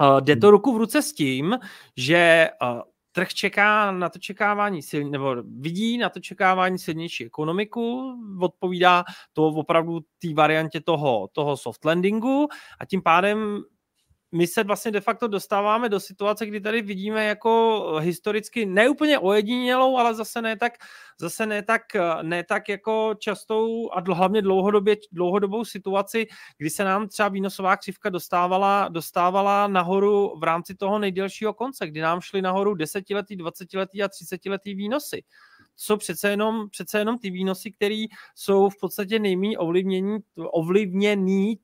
Uh, 0.00 0.20
jde 0.20 0.36
to 0.36 0.50
ruku 0.50 0.74
v 0.74 0.76
ruce 0.76 1.02
s 1.02 1.12
tím, 1.12 1.58
že 1.96 2.48
uh, 2.62 2.80
trh 3.12 3.28
čeká 3.28 3.90
na 3.92 4.08
to 4.08 4.18
čekávání 4.18 4.82
silně, 4.82 5.10
nebo 5.10 5.36
vidí 5.60 5.98
na 5.98 6.08
to 6.08 6.20
čekávání 6.20 6.78
silnější 6.78 7.26
ekonomiku, 7.26 8.14
odpovídá 8.40 9.04
to 9.32 9.46
opravdu 9.46 10.00
té 10.00 10.34
variantě 10.34 10.80
toho, 10.80 11.28
toho 11.32 11.56
soft 11.56 11.84
landingu 11.84 12.48
a 12.80 12.84
tím 12.84 13.02
pádem 13.02 13.62
my 14.32 14.46
se 14.46 14.64
vlastně 14.64 14.90
de 14.90 15.00
facto 15.00 15.28
dostáváme 15.28 15.88
do 15.88 16.00
situace, 16.00 16.46
kdy 16.46 16.60
tady 16.60 16.82
vidíme 16.82 17.24
jako 17.24 17.82
historicky 18.00 18.66
neúplně 18.66 19.18
ojedinělou, 19.18 19.96
ale 19.96 20.14
zase 20.14 20.42
ne 20.42 20.56
tak, 20.56 20.72
zase 21.20 21.46
ne 21.46 21.62
tak, 21.62 21.82
ne 22.22 22.44
tak 22.44 22.68
jako 22.68 23.14
častou 23.18 23.90
a 23.92 24.14
hlavně 24.14 24.42
dlouhodobě, 24.42 24.96
dlouhodobou 25.12 25.64
situaci, 25.64 26.26
kdy 26.58 26.70
se 26.70 26.84
nám 26.84 27.08
třeba 27.08 27.28
výnosová 27.28 27.76
křivka 27.76 28.10
dostávala, 28.10 28.88
dostávala 28.88 29.66
nahoru 29.66 30.38
v 30.38 30.42
rámci 30.42 30.74
toho 30.74 30.98
nejdelšího 30.98 31.54
konce, 31.54 31.86
kdy 31.86 32.00
nám 32.00 32.20
šly 32.20 32.42
nahoru 32.42 32.74
desetiletý, 32.74 33.36
dvacetiletý 33.36 34.02
a 34.02 34.08
třicetiletý 34.08 34.74
výnosy 34.74 35.22
jsou 35.80 35.96
přece 35.96 36.30
jenom, 36.30 36.70
přece 36.70 36.98
jenom 36.98 37.18
ty 37.18 37.30
výnosy, 37.30 37.72
které 37.72 38.04
jsou 38.34 38.68
v 38.68 38.76
podstatě 38.80 39.18
nejméně 39.18 39.58
ovlivnění, 39.58 40.18
ovlivněný 40.36 41.58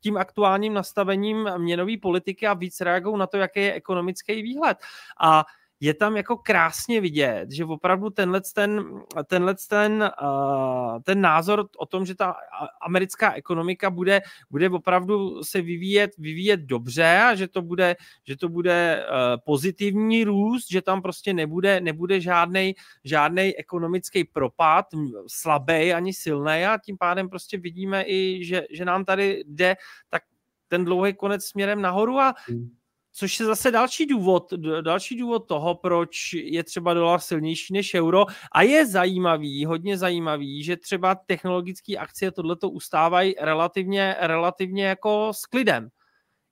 tím 0.00 0.16
aktuálním 0.16 0.74
nastavením 0.74 1.50
měnové 1.58 1.92
politiky 2.02 2.46
a 2.46 2.54
víc 2.54 2.80
reagují 2.80 3.18
na 3.18 3.26
to, 3.26 3.36
jaký 3.36 3.60
je 3.60 3.72
ekonomický 3.72 4.42
výhled. 4.42 4.78
A 5.20 5.44
je 5.80 5.94
tam 5.94 6.16
jako 6.16 6.36
krásně 6.36 7.00
vidět, 7.00 7.50
že 7.50 7.64
opravdu 7.64 8.10
tenhle 8.10 8.40
ten, 8.54 8.84
tenhle 9.26 9.54
ten, 9.68 10.10
uh, 10.22 11.02
ten 11.02 11.20
názor 11.20 11.68
o 11.78 11.86
tom, 11.86 12.06
že 12.06 12.14
ta 12.14 12.34
americká 12.82 13.32
ekonomika 13.32 13.90
bude, 13.90 14.22
bude 14.50 14.70
opravdu 14.70 15.44
se 15.44 15.62
vyvíjet, 15.62 16.10
vyvíjet 16.18 16.60
dobře 16.60 17.18
a 17.18 17.34
že 17.34 17.48
to 17.48 17.62
bude, 17.62 17.96
že 18.26 18.36
to 18.36 18.48
bude 18.48 19.06
uh, 19.08 19.16
pozitivní 19.44 20.24
růst, 20.24 20.70
že 20.70 20.82
tam 20.82 21.02
prostě 21.02 21.32
nebude, 21.32 21.80
nebude 21.80 22.20
žádný 22.20 22.74
žádnej 23.04 23.54
ekonomický 23.58 24.24
propad, 24.24 24.86
slabý 25.26 25.92
ani 25.92 26.12
silný 26.12 26.64
a 26.64 26.78
tím 26.84 26.98
pádem 26.98 27.28
prostě 27.28 27.58
vidíme 27.58 28.04
i, 28.06 28.44
že, 28.44 28.66
že 28.70 28.84
nám 28.84 29.04
tady 29.04 29.44
jde 29.46 29.76
tak 30.08 30.22
ten 30.68 30.84
dlouhý 30.84 31.14
konec 31.14 31.44
směrem 31.44 31.82
nahoru 31.82 32.18
a 32.18 32.34
hmm. 32.48 32.70
Což 33.16 33.40
je 33.40 33.46
zase 33.46 33.70
další 33.70 34.06
důvod, 34.06 34.52
další 34.80 35.16
důvod 35.16 35.48
toho, 35.48 35.74
proč 35.74 36.32
je 36.32 36.64
třeba 36.64 36.94
dolar 36.94 37.20
silnější 37.20 37.72
než 37.72 37.94
euro. 37.94 38.26
A 38.52 38.62
je 38.62 38.86
zajímavý, 38.86 39.64
hodně 39.64 39.98
zajímavý, 39.98 40.62
že 40.62 40.76
třeba 40.76 41.14
technologické 41.14 41.96
akcie 41.96 42.30
tohleto 42.30 42.70
ustávají 42.70 43.34
relativně, 43.40 44.16
relativně 44.20 44.86
jako 44.86 45.32
s 45.34 45.46
klidem. 45.46 45.88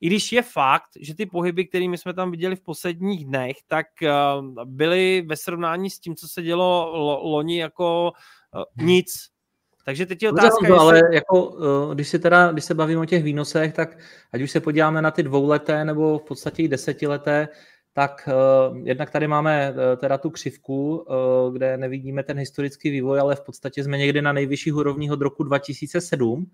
I 0.01 0.07
když 0.07 0.33
je 0.33 0.43
fakt, 0.43 0.91
že 1.01 1.15
ty 1.15 1.27
pohyby, 1.27 1.67
které 1.67 1.85
jsme 1.85 2.15
tam 2.15 2.31
viděli 2.31 2.57
v 2.57 2.63
posledních 2.63 3.25
dnech, 3.25 3.57
tak 3.67 3.87
eh, 4.03 4.13
byly 4.65 5.23
ve 5.27 5.37
srovnání 5.37 5.91
s 5.91 6.01
tím, 6.01 6.17
co 6.17 6.29
se 6.29 6.43
dělo 6.43 6.91
loni 7.29 7.59
jako 7.61 8.13
eh, 8.57 8.85
nic. 8.85 9.32
Takže 9.85 10.07
teď 10.07 10.23
je 10.23 10.33
otázka, 10.33 10.77
ale 10.79 10.97
jestli... 10.97 11.15
jako, 11.15 11.57
eh, 11.91 11.95
když, 11.95 12.09
si 12.09 12.19
teda, 12.19 12.53
když 12.53 12.65
se 12.65 12.75
bavíme 12.75 13.01
o 13.01 13.05
těch 13.05 13.23
výnosech, 13.23 13.73
tak 13.73 13.99
ať 14.33 14.43
už 14.43 14.51
se 14.51 14.61
podíváme 14.61 15.03
na 15.03 15.11
ty 15.11 15.23
dvouleté 15.23 15.85
nebo 15.85 16.19
v 16.19 16.23
podstatě 16.23 16.63
i 16.63 16.69
desetileté, 16.69 17.49
tak 17.95 18.29
uh, 18.29 18.79
jednak 18.87 19.11
tady 19.11 19.29
máme 19.29 19.71
uh, 19.71 19.77
teda 19.97 20.19
tu 20.19 20.31
křivku, 20.31 20.97
uh, 20.97 21.53
kde 21.53 21.77
nevidíme 21.77 22.23
ten 22.23 22.39
historický 22.39 22.91
vývoj, 22.91 23.21
ale 23.21 23.37
v 23.37 23.41
podstatě 23.41 23.85
jsme 23.85 23.99
někde 23.99 24.23
na 24.23 24.33
nejvyšších 24.33 24.75
úrovních 24.75 25.13
od 25.13 25.21
roku 25.21 25.43
2007. 25.43 26.51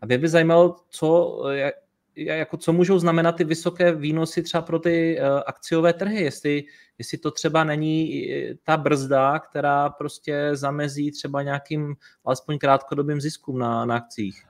A 0.00 0.06
mě 0.06 0.18
by 0.18 0.28
zajímalo, 0.28 0.76
co, 0.90 1.40
jak, 1.50 1.74
jako 2.16 2.56
co 2.56 2.72
můžou 2.72 2.98
znamenat 2.98 3.32
ty 3.32 3.44
vysoké 3.44 3.92
výnosy 3.92 4.42
třeba 4.42 4.62
pro 4.62 4.78
ty 4.78 5.18
uh, 5.20 5.40
akciové 5.46 5.92
trhy, 5.92 6.22
jestli, 6.22 6.64
jestli 6.98 7.18
to 7.18 7.30
třeba 7.30 7.64
není 7.64 8.28
ta 8.62 8.76
brzda, 8.76 9.38
která 9.38 9.90
prostě 9.90 10.50
zamezí 10.52 11.10
třeba 11.10 11.42
nějakým 11.42 11.94
alespoň 12.24 12.58
krátkodobým 12.58 13.20
ziskům 13.20 13.58
na, 13.58 13.84
na 13.84 13.96
akcích. 13.96 14.44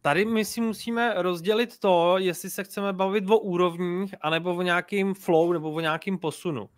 Tady 0.00 0.24
my 0.24 0.44
si 0.44 0.60
musíme 0.60 1.14
rozdělit 1.16 1.78
to, 1.78 2.18
jestli 2.18 2.50
se 2.50 2.64
chceme 2.64 2.92
bavit 2.92 3.24
o 3.30 3.38
úrovních, 3.38 4.14
anebo 4.20 4.54
o 4.54 4.62
nějakým 4.62 5.14
flow, 5.14 5.52
nebo 5.52 5.72
o 5.72 5.80
nějakým 5.80 6.18
posunu. 6.18 6.68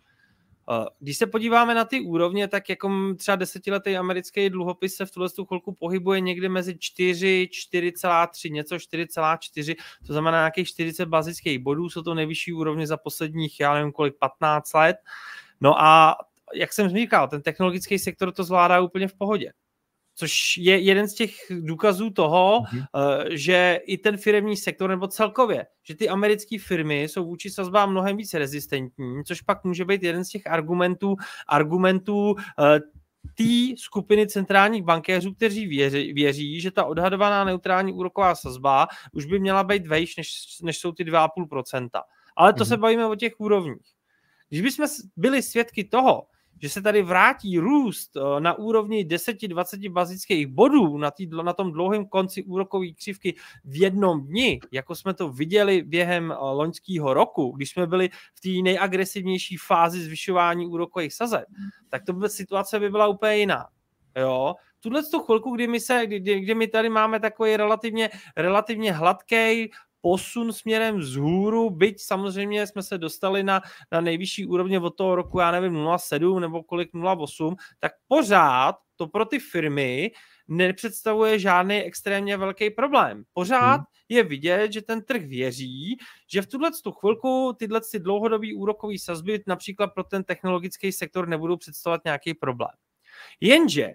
Když 0.99 1.17
se 1.17 1.27
podíváme 1.27 1.75
na 1.75 1.85
ty 1.85 2.01
úrovně, 2.01 2.47
tak 2.47 2.69
jako 2.69 2.91
třeba 3.17 3.35
desetiletý 3.35 3.97
americký 3.97 4.49
dluhopis 4.49 4.95
se 4.95 5.05
v 5.05 5.11
tuhle 5.11 5.29
chvilku 5.47 5.73
pohybuje 5.73 6.19
někde 6.19 6.49
mezi 6.49 6.77
4, 6.79 7.49
4,3, 7.51 8.51
něco 8.51 8.75
4,4, 8.75 9.75
to 10.07 10.13
znamená 10.13 10.37
nějakých 10.37 10.67
40 10.67 11.05
bazických 11.05 11.59
bodů, 11.59 11.89
jsou 11.89 12.01
to 12.01 12.13
nejvyšší 12.13 12.53
úrovně 12.53 12.87
za 12.87 12.97
posledních, 12.97 13.59
já 13.59 13.73
nevím 13.73 13.91
kolik, 13.91 14.15
15 14.19 14.73
let. 14.73 14.97
No 15.61 15.81
a 15.81 16.15
jak 16.53 16.73
jsem 16.73 16.89
říkal, 16.89 17.27
ten 17.27 17.41
technologický 17.41 17.99
sektor 17.99 18.31
to 18.31 18.43
zvládá 18.43 18.79
úplně 18.79 19.07
v 19.07 19.13
pohodě 19.13 19.51
což 20.19 20.57
je 20.57 20.79
jeden 20.79 21.07
z 21.07 21.13
těch 21.13 21.31
důkazů 21.49 22.09
toho, 22.09 22.59
mm-hmm. 22.61 22.85
že 23.29 23.79
i 23.85 23.97
ten 23.97 24.17
firmní 24.17 24.57
sektor, 24.57 24.89
nebo 24.89 25.07
celkově, 25.07 25.67
že 25.83 25.95
ty 25.95 26.09
americké 26.09 26.59
firmy 26.59 27.01
jsou 27.01 27.25
vůči 27.25 27.49
sazbám 27.49 27.91
mnohem 27.91 28.17
více 28.17 28.39
rezistentní, 28.39 29.23
což 29.23 29.41
pak 29.41 29.63
může 29.63 29.85
být 29.85 30.03
jeden 30.03 30.25
z 30.25 30.29
těch 30.29 30.47
argumentů, 30.47 31.15
argumentů 31.47 32.35
eh, 32.59 32.79
té 33.35 33.77
skupiny 33.77 34.27
centrálních 34.27 34.83
bankéřů, 34.83 35.33
kteří 35.33 35.67
věří, 35.67 36.13
věří, 36.13 36.61
že 36.61 36.71
ta 36.71 36.85
odhadovaná 36.85 37.43
neutrální 37.43 37.93
úroková 37.93 38.35
sazba 38.35 38.87
už 39.11 39.25
by 39.25 39.39
měla 39.39 39.63
být 39.63 39.87
vejš, 39.87 40.17
než, 40.17 40.31
než 40.63 40.77
jsou 40.77 40.91
ty 40.91 41.03
2,5%. 41.03 41.89
Ale 42.35 42.53
to 42.53 42.63
mm-hmm. 42.63 42.67
se 42.67 42.77
bavíme 42.77 43.05
o 43.05 43.15
těch 43.15 43.39
úrovních. 43.39 43.87
Když 44.49 44.61
bychom 44.61 44.85
byli 45.15 45.43
svědky 45.43 45.83
toho, 45.83 46.23
že 46.61 46.69
se 46.69 46.81
tady 46.81 47.01
vrátí 47.01 47.59
růst 47.59 48.17
eh, 48.17 48.39
na 48.39 48.53
úrovni 48.53 49.05
10-20 49.05 49.91
bazických 49.91 50.47
bodů 50.47 50.97
na, 50.97 51.11
tý, 51.11 51.27
na 51.43 51.53
tom 51.53 51.71
dlouhém 51.71 52.05
konci 52.05 52.43
úrokové 52.43 52.87
křivky 52.87 53.35
v 53.65 53.81
jednom 53.81 54.27
dni, 54.27 54.59
jako 54.71 54.95
jsme 54.95 55.13
to 55.13 55.29
viděli 55.29 55.83
během 55.83 56.31
eh, 56.31 56.35
loňského 56.39 57.13
roku, 57.13 57.51
když 57.55 57.69
jsme 57.69 57.87
byli 57.87 58.09
v 58.09 58.41
té 58.41 58.63
nejagresivnější 58.63 59.57
fázi 59.57 60.01
zvyšování 60.01 60.67
úrokových 60.67 61.13
sazeb, 61.13 61.45
tak 61.89 62.03
to 62.03 62.13
by 62.13 62.29
situace 62.29 62.79
by 62.79 62.89
byla 62.89 63.07
úplně 63.07 63.35
jiná. 63.35 63.65
Jo, 64.17 64.55
tuhle 64.79 65.03
tu 65.03 65.19
chvilku, 65.19 65.55
kdy 65.55 65.67
my, 65.67 65.79
se, 65.79 66.05
kdy, 66.05 66.39
kdy 66.39 66.55
my 66.55 66.67
tady 66.67 66.89
máme 66.89 67.19
takový 67.19 67.57
relativně, 67.57 68.09
relativně 68.37 68.91
hladký, 68.91 69.71
posun 70.07 70.53
směrem 70.53 70.97
vzhůru, 70.97 71.69
byť 71.69 72.01
samozřejmě 72.01 72.67
jsme 72.67 72.83
se 72.83 72.97
dostali 72.97 73.43
na, 73.43 73.61
na 73.91 74.01
nejvyšší 74.01 74.45
úrovně 74.45 74.79
od 74.79 74.89
toho 74.89 75.15
roku, 75.15 75.39
já 75.39 75.51
nevím, 75.51 75.73
0,7 75.73 76.39
nebo 76.39 76.63
kolik 76.63 76.93
0,8, 76.93 77.55
tak 77.79 77.91
pořád 78.07 78.75
to 78.95 79.07
pro 79.07 79.25
ty 79.25 79.39
firmy 79.39 80.11
nepředstavuje 80.47 81.39
žádný 81.39 81.83
extrémně 81.83 82.37
velký 82.37 82.69
problém. 82.69 83.23
Pořád 83.33 83.75
hmm. 83.75 83.85
je 84.09 84.23
vidět, 84.23 84.73
že 84.73 84.81
ten 84.81 85.03
trh 85.03 85.21
věří, 85.21 85.97
že 86.31 86.41
v 86.41 86.47
tuhle 86.47 86.69
tu 86.83 86.91
chvilku 86.91 87.55
tyhle 87.59 87.81
ty 87.91 87.99
dlouhodobý 87.99 88.53
úrokový 88.53 88.99
sazby 88.99 89.43
například 89.47 89.87
pro 89.87 90.03
ten 90.03 90.23
technologický 90.23 90.91
sektor 90.91 91.27
nebudou 91.27 91.57
představovat 91.57 92.01
nějaký 92.05 92.33
problém. 92.33 92.75
Jenže 93.41 93.93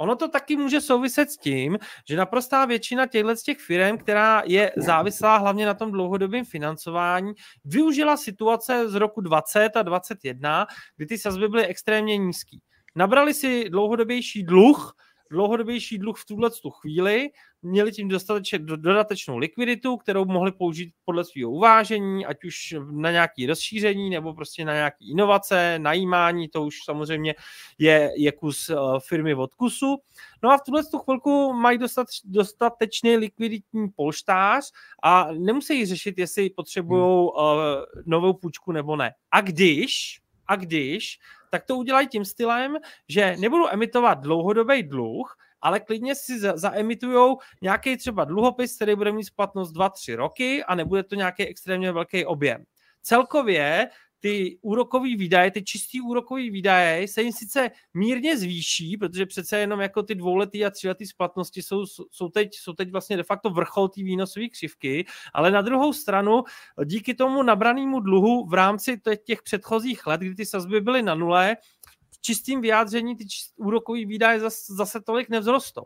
Ono 0.00 0.16
to 0.16 0.28
taky 0.28 0.56
může 0.56 0.80
souviset 0.80 1.30
s 1.30 1.36
tím, 1.36 1.78
že 2.08 2.16
naprostá 2.16 2.64
většina 2.64 3.06
těchto 3.06 3.34
těch 3.44 3.58
firm, 3.58 3.98
která 3.98 4.42
je 4.46 4.72
závislá 4.76 5.36
hlavně 5.36 5.66
na 5.66 5.74
tom 5.74 5.92
dlouhodobém 5.92 6.44
financování, 6.44 7.32
využila 7.64 8.16
situace 8.16 8.88
z 8.88 8.94
roku 8.94 9.20
20 9.20 9.76
a 9.76 9.82
21, 9.82 10.66
kdy 10.96 11.06
ty 11.06 11.18
sazby 11.18 11.48
byly 11.48 11.66
extrémně 11.66 12.16
nízký. 12.16 12.60
Nabrali 12.96 13.34
si 13.34 13.70
dlouhodobější 13.70 14.42
dluh, 14.42 14.92
dlouhodobější 15.30 15.98
dluh 15.98 16.18
v 16.18 16.26
tuhle 16.26 16.50
tu 16.50 16.70
chvíli, 16.70 17.28
měli 17.62 17.92
tím 17.92 18.08
dostatečně 18.08 18.58
dodatečnou 18.58 19.38
likviditu, 19.38 19.96
kterou 19.96 20.24
mohli 20.24 20.52
použít 20.52 20.92
podle 21.04 21.24
svého 21.24 21.50
uvážení, 21.50 22.26
ať 22.26 22.44
už 22.44 22.74
na 22.90 23.10
nějaké 23.10 23.46
rozšíření 23.46 24.10
nebo 24.10 24.34
prostě 24.34 24.64
na 24.64 24.72
nějaké 24.72 25.04
inovace, 25.10 25.78
najímání, 25.78 26.48
to 26.48 26.62
už 26.62 26.74
samozřejmě 26.84 27.34
je, 27.78 28.12
je 28.16 28.32
kus 28.32 28.70
eh, 28.70 28.76
firmy 29.08 29.34
od 29.34 29.54
kusu. 29.54 29.96
No 30.42 30.50
a 30.50 30.58
v 30.58 30.62
tuhle 30.66 30.84
tu 30.84 30.98
chvilku 30.98 31.52
mají 31.52 31.78
dostateč, 31.78 32.20
dostatečný 32.24 33.16
likviditní 33.16 33.88
polštář 33.96 34.64
a 35.02 35.32
nemusí 35.32 35.86
řešit, 35.86 36.18
jestli 36.18 36.50
potřebují 36.50 37.02
uh, 37.02 37.30
novou 38.06 38.32
půjčku 38.32 38.72
nebo 38.72 38.96
ne. 38.96 39.12
A 39.30 39.40
když, 39.40 40.20
a 40.46 40.56
když 40.56 41.18
tak 41.50 41.64
to 41.64 41.76
udělají 41.76 42.08
tím 42.08 42.24
stylem, 42.24 42.78
že 43.08 43.36
nebudou 43.36 43.68
emitovat 43.68 44.20
dlouhodobý 44.20 44.82
dluh, 44.82 45.36
ale 45.60 45.80
klidně 45.80 46.14
si 46.14 46.40
zaemitujou 46.40 47.38
nějaký 47.62 47.96
třeba 47.96 48.24
dluhopis, 48.24 48.76
který 48.76 48.94
bude 48.94 49.12
mít 49.12 49.24
splatnost 49.24 49.76
2-3 49.76 50.16
roky 50.16 50.64
a 50.64 50.74
nebude 50.74 51.02
to 51.02 51.14
nějaký 51.14 51.46
extrémně 51.46 51.92
velký 51.92 52.26
objem. 52.26 52.64
Celkově 53.02 53.90
ty 54.20 54.58
úrokové 54.62 55.16
výdaje, 55.16 55.50
ty 55.50 55.62
čistý 55.62 56.00
úrokové 56.00 56.50
výdaje 56.50 57.08
se 57.08 57.22
jim 57.22 57.32
sice 57.32 57.70
mírně 57.94 58.38
zvýší, 58.38 58.96
protože 58.96 59.26
přece 59.26 59.58
jenom 59.58 59.80
jako 59.80 60.02
ty 60.02 60.14
dvouletý 60.14 60.64
a 60.64 60.70
tříletý 60.70 61.06
splatnosti 61.06 61.62
jsou, 61.62 61.86
jsou, 62.10 62.28
teď, 62.28 62.54
jsou 62.54 62.72
teď 62.72 62.90
vlastně 62.90 63.16
de 63.16 63.22
facto 63.22 63.50
vrchol 63.50 63.88
té 63.88 64.02
výnosové 64.02 64.48
křivky, 64.48 65.06
ale 65.34 65.50
na 65.50 65.62
druhou 65.62 65.92
stranu 65.92 66.42
díky 66.84 67.14
tomu 67.14 67.42
nabranému 67.42 68.00
dluhu 68.00 68.46
v 68.46 68.54
rámci 68.54 69.00
těch 69.24 69.42
předchozích 69.42 70.06
let, 70.06 70.20
kdy 70.20 70.34
ty 70.34 70.46
sazby 70.46 70.80
byly 70.80 71.02
na 71.02 71.14
nule, 71.14 71.56
v 72.10 72.20
čistým 72.20 72.60
vyjádření 72.60 73.16
ty 73.16 73.24
úrokové 73.56 74.04
výdaje 74.04 74.40
zase, 74.40 74.74
zase 74.74 75.00
tolik 75.00 75.28
nevzrostou. 75.28 75.84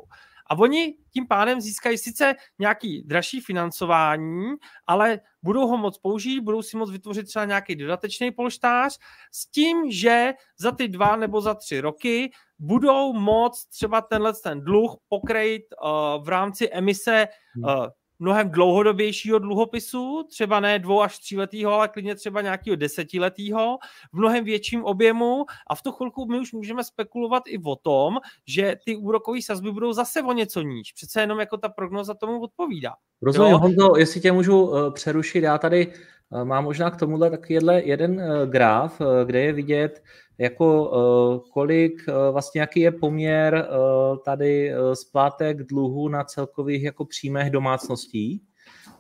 A 0.51 0.59
oni 0.59 0.95
tím 1.13 1.27
pádem 1.27 1.61
získají 1.61 1.99
sice 1.99 2.35
nějaký 2.59 3.03
dražší 3.03 3.41
financování, 3.41 4.55
ale 4.87 5.21
budou 5.43 5.67
ho 5.67 5.77
moc 5.77 5.99
použít, 5.99 6.41
budou 6.41 6.63
si 6.63 6.77
moc 6.77 6.91
vytvořit 6.91 7.27
třeba 7.27 7.45
nějaký 7.45 7.77
dodatečný 7.77 8.31
polštář 8.31 8.99
s 9.33 9.51
tím, 9.51 9.91
že 9.91 10.33
za 10.59 10.73
ty 10.73 10.89
dva 10.89 11.17
nebo 11.17 11.41
za 11.41 11.55
tři 11.55 11.81
roky 11.81 12.31
budou 12.59 13.13
moc 13.13 13.67
třeba 13.67 14.01
tenhle 14.01 14.33
ten 14.43 14.61
dluh 14.61 14.97
pokrejt 15.09 15.63
uh, 15.85 16.25
v 16.25 16.29
rámci 16.29 16.71
emise 16.71 17.29
uh, 17.65 17.87
mnohem 18.25 18.51
dlouhodobějšího 18.51 19.39
dluhopisu, 19.39 20.23
třeba 20.31 20.61
ne 20.61 20.79
dvou 20.79 21.03
až 21.03 21.19
tříletýho, 21.19 21.73
ale 21.73 21.89
klidně 21.89 22.15
třeba 22.15 22.41
nějakého 22.41 22.77
desetiletýho, 22.77 23.79
v 24.13 24.19
mnohem 24.19 24.45
větším 24.45 24.85
objemu 24.85 25.45
a 25.71 25.75
v 25.75 25.83
tu 25.83 25.93
chvilku 25.93 26.27
my 26.27 26.39
už 26.39 26.53
můžeme 26.53 26.85
spekulovat 26.85 27.43
i 27.47 27.59
o 27.65 27.77
tom, 27.77 28.17
že 28.49 28.77
ty 28.85 28.97
úrokové 28.97 29.43
sazby 29.43 29.73
budou 29.73 29.93
zase 29.93 30.23
o 30.23 30.33
něco 30.33 30.63
níž. 30.63 30.93
Přece 30.93 31.21
jenom 31.21 31.41
jako 31.41 31.57
ta 31.57 31.69
prognoza 31.69 32.15
tomu 32.15 32.41
odpovídá. 32.41 32.93
Rozumím, 33.23 33.57
Honzo, 33.57 33.97
jestli 33.97 34.21
tě 34.21 34.33
můžu 34.33 34.63
uh, 34.63 34.93
přerušit, 34.93 35.45
já 35.45 35.59
tady 35.59 35.87
uh, 35.87 36.45
mám 36.45 36.65
možná 36.65 36.91
k 36.91 36.97
tomuhle 36.97 37.31
taky 37.31 37.59
jeden 37.85 38.13
uh, 38.13 38.51
graf, 38.51 39.01
kde 39.25 39.41
je 39.41 39.53
vidět, 39.53 40.03
jako 40.39 40.91
uh, 40.91 41.51
kolik, 41.53 42.05
uh, 42.09 42.15
vlastně 42.33 42.61
jaký 42.61 42.81
je 42.81 42.93
poměr 42.93 43.69
uh, 43.71 44.19
tady 44.25 44.73
splátek 44.95 45.63
dluhu 45.63 46.09
na 46.09 46.25
celkových 46.25 46.83
jako 46.83 47.05
příjmech 47.05 47.51
domácností. 47.51 48.43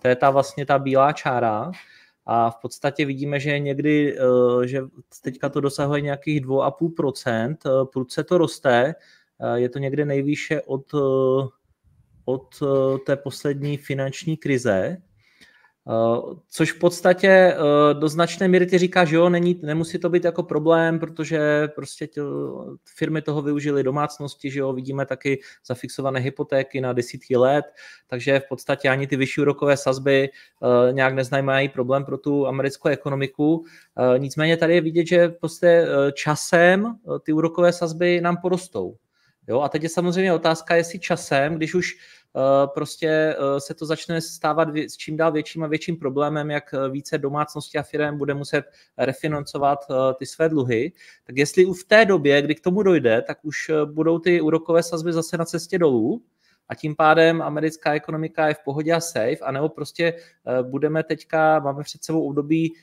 To 0.02 0.08
je 0.08 0.16
ta 0.16 0.30
vlastně 0.30 0.66
ta 0.66 0.78
bílá 0.78 1.12
čára. 1.12 1.72
A 2.26 2.50
v 2.50 2.56
podstatě 2.56 3.04
vidíme, 3.04 3.40
že 3.40 3.58
někdy, 3.58 4.16
že 4.64 4.82
teďka 5.22 5.48
to 5.48 5.60
dosahuje 5.60 6.00
nějakých 6.00 6.40
2,5%, 6.40 7.86
prudce 7.86 8.24
to 8.24 8.38
roste, 8.38 8.94
je 9.54 9.68
to 9.68 9.78
někde 9.78 10.04
nejvýše 10.04 10.62
od, 10.62 10.92
od 12.24 12.62
té 13.06 13.16
poslední 13.16 13.76
finanční 13.76 14.36
krize, 14.36 14.96
což 16.48 16.72
v 16.72 16.78
podstatě 16.78 17.56
uh, 17.56 18.00
do 18.00 18.08
značné 18.08 18.48
míry 18.48 18.66
ty 18.66 18.78
říká, 18.78 19.04
že 19.04 19.16
jo, 19.16 19.28
není, 19.28 19.60
nemusí 19.62 19.98
to 19.98 20.08
být 20.10 20.24
jako 20.24 20.42
problém, 20.42 20.98
protože 20.98 21.68
prostě 21.68 22.06
tě, 22.06 22.20
firmy 22.96 23.22
toho 23.22 23.42
využily 23.42 23.82
domácnosti, 23.82 24.50
že 24.50 24.60
jo, 24.60 24.72
vidíme 24.72 25.06
taky 25.06 25.40
zafixované 25.66 26.20
hypotéky 26.20 26.80
na 26.80 26.92
desítky 26.92 27.36
let, 27.36 27.64
takže 28.06 28.40
v 28.40 28.48
podstatě 28.48 28.88
ani 28.88 29.06
ty 29.06 29.16
vyšší 29.16 29.40
úrokové 29.40 29.76
sazby 29.76 30.28
uh, 30.60 30.94
nějak 30.94 31.14
neznamenají 31.14 31.68
problém 31.68 32.04
pro 32.04 32.18
tu 32.18 32.46
americkou 32.46 32.88
ekonomiku. 32.88 33.64
Nicméně 34.18 34.56
tady 34.56 34.74
je 34.74 34.80
vidět, 34.80 35.06
že 35.06 35.28
prostě 35.28 35.86
časem 36.12 36.96
ty 37.22 37.32
úrokové 37.32 37.72
sazby 37.72 38.20
nám 38.20 38.36
porostou. 38.36 38.96
Jo, 39.48 39.60
a 39.60 39.68
teď 39.68 39.82
je 39.82 39.88
samozřejmě 39.88 40.32
otázka, 40.32 40.74
jestli 40.74 40.98
časem, 40.98 41.54
když 41.54 41.74
už 41.74 41.96
Eh, 41.96 42.23
prostě 42.66 43.08
eh, 43.08 43.60
se 43.60 43.74
to 43.74 43.86
začne 43.86 44.20
stávat 44.20 44.68
s 44.76 44.96
čím 44.96 45.16
dál 45.16 45.32
větším 45.32 45.64
a 45.64 45.66
větším 45.66 45.96
problémem, 45.96 46.50
jak 46.50 46.74
eh, 46.74 46.88
více 46.88 47.18
domácností 47.18 47.78
a 47.78 47.82
firm 47.82 48.18
bude 48.18 48.34
muset 48.34 48.64
refinancovat 48.98 49.78
ty 50.18 50.26
své 50.26 50.48
dluhy, 50.48 50.92
tak 51.24 51.36
jestli 51.36 51.64
v 51.64 51.84
té 51.84 52.04
době, 52.04 52.42
kdy 52.42 52.54
k 52.54 52.60
tomu 52.60 52.82
dojde, 52.82 53.22
tak 53.22 53.44
už 53.44 53.70
budou 53.84 54.18
ty 54.18 54.40
úrokové 54.40 54.82
sazby 54.82 55.12
zase 55.12 55.36
na 55.36 55.44
cestě 55.44 55.78
dolů, 55.78 56.22
a 56.68 56.74
tím 56.74 56.96
pádem 56.96 57.42
americká 57.42 57.94
ekonomika 57.94 58.48
je 58.48 58.54
v 58.54 58.64
pohodě 58.64 58.92
a 58.92 59.00
safe, 59.00 59.36
anebo 59.42 59.68
prostě 59.68 60.14
budeme 60.62 61.02
teďka, 61.02 61.60
máme 61.60 61.82
před 61.82 62.04
sebou 62.04 62.26
období 62.26 62.74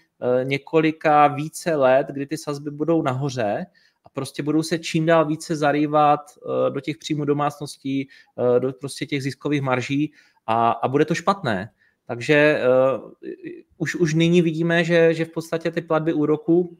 několika 0.43 1.27
více 1.27 1.75
let, 1.75 2.07
kdy 2.07 2.25
ty 2.25 2.37
sazby 2.37 2.71
budou 2.71 3.01
nahoře 3.01 3.65
prostě 4.13 4.43
budou 4.43 4.63
se 4.63 4.79
čím 4.79 5.05
dál 5.05 5.25
více 5.25 5.55
zarývat 5.55 6.19
eh, 6.19 6.69
do 6.69 6.79
těch 6.79 6.97
příjmů 6.97 7.25
domácností, 7.25 8.09
eh, 8.55 8.59
do 8.59 8.73
prostě 8.73 9.05
těch 9.05 9.23
ziskových 9.23 9.61
marží 9.61 10.13
a, 10.47 10.71
a 10.71 10.87
bude 10.87 11.05
to 11.05 11.15
špatné. 11.15 11.69
Takže 12.07 12.61
uh, 12.93 13.11
už, 13.77 13.95
už 13.95 14.13
nyní 14.13 14.41
vidíme, 14.41 14.83
že, 14.83 15.13
že 15.13 15.25
v 15.25 15.31
podstatě 15.31 15.71
ty 15.71 15.81
platby 15.81 16.13
úroku 16.13 16.77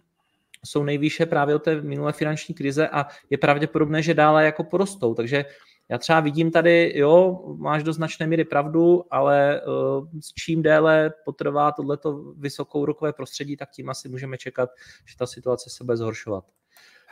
jsou 0.66 0.84
nejvýše 0.84 1.26
právě 1.26 1.56
od 1.56 1.64
té 1.64 1.82
minulé 1.82 2.14
finanční 2.14 2.56
krize 2.56 2.88
a 2.88 3.08
je 3.30 3.38
pravděpodobné, 3.38 4.02
že 4.02 4.14
dále 4.14 4.46
jako 4.46 4.64
porostou. 4.64 5.14
Takže 5.14 5.46
já 5.90 5.98
třeba 5.98 6.20
vidím 6.20 6.52
tady, 6.52 6.94
jo, 6.96 7.44
máš 7.58 7.84
do 7.84 7.94
značné 7.94 8.28
míry 8.28 8.46
pravdu, 8.46 9.04
ale 9.12 9.62
uh, 9.62 10.08
s 10.20 10.34
čím 10.34 10.62
déle 10.62 11.14
potrvá 11.26 11.72
tohleto 11.72 12.34
vysokou 12.38 12.82
úrokové 12.82 13.14
prostředí, 13.14 13.58
tak 13.58 13.72
tím 13.72 13.90
asi 13.90 14.10
můžeme 14.10 14.38
čekat, 14.38 14.70
že 15.06 15.18
ta 15.18 15.28
situace 15.28 15.70
se 15.70 15.84
bude 15.84 15.98
zhoršovat. 15.98 16.44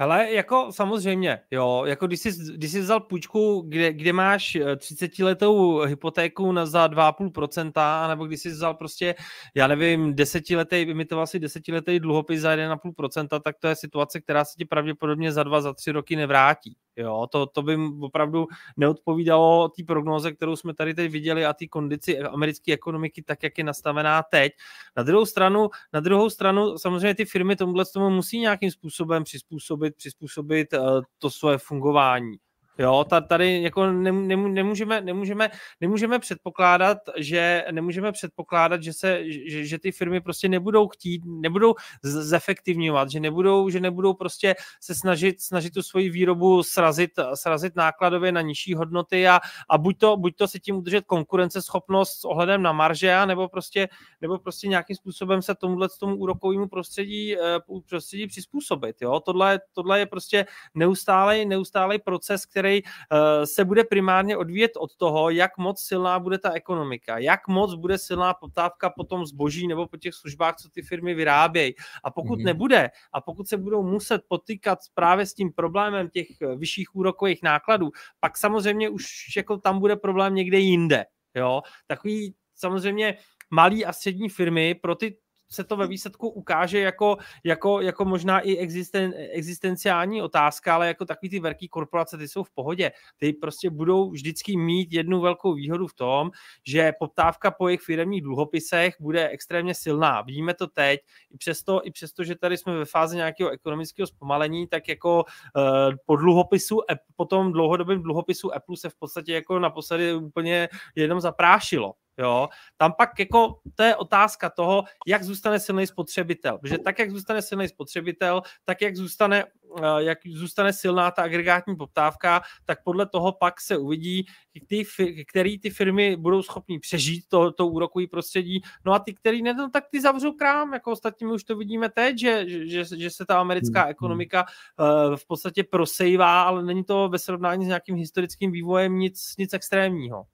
Hele, 0.01 0.31
jako 0.31 0.71
samozřejmě, 0.71 1.39
jo, 1.51 1.83
jako 1.85 2.07
když 2.07 2.19
jsi, 2.19 2.31
když 2.53 2.71
jsi 2.71 2.79
vzal 2.79 2.99
půjčku, 2.99 3.65
kde, 3.67 3.93
kde 3.93 4.13
máš 4.13 4.57
30 4.77 5.19
eh, 5.19 5.23
letou 5.23 5.79
hypotéku 5.79 6.51
na, 6.51 6.65
za 6.65 6.87
2,5%, 6.87 8.09
nebo 8.09 8.25
když 8.25 8.41
jsi 8.41 8.49
vzal 8.49 8.73
prostě, 8.73 9.15
já 9.55 9.67
nevím, 9.67 10.15
desetiletý, 10.15 10.85
vymitoval 10.85 11.27
si 11.27 11.39
desetiletý 11.39 11.99
dluhopis 11.99 12.41
za 12.41 12.55
1,5%, 12.55 13.39
tak 13.39 13.55
to 13.59 13.67
je 13.67 13.75
situace, 13.75 14.21
která 14.21 14.45
se 14.45 14.53
ti 14.57 14.65
pravděpodobně 14.65 15.31
za 15.31 15.43
dva, 15.43 15.61
za 15.61 15.73
tři 15.73 15.91
roky 15.91 16.15
nevrátí. 16.15 16.75
Jo, 16.99 17.27
to, 17.31 17.45
to 17.45 17.61
by 17.61 17.77
opravdu 18.01 18.47
neodpovídalo 18.77 19.69
té 19.69 19.83
prognoze, 19.83 20.31
kterou 20.31 20.55
jsme 20.55 20.73
tady 20.73 20.93
teď 20.93 21.11
viděli 21.11 21.45
a 21.45 21.53
té 21.53 21.67
kondici 21.67 22.19
americké 22.19 22.73
ekonomiky, 22.73 23.21
tak 23.21 23.43
jak 23.43 23.57
je 23.57 23.63
nastavená 23.63 24.23
teď. 24.23 24.53
Na 24.97 25.03
druhou 25.03 25.25
stranu, 25.25 25.69
na 25.93 25.99
druhou 25.99 26.29
stranu 26.29 26.77
samozřejmě 26.77 27.15
ty 27.15 27.25
firmy 27.25 27.55
tomuhle 27.55 27.85
tomu 27.85 28.09
musí 28.09 28.39
nějakým 28.39 28.71
způsobem 28.71 29.23
přizpůsobit, 29.23 29.95
přizpůsobit 29.95 30.73
uh, 30.73 31.01
to 31.17 31.29
svoje 31.29 31.57
fungování. 31.57 32.37
Jo, 32.79 33.05
tady 33.27 33.61
jako 33.63 33.91
nemůžeme, 33.91 35.01
nemůžeme, 35.01 35.49
nemůžeme 35.81 36.19
předpokládat, 36.19 36.97
že 37.17 37.65
nemůžeme 37.71 38.11
předpokládat, 38.11 38.83
že, 38.83 38.93
se, 38.93 39.19
že, 39.47 39.65
že 39.65 39.79
ty 39.79 39.91
firmy 39.91 40.21
prostě 40.21 40.49
nebudou 40.49 40.87
chtít, 40.87 41.21
nebudou 41.25 41.75
zefektivňovat, 42.03 43.11
že 43.11 43.19
nebudou, 43.19 43.69
že 43.69 43.79
nebudou 43.79 44.13
prostě 44.13 44.55
se 44.81 44.95
snažit, 44.95 45.41
snažit 45.41 45.73
tu 45.73 45.83
svoji 45.83 46.09
výrobu 46.09 46.63
srazit, 46.63 47.11
srazit 47.33 47.75
nákladově 47.75 48.31
na 48.31 48.41
nižší 48.41 48.73
hodnoty 48.73 49.27
a, 49.27 49.39
a 49.69 49.77
buď, 49.77 49.97
to, 49.97 50.17
buď 50.17 50.35
to 50.35 50.47
se 50.47 50.59
tím 50.59 50.75
udržet 50.75 51.05
konkurenceschopnost 51.05 52.19
s 52.19 52.25
ohledem 52.25 52.61
na 52.61 52.71
marže, 52.71 53.25
nebo 53.25 53.47
prostě, 53.47 53.89
nebo 54.21 54.37
prostě 54.37 54.67
nějakým 54.67 54.95
způsobem 54.95 55.41
se 55.41 55.55
tomuhle 55.55 55.87
tomu 55.99 56.15
úrokovému 56.15 56.67
prostředí, 56.67 57.37
eh, 57.37 57.59
prostředí 57.89 58.27
přizpůsobit. 58.27 59.01
Jo? 59.01 59.19
Tohle, 59.19 59.59
tohle 59.73 59.99
je 59.99 60.05
prostě 60.05 60.45
neustálej, 60.73 61.45
neustálej 61.45 61.99
proces, 61.99 62.45
který 62.45 62.68
který 62.69 62.83
uh, 62.83 63.45
se 63.45 63.65
bude 63.65 63.83
primárně 63.83 64.37
odvíjet 64.37 64.71
od 64.77 64.95
toho, 64.95 65.29
jak 65.29 65.57
moc 65.57 65.81
silná 65.81 66.19
bude 66.19 66.37
ta 66.37 66.51
ekonomika, 66.51 67.17
jak 67.17 67.47
moc 67.47 67.75
bude 67.75 67.97
silná 67.97 68.33
poptávka 68.33 68.89
po 68.89 69.03
tom 69.03 69.25
zboží 69.25 69.67
nebo 69.67 69.87
po 69.87 69.97
těch 69.97 70.13
službách, 70.13 70.55
co 70.55 70.69
ty 70.69 70.81
firmy 70.81 71.13
vyrábějí. 71.13 71.73
A 72.03 72.11
pokud 72.11 72.39
mm-hmm. 72.39 72.45
nebude, 72.45 72.89
a 73.13 73.21
pokud 73.21 73.47
se 73.47 73.57
budou 73.57 73.83
muset 73.83 74.21
potýkat 74.27 74.79
právě 74.93 75.25
s 75.25 75.33
tím 75.33 75.53
problémem 75.53 76.09
těch 76.09 76.27
eh, 76.41 76.55
vyšších 76.55 76.95
úrokových 76.95 77.43
nákladů, 77.43 77.89
pak 78.19 78.37
samozřejmě 78.37 78.89
už 78.89 79.05
jako 79.37 79.57
tam 79.57 79.79
bude 79.79 79.95
problém 79.95 80.35
někde 80.35 80.59
jinde. 80.59 81.05
Jo? 81.35 81.61
Takový 81.87 82.35
samozřejmě 82.55 83.17
malý 83.49 83.85
a 83.85 83.93
střední 83.93 84.29
firmy 84.29 84.75
pro 84.75 84.95
ty 84.95 85.17
se 85.51 85.63
to 85.63 85.77
ve 85.77 85.87
výsledku 85.87 86.29
ukáže 86.29 86.79
jako, 86.79 87.17
jako, 87.43 87.81
jako 87.81 88.05
možná 88.05 88.39
i 88.39 88.57
existen, 88.57 89.13
existenciální 89.31 90.21
otázka, 90.21 90.75
ale 90.75 90.87
jako 90.87 91.05
takový 91.05 91.29
ty 91.29 91.39
velké 91.39 91.67
korporace, 91.67 92.17
ty 92.17 92.27
jsou 92.27 92.43
v 92.43 92.51
pohodě. 92.51 92.91
Ty 93.17 93.33
prostě 93.33 93.69
budou 93.69 94.11
vždycky 94.11 94.57
mít 94.57 94.93
jednu 94.93 95.21
velkou 95.21 95.53
výhodu 95.53 95.87
v 95.87 95.93
tom, 95.93 96.31
že 96.67 96.93
poptávka 96.99 97.51
po 97.51 97.67
jejich 97.67 97.81
firmních 97.81 98.21
dluhopisech 98.21 98.95
bude 98.99 99.29
extrémně 99.29 99.73
silná. 99.73 100.21
Vidíme 100.21 100.53
to 100.53 100.67
teď, 100.67 100.99
i 101.31 101.37
přesto, 101.37 101.81
i 101.83 101.91
přesto 101.91 102.23
že 102.23 102.35
tady 102.35 102.57
jsme 102.57 102.77
ve 102.77 102.85
fázi 102.85 103.15
nějakého 103.15 103.49
ekonomického 103.49 104.07
zpomalení, 104.07 104.67
tak 104.67 104.87
jako 104.87 105.23
uh, 105.55 105.95
po 106.05 106.15
dluhopisu, 106.15 106.81
po 107.15 107.25
tom 107.25 107.51
dlouhodobém 107.51 108.03
dluhopisu 108.03 108.55
Apple 108.55 108.77
se 108.77 108.89
v 108.89 108.95
podstatě 108.95 109.33
jako 109.33 109.59
naposledy 109.59 110.13
úplně 110.13 110.69
jenom 110.95 111.21
zaprášilo. 111.21 111.93
Jo? 112.19 112.49
Tam 112.77 112.93
pak 112.97 113.19
jako 113.19 113.59
to 113.75 113.83
je 113.83 113.95
otázka 113.95 114.49
toho, 114.49 114.83
jak 115.07 115.23
zůstane 115.23 115.59
silný 115.59 115.87
spotřebitel. 115.87 116.57
Protože 116.57 116.77
tak, 116.77 116.99
jak 116.99 117.11
zůstane 117.11 117.41
silný 117.41 117.67
spotřebitel, 117.67 118.41
tak 118.65 118.81
jak 118.81 118.95
zůstane, 118.95 119.43
eh, 119.43 119.83
jak 119.97 120.17
zůstane 120.27 120.73
silná 120.73 121.11
ta 121.11 121.23
agregátní 121.23 121.75
poptávka, 121.75 122.41
tak 122.65 122.83
podle 122.83 123.05
toho 123.05 123.31
pak 123.31 123.61
se 123.61 123.77
uvidí, 123.77 124.25
ty, 124.67 124.83
který 125.27 125.59
ty 125.59 125.69
firmy 125.69 126.15
budou 126.15 126.41
schopní 126.41 126.79
přežít 126.79 127.23
to, 127.27 127.51
to 127.51 127.67
úrokový 127.67 128.07
prostředí, 128.07 128.61
no 128.85 128.93
a 128.93 128.99
ty, 128.99 129.13
který 129.13 129.41
ne, 129.41 129.53
no, 129.53 129.69
tak 129.69 129.83
ty 129.91 130.01
zavřou 130.01 130.31
krám, 130.31 130.73
jako 130.73 130.91
ostatně 130.91 131.27
my 131.27 131.33
už 131.33 131.43
to 131.43 131.55
vidíme 131.57 131.89
teď, 131.89 132.19
že, 132.19 132.43
že, 132.47 132.83
že 132.97 133.09
se 133.09 133.25
ta 133.25 133.39
americká 133.39 133.81
hmm, 133.81 133.89
ekonomika 133.89 134.45
uh, 134.79 135.15
v 135.15 135.27
podstatě 135.27 135.63
prosejvá, 135.63 136.41
ale 136.41 136.63
není 136.63 136.83
to 136.83 137.09
ve 137.09 137.19
srovnání 137.19 137.65
s 137.65 137.67
nějakým 137.67 137.95
historickým 137.95 138.51
vývojem 138.51 138.99
nic, 138.99 139.33
nic 139.37 139.53
extrémního. 139.53 140.25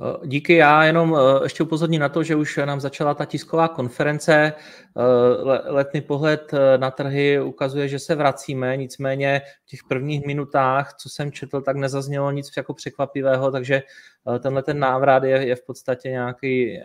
Eh, 0.00 0.26
díky, 0.26 0.54
já 0.54 0.84
jenom 0.84 1.16
eh, 1.16 1.44
ještě 1.44 1.62
upozorním 1.62 2.00
na 2.00 2.08
to, 2.08 2.22
že 2.22 2.36
už 2.36 2.56
nám 2.64 2.80
začala 2.80 3.14
ta 3.14 3.24
tisková 3.24 3.68
konference. 3.68 4.52
Eh, 4.52 5.70
letný 5.70 6.00
pohled 6.00 6.52
na 6.76 6.90
trhy 6.90 7.40
ukazuje, 7.40 7.88
že 7.88 7.98
se 7.98 8.14
vracíme, 8.14 8.76
nicméně 8.76 9.42
v 9.64 9.66
těch 9.66 9.80
prvních 9.88 10.26
minutách, 10.26 10.94
co 10.94 11.08
jsem 11.08 11.32
četl, 11.32 11.60
tak 11.60 11.76
nezaznělo 11.76 12.30
nic 12.30 12.50
jako 12.56 12.74
překvapivého, 12.74 13.50
takže 13.50 13.82
tenhle 14.38 14.62
ten 14.62 14.78
návrat 14.78 15.24
je, 15.24 15.46
je 15.46 15.56
v 15.56 15.62
podstatě 15.66 16.10
nějaký 16.10 16.78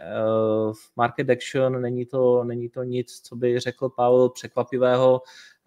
market 0.95 1.29
action, 1.29 1.81
není 1.81 2.05
to, 2.05 2.43
není 2.43 2.69
to 2.69 2.83
nic, 2.83 3.21
co 3.21 3.35
by 3.35 3.59
řekl 3.59 3.89
Pavel 3.89 4.29
překvapivého. 4.29 5.21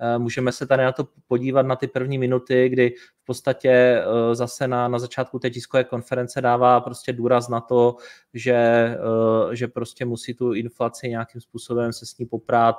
Eh, 0.04 0.18
můžeme 0.18 0.52
se 0.52 0.66
tady 0.66 0.82
na 0.82 0.92
to 0.92 1.08
podívat 1.26 1.66
na 1.66 1.76
ty 1.76 1.86
první 1.86 2.18
minuty, 2.18 2.68
kdy 2.68 2.94
v 3.22 3.24
podstatě 3.24 3.70
eh, 3.70 4.34
zase 4.34 4.68
na, 4.68 4.88
na 4.88 4.98
začátku 4.98 5.38
té 5.38 5.50
tiskové 5.50 5.84
konference 5.84 6.40
dává 6.40 6.80
prostě 6.80 7.12
důraz 7.12 7.48
na 7.48 7.60
to, 7.60 7.96
že, 8.34 8.54
eh, 8.54 9.56
že 9.56 9.68
prostě 9.68 10.04
musí 10.04 10.34
tu 10.34 10.52
inflaci 10.52 11.08
nějakým 11.08 11.40
způsobem 11.40 11.92
se 11.92 12.06
s 12.06 12.18
ní 12.18 12.26
poprát, 12.26 12.76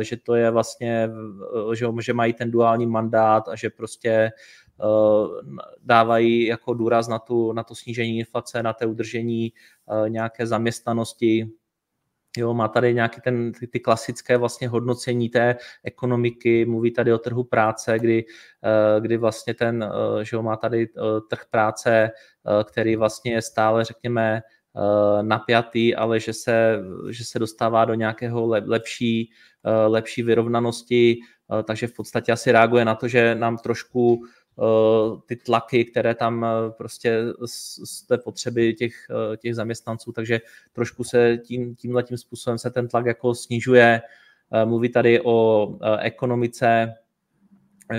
že 0.00 0.16
to 0.16 0.34
je 0.34 0.50
vlastně, 0.50 1.10
že, 1.74 1.86
že 2.00 2.12
mají 2.12 2.32
ten 2.32 2.50
duální 2.50 2.86
mandát 2.86 3.48
a 3.48 3.56
že 3.56 3.70
prostě 3.70 4.32
dávají 5.82 6.46
jako 6.46 6.74
důraz 6.74 7.08
na, 7.08 7.18
tu, 7.18 7.52
na 7.52 7.62
to 7.62 7.74
snížení 7.74 8.18
inflace, 8.18 8.62
na 8.62 8.72
té 8.72 8.86
udržení 8.86 9.52
nějaké 10.08 10.46
zaměstnanosti, 10.46 11.50
Jo, 12.36 12.54
má 12.54 12.68
tady 12.68 12.94
nějaký 12.94 13.20
ten, 13.20 13.52
ty, 13.52 13.66
ty 13.66 13.80
klasické 13.80 14.36
vlastně 14.36 14.68
hodnocení 14.68 15.28
té 15.28 15.56
ekonomiky, 15.84 16.64
mluví 16.64 16.90
tady 16.90 17.12
o 17.12 17.18
trhu 17.18 17.44
práce, 17.44 17.98
kdy, 17.98 18.24
eh, 18.64 19.00
kdy 19.00 19.16
vlastně 19.16 19.54
ten, 19.54 19.84
eh, 19.84 20.24
že 20.24 20.36
jo, 20.36 20.42
má 20.42 20.56
tady 20.56 20.82
eh, 20.82 21.00
trh 21.30 21.42
práce, 21.50 22.10
který 22.64 22.96
vlastně 22.96 23.32
je 23.32 23.42
stále, 23.42 23.84
řekněme, 23.84 24.42
napjatý, 25.22 25.94
ale 25.94 26.20
že 26.20 26.32
se, 26.32 26.78
že 27.10 27.24
se 27.24 27.38
dostává 27.38 27.84
do 27.84 27.94
nějakého 27.94 28.46
lepší, 28.46 29.30
lepší 29.86 30.22
vyrovnanosti, 30.22 31.18
takže 31.64 31.86
v 31.86 31.92
podstatě 31.92 32.32
asi 32.32 32.52
reaguje 32.52 32.84
na 32.84 32.94
to, 32.94 33.08
že 33.08 33.34
nám 33.34 33.58
trošku 33.58 34.24
ty 35.26 35.36
tlaky, 35.36 35.84
které 35.84 36.14
tam 36.14 36.44
eh, 36.44 36.48
prostě 36.70 37.22
z 37.84 38.02
té 38.02 38.18
potřeby 38.18 38.74
těch, 38.74 38.94
eh, 39.10 39.36
těch 39.36 39.54
zaměstnanců, 39.54 40.12
takže 40.12 40.40
trošku 40.72 41.04
se 41.04 41.38
tím, 41.44 41.74
tímhle 41.76 42.02
tím 42.02 42.18
způsobem 42.18 42.58
se 42.58 42.70
ten 42.70 42.88
tlak 42.88 43.06
jako 43.06 43.34
snižuje. 43.34 44.02
Mluví 44.64 44.88
tady 44.88 45.20
o 45.20 45.68
ekonomice, 46.00 46.94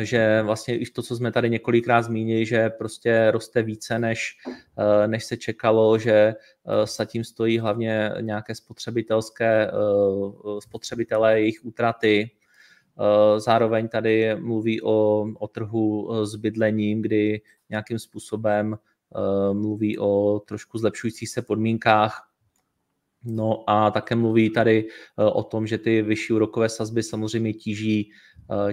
že 0.02 0.42
vlastně 0.42 0.78
i 0.78 0.86
to, 0.86 1.02
co 1.02 1.16
jsme 1.16 1.32
tady 1.32 1.50
několikrát 1.50 2.02
zmínili, 2.02 2.46
že 2.46 2.70
prostě 2.70 3.32
roste 3.32 3.62
více, 3.62 4.00
než, 4.00 4.38
než 5.08 5.26
se 5.26 5.38
čekalo, 5.38 6.00
že 6.00 6.36
se 6.86 7.06
tím 7.06 7.24
stojí 7.24 7.60
hlavně 7.60 8.12
nějaké 8.22 8.56
spotřebitelské 8.56 9.72
spotřebitelé, 10.60 11.40
jejich 11.40 11.66
útraty, 11.66 12.30
Eh, 12.30 12.47
zároveň 13.38 13.88
tady 13.88 14.36
mluví 14.36 14.82
o, 14.82 15.28
o 15.40 15.48
trhu 15.48 16.10
eh, 16.12 16.26
s 16.26 16.36
bydlením, 16.36 17.02
kdy 17.02 17.42
nějakým 17.70 18.00
způsobem 18.00 18.74
eh, 18.74 19.54
mluví 19.54 20.00
o 20.00 20.42
trošku 20.48 20.78
zlepšujících 20.78 21.30
se 21.30 21.42
podmínkách. 21.42 22.24
No 23.24 23.64
a 23.68 23.92
také 23.92 24.16
mluví 24.16 24.50
tady 24.50 24.88
o 25.18 25.44
tom, 25.44 25.68
že 25.68 25.78
ty 25.78 26.02
vyšší 26.02 26.34
úrokové 26.34 26.70
sazby 26.70 27.04
samozřejmě 27.04 27.54
tíží, 27.54 28.12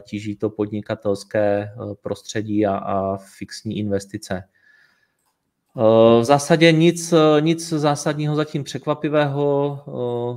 tíží 0.00 0.36
to 0.36 0.50
podnikatelské 0.50 1.68
prostředí 2.02 2.66
a, 2.66 2.76
a 2.76 3.16
fixní 3.16 3.78
investice. 3.78 4.42
V 6.20 6.24
zásadě 6.24 6.72
nic, 6.72 7.14
nic 7.40 7.68
zásadního 7.68 8.36
zatím 8.36 8.64
překvapivého, 8.64 9.82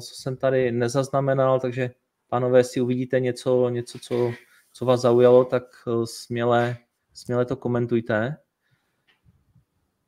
co 0.01 0.15
jsem 0.15 0.37
tady 0.37 0.71
nezaznamenal, 0.71 1.59
takže 1.59 1.91
pánové, 2.29 2.63
si 2.63 2.81
uvidíte 2.81 3.19
něco, 3.19 3.69
něco 3.69 3.99
co, 3.99 4.31
co 4.73 4.85
vás 4.85 5.01
zaujalo, 5.01 5.45
tak 5.45 5.63
eh, 5.87 6.05
směle, 6.05 6.77
směle 7.13 7.45
to 7.45 7.55
komentujte. 7.55 8.37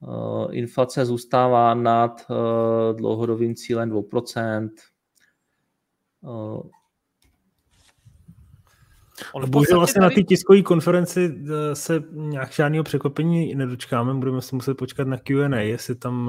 Eh, 0.04 0.56
inflace 0.56 1.06
zůstává 1.06 1.74
nad 1.74 2.26
eh, 2.32 2.94
dlouhodobým 2.94 3.56
cílem 3.56 3.92
2%. 3.92 4.70
On 9.34 9.50
Bohužel 9.50 9.78
vlastně 9.78 10.00
tady... 10.02 10.16
na 10.16 10.16
té 10.16 10.24
tiskové 10.24 10.62
konferenci 10.62 11.46
se 11.74 12.04
nějak 12.12 12.52
žádného 12.52 12.84
překvapení 12.84 13.56
nedočkáme, 13.56 14.14
budeme 14.14 14.42
se 14.42 14.56
muset 14.56 14.74
počkat 14.74 15.08
na 15.08 15.18
Q&A, 15.18 15.60
jestli 15.60 15.96
tam 15.96 16.26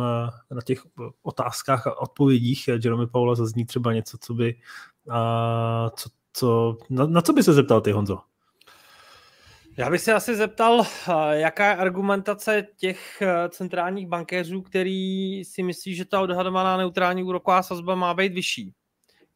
na 0.50 0.60
těch 0.64 0.82
otázkách 1.22 1.86
a 1.86 2.00
odpovědích 2.00 2.68
Jeremy 2.68 3.06
Paula 3.06 3.34
zazní 3.34 3.64
třeba 3.64 3.92
něco, 3.92 4.18
co 4.18 4.34
by 4.34 4.54
a 5.08 5.90
co, 5.96 6.10
co, 6.32 6.78
na, 6.90 7.06
na 7.06 7.22
co 7.22 7.32
by 7.32 7.42
se 7.42 7.52
zeptal 7.52 7.80
ty, 7.80 7.92
Honzo? 7.92 8.18
Já 9.76 9.90
bych 9.90 10.00
se 10.00 10.12
asi 10.12 10.36
zeptal, 10.36 10.84
jaká 11.30 11.68
je 11.68 11.76
argumentace 11.76 12.66
těch 12.76 13.22
eh, 13.22 13.48
centrálních 13.48 14.06
bankéřů, 14.06 14.62
který 14.62 15.44
si 15.44 15.62
myslí, 15.62 15.94
že 15.94 16.04
ta 16.04 16.20
odhadovaná 16.20 16.76
neutrální 16.76 17.22
úroková 17.22 17.62
sazba 17.62 17.94
má 17.94 18.14
být 18.14 18.32
vyšší. 18.32 18.74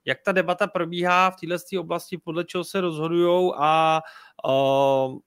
Jak 0.04 0.18
ta 0.22 0.32
debata 0.32 0.66
probíhá 0.66 1.30
v 1.30 1.36
této 1.36 1.80
oblasti, 1.80 2.18
podle 2.18 2.44
čeho 2.44 2.64
se 2.64 2.80
rozhodují 2.80 3.52
a 3.56 4.02
uh, 4.48 5.18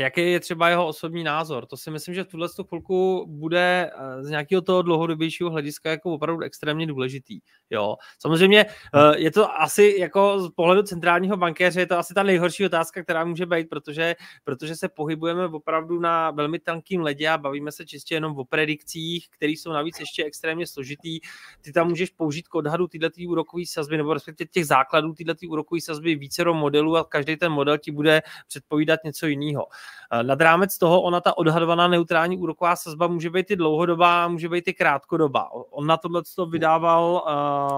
jaký 0.00 0.32
je 0.32 0.40
třeba 0.40 0.68
jeho 0.68 0.86
osobní 0.86 1.24
názor. 1.24 1.66
To 1.66 1.76
si 1.76 1.90
myslím, 1.90 2.14
že 2.14 2.24
v 2.24 2.28
tuhle 2.28 2.48
chvilku 2.68 3.26
bude 3.28 3.90
eh, 3.94 4.24
z 4.24 4.30
nějakého 4.30 4.62
toho 4.62 4.82
dlouhodobějšího 4.82 5.50
hlediska 5.50 5.90
jako 5.90 6.12
opravdu 6.12 6.42
extrémně 6.42 6.86
důležitý. 6.86 7.40
Jo. 7.70 7.96
Samozřejmě 8.18 8.66
eh, 8.66 9.18
je 9.18 9.30
to 9.30 9.60
asi 9.60 9.96
jako 9.98 10.40
z 10.40 10.50
pohledu 10.50 10.82
centrálního 10.82 11.36
bankéře 11.36 11.80
je 11.80 11.86
to 11.86 11.98
asi 11.98 12.14
ta 12.14 12.22
nejhorší 12.22 12.66
otázka, 12.66 13.02
která 13.02 13.24
může 13.24 13.46
být, 13.46 13.68
protože, 13.68 14.16
protože 14.44 14.76
se 14.76 14.88
pohybujeme 14.88 15.46
opravdu 15.46 16.00
na 16.00 16.30
velmi 16.30 16.58
tankým 16.58 17.00
ledě 17.00 17.28
a 17.28 17.38
bavíme 17.38 17.72
se 17.72 17.86
čistě 17.86 18.14
jenom 18.14 18.38
o 18.38 18.44
predikcích, 18.44 19.28
které 19.30 19.52
jsou 19.52 19.72
navíc 19.72 20.00
ještě 20.00 20.24
extrémně 20.24 20.66
složitý. 20.66 21.20
Ty 21.60 21.72
tam 21.72 21.88
můžeš 21.88 22.10
použít 22.10 22.48
k 22.48 22.54
odhadu 22.54 22.86
tyhle 22.86 23.10
úrokové 23.28 23.62
sazby 23.66 23.96
nebo 23.96 24.14
respektive 24.14 24.48
těch 24.48 24.66
základů 24.66 25.12
tyhle 25.12 25.34
úrokové 25.48 25.80
sazby 25.80 26.14
vícero 26.14 26.54
modelů 26.54 26.96
a 26.96 27.04
každý 27.04 27.36
ten 27.36 27.52
model 27.52 27.78
ti 27.78 27.90
bude 27.90 28.22
předpovídat 28.48 29.00
něco 29.04 29.26
jiného. 29.26 29.66
Eh, 30.12 30.22
nad 30.22 30.40
rámec 30.40 30.78
toho 30.78 31.02
ona 31.02 31.20
ta 31.20 31.38
odhadovaná 31.38 31.88
neutrální 31.88 32.38
úroková 32.38 32.76
sazba 32.76 33.06
může 33.06 33.30
být 33.30 33.50
i 33.50 33.56
dlouhodobá, 33.56 34.28
může 34.28 34.48
být 34.48 34.68
i 34.68 34.74
krátkodobá. 34.74 35.50
On 35.52 35.86
na 35.86 35.96
tohle 35.96 36.22
vydával, 36.50 37.22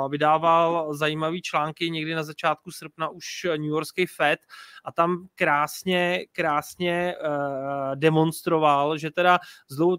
uh, 0.04 0.10
vydával 0.10 0.94
zajímavý 0.94 1.42
články 1.42 1.90
někdy 1.90 2.14
na 2.14 2.22
začátku 2.22 2.70
srpna 2.70 3.08
už 3.08 3.46
New 3.56 3.70
Yorkský 3.70 4.06
Fed 4.06 4.40
a 4.84 4.92
tam 4.92 5.26
krásně, 5.34 6.24
krásně 6.32 7.14
uh, 7.20 7.96
demonstroval, 7.96 8.98
že 8.98 9.10
teda 9.10 9.38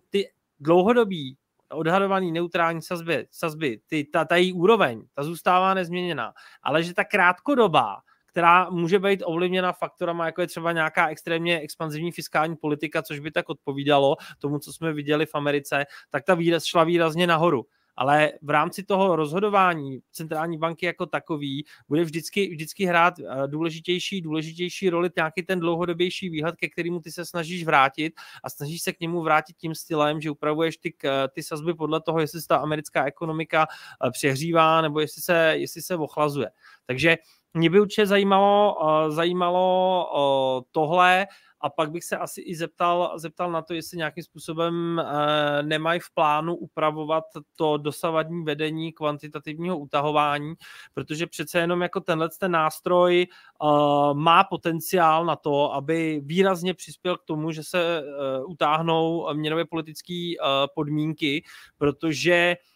ty 0.10 0.30
dlouhodobí 0.60 1.38
odhadovaný 1.72 2.32
neutrální 2.32 2.82
sazby, 2.82 3.28
sazby 3.32 3.80
ty, 3.88 4.04
ta, 4.04 4.26
ta 4.26 4.36
její 4.36 4.54
úroveň, 4.54 5.04
ta 5.14 5.24
zůstává 5.24 5.74
nezměněná, 5.74 6.34
ale 6.64 6.84
že 6.84 6.94
ta 6.94 7.04
krátkodobá 7.04 8.02
která 8.34 8.70
může 8.70 9.00
být 9.00 9.24
ovlivněna 9.26 9.74
faktorama, 9.74 10.26
jako 10.26 10.42
je 10.42 10.48
třeba 10.48 10.72
nějaká 10.72 11.08
extrémně 11.08 11.60
expanzivní 11.60 12.12
fiskální 12.12 12.56
politika, 12.56 13.02
což 13.02 13.20
by 13.20 13.32
tak 13.32 13.50
odpovídalo 13.50 14.16
tomu, 14.40 14.60
co 14.60 14.74
jsme 14.74 14.94
viděli 14.94 15.26
v 15.26 15.36
Americe, 15.36 15.86
tak 16.10 16.24
ta 16.24 16.36
výraz 16.36 16.66
šla 16.66 16.84
výrazně 16.84 17.28
nahoru. 17.28 17.66
Ale 17.96 18.32
v 18.42 18.50
rámci 18.50 18.84
toho 18.84 19.16
rozhodování 19.16 20.00
centrální 20.12 20.58
banky 20.58 20.86
jako 20.86 21.06
takový 21.06 21.66
bude 21.88 22.04
vždycky, 22.04 22.50
vždycky 22.50 22.86
hrát 22.86 23.14
eh, 23.20 23.48
důležitější, 23.48 24.22
důležitější 24.22 24.90
roli 24.90 25.10
nějaký 25.16 25.44
ten 25.44 25.60
dlouhodobější 25.60 26.30
výhled, 26.30 26.56
ke 26.56 26.70
kterému 26.70 27.00
ty 27.00 27.12
se 27.12 27.26
snažíš 27.26 27.64
vrátit 27.64 28.14
a 28.44 28.50
snažíš 28.50 28.82
se 28.82 28.94
k 28.94 29.00
němu 29.00 29.22
vrátit 29.22 29.58
tím 29.58 29.76
stylem, 29.76 30.22
že 30.22 30.32
upravuješ 30.32 30.78
ty, 30.78 30.94
ty 31.34 31.44
sazby 31.44 31.74
podle 31.74 32.02
toho, 32.02 32.20
jestli 32.20 32.42
se 32.42 32.48
ta 32.48 32.58
americká 32.58 33.06
ekonomika 33.06 33.68
eh, 34.06 34.12
přehřívá 34.12 34.82
nebo 34.82 35.00
jestli 35.00 35.22
se, 35.22 35.54
jestli 35.58 35.82
se 35.82 35.96
ochlazuje. 35.96 36.50
Takže 36.86 37.18
mě 37.54 37.70
by 37.70 37.80
určitě 37.80 38.06
zajímalo, 38.06 38.76
uh, 38.82 39.16
zajímalo 39.16 40.08
uh, 40.16 40.64
tohle 40.72 41.28
a 41.62 41.70
pak 41.70 41.92
bych 41.92 42.04
se 42.04 42.18
asi 42.18 42.42
i 42.42 42.56
zeptal, 42.56 43.14
zeptal 43.16 43.52
na 43.52 43.62
to, 43.62 43.74
jestli 43.74 43.98
nějakým 43.98 44.24
způsobem 44.24 45.02
uh, 45.04 45.68
nemají 45.68 46.00
v 46.00 46.14
plánu 46.14 46.56
upravovat 46.56 47.24
to 47.56 47.78
dosavadní 47.78 48.44
vedení 48.44 48.94
kvantitativního 48.94 49.78
utahování, 49.78 50.54
protože 50.94 51.28
přece 51.28 51.60
jenom 51.60 51.82
jako 51.82 52.00
tenhle 52.00 52.30
ten 52.40 52.52
nástroj 52.52 53.28
má 54.14 54.44
potenciál 54.44 55.26
na 55.26 55.36
to, 55.36 55.74
aby 55.74 56.22
výrazně 56.26 56.74
přispěl 56.74 57.18
k 57.18 57.24
tomu, 57.24 57.52
že 57.52 57.64
se 57.64 58.04
utáhnou 58.48 59.34
měnové 59.34 59.66
politické 59.66 60.34
podmínky, 60.76 61.44
protože 61.78 62.56
Eh, 62.56 62.73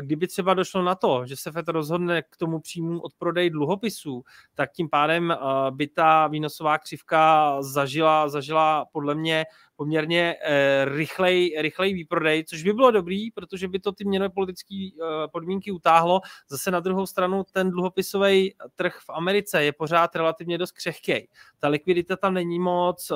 kdyby 0.00 0.26
třeba 0.26 0.54
došlo 0.54 0.82
na 0.82 0.94
to, 0.94 1.26
že 1.26 1.36
se 1.36 1.52
FED 1.52 1.68
rozhodne 1.68 2.22
k 2.22 2.36
tomu 2.36 2.60
příjmu 2.60 3.00
od 3.00 3.14
prodej 3.14 3.50
dluhopisů, 3.50 4.24
tak 4.54 4.72
tím 4.72 4.88
pádem 4.88 5.30
eh, 5.30 5.36
by 5.70 5.86
ta 5.86 6.26
výnosová 6.26 6.78
křivka 6.78 7.56
zažila, 7.62 8.28
zažila 8.28 8.84
podle 8.92 9.14
mě 9.14 9.44
poměrně 9.80 10.36
rychlej, 10.84 11.56
rychlej 11.58 11.94
výprodej, 11.94 12.44
což 12.44 12.62
by 12.62 12.72
bylo 12.72 12.90
dobrý, 12.90 13.30
protože 13.30 13.68
by 13.68 13.78
to 13.80 13.92
ty 13.92 14.04
měnové 14.04 14.28
politické 14.28 14.88
podmínky 15.32 15.70
utáhlo. 15.70 16.20
Zase 16.48 16.70
na 16.70 16.80
druhou 16.80 17.06
stranu 17.06 17.44
ten 17.52 17.70
dluhopisový 17.70 18.54
trh 18.76 18.98
v 19.00 19.10
Americe 19.10 19.64
je 19.64 19.72
pořád 19.72 20.16
relativně 20.16 20.58
dost 20.58 20.72
křehký. 20.72 21.28
Ta 21.58 21.68
likvidita 21.68 22.16
tam 22.16 22.34
není 22.34 22.58
moc. 22.58 23.12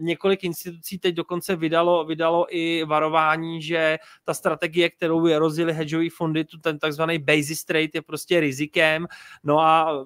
Několik 0.00 0.44
institucí 0.44 0.98
teď 0.98 1.14
dokonce 1.14 1.56
vydalo, 1.56 2.04
vydalo 2.04 2.46
i 2.50 2.84
varování, 2.84 3.62
že 3.62 3.98
ta 4.24 4.34
strategie, 4.34 4.90
kterou 4.90 5.26
je 5.26 5.38
rozjeli 5.38 5.72
hedžové 5.72 6.10
fondy, 6.16 6.44
ten 6.60 6.78
takzvaný 6.78 7.18
basis 7.18 7.64
trade 7.64 7.88
je 7.94 8.02
prostě 8.02 8.40
rizikem. 8.40 9.06
No 9.44 9.60
a 9.60 10.04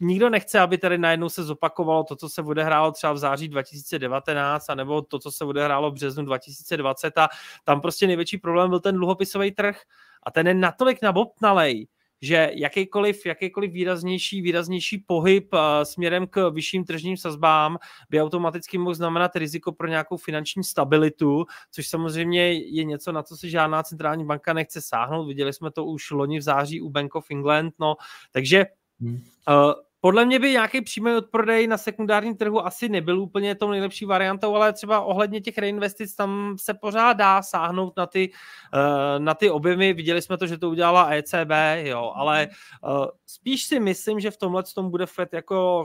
nikdo 0.00 0.30
nechce, 0.30 0.60
aby 0.60 0.78
tady 0.78 0.98
najednou 0.98 1.28
se 1.28 1.44
zopakovalo 1.44 2.04
to, 2.04 2.16
co 2.16 2.28
se 2.28 2.42
odehrálo 2.42 2.92
třeba 2.92 3.12
v 3.12 3.18
září 3.18 3.48
2019, 3.48 4.70
anebo 4.70 5.02
to, 5.02 5.18
co 5.18 5.30
se 5.30 5.44
odehrálo 5.44 5.90
v 5.90 5.94
březnu 5.94 6.24
2020 6.24 7.18
a 7.18 7.28
tam 7.64 7.80
prostě 7.80 8.06
největší 8.06 8.38
problém 8.38 8.70
byl 8.70 8.80
ten 8.80 8.96
dluhopisový 8.96 9.50
trh. 9.50 9.80
A 10.22 10.30
ten 10.30 10.46
je 10.46 10.54
natolik 10.54 11.02
nabobtnalej, 11.02 11.86
že 12.22 12.50
jakýkoliv, 12.54 13.26
jakýkoliv 13.26 13.72
výraznější, 13.72 14.42
výraznější 14.42 14.98
pohyb 14.98 15.52
uh, 15.52 15.60
směrem 15.82 16.26
k 16.26 16.50
vyšším 16.50 16.84
tržním 16.84 17.16
sazbám 17.16 17.78
by 18.10 18.22
automaticky 18.22 18.78
mohl 18.78 18.94
znamenat 18.94 19.36
riziko 19.36 19.72
pro 19.72 19.86
nějakou 19.88 20.16
finanční 20.16 20.64
stabilitu, 20.64 21.44
což 21.70 21.88
samozřejmě 21.88 22.52
je 22.52 22.84
něco, 22.84 23.12
na 23.12 23.22
co 23.22 23.36
si 23.36 23.50
žádná 23.50 23.82
centrální 23.82 24.24
banka 24.24 24.52
nechce 24.52 24.80
sáhnout. 24.80 25.26
Viděli 25.26 25.52
jsme 25.52 25.70
to 25.70 25.84
už 25.84 26.10
loni 26.10 26.38
v 26.38 26.42
září 26.42 26.80
u 26.80 26.90
Bank 26.90 27.14
of 27.14 27.30
England, 27.30 27.74
no, 27.78 27.96
takže 28.32 28.66
uh, 29.00 29.72
podle 30.06 30.24
mě 30.24 30.38
by 30.38 30.50
nějaký 30.50 30.80
přímý 30.80 31.12
odprodej 31.14 31.66
na 31.66 31.78
sekundárním 31.78 32.36
trhu 32.36 32.66
asi 32.66 32.88
nebyl 32.88 33.20
úplně 33.20 33.54
tou 33.54 33.70
nejlepší 33.70 34.04
variantou, 34.04 34.54
ale 34.54 34.72
třeba 34.72 35.00
ohledně 35.00 35.40
těch 35.40 35.58
reinvestic 35.58 36.14
tam 36.14 36.56
se 36.58 36.74
pořád 36.74 37.12
dá 37.12 37.42
sáhnout 37.42 37.96
na 37.96 38.06
ty, 38.06 38.30
eh, 38.74 39.18
na 39.18 39.34
ty 39.34 39.50
objemy. 39.50 39.92
Viděli 39.92 40.22
jsme 40.22 40.38
to, 40.38 40.46
že 40.46 40.58
to 40.58 40.70
udělala 40.70 41.14
ECB, 41.14 41.50
jo, 41.82 42.12
ale 42.14 42.42
eh, 42.42 42.88
spíš 43.26 43.64
si 43.64 43.80
myslím, 43.80 44.20
že 44.20 44.30
v 44.30 44.36
tomhle 44.36 44.62
tom 44.74 44.90
bude 44.90 45.06
FED 45.06 45.32
jako 45.32 45.84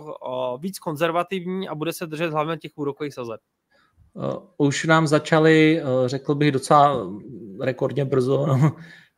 eh, 0.55 0.61
víc 0.61 0.79
konzervativní 0.79 1.69
a 1.69 1.75
bude 1.75 1.93
se 1.93 2.07
držet 2.07 2.31
hlavně 2.31 2.57
těch 2.57 2.71
úrokových 2.75 3.13
sazeb. 3.13 3.41
Už 4.57 4.85
nám 4.85 5.07
začaly, 5.07 5.81
řekl 6.05 6.35
bych, 6.35 6.51
docela 6.51 7.09
rekordně 7.61 8.05
brzo 8.05 8.45
Eh, 8.45 9.10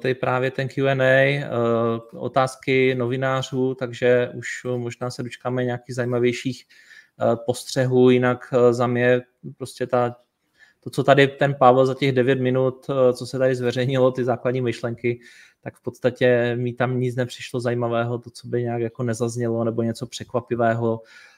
to 0.00 0.08
je 0.08 0.14
právě 0.14 0.50
ten 0.50 0.68
Q&A, 0.68 1.02
eh, 1.02 1.48
otázky 2.16 2.94
novinářů, 2.94 3.74
takže 3.74 4.30
už 4.34 4.48
možná 4.76 5.10
se 5.10 5.22
dočkáme 5.22 5.64
nějakých 5.64 5.94
zajímavějších 5.94 6.64
eh, 7.20 7.36
postřehů, 7.46 8.10
jinak 8.10 8.54
za 8.70 8.86
mě 8.86 9.20
prostě 9.56 9.86
ta, 9.86 10.16
to, 10.80 10.90
co 10.90 11.04
tady 11.04 11.28
ten 11.28 11.54
Pavel 11.54 11.86
za 11.86 11.94
těch 11.94 12.12
9 12.12 12.40
minut, 12.40 12.86
co 13.12 13.26
se 13.26 13.38
tady 13.38 13.54
zveřejnilo, 13.54 14.10
ty 14.10 14.24
základní 14.24 14.60
myšlenky, 14.60 15.20
tak 15.60 15.76
v 15.76 15.82
podstatě 15.82 16.56
mi 16.56 16.72
tam 16.72 17.00
nic 17.00 17.16
nepřišlo 17.16 17.60
zajímavého, 17.60 18.18
to, 18.18 18.30
co 18.30 18.48
by 18.48 18.62
nějak 18.62 18.80
jako 18.80 19.02
nezaznělo, 19.02 19.64
nebo 19.64 19.82
něco 19.82 20.06
překvapivého, 20.06 21.00
Eh, 21.00 21.37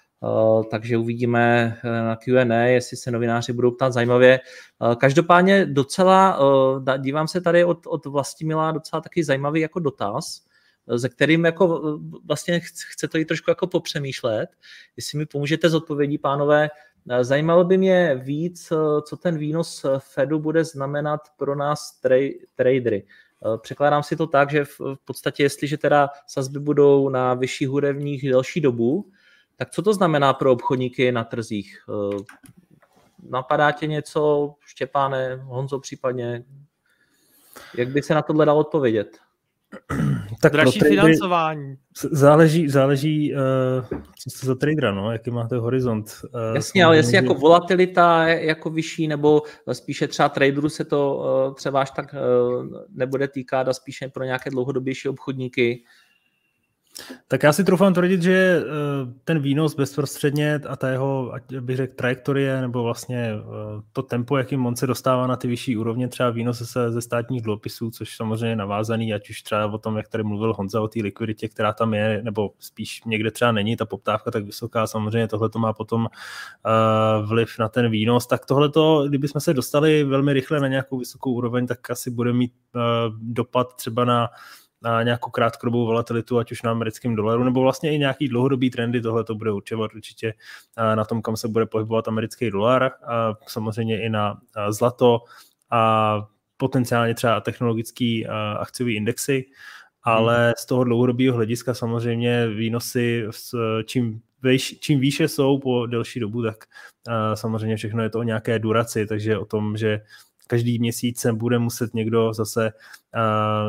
takže 0.70 0.98
uvidíme 0.98 1.76
eh, 1.84 1.88
na 1.88 2.16
Q&A, 2.16 2.54
jestli 2.54 2.96
se 2.96 3.10
novináři 3.10 3.52
budou 3.52 3.70
ptát 3.70 3.92
zajímavě. 3.92 4.40
Eh, 4.40 4.96
každopádně 4.96 5.66
docela, 5.66 6.40
dívám 6.98 7.28
se 7.28 7.40
tady 7.40 7.64
od, 7.64 7.86
od 7.86 8.06
Vlastimila 8.06 8.72
docela 8.72 9.00
taky 9.00 9.24
zajímavý 9.24 9.60
jako 9.60 9.80
dotaz, 9.80 10.42
se 10.96 11.08
kterým 11.08 11.44
jako 11.44 11.98
vlastně 12.24 12.60
chce 12.60 13.08
to 13.08 13.18
i 13.18 13.24
trošku 13.24 13.50
jako 13.50 13.66
popřemýšlet. 13.66 14.50
Jestli 14.96 15.18
mi 15.18 15.26
pomůžete 15.26 15.68
z 15.70 15.74
odpovědí, 15.74 16.18
pánové, 16.18 16.68
zajímalo 17.20 17.64
by 17.64 17.78
mě 17.78 18.20
víc, 18.22 18.72
co 19.08 19.16
ten 19.16 19.38
výnos 19.38 19.86
Fedu 19.98 20.38
bude 20.38 20.64
znamenat 20.64 21.20
pro 21.36 21.54
nás 21.54 22.00
tradery. 22.54 23.06
Překládám 23.62 24.02
si 24.02 24.16
to 24.16 24.26
tak, 24.26 24.50
že 24.50 24.64
v 24.64 24.80
podstatě, 25.04 25.42
jestliže 25.42 25.78
teda 25.78 26.10
sazby 26.26 26.60
budou 26.60 27.08
na 27.08 27.34
vyšších 27.34 27.70
úrovních 27.70 28.28
delší 28.28 28.60
dobu, 28.60 29.10
tak 29.60 29.70
co 29.70 29.82
to 29.82 29.94
znamená 29.94 30.32
pro 30.32 30.52
obchodníky 30.52 31.12
na 31.12 31.24
trzích? 31.24 31.84
Eh, 31.88 32.16
napadá 33.30 33.72
tě 33.72 33.86
něco, 33.86 34.54
Štěpáne, 34.64 35.36
Honzo 35.36 35.80
případně? 35.80 36.44
Jak 37.74 37.88
by 37.88 38.02
se 38.02 38.14
na 38.14 38.22
tohle 38.22 38.46
dalo 38.46 38.60
odpovědět? 38.60 39.18
Tak 40.42 40.52
Dražší 40.52 40.78
tradery, 40.78 41.00
financování. 41.00 41.76
Záleží, 42.12 42.68
záleží 42.68 43.34
uh, 43.34 43.40
co 44.18 44.30
jste 44.30 44.46
za 44.46 44.54
tradera, 44.54 44.92
no, 44.92 45.12
jaký 45.12 45.30
máte 45.30 45.56
horizont. 45.56 46.06
Uh, 46.24 46.54
Jasně, 46.54 46.84
ale 46.84 46.96
jestli 46.96 47.16
jako 47.16 47.34
volatilita 47.34 48.28
je 48.28 48.46
jako 48.46 48.70
vyšší, 48.70 49.08
nebo 49.08 49.42
spíše 49.72 50.08
třeba 50.08 50.28
traderů 50.28 50.68
se 50.68 50.84
to 50.84 51.16
uh, 51.48 51.54
třeba 51.54 51.80
až 51.80 51.90
tak 51.90 52.14
uh, 52.14 52.66
nebude 52.88 53.28
týkat 53.28 53.68
a 53.68 53.72
spíše 53.72 54.08
pro 54.08 54.24
nějaké 54.24 54.50
dlouhodobější 54.50 55.08
obchodníky, 55.08 55.84
tak 57.28 57.42
já 57.42 57.52
si 57.52 57.64
troufám 57.64 57.94
tvrdit, 57.94 58.22
že 58.22 58.62
eh, 58.62 58.64
ten 59.24 59.38
výnos 59.38 59.74
bezprostředně 59.74 60.60
a 60.68 60.76
ta 60.76 60.88
jeho, 60.88 61.32
ať 61.32 61.54
bych 61.60 61.76
řekl, 61.76 61.94
trajektorie, 61.94 62.60
nebo 62.60 62.82
vlastně 62.82 63.32
eh, 63.34 63.82
to 63.92 64.02
tempo, 64.02 64.36
jakým 64.36 64.66
on 64.66 64.76
se 64.76 64.86
dostává 64.86 65.26
na 65.26 65.36
ty 65.36 65.48
vyšší 65.48 65.76
úrovně, 65.76 66.08
třeba 66.08 66.30
výnos 66.30 66.62
se, 66.72 66.92
ze 66.92 67.00
státních 67.00 67.42
dluhopisů, 67.42 67.90
což 67.90 68.16
samozřejmě 68.16 68.46
je 68.46 68.56
navázaný, 68.56 69.14
ať 69.14 69.30
už 69.30 69.42
třeba 69.42 69.66
o 69.66 69.78
tom, 69.78 69.96
jak 69.96 70.08
tady 70.08 70.24
mluvil 70.24 70.54
Honza, 70.54 70.80
o 70.80 70.88
té 70.88 71.00
likviditě, 71.02 71.48
která 71.48 71.72
tam 71.72 71.94
je, 71.94 72.22
nebo 72.22 72.50
spíš 72.58 73.00
někde 73.06 73.30
třeba 73.30 73.52
není 73.52 73.76
ta 73.76 73.86
poptávka 73.86 74.30
tak 74.30 74.44
vysoká, 74.44 74.86
samozřejmě 74.86 75.28
tohle 75.28 75.50
to 75.50 75.58
má 75.58 75.72
potom 75.72 76.00
uh, 76.00 77.28
vliv 77.28 77.58
na 77.58 77.68
ten 77.68 77.90
výnos, 77.90 78.26
tak 78.26 78.46
tohle 78.46 78.68
to, 78.68 79.08
kdybychom 79.08 79.40
se 79.40 79.54
dostali 79.54 80.04
velmi 80.04 80.32
rychle 80.32 80.60
na 80.60 80.68
nějakou 80.68 80.98
vysokou 80.98 81.32
úroveň, 81.32 81.66
tak 81.66 81.90
asi 81.90 82.10
bude 82.10 82.32
mít 82.32 82.52
dopad 83.20 83.74
třeba 83.74 84.04
na 84.04 84.28
na 84.82 85.02
nějakou 85.02 85.30
krátkodobou 85.30 85.86
volatilitu, 85.86 86.38
ať 86.38 86.52
už 86.52 86.62
na 86.62 86.70
americkém 86.70 87.16
dolaru, 87.16 87.44
nebo 87.44 87.60
vlastně 87.60 87.94
i 87.94 87.98
nějaký 87.98 88.28
dlouhodobý 88.28 88.70
trendy, 88.70 89.00
tohle 89.00 89.24
to 89.24 89.34
bude 89.34 89.52
určovat 89.52 89.94
určitě 89.94 90.34
na 90.94 91.04
tom, 91.04 91.22
kam 91.22 91.36
se 91.36 91.48
bude 91.48 91.66
pohybovat 91.66 92.08
americký 92.08 92.50
dolar, 92.50 92.90
a 93.06 93.34
samozřejmě 93.48 94.02
i 94.02 94.08
na 94.08 94.40
zlato 94.70 95.18
a 95.70 96.26
potenciálně 96.56 97.14
třeba 97.14 97.40
technologický 97.40 98.26
akciový 98.58 98.96
indexy, 98.96 99.44
ale 100.02 100.44
hmm. 100.44 100.52
z 100.58 100.66
toho 100.66 100.84
dlouhodobého 100.84 101.36
hlediska 101.36 101.74
samozřejmě 101.74 102.48
výnosy, 102.48 103.26
čím, 103.84 104.20
vejš, 104.42 104.78
čím 104.80 105.00
výše 105.00 105.28
jsou 105.28 105.58
po 105.58 105.86
delší 105.86 106.20
dobu, 106.20 106.42
tak 106.42 106.64
samozřejmě 107.34 107.76
všechno 107.76 108.02
je 108.02 108.10
to 108.10 108.18
o 108.18 108.22
nějaké 108.22 108.58
duraci, 108.58 109.06
takže 109.06 109.38
o 109.38 109.44
tom, 109.44 109.76
že 109.76 110.00
každý 110.50 110.78
měsíc 110.78 111.20
se 111.20 111.32
bude 111.32 111.58
muset 111.58 111.94
někdo 111.94 112.32
zase, 112.32 112.72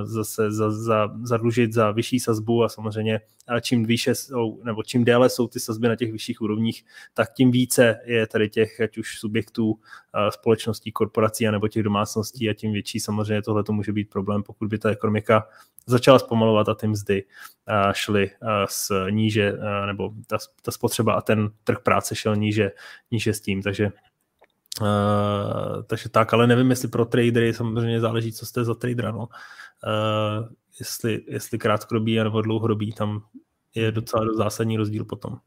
zase 0.04 0.52
za, 0.52 0.72
za, 0.72 1.10
zadlužit 1.24 1.74
za 1.74 1.92
vyšší 1.92 2.20
sazbu 2.20 2.64
a 2.64 2.70
samozřejmě 2.70 3.22
čím 3.62 3.86
výše 3.86 4.16
jsou, 4.16 4.62
nebo 4.64 4.84
čím 4.84 5.06
déle 5.06 5.30
jsou 5.30 5.48
ty 5.48 5.60
sazby 5.60 5.88
na 5.88 5.96
těch 5.96 6.12
vyšších 6.12 6.42
úrovních, 6.42 6.86
tak 7.14 7.34
tím 7.34 7.52
více 7.52 8.00
je 8.06 8.28
tady 8.28 8.50
těch, 8.50 8.82
ať 8.82 8.98
už 8.98 9.20
subjektů, 9.20 9.80
společností, 10.30 10.92
korporací, 10.92 11.46
nebo 11.46 11.68
těch 11.68 11.84
domácností 11.84 12.50
a 12.50 12.54
tím 12.54 12.74
větší 12.74 13.00
samozřejmě 13.00 13.42
tohle 13.42 13.64
to 13.64 13.74
může 13.74 13.94
být 13.94 14.10
problém, 14.10 14.44
pokud 14.44 14.68
by 14.68 14.78
ta 14.78 14.90
ekonomika 14.90 15.48
začala 15.86 16.20
zpomalovat 16.20 16.70
a 16.70 16.76
ty 16.76 16.88
mzdy 16.88 17.24
šly 17.92 18.32
s 18.66 19.06
níže, 19.10 19.54
nebo 19.86 20.14
ta, 20.28 20.38
ta 20.62 20.72
spotřeba 20.72 21.14
a 21.14 21.22
ten 21.22 21.50
trh 21.64 21.80
práce 21.80 22.16
šel 22.16 22.36
níže, 22.36 22.72
níže 23.12 23.34
s 23.34 23.42
tím, 23.42 23.62
takže 23.62 23.92
Uh, 24.82 25.84
takže 25.88 26.10
tak, 26.10 26.34
ale 26.34 26.48
nevím, 26.48 26.70
jestli 26.70 26.88
pro 26.88 27.06
tradery 27.06 27.54
samozřejmě 27.54 28.00
záleží, 28.00 28.34
co 28.34 28.46
jste 28.46 28.64
za 28.64 28.76
tradera, 28.76 29.12
no. 29.12 29.20
Uh, 29.20 30.48
jestli, 30.80 31.22
jestli 31.28 31.58
krátkodobý 31.58 32.18
nebo 32.18 32.42
dlouhodobý, 32.42 32.92
tam 32.94 33.24
je 33.76 33.92
docela 33.92 34.26
zásadní 34.34 34.78
rozdíl 34.78 35.06
potom. 35.06 35.38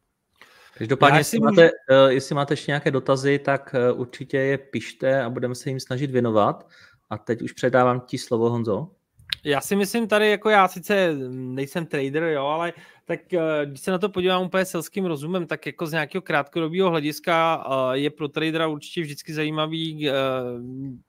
Každopádně, 0.78 1.20
jestli, 1.20 1.38
můžu... 1.38 1.50
máte, 1.50 1.70
uh, 1.70 2.10
jestli 2.10 2.34
máte 2.34 2.52
ještě 2.52 2.70
nějaké 2.70 2.90
dotazy, 2.90 3.38
tak 3.38 3.74
uh, 3.92 4.00
určitě 4.00 4.36
je 4.36 4.58
pište 4.58 5.22
a 5.22 5.30
budeme 5.30 5.54
se 5.54 5.70
jim 5.70 5.80
snažit 5.80 6.10
věnovat. 6.10 6.68
A 7.10 7.18
teď 7.18 7.42
už 7.42 7.52
předávám 7.52 8.00
ti 8.00 8.18
slovo, 8.18 8.50
Honzo. 8.50 8.88
Já 9.44 9.60
si 9.60 9.76
myslím 9.76 10.08
tady, 10.08 10.30
jako 10.30 10.50
já 10.50 10.68
sice 10.68 11.14
nejsem 11.30 11.86
trader, 11.86 12.22
jo, 12.22 12.46
ale 12.46 12.72
tak 13.04 13.32
eh, 13.32 13.66
když 13.66 13.80
se 13.80 13.90
na 13.90 13.98
to 13.98 14.08
podívám 14.08 14.42
úplně 14.42 14.64
selským 14.64 15.04
rozumem, 15.04 15.46
tak 15.46 15.66
jako 15.66 15.86
z 15.86 15.92
nějakého 15.92 16.22
krátkodobého 16.22 16.90
hlediska 16.90 17.66
eh, 17.66 17.98
je 17.98 18.10
pro 18.10 18.28
tradera 18.28 18.66
určitě 18.66 19.00
vždycky 19.00 19.34
zajímavý 19.34 20.08
eh, 20.08 20.12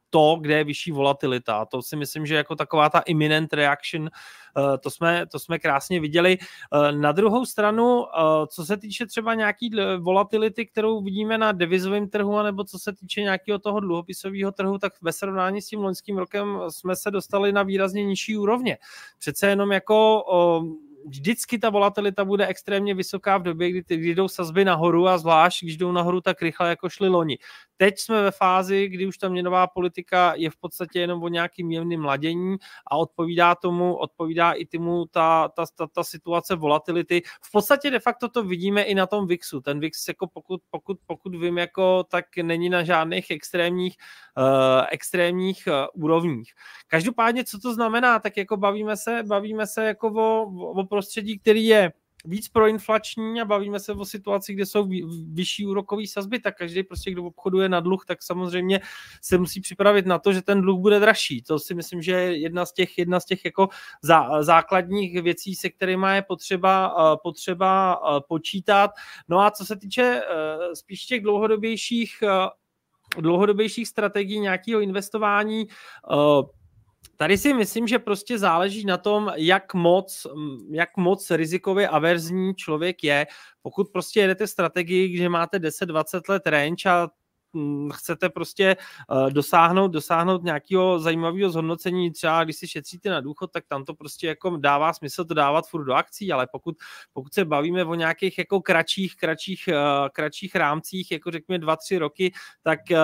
to, 0.10 0.38
kde 0.42 0.58
je 0.58 0.64
vyšší 0.64 0.92
volatilita. 0.92 1.66
To 1.66 1.82
si 1.82 1.96
myslím, 1.96 2.26
že 2.26 2.36
jako 2.36 2.56
taková 2.56 2.90
ta 2.90 3.00
imminent 3.00 3.54
reaction, 3.54 4.10
to 4.80 4.90
jsme, 4.90 5.26
to 5.26 5.40
jsme 5.40 5.60
krásně 5.60 6.00
viděli. 6.00 6.38
Na 6.92 7.12
druhou 7.12 7.46
stranu, 7.46 8.06
co 8.48 8.66
se 8.66 8.78
týče 8.78 9.06
třeba 9.06 9.34
nějaký 9.34 9.72
volatility, 10.00 10.66
kterou 10.66 11.02
vidíme 11.02 11.38
na 11.38 11.52
devizovém 11.52 12.10
trhu, 12.10 12.44
nebo 12.44 12.64
co 12.64 12.80
se 12.80 12.94
týče 12.94 13.22
nějakého 13.22 13.60
toho 13.60 13.80
dluhopisového 13.80 14.52
trhu, 14.52 14.78
tak 14.78 14.94
ve 15.02 15.12
srovnání 15.12 15.62
s 15.62 15.68
tím 15.68 15.80
loňským 15.84 16.18
rokem 16.18 16.60
jsme 16.70 16.96
se 16.96 17.12
dostali 17.12 17.52
na 17.52 17.64
výrazně 17.64 18.06
nižší 18.06 18.38
úrovně. 18.38 18.78
Přece 19.20 19.48
jenom 19.48 19.72
jako 19.72 20.24
vždycky 21.06 21.60
ta 21.60 21.70
volatilita 21.70 22.26
bude 22.26 22.48
extrémně 22.48 22.94
vysoká 22.94 23.38
v 23.38 23.44
době, 23.44 23.70
kdy, 23.70 23.98
kdy 23.98 24.16
jdou 24.16 24.28
sazby 24.28 24.66
nahoru 24.66 25.08
a 25.08 25.18
zvlášť, 25.18 25.64
když 25.64 25.78
jdou 25.78 25.92
nahoru 25.92 26.22
tak 26.22 26.42
rychle, 26.42 26.70
jako 26.70 26.90
šli 26.90 27.10
loni. 27.10 27.38
Teď 27.78 28.00
jsme 28.00 28.24
ve 28.24 28.32
fázi, 28.32 28.88
kdy 28.88 29.06
už 29.06 29.18
ta 29.18 29.30
měnová 29.30 29.68
politika 29.68 30.34
je 30.36 30.50
v 30.50 30.58
podstatě 30.58 31.00
jenom 31.00 31.24
o 31.24 31.28
nějakým 31.28 31.72
jemným 31.72 32.02
mladění 32.02 32.58
a 32.92 32.98
odpovídá 32.98 33.56
tomu, 33.56 33.96
odpovídá 33.96 34.52
i 34.52 34.66
tomu 34.66 35.06
ta, 35.06 35.48
ta, 35.48 35.66
ta, 35.76 35.88
ta 35.88 36.04
situace 36.04 36.56
volatility. 36.56 37.22
V 37.42 37.52
podstatě 37.52 37.92
de 37.92 38.00
facto 38.00 38.30
to 38.30 38.44
vidíme 38.44 38.82
i 38.82 38.96
na 38.96 39.08
tom 39.08 39.28
VIXu. 39.28 39.62
Ten 39.62 39.80
VIX, 39.80 40.08
jako 40.08 40.28
pokud, 40.28 40.62
pokud, 40.70 41.00
pokud 41.06 41.36
vím, 41.36 41.58
jako, 41.58 42.04
tak 42.04 42.26
není 42.44 42.70
na 42.70 42.84
žádných 42.84 43.32
extrémních, 43.32 43.96
uh, 44.38 44.86
extrémních 44.92 45.68
uh, 45.68 46.04
úrovních. 46.04 46.54
Každopádně, 46.88 47.44
co 47.44 47.60
to 47.60 47.74
znamená, 47.74 48.20
tak 48.20 48.38
jako 48.38 48.58
bavíme 48.58 48.98
se, 48.98 49.24
bavíme 49.24 49.68
se 49.68 49.86
jako 49.86 50.08
o, 50.08 50.44
o 50.72 50.86
prostředí, 50.86 51.40
který 51.40 51.66
je 51.66 51.92
víc 52.26 52.48
proinflační 52.48 53.42
a 53.42 53.46
bavíme 53.46 53.80
se 53.80 53.94
o 53.94 54.06
situaci, 54.06 54.54
kde 54.54 54.66
jsou 54.66 54.90
vyšší 55.34 55.66
úrokové 55.66 56.08
sazby, 56.08 56.40
tak 56.40 56.58
každý 56.58 56.84
prostě, 56.84 57.12
kdo 57.12 57.24
obchoduje 57.24 57.70
na 57.70 57.80
dluh, 57.80 58.06
tak 58.06 58.24
samozřejmě 58.24 58.80
se 59.22 59.38
musí 59.38 59.62
připravit 59.62 60.06
na 60.06 60.20
to, 60.20 60.34
že 60.34 60.42
ten 60.42 60.62
dluh 60.62 60.80
bude 60.80 61.00
dražší. 61.00 61.42
To 61.42 61.60
si 61.60 61.74
myslím, 61.74 62.02
že 62.02 62.12
je 62.12 62.38
jedna 62.38 62.66
z 62.66 62.74
těch, 62.74 62.98
jedna 62.98 63.20
z 63.20 63.26
těch 63.26 63.46
jako 63.46 63.70
zá, 64.02 64.44
základních 64.44 65.22
věcí, 65.22 65.56
se 65.56 65.70
kterými 65.70 66.08
je 66.16 66.22
potřeba, 66.22 66.96
eh, 67.00 67.18
potřeba 67.24 67.94
eh, 67.96 68.22
počítat. 68.28 68.92
No 69.28 69.40
a 69.40 69.52
co 69.52 69.66
se 69.66 69.76
týče 69.76 70.22
eh, 70.30 70.76
spíš 70.76 71.06
těch 71.06 71.22
dlouhodobějších 71.22 72.24
dlouhodobějších 73.18 73.88
strategií 73.88 74.40
nějakého 74.40 74.82
investování, 74.82 75.68
Tady 77.18 77.38
si 77.38 77.54
myslím, 77.54 77.88
že 77.88 78.00
prostě 78.00 78.40
záleží 78.40 78.86
na 78.86 78.98
tom, 78.98 79.32
jak 79.36 79.74
moc, 79.74 80.28
jak 80.70 80.98
moc 80.98 81.32
rizikově 81.32 81.88
averzní 81.88 82.56
člověk 82.56 83.04
je. 83.04 83.28
Pokud 83.62 83.92
prostě 83.92 84.20
jedete 84.20 84.48
strategii, 84.48 85.18
že 85.18 85.30
máte 85.30 85.60
10-20 85.60 86.22
let 86.30 86.48
range 86.48 86.90
a 86.90 87.08
chcete 87.94 88.30
prostě 88.30 88.76
uh, 89.10 89.30
dosáhnout, 89.30 89.88
dosáhnout 89.88 90.44
nějakého 90.44 91.00
zajímavého 91.00 91.50
zhodnocení, 91.50 92.12
třeba 92.12 92.44
když 92.44 92.56
si 92.56 92.68
šetříte 92.68 93.10
na 93.10 93.22
důchod, 93.22 93.52
tak 93.52 93.64
tam 93.68 93.86
to 93.86 93.94
prostě 93.94 94.28
jako 94.28 94.58
dává 94.58 94.94
smysl 94.94 95.26
to 95.26 95.34
dávat 95.34 95.68
furt 95.68 95.86
do 95.86 95.94
akcí, 95.94 96.32
ale 96.32 96.48
pokud, 96.52 96.76
pokud 97.14 97.34
se 97.34 97.46
bavíme 97.46 97.86
o 97.86 97.96
nějakých 97.96 98.38
jako 98.38 98.62
kratších, 98.62 99.16
kratších, 99.16 99.70
uh, 99.72 100.10
kratších 100.10 100.56
rámcích, 100.56 101.12
jako 101.12 101.32
řekněme 101.32 101.66
2-3 101.66 101.98
roky, 101.98 102.34
tak 102.64 102.80
uh, 102.92 102.98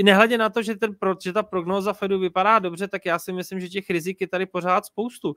i 0.00 0.02
nehledě 0.02 0.38
na 0.38 0.48
to, 0.48 0.62
že, 0.62 0.74
ten, 0.76 0.96
že 1.22 1.32
ta 1.32 1.42
prognóza 1.42 1.92
Fedu 1.92 2.18
vypadá 2.18 2.58
dobře, 2.58 2.88
tak 2.88 3.06
já 3.06 3.18
si 3.18 3.32
myslím, 3.32 3.60
že 3.60 3.68
těch 3.68 3.90
rizik 3.90 4.20
je 4.20 4.28
tady 4.28 4.46
pořád 4.46 4.86
spoustu. 4.86 5.34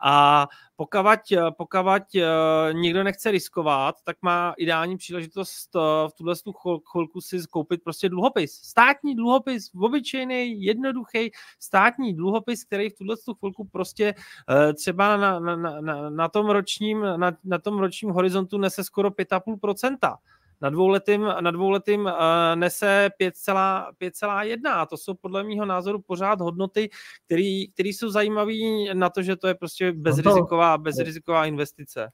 A 0.00 0.46
pokud, 0.76 0.98
pokud 1.58 1.78
někdo 2.72 3.04
nechce 3.04 3.30
riskovat, 3.30 3.94
tak 4.04 4.16
má 4.22 4.54
ideální 4.58 4.96
příležitost 4.96 5.76
eh, 5.76 5.78
v 6.08 6.12
tuhle 6.12 6.34
chvilku 6.90 7.20
si 7.20 7.38
koupit 7.50 7.84
prostě 7.84 8.08
dluhopis. 8.08 8.52
Státní 8.52 9.14
dluhopis, 9.14 9.70
obyčejný, 9.80 10.62
jednoduchý 10.62 11.30
státní 11.58 12.14
dluhopis, 12.14 12.64
který 12.64 12.90
v 12.90 12.98
tuhle 12.98 13.16
chvilku 13.38 13.64
prostě 13.64 14.14
eh, 14.50 14.74
třeba 14.74 15.16
na, 15.16 15.40
na, 15.40 15.56
na, 15.56 16.10
na, 16.10 16.28
tom 16.28 16.50
ročním, 16.50 17.00
na, 17.16 17.32
na 17.44 17.58
tom 17.58 17.78
ročním 17.78 18.10
horizontu 18.10 18.58
nese 18.58 18.84
skoro 18.84 19.10
5,5% 19.10 20.16
na 20.60 20.70
dvouletým, 20.70 21.28
na 21.40 21.50
dvouletým 21.50 22.00
uh, 22.00 22.12
nese 22.54 23.10
5,1 23.20 24.56
a 24.74 24.86
to 24.86 24.96
jsou 24.96 25.14
podle 25.14 25.44
mého 25.44 25.64
názoru 25.64 26.02
pořád 26.06 26.40
hodnoty, 26.40 26.90
které 27.74 27.88
jsou 27.88 28.10
zajímavé 28.10 28.52
na 28.92 29.10
to, 29.10 29.22
že 29.22 29.36
to 29.36 29.48
je 29.48 29.54
prostě 29.54 29.92
bezriziková, 29.92 30.76
no 30.76 30.82
bezriziková 30.82 31.46
investice. 31.46 32.10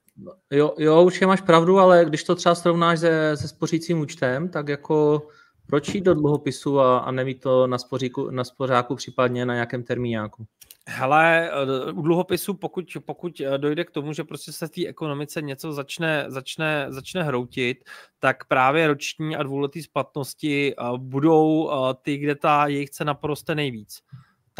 Jo, 0.51 0.75
jo, 0.79 1.03
určitě 1.03 1.27
máš 1.27 1.41
pravdu, 1.41 1.79
ale 1.79 2.05
když 2.05 2.25
to 2.25 2.35
třeba 2.35 2.55
srovnáš 2.55 3.01
se, 3.01 3.37
se 3.37 3.49
spořícím 3.49 4.01
účtem, 4.01 4.49
tak 4.49 4.69
jako 4.69 5.27
proč 5.67 5.95
jít 5.95 6.01
do 6.01 6.15
dluhopisu 6.15 6.81
a, 6.81 6.99
a 6.99 7.11
nemít 7.11 7.41
to 7.41 7.67
na, 7.67 7.79
spoříku, 7.79 8.31
na 8.31 8.45
spořáku, 8.45 8.95
případně 8.97 9.47
na 9.47 9.55
nějakém 9.55 9.83
termíňáku? 9.83 10.47
Hele, 10.93 11.51
eh, 11.51 11.93
u 11.93 12.03
dluhopisu, 12.03 12.55
pokud, 12.55 12.97
pokud 13.05 13.41
eh, 13.41 13.59
dojde 13.59 13.85
k 13.85 13.91
tomu, 13.91 14.13
že 14.13 14.25
prostě 14.25 14.53
se 14.53 14.67
v 14.67 14.71
té 14.71 14.87
ekonomice 14.87 15.43
něco 15.43 15.73
začne, 15.73 16.25
začne, 16.29 16.87
začne 16.89 17.23
hroutit, 17.23 17.85
tak 18.19 18.45
právě 18.45 18.87
roční 18.87 19.37
a 19.37 19.43
dvouletý 19.43 19.83
splatnosti 19.83 20.75
eh, 20.75 20.85
budou 20.97 21.71
ty, 22.03 22.17
kde 22.17 22.35
ta 22.35 22.67
jejich 22.67 22.91
cena 22.91 23.15
poroste 23.15 23.55
nejvíc. 23.55 24.03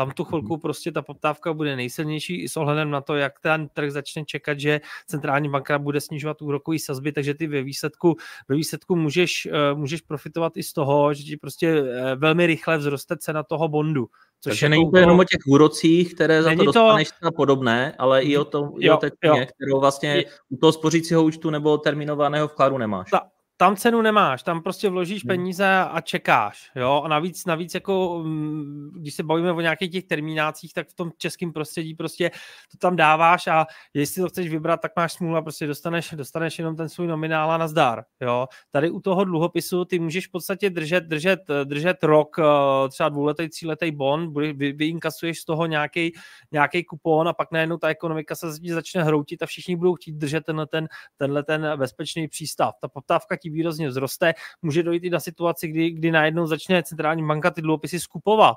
Tam 0.01 0.11
tu 0.11 0.25
chvilku 0.25 0.53
mhm. 0.53 0.61
prostě 0.61 0.93
ta 0.93 1.03
poptávka 1.03 1.53
bude 1.53 1.77
nejsilnější 1.77 2.43
i 2.43 2.49
s 2.49 2.57
ohledem 2.57 2.91
na 2.91 3.01
to, 3.01 3.17
jak 3.17 3.41
ten 3.41 3.69
trh 3.69 3.91
začne 3.91 4.25
čekat, 4.25 4.61
že 4.61 4.81
centrální 5.07 5.49
banka 5.49 5.79
bude 5.79 6.01
snižovat 6.01 6.43
úrokové 6.43 6.79
sazby, 6.79 7.13
takže 7.13 7.35
ty 7.35 7.47
ve 7.47 7.63
výsledku, 7.63 8.17
ve 8.49 8.57
výsledku 8.57 8.97
můžeš, 8.97 9.49
můžeš 9.75 10.01
profitovat 10.01 10.57
i 10.57 10.63
z 10.63 10.73
toho, 10.73 11.15
že 11.15 11.23
ti 11.23 11.37
prostě 11.37 11.83
velmi 12.17 12.47
rychle 12.47 12.79
vzroste 12.79 13.17
cena 13.17 13.43
toho 13.43 13.69
bondu. 13.69 14.07
Což 14.41 14.51
Takže 14.51 14.69
není 14.69 14.91
to 14.91 14.99
jenom 14.99 15.21
o 15.21 15.25
těch 15.25 15.41
úrocích, 15.47 16.15
které 16.15 16.43
za 16.43 16.55
to 16.57 16.65
dostaneš 16.65 17.09
to... 17.23 17.33
podobné, 17.33 17.95
ale 17.99 18.23
i 18.23 18.37
o, 18.37 18.45
tom, 18.45 18.65
jo, 18.65 18.79
i 18.79 18.91
o 18.91 18.97
té 18.97 19.11
ceně, 19.25 19.47
kterou 19.47 19.81
vlastně 19.81 20.25
u 20.51 20.57
toho 20.57 20.73
spořícího 20.73 21.25
účtu 21.25 21.51
nebo 21.51 21.79
terminovaného 21.79 22.49
vkladu 22.49 22.79
nemáš. 22.79 23.11
Ta, 23.11 23.21
tam 23.61 23.77
cenu 23.77 24.03
nemáš, 24.03 24.43
tam 24.43 24.63
prostě 24.63 24.89
vložíš 24.89 25.25
hmm. 25.25 25.29
peníze 25.29 25.67
a 25.69 26.01
čekáš, 26.01 26.71
jo, 26.77 27.03
a 27.05 27.09
navíc, 27.09 27.47
navíc 27.47 27.75
jako, 27.75 28.23
mm, 28.25 28.91
když 28.95 29.15
se 29.15 29.23
bavíme 29.23 29.53
o 29.53 29.61
nějakých 29.61 29.93
těch 29.93 30.05
terminácích, 30.05 30.75
tak 30.75 30.89
v 30.89 30.95
tom 30.95 31.11
českém 31.19 31.53
prostředí 31.53 31.95
prostě 31.95 32.31
to 32.71 32.79
tam 32.79 32.97
dáváš 32.97 33.47
a 33.47 33.67
jestli 33.95 34.23
to 34.23 34.29
chceš 34.29 34.51
vybrat, 34.51 34.81
tak 34.81 34.93
máš 34.97 35.13
smůlu 35.13 35.37
a 35.37 35.43
prostě 35.43 35.67
dostaneš, 35.67 36.15
dostaneš 36.17 36.59
jenom 36.59 36.77
ten 36.77 36.89
svůj 36.89 37.07
nominál 37.07 37.51
a 37.51 37.59
nazdar, 37.59 38.05
jo. 38.21 38.47
Tady 38.71 38.91
u 38.91 39.01
toho 39.01 39.25
dluhopisu 39.25 39.85
ty 39.85 39.99
můžeš 39.99 40.27
v 40.27 40.31
podstatě 40.31 40.71
držet, 40.71 41.05
držet, 41.05 41.41
držet 41.65 42.05
rok, 42.05 42.37
eh, 42.39 42.89
třeba 42.89 43.09
dvouletý, 43.09 43.49
tříletý 43.49 43.91
bon, 43.91 44.35
vy, 44.35 44.73
vyinkasuješ 44.73 45.41
z 45.41 45.45
toho 45.45 45.67
nějaký, 45.67 46.13
nějaký 46.53 46.85
kupon 46.85 47.29
a 47.29 47.33
pak 47.33 47.53
najednou 47.53 47.77
ta 47.77 47.89
ekonomika 47.89 48.35
se 48.35 48.53
začne 48.53 49.05
hroutit 49.05 49.43
a 49.43 49.47
všichni 49.47 49.77
budou 49.77 49.95
chtít 49.95 50.13
držet 50.13 50.45
tenhle 50.45 50.67
ten, 50.67 50.89
tenhle 51.17 51.43
ten 51.43 51.73
bezpečný 51.77 52.29
přístav. 52.29 52.75
Ta 52.81 52.89
poptávka 52.89 53.37
výrazně 53.51 53.89
vzroste, 53.89 54.35
může 54.63 54.83
dojít 54.83 55.05
i 55.05 55.11
na 55.11 55.21
situaci, 55.21 55.69
kdy, 55.69 55.91
kdy 55.91 56.11
najednou 56.11 56.47
začne 56.47 56.83
centrální 56.83 57.27
banka 57.27 57.51
ty 57.51 57.63
dluhopisy 57.63 58.01
skupovat. 58.01 58.57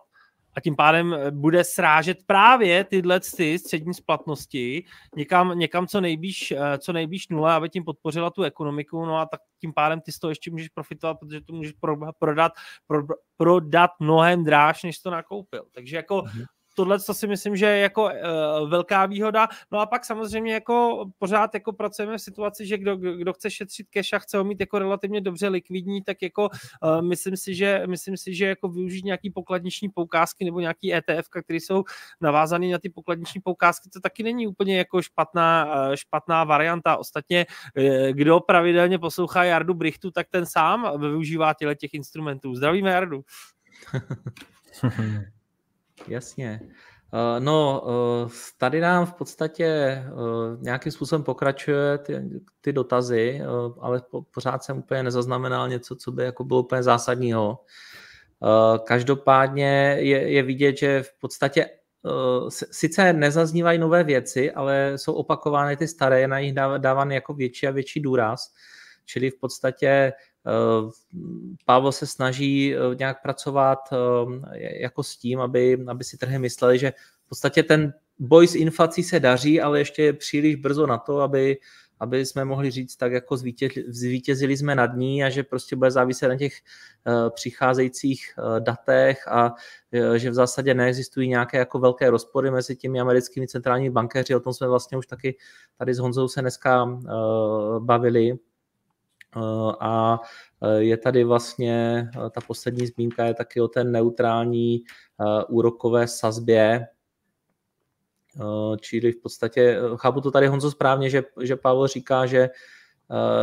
A 0.56 0.62
tím 0.62 0.76
pádem 0.76 1.14
eh, 1.14 1.32
bude 1.32 1.64
srážet 1.64 2.18
právě 2.26 2.84
tyhle 2.84 3.20
ty 3.20 3.60
střední 3.60 3.94
splatnosti 3.94 4.84
někam, 5.16 5.60
někam 5.60 5.88
co, 5.88 6.02
nejblíž, 6.02 6.52
eh, 6.52 6.78
co 6.78 6.94
nejblíž 6.94 7.28
nule, 7.30 7.54
aby 7.54 7.70
tím 7.70 7.84
podpořila 7.84 8.30
tu 8.30 8.44
ekonomiku, 8.44 9.06
no 9.06 9.18
a 9.18 9.26
tak 9.26 9.40
tím 9.62 9.74
pádem 9.74 10.02
ty 10.02 10.12
z 10.12 10.20
toho 10.20 10.32
ještě 10.32 10.52
můžeš 10.52 10.70
profitovat, 10.70 11.20
protože 11.20 11.42
to 11.42 11.54
můžeš 11.54 11.74
prodat, 12.20 12.52
pro, 12.88 13.04
prodat 13.38 13.92
mnohem 14.00 14.44
dráž, 14.44 14.84
než 14.84 15.00
to 15.00 15.12
nakoupil. 15.12 15.66
Takže 15.74 15.96
jako 15.96 16.18
mm-hmm 16.18 16.46
tohle 16.74 17.00
to 17.00 17.14
si 17.14 17.28
myslím, 17.28 17.56
že 17.56 17.66
je 17.66 17.78
jako 17.78 18.04
uh, 18.04 18.70
velká 18.70 19.06
výhoda. 19.06 19.48
No 19.72 19.80
a 19.80 19.86
pak 19.86 20.06
samozřejmě 20.06 20.54
jako 20.54 21.06
pořád 21.20 21.54
jako 21.54 21.74
pracujeme 21.74 22.18
v 22.18 22.22
situaci, 22.22 22.66
že 22.66 22.78
kdo, 22.78 22.96
kdo 22.96 23.34
chce 23.34 23.52
šetřit 23.52 23.88
cash 23.90 24.14
a 24.14 24.20
chce 24.20 24.38
ho 24.38 24.44
mít 24.44 24.60
jako 24.60 24.80
relativně 24.80 25.22
dobře 25.22 25.48
likvidní, 25.48 26.02
tak 26.02 26.22
jako 26.22 26.50
uh, 26.50 27.02
myslím 27.02 27.38
si, 27.38 27.56
že 27.56 27.84
myslím 27.88 28.18
si, 28.18 28.36
že 28.36 28.46
jako 28.46 28.70
využít 28.70 29.06
nějaký 29.06 29.30
pokladniční 29.30 29.90
poukázky 29.90 30.46
nebo 30.46 30.60
nějaký 30.60 30.94
ETF, 30.94 31.30
které 31.44 31.58
jsou 31.58 31.84
navázané 32.22 32.68
na 32.68 32.80
ty 32.80 32.90
pokladniční 32.90 33.42
poukázky, 33.42 33.90
to 33.90 34.00
taky 34.00 34.24
není 34.24 34.48
úplně 34.48 34.78
jako 34.78 35.02
špatná, 35.02 35.66
uh, 35.66 35.96
špatná 35.96 36.44
varianta. 36.44 36.98
Ostatně, 36.98 37.46
uh, 37.78 37.84
kdo 38.12 38.40
pravidelně 38.40 39.00
poslouchá 39.00 39.44
Jardu 39.44 39.74
Brichtu, 39.74 40.12
tak 40.12 40.28
ten 40.30 40.46
sám 40.46 41.00
využívá 41.00 41.54
těle 41.54 41.76
těch 41.76 41.94
instrumentů. 41.94 42.56
Zdravíme 42.56 42.92
Jardu. 42.92 43.22
Jasně. 46.08 46.60
Eh, 47.14 47.40
no, 47.40 47.84
eh, 47.88 48.30
tady 48.58 48.80
nám 48.80 49.06
v 49.06 49.14
podstatě 49.14 49.66
eh, 49.66 50.04
nějakým 50.60 50.92
způsobem 50.92 51.24
pokračuje 51.24 51.98
ty, 51.98 52.22
ty 52.62 52.74
dotazy, 52.74 53.42
ale 53.80 54.02
pořád 54.34 54.64
jsem 54.64 54.78
úplně 54.78 55.04
nezaznamenal 55.04 55.70
něco, 55.70 55.96
co 55.96 56.12
by 56.12 56.24
jako 56.24 56.44
bylo 56.44 56.60
úplně 56.60 56.84
zásadního. 56.84 57.60
Každopádně 58.84 59.96
je, 60.00 60.32
je 60.32 60.44
vidět, 60.44 60.78
že 60.78 61.04
v 61.04 61.20
podstatě 61.20 61.70
sice 62.72 63.14
nezaznívají 63.14 63.80
nové 63.80 64.04
věci, 64.04 64.52
ale 64.52 64.94
jsou 64.96 65.14
opakovány 65.14 65.78
ty 65.78 65.88
staré, 65.88 66.28
na 66.28 66.40
nich 66.40 66.54
dáván 66.78 67.12
jako 67.12 67.34
větší 67.34 67.68
a 67.68 67.72
větší 67.72 68.00
důraz. 68.00 68.54
Čili 69.06 69.30
v 69.30 69.40
podstatě 69.40 70.14
Pavel 71.66 71.92
se 71.92 72.08
snaží 72.08 72.76
eh, 72.76 72.96
nějak 72.96 73.22
pracovat 73.22 73.80
eh, 73.92 74.82
jako 74.82 75.04
s 75.04 75.18
tím, 75.18 75.40
aby, 75.40 75.86
aby 75.88 76.04
si 76.04 76.18
trhy 76.18 76.40
mysleli, 76.40 76.80
že 76.80 76.94
v 77.26 77.30
podstatě 77.30 77.64
ten 77.64 77.94
boj 78.20 78.48
s 78.48 78.56
inflací 78.56 79.04
se 79.04 79.20
daří, 79.20 79.62
ale 79.62 79.80
ještě 79.80 80.04
je 80.04 80.14
příliš 80.14 80.56
brzo 80.56 80.88
na 80.88 80.98
to, 80.98 81.20
aby, 81.20 81.58
aby 82.00 82.26
jsme 82.26 82.46
mohli 82.46 82.72
říct 82.72 82.96
tak, 82.96 83.12
jako 83.12 83.38
zvítězili 83.88 84.58
jsme 84.58 84.76
nad 84.76 84.96
ní 84.96 85.24
a 85.24 85.30
že 85.30 85.44
prostě 85.44 85.76
bude 85.76 85.92
záviset 85.92 86.30
na 86.30 86.38
těch 86.38 86.54
přicházejících 87.30 88.34
datech 88.60 89.28
a 89.28 89.54
že 90.16 90.30
v 90.30 90.34
zásadě 90.34 90.74
neexistují 90.74 91.30
nějaké 91.30 91.58
jako 91.58 91.80
velké 91.80 92.10
rozpory 92.10 92.52
mezi 92.52 92.76
těmi 92.76 93.00
americkými 93.00 93.48
centrálními 93.48 93.90
bankéři, 93.90 94.36
o 94.36 94.40
tom 94.40 94.54
jsme 94.54 94.68
vlastně 94.68 94.98
už 94.98 95.08
taky 95.08 95.38
tady 95.78 95.94
s 95.94 96.00
Honzou 96.00 96.28
se 96.28 96.42
dneska 96.42 97.00
bavili, 97.80 98.38
a 99.80 100.20
je 100.78 100.98
tady 100.98 101.24
vlastně, 101.24 102.08
ta 102.32 102.42
poslední 102.48 102.88
zmínka 102.88 103.26
je 103.26 103.34
taky 103.34 103.62
o 103.62 103.68
té 103.68 103.84
neutrální 103.84 104.84
úrokové 105.50 106.08
sazbě, 106.08 106.88
čili 108.82 109.12
v 109.12 109.22
podstatě, 109.22 109.80
chápu 109.96 110.22
to 110.22 110.32
tady 110.32 110.48
Honzo 110.48 110.72
správně, 110.72 111.10
že, 111.10 111.24
že 111.42 111.56
Pavel 111.56 111.88
říká, 111.88 112.26
že, 112.26 112.50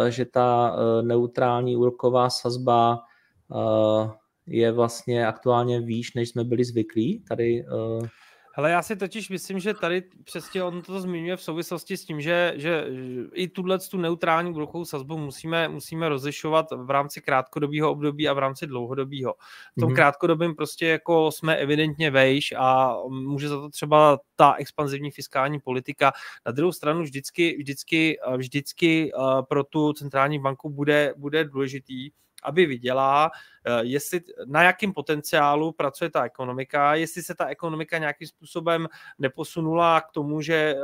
že 0.08 0.24
ta 0.24 0.76
neutrální 1.02 1.76
úroková 1.76 2.30
sazba 2.30 2.98
je 4.46 4.72
vlastně 4.72 5.26
aktuálně 5.26 5.80
výš, 5.80 6.14
než 6.14 6.28
jsme 6.28 6.44
byli 6.44 6.64
zvyklí. 6.64 7.24
Tady 7.28 7.64
Hele, 8.52 8.70
já 8.70 8.82
si 8.82 8.96
totiž 8.96 9.28
myslím, 9.28 9.58
že 9.58 9.74
tady 9.74 10.02
přesně 10.24 10.62
on 10.62 10.82
to 10.82 11.00
zmiňuje 11.00 11.36
v 11.36 11.42
souvislosti 11.42 11.96
s 11.96 12.04
tím, 12.04 12.20
že, 12.20 12.52
že 12.56 12.86
i 13.32 13.48
tuhle 13.48 13.78
tu 13.78 13.98
neutrální 13.98 14.50
úrokovou 14.50 14.84
sazbu 14.84 15.18
musíme, 15.18 15.68
musíme 15.68 16.08
rozlišovat 16.08 16.66
v 16.76 16.90
rámci 16.90 17.20
krátkodobého 17.20 17.90
období 17.90 18.28
a 18.28 18.32
v 18.32 18.38
rámci 18.38 18.66
dlouhodobého. 18.66 19.34
V 19.76 19.80
tom 19.80 19.90
mm-hmm. 19.90 19.94
krátkodobém 19.94 20.54
prostě 20.54 20.86
jako 20.86 21.32
jsme 21.32 21.56
evidentně 21.56 22.10
vejš 22.10 22.54
a 22.58 22.96
může 23.08 23.48
za 23.48 23.60
to 23.60 23.68
třeba 23.68 24.18
ta 24.36 24.54
expanzivní 24.58 25.10
fiskální 25.10 25.60
politika. 25.60 26.12
Na 26.46 26.52
druhou 26.52 26.72
stranu 26.72 27.02
vždycky, 27.02 27.56
vždycky, 27.58 28.18
vždycky 28.36 29.12
eh, 29.14 29.42
pro 29.48 29.64
tu 29.64 29.92
centrální 29.92 30.38
banku 30.38 30.70
bude, 30.70 31.14
bude 31.16 31.44
důležitý, 31.44 32.10
aby 32.42 32.66
viděla, 32.66 33.30
jestli 33.80 34.20
na 34.46 34.62
jakém 34.62 34.92
potenciálu 34.92 35.72
pracuje 35.72 36.10
ta 36.10 36.24
ekonomika, 36.24 36.94
jestli 36.94 37.22
se 37.22 37.34
ta 37.34 37.46
ekonomika 37.46 37.98
nějakým 37.98 38.28
způsobem 38.28 38.88
neposunula 39.18 40.00
k 40.00 40.10
tomu, 40.10 40.40
že 40.40 40.54
eh, 40.54 40.80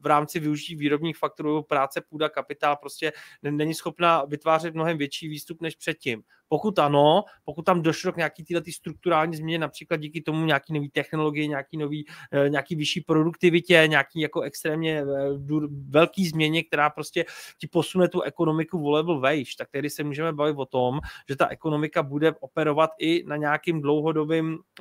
v 0.00 0.06
rámci 0.06 0.40
využití 0.40 0.76
výrobních 0.76 1.16
faktorů 1.16 1.62
práce, 1.62 2.00
půda, 2.00 2.28
kapitál 2.28 2.76
prostě 2.76 3.12
není 3.42 3.74
schopna 3.74 4.24
vytvářet 4.24 4.74
mnohem 4.74 4.98
větší 4.98 5.28
výstup 5.28 5.60
než 5.60 5.76
předtím. 5.76 6.22
Pokud 6.48 6.78
ano, 6.78 7.24
pokud 7.44 7.62
tam 7.62 7.82
došlo 7.82 8.12
k 8.12 8.16
nějaký 8.16 8.44
tyhle 8.44 8.62
strukturální 8.70 9.36
změně, 9.36 9.58
například 9.58 9.96
díky 9.96 10.20
tomu 10.20 10.46
nějaký 10.46 10.72
nový 10.72 10.90
technologie, 10.90 11.46
nějaký 11.46 11.76
nový, 11.76 12.06
eh, 12.32 12.48
nějaký 12.48 12.76
vyšší 12.76 13.00
produktivitě, 13.00 13.84
nějaký 13.86 14.20
jako 14.20 14.40
extrémně 14.40 15.04
velký 15.88 16.26
změně, 16.26 16.62
která 16.64 16.90
prostě 16.90 17.24
ti 17.58 17.66
posune 17.66 18.08
tu 18.08 18.20
ekonomiku 18.20 18.86
o 18.86 18.90
level 18.90 19.20
vejš, 19.20 19.54
tak 19.54 19.68
tedy 19.70 19.90
se 19.90 20.04
můžeme 20.04 20.32
bavit 20.32 20.56
o 20.58 20.66
tom, 20.66 21.00
že 21.28 21.36
ta 21.36 21.48
ekonomika 21.48 21.61
bude 22.02 22.32
operovat 22.40 22.90
i 22.98 23.24
na 23.26 23.36
nějakým 23.36 23.80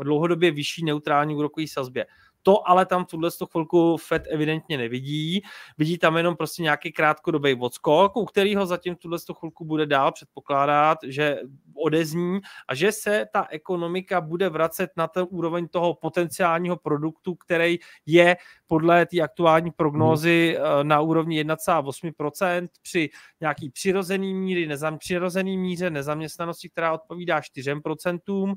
dlouhodobě 0.02 0.52
vyšší 0.52 0.86
neutrální 0.86 1.36
úrokový 1.36 1.68
sazbě. 1.68 2.06
To 2.44 2.70
ale 2.70 2.86
tam 2.86 3.06
v 3.06 3.08
tuhle 3.08 3.30
chvilku 3.52 3.98
Fed 3.98 4.24
evidentně 4.30 4.78
nevidí. 4.78 5.42
Vidí 5.78 5.98
tam 5.98 6.18
jenom 6.18 6.36
prostě 6.36 6.64
nějaký 6.64 6.92
krátkodobý 6.92 7.56
odskok, 7.56 8.18
u 8.18 8.26
kterého 8.26 8.66
zatím 8.66 8.96
v 8.96 9.00
tuhle 9.00 9.18
chvilku 9.40 9.66
bude 9.66 9.86
dál 9.86 10.12
předpokládat, 10.12 10.98
že 11.04 11.40
odezní 11.76 12.40
a 12.68 12.76
že 12.76 12.92
se 12.92 13.26
ta 13.34 13.48
ekonomika 13.50 14.22
bude 14.22 14.50
vracet 14.50 14.90
na 14.98 15.08
ten 15.08 15.28
úroveň 15.30 15.68
toho 15.68 15.94
potenciálního 15.94 16.78
produktu, 16.78 17.36
který 17.36 17.78
je 18.06 18.38
podle 18.68 19.06
té 19.06 19.22
aktuální 19.22 19.72
prognózy 19.72 20.58
hmm. 20.60 20.88
na 20.88 21.02
úrovni 21.02 21.44
1,8% 21.44 22.68
při 22.82 23.10
nějaký 23.42 23.70
přirozený 23.70 24.34
míry, 24.34 24.68
nezam, 24.68 24.98
přirozený 24.98 25.58
míře 25.58 25.90
nezaměstnanosti, 25.90 26.70
která 26.70 26.94
odpovídá 26.94 27.40
4%, 27.40 28.56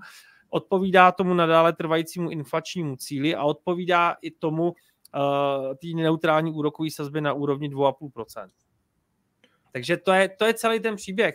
odpovídá 0.55 1.12
tomu 1.12 1.34
nadále 1.34 1.72
trvajícímu 1.72 2.30
inflačnímu 2.30 2.96
cíli 2.96 3.34
a 3.34 3.44
odpovídá 3.44 4.16
i 4.22 4.30
tomu 4.30 4.64
uh, 4.64 5.74
té 5.74 5.86
neutrální 5.94 6.52
úrokové 6.52 6.90
sazby 6.90 7.20
na 7.20 7.32
úrovni 7.32 7.68
2,5%. 7.68 8.48
Takže 9.75 9.97
to 9.97 10.12
je, 10.12 10.29
to 10.29 10.45
je 10.45 10.55
celý 10.55 10.81
ten 10.81 10.97
příběh. 10.97 11.35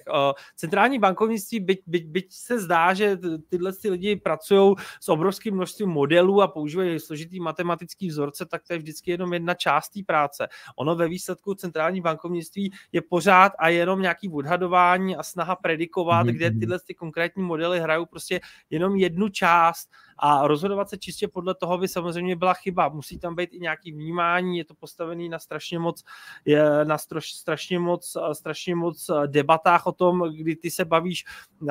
Centrální 0.55 0.99
bankovnictví, 0.99 1.59
byť, 1.59 1.79
byť, 1.87 2.05
byť 2.05 2.27
se 2.33 2.59
zdá, 2.59 2.93
že 2.93 3.17
tyhle 3.49 3.73
ty 3.73 3.89
lidi 3.89 4.15
pracují 4.15 4.75
s 5.01 5.09
obrovským 5.09 5.55
množstvím 5.55 5.89
modelů 5.89 6.41
a 6.41 6.47
používají 6.47 6.99
složitý 6.99 7.39
matematický 7.39 8.07
vzorce, 8.07 8.45
tak 8.45 8.61
to 8.67 8.73
je 8.73 8.79
vždycky 8.79 9.11
jenom 9.11 9.33
jedna 9.33 9.53
část 9.53 9.89
té 9.89 9.99
práce. 10.05 10.47
Ono 10.75 10.95
ve 10.95 11.07
výsledku 11.07 11.53
centrální 11.53 12.01
bankovnictví 12.01 12.71
je 12.91 13.01
pořád 13.01 13.51
a 13.59 13.69
jenom 13.69 14.01
nějaký 14.01 14.29
odhadování 14.29 15.15
a 15.15 15.23
snaha 15.23 15.55
predikovat, 15.55 16.27
mm-hmm. 16.27 16.31
kde 16.31 16.51
tyhle 16.51 16.79
ty 16.79 16.95
konkrétní 16.95 17.43
modely 17.43 17.79
hrajou 17.79 18.05
prostě 18.05 18.39
jenom 18.69 18.95
jednu 18.95 19.29
část 19.29 19.89
a 20.21 20.47
rozhodovat 20.47 20.89
se 20.89 20.97
čistě 20.97 21.27
podle 21.27 21.55
toho 21.55 21.77
by 21.77 21.87
samozřejmě 21.87 22.35
byla 22.35 22.53
chyba. 22.53 22.89
Musí 22.89 23.19
tam 23.19 23.35
být 23.35 23.53
i 23.53 23.59
nějaký 23.59 23.91
vnímání, 23.91 24.57
je 24.57 24.65
to 24.65 24.73
postavený 24.73 25.29
na 25.29 25.39
strašně 25.39 25.79
moc, 25.79 26.03
na 26.83 26.97
strašně 27.21 27.79
moc, 27.79 28.17
strašně 28.33 28.75
moc 28.75 29.09
debatách 29.27 29.87
o 29.87 29.91
tom, 29.91 30.23
kdy 30.37 30.55
ty 30.55 30.71
se 30.71 30.85
bavíš, 30.85 31.25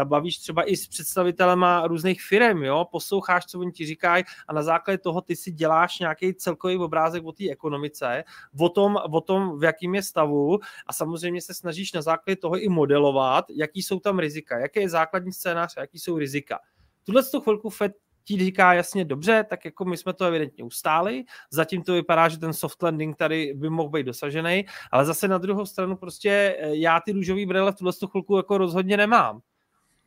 bavíš 0.05 0.39
třeba 0.39 0.71
i 0.71 0.77
s 0.77 0.89
představitelema 0.89 1.87
různých 1.87 2.23
firm, 2.23 2.63
jo, 2.63 2.87
posloucháš, 2.93 3.47
co 3.47 3.61
oni 3.61 3.73
ti 3.73 3.87
říkají 3.87 4.25
a 4.49 4.53
na 4.53 4.63
základě 4.63 4.99
toho 4.99 5.21
ty 5.21 5.37
si 5.37 5.53
děláš 5.53 5.99
nějaký 5.99 6.35
celkový 6.35 6.77
obrázek 6.77 7.25
o 7.25 7.33
té 7.33 7.51
ekonomice, 7.51 8.25
o 8.61 8.69
tom, 8.69 8.99
o 9.13 9.21
tom, 9.21 9.59
v 9.59 9.65
jakým 9.65 9.95
je 9.95 10.03
stavu 10.03 10.59
a 10.87 10.93
samozřejmě 10.93 11.43
se 11.43 11.55
snažíš 11.55 11.93
na 11.93 12.03
základě 12.03 12.37
toho 12.37 12.59
i 12.59 12.69
modelovat, 12.69 13.45
jaký 13.51 13.83
jsou 13.83 14.01
tam 14.01 14.19
rizika, 14.19 14.59
jaký 14.59 14.81
je 14.81 14.89
základní 14.89 15.33
scénář 15.33 15.77
a 15.77 15.81
jaký 15.81 15.99
jsou 15.99 16.19
rizika. 16.19 16.59
Tuhle 17.05 17.23
chvilku 17.43 17.71
Fed 17.71 17.93
ti 18.29 18.45
říká 18.45 18.75
jasně 18.75 19.05
dobře, 19.05 19.45
tak 19.49 19.65
jako 19.65 19.85
my 19.85 19.97
jsme 19.97 20.13
to 20.13 20.25
evidentně 20.25 20.65
ustáli, 20.65 21.25
zatím 21.51 21.83
to 21.83 21.93
vypadá, 21.93 22.29
že 22.29 22.39
ten 22.39 22.53
soft 22.53 22.83
landing 22.83 23.17
tady 23.17 23.55
by 23.55 23.71
mohl 23.71 23.89
být 23.89 24.07
dosažený, 24.07 24.67
ale 24.93 25.05
zase 25.05 25.29
na 25.29 25.39
druhou 25.39 25.67
stranu 25.67 25.97
prostě 25.97 26.57
eh, 26.59 26.77
já 26.77 27.01
ty 27.01 27.13
růžový 27.13 27.47
brýle 27.47 27.73
v 27.73 27.75
tuhle 27.75 27.93
chvilku 28.11 28.37
jako 28.37 28.59
rozhodně 28.59 28.97
nemám 28.97 29.41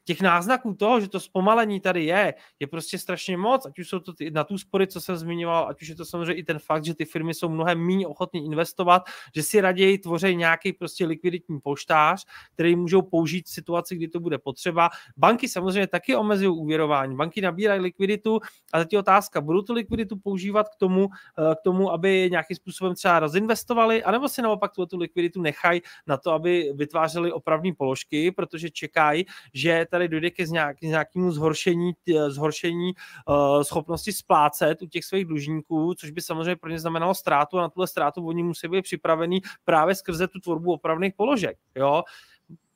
těch 0.04 0.22
náznaků 0.22 0.74
toho, 0.74 1.02
že 1.02 1.10
to 1.10 1.20
zpomalení 1.20 1.80
tady 1.80 2.06
je, 2.06 2.34
je 2.60 2.68
prostě 2.68 2.98
strašně 2.98 3.38
moc, 3.38 3.66
ať 3.66 3.80
už 3.80 3.90
jsou 3.90 4.00
to 4.00 4.14
ty, 4.14 4.32
na 4.32 4.44
tu 4.44 4.58
spory, 4.58 4.88
co 4.88 5.02
jsem 5.02 5.18
zmiňoval, 5.18 5.68
ať 5.70 5.82
už 5.82 5.88
je 5.88 5.96
to 5.96 6.06
samozřejmě 6.06 6.34
i 6.34 6.44
ten 6.44 6.60
fakt, 6.60 6.86
že 6.86 6.96
ty 6.96 7.06
firmy 7.06 7.34
jsou 7.34 7.50
mnohem 7.50 7.80
méně 7.80 8.08
ochotné 8.08 8.40
investovat, 8.40 9.04
že 9.36 9.44
si 9.44 9.62
raději 9.62 9.98
tvoří 9.98 10.36
nějaký 10.36 10.74
prostě 10.74 11.06
likviditní 11.06 11.60
poštář, 11.60 12.26
který 12.54 12.76
můžou 12.76 13.02
použít 13.02 13.46
v 13.46 13.50
situaci, 13.50 13.96
kdy 13.96 14.08
to 14.08 14.20
bude 14.20 14.38
potřeba. 14.38 14.90
Banky 15.18 15.48
samozřejmě 15.48 15.88
taky 15.88 16.16
omezují 16.16 16.50
úvěrování, 16.50 17.16
banky 17.16 17.42
nabírají 17.42 17.82
likviditu 17.82 18.40
a 18.74 18.80
teď 18.80 18.94
je 18.94 19.00
otázka, 19.00 19.42
budou 19.42 19.62
tu 19.62 19.74
likviditu 19.74 20.16
používat 20.20 20.70
k 20.70 20.76
tomu, 20.76 21.08
eh, 21.40 21.56
k 21.56 21.62
tomu, 21.64 21.92
aby 21.92 22.28
nějakým 22.32 22.56
způsobem 22.56 22.96
třeba 22.96 23.20
rozinvestovali, 23.20 24.04
anebo 24.04 24.30
si 24.30 24.42
naopak 24.42 24.72
tu 24.90 24.98
likviditu 24.98 25.42
nechají 25.42 25.82
na 26.08 26.18
to, 26.18 26.32
aby 26.32 26.74
vytvářeli 26.76 27.32
opravní 27.32 27.74
položky, 27.74 28.32
protože 28.32 28.70
čekají, 28.70 29.26
že 29.54 29.86
tady 29.92 30.08
dojde 30.08 30.30
ke 30.30 30.44
nějakému 30.82 31.32
zhoršení, 31.32 31.94
zhoršení 32.28 32.94
uh, 33.28 33.62
schopnosti 33.62 34.14
splácet 34.14 34.82
u 34.82 34.88
těch 34.88 35.06
svých 35.06 35.26
dlužníků, 35.26 35.94
což 35.94 36.12
by 36.12 36.22
samozřejmě 36.22 36.56
pro 36.56 36.70
ně 36.70 36.80
znamenalo 36.80 37.14
ztrátu 37.14 37.60
a 37.60 37.62
na 37.62 37.70
tuhle 37.70 37.88
ztrátu 37.88 38.28
oni 38.28 38.44
musí 38.44 38.68
být 38.68 38.82
připravený 38.82 39.42
právě 39.64 39.96
skrze 39.96 40.28
tu 40.28 40.40
tvorbu 40.40 40.74
opravných 40.74 41.14
položek. 41.14 41.58
Jo? 41.76 42.04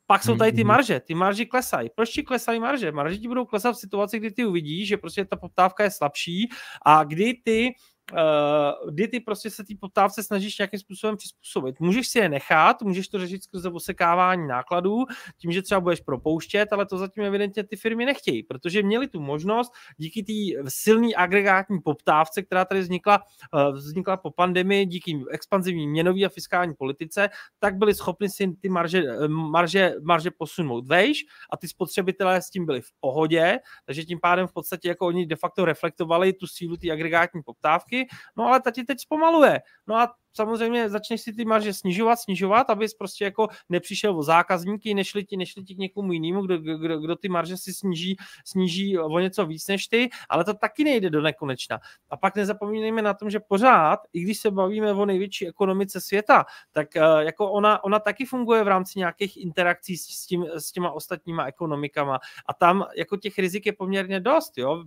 Pak 0.07 0.23
jsou 0.23 0.37
tady 0.37 0.51
ty 0.51 0.63
mhm. 0.63 0.67
marže, 0.67 0.99
ty 0.99 1.13
marže 1.13 1.45
klesají. 1.45 1.89
Proč 1.95 2.09
ti 2.09 2.23
klesají 2.23 2.59
marže? 2.59 2.91
Marže 2.91 3.17
ti 3.17 3.27
budou 3.27 3.45
klesat 3.45 3.75
v 3.75 3.79
situaci, 3.79 4.19
kdy 4.19 4.31
ty 4.31 4.45
uvidíš, 4.45 4.87
že 4.87 4.97
prostě 4.97 5.25
ta 5.25 5.35
poptávka 5.35 5.83
je 5.83 5.91
slabší 5.91 6.49
a 6.85 7.03
kdy 7.03 7.33
ty 7.43 7.73
uh, 8.13 8.91
kdy 8.91 9.07
ty 9.07 9.19
prostě 9.19 9.49
se 9.49 9.63
té 9.63 9.73
poptávce 9.79 10.23
snažíš 10.23 10.57
nějakým 10.57 10.79
způsobem 10.79 11.17
přizpůsobit. 11.17 11.79
Můžeš 11.79 12.07
si 12.07 12.19
je 12.19 12.29
nechat, 12.29 12.81
můžeš 12.81 13.07
to 13.07 13.19
řešit 13.19 13.43
skrze 13.43 13.69
osekávání 13.69 14.47
nákladů, 14.47 15.05
tím, 15.37 15.51
že 15.51 15.61
třeba 15.61 15.81
budeš 15.81 15.99
propouštět, 15.99 16.73
ale 16.73 16.85
to 16.85 16.97
zatím 16.97 17.23
evidentně 17.23 17.63
ty 17.63 17.75
firmy 17.75 18.05
nechtějí, 18.05 18.43
protože 18.43 18.83
měli 18.83 19.07
tu 19.07 19.19
možnost 19.19 19.71
díky 19.97 20.23
té 20.23 20.69
silné 20.69 21.09
agregátní 21.15 21.79
poptávce, 21.81 22.43
která 22.43 22.65
tady 22.65 22.81
vznikla, 22.81 23.21
uh, 23.53 23.75
vznikla 23.75 24.17
po 24.17 24.31
pandemii, 24.31 24.85
díky 24.85 25.23
expanzivní 25.31 25.87
měnové 25.87 26.25
a 26.25 26.29
fiskální 26.29 26.73
politice, 26.73 27.29
tak 27.59 27.77
byli 27.77 27.93
schopni 27.93 28.29
si 28.29 28.53
ty 28.61 28.69
marže, 28.69 29.03
eh, 29.03 29.27
marže, 29.27 29.93
marže 30.01 30.31
posunout 30.31 30.87
vejš 30.87 31.25
a 31.51 31.57
ty 31.57 31.67
spotřebitelé 31.67 32.41
s 32.41 32.49
tím 32.49 32.65
byli 32.65 32.81
v 32.81 32.89
pohodě, 32.99 33.59
takže 33.85 34.05
tím 34.05 34.19
pádem 34.21 34.47
v 34.47 34.53
podstatě 34.53 34.87
jako 34.87 35.07
oni 35.07 35.25
de 35.25 35.35
facto 35.35 35.65
reflektovali 35.65 36.33
tu 36.33 36.47
sílu 36.47 36.77
té 36.77 36.91
agregátní 36.91 37.41
poptávky, 37.45 37.94
no 38.35 38.47
ale 38.47 38.61
tati 38.61 38.83
teď 38.83 38.99
zpomaluje. 39.01 39.61
No 39.87 39.95
a 39.95 40.15
samozřejmě 40.35 40.89
začneš 40.89 41.21
si 41.21 41.33
ty 41.33 41.45
marže 41.45 41.73
snižovat, 41.73 42.15
snižovat, 42.15 42.69
abys 42.69 42.93
prostě 42.93 43.23
jako 43.23 43.47
nepřišel 43.69 44.19
o 44.19 44.23
zákazníky, 44.23 44.93
nešli 44.93 45.25
ti, 45.25 45.37
nešli 45.37 45.63
ti 45.63 45.75
k 45.75 45.77
někomu 45.77 46.11
jinému, 46.11 46.41
kdo, 46.41 46.57
kdo, 46.57 46.99
kdo, 46.99 47.15
ty 47.15 47.29
marže 47.29 47.57
si 47.57 47.73
sníží, 47.73 48.15
sníží 48.45 48.99
o 48.99 49.19
něco 49.19 49.45
víc 49.45 49.67
než 49.67 49.87
ty, 49.87 50.09
ale 50.29 50.43
to 50.43 50.53
taky 50.53 50.83
nejde 50.83 51.09
do 51.09 51.21
nekonečna. 51.21 51.79
A 52.09 52.17
pak 52.17 52.35
nezapomínejme 52.35 53.01
na 53.01 53.13
tom, 53.13 53.29
že 53.29 53.39
pořád, 53.39 53.99
i 54.13 54.21
když 54.21 54.39
se 54.39 54.51
bavíme 54.51 54.93
o 54.93 55.05
největší 55.05 55.47
ekonomice 55.47 56.01
světa, 56.01 56.45
tak 56.71 56.87
uh, 56.95 57.19
jako 57.19 57.51
ona, 57.51 57.83
ona 57.83 57.99
taky 57.99 58.25
funguje 58.25 58.63
v 58.63 58.67
rámci 58.67 58.99
nějakých 58.99 59.37
interakcí 59.37 59.97
s, 59.97 60.07
s, 60.07 60.25
tím, 60.25 60.45
s 60.53 60.71
těma 60.71 60.91
ostatníma 60.91 61.45
ekonomikama 61.45 62.19
a 62.45 62.53
tam 62.53 62.85
jako 62.97 63.17
těch 63.17 63.37
rizik 63.39 63.65
je 63.65 63.73
poměrně 63.73 64.19
dost. 64.19 64.57
Jo? 64.57 64.83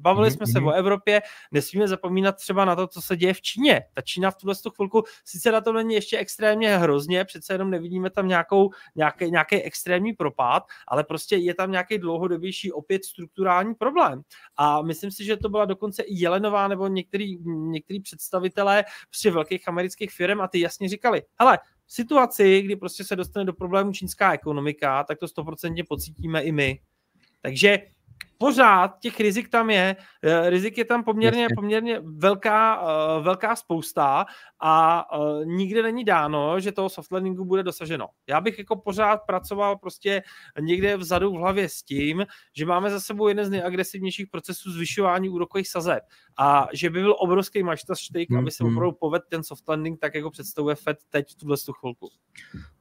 Bavili 0.00 0.28
mm-hmm. 0.28 0.36
jsme 0.36 0.46
se 0.46 0.60
mhm. 0.60 0.68
o 0.68 0.72
Evropě, 0.72 1.22
nesmíme 1.52 1.88
zapomínat 1.88 2.36
třeba 2.36 2.64
na 2.64 2.76
to, 2.76 2.86
co 2.86 3.02
se 3.02 3.16
děje 3.16 3.34
v 3.34 3.42
Číně. 3.42 3.82
Ta 3.94 4.00
Čína 4.00 4.30
v 4.30 4.36
tuhle 4.36 4.54
chvilku 4.80 5.02
sice 5.24 5.52
na 5.52 5.60
to 5.60 5.72
není 5.72 5.94
ještě 5.94 6.18
extrémně 6.18 6.78
hrozně, 6.78 7.24
přece 7.24 7.54
jenom 7.54 7.70
nevidíme 7.70 8.10
tam 8.10 8.28
nějakou, 8.28 8.70
nějaký, 8.96 9.30
nějaký 9.30 9.62
extrémní 9.62 10.12
propad, 10.12 10.62
ale 10.88 11.04
prostě 11.04 11.36
je 11.36 11.54
tam 11.54 11.70
nějaký 11.70 11.98
dlouhodobější 11.98 12.72
opět 12.72 13.04
strukturální 13.04 13.74
problém. 13.74 14.22
A 14.56 14.82
myslím 14.82 15.10
si, 15.10 15.24
že 15.24 15.36
to 15.36 15.48
byla 15.48 15.64
dokonce 15.64 16.02
i 16.02 16.14
Jelenová 16.14 16.68
nebo 16.68 16.88
některý, 16.88 17.38
některý 17.44 18.00
představitelé 18.00 18.84
prostě 19.08 19.30
velkých 19.30 19.68
amerických 19.68 20.10
firm 20.10 20.40
a 20.40 20.48
ty 20.48 20.60
jasně 20.60 20.88
říkali, 20.88 21.22
hele, 21.40 21.58
v 21.86 21.94
situaci, 21.94 22.62
kdy 22.62 22.76
prostě 22.76 23.04
se 23.04 23.16
dostane 23.16 23.44
do 23.44 23.52
problému 23.52 23.92
čínská 23.92 24.32
ekonomika, 24.32 25.04
tak 25.04 25.18
to 25.18 25.28
stoprocentně 25.28 25.84
pocítíme 25.84 26.42
i 26.42 26.52
my. 26.52 26.80
Takže 27.42 27.78
pořád 28.40 28.98
těch 29.00 29.20
rizik 29.20 29.48
tam 29.48 29.70
je, 29.70 29.96
eh, 30.22 30.50
rizik 30.50 30.78
je 30.78 30.84
tam 30.84 31.04
poměrně, 31.04 31.46
poměrně 31.54 32.00
velká, 32.04 32.82
eh, 32.82 33.22
velká 33.22 33.56
spousta 33.56 34.26
a 34.60 35.04
uh, 35.18 35.44
nikde 35.44 35.82
není 35.82 36.04
dáno, 36.04 36.60
že 36.60 36.72
toho 36.72 36.88
soft 36.88 37.12
landingu 37.12 37.44
bude 37.44 37.62
dosaženo. 37.62 38.08
Já 38.28 38.40
bych 38.40 38.58
jako 38.58 38.76
pořád 38.76 39.16
pracoval 39.26 39.78
prostě 39.78 40.22
někde 40.60 40.96
vzadu 40.96 41.30
v 41.30 41.34
hlavě 41.34 41.68
s 41.68 41.82
tím, 41.82 42.26
že 42.56 42.66
máme 42.66 42.90
za 42.90 43.00
sebou 43.00 43.28
jeden 43.28 43.44
z 43.44 43.50
nejagresivnějších 43.50 44.26
procesů 44.26 44.72
zvyšování 44.72 45.28
úrokových 45.28 45.68
sazeb 45.68 46.02
a 46.38 46.68
že 46.72 46.90
by 46.90 47.00
byl 47.00 47.16
obrovský 47.18 47.62
maštaštejk, 47.62 48.32
aby 48.32 48.50
se 48.50 48.64
mm. 48.64 48.76
opravdu 48.76 48.96
povedl 49.00 49.24
ten 49.30 49.44
soft 49.44 49.68
landing 49.68 50.00
tak, 50.00 50.14
jako 50.14 50.30
představuje 50.30 50.74
Fed 50.74 50.98
teď 51.10 51.32
v 51.32 51.34
tuhle 51.34 51.56
chvilku. 51.80 52.08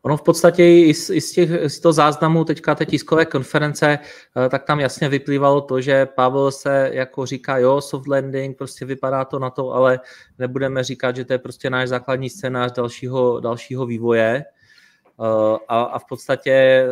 Ono 0.01 0.17
v 0.17 0.21
podstatě 0.21 0.63
i 0.63 0.93
z, 0.93 1.09
i 1.09 1.21
z, 1.21 1.31
těch, 1.31 1.71
z 1.71 1.79
toho 1.79 1.93
záznamu 1.93 2.45
teďka 2.45 2.75
té 2.75 2.85
tiskové 2.85 3.25
konference, 3.25 3.99
eh, 4.45 4.49
tak 4.49 4.63
tam 4.63 4.79
jasně 4.79 5.09
vyplývalo 5.49 5.61
to, 5.61 5.81
že 5.81 6.05
Pavel 6.05 6.51
se 6.51 6.89
jako 6.93 7.25
říká, 7.25 7.57
jo, 7.57 7.81
soft 7.81 8.07
landing, 8.07 8.57
prostě 8.57 8.85
vypadá 8.85 9.25
to 9.25 9.39
na 9.39 9.49
to, 9.49 9.73
ale 9.73 9.99
nebudeme 10.37 10.83
říkat, 10.83 11.15
že 11.15 11.25
to 11.25 11.33
je 11.33 11.39
prostě 11.39 11.69
náš 11.69 11.89
základní 11.89 12.29
scénář 12.29 12.71
dalšího, 12.71 13.39
dalšího 13.39 13.85
vývoje 13.85 14.45
eh, 14.45 15.57
a, 15.67 15.81
a 15.81 15.99
v 15.99 16.05
podstatě 16.05 16.51
eh, 16.51 16.87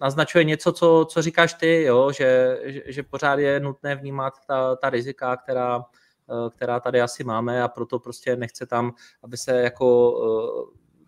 naznačuje 0.00 0.44
něco, 0.44 0.72
co, 0.72 1.06
co 1.08 1.22
říkáš 1.22 1.54
ty, 1.54 1.82
jo? 1.82 2.12
Že, 2.12 2.58
že, 2.64 2.82
že 2.86 3.02
pořád 3.02 3.38
je 3.38 3.60
nutné 3.60 3.96
vnímat 3.96 4.32
ta, 4.46 4.76
ta 4.76 4.90
rizika, 4.90 5.36
která, 5.36 5.84
eh, 6.28 6.50
která 6.50 6.80
tady 6.80 7.00
asi 7.00 7.24
máme 7.24 7.62
a 7.62 7.68
proto 7.68 7.98
prostě 7.98 8.36
nechce 8.36 8.66
tam, 8.66 8.92
aby 9.22 9.36
se 9.36 9.62
jako 9.62 9.88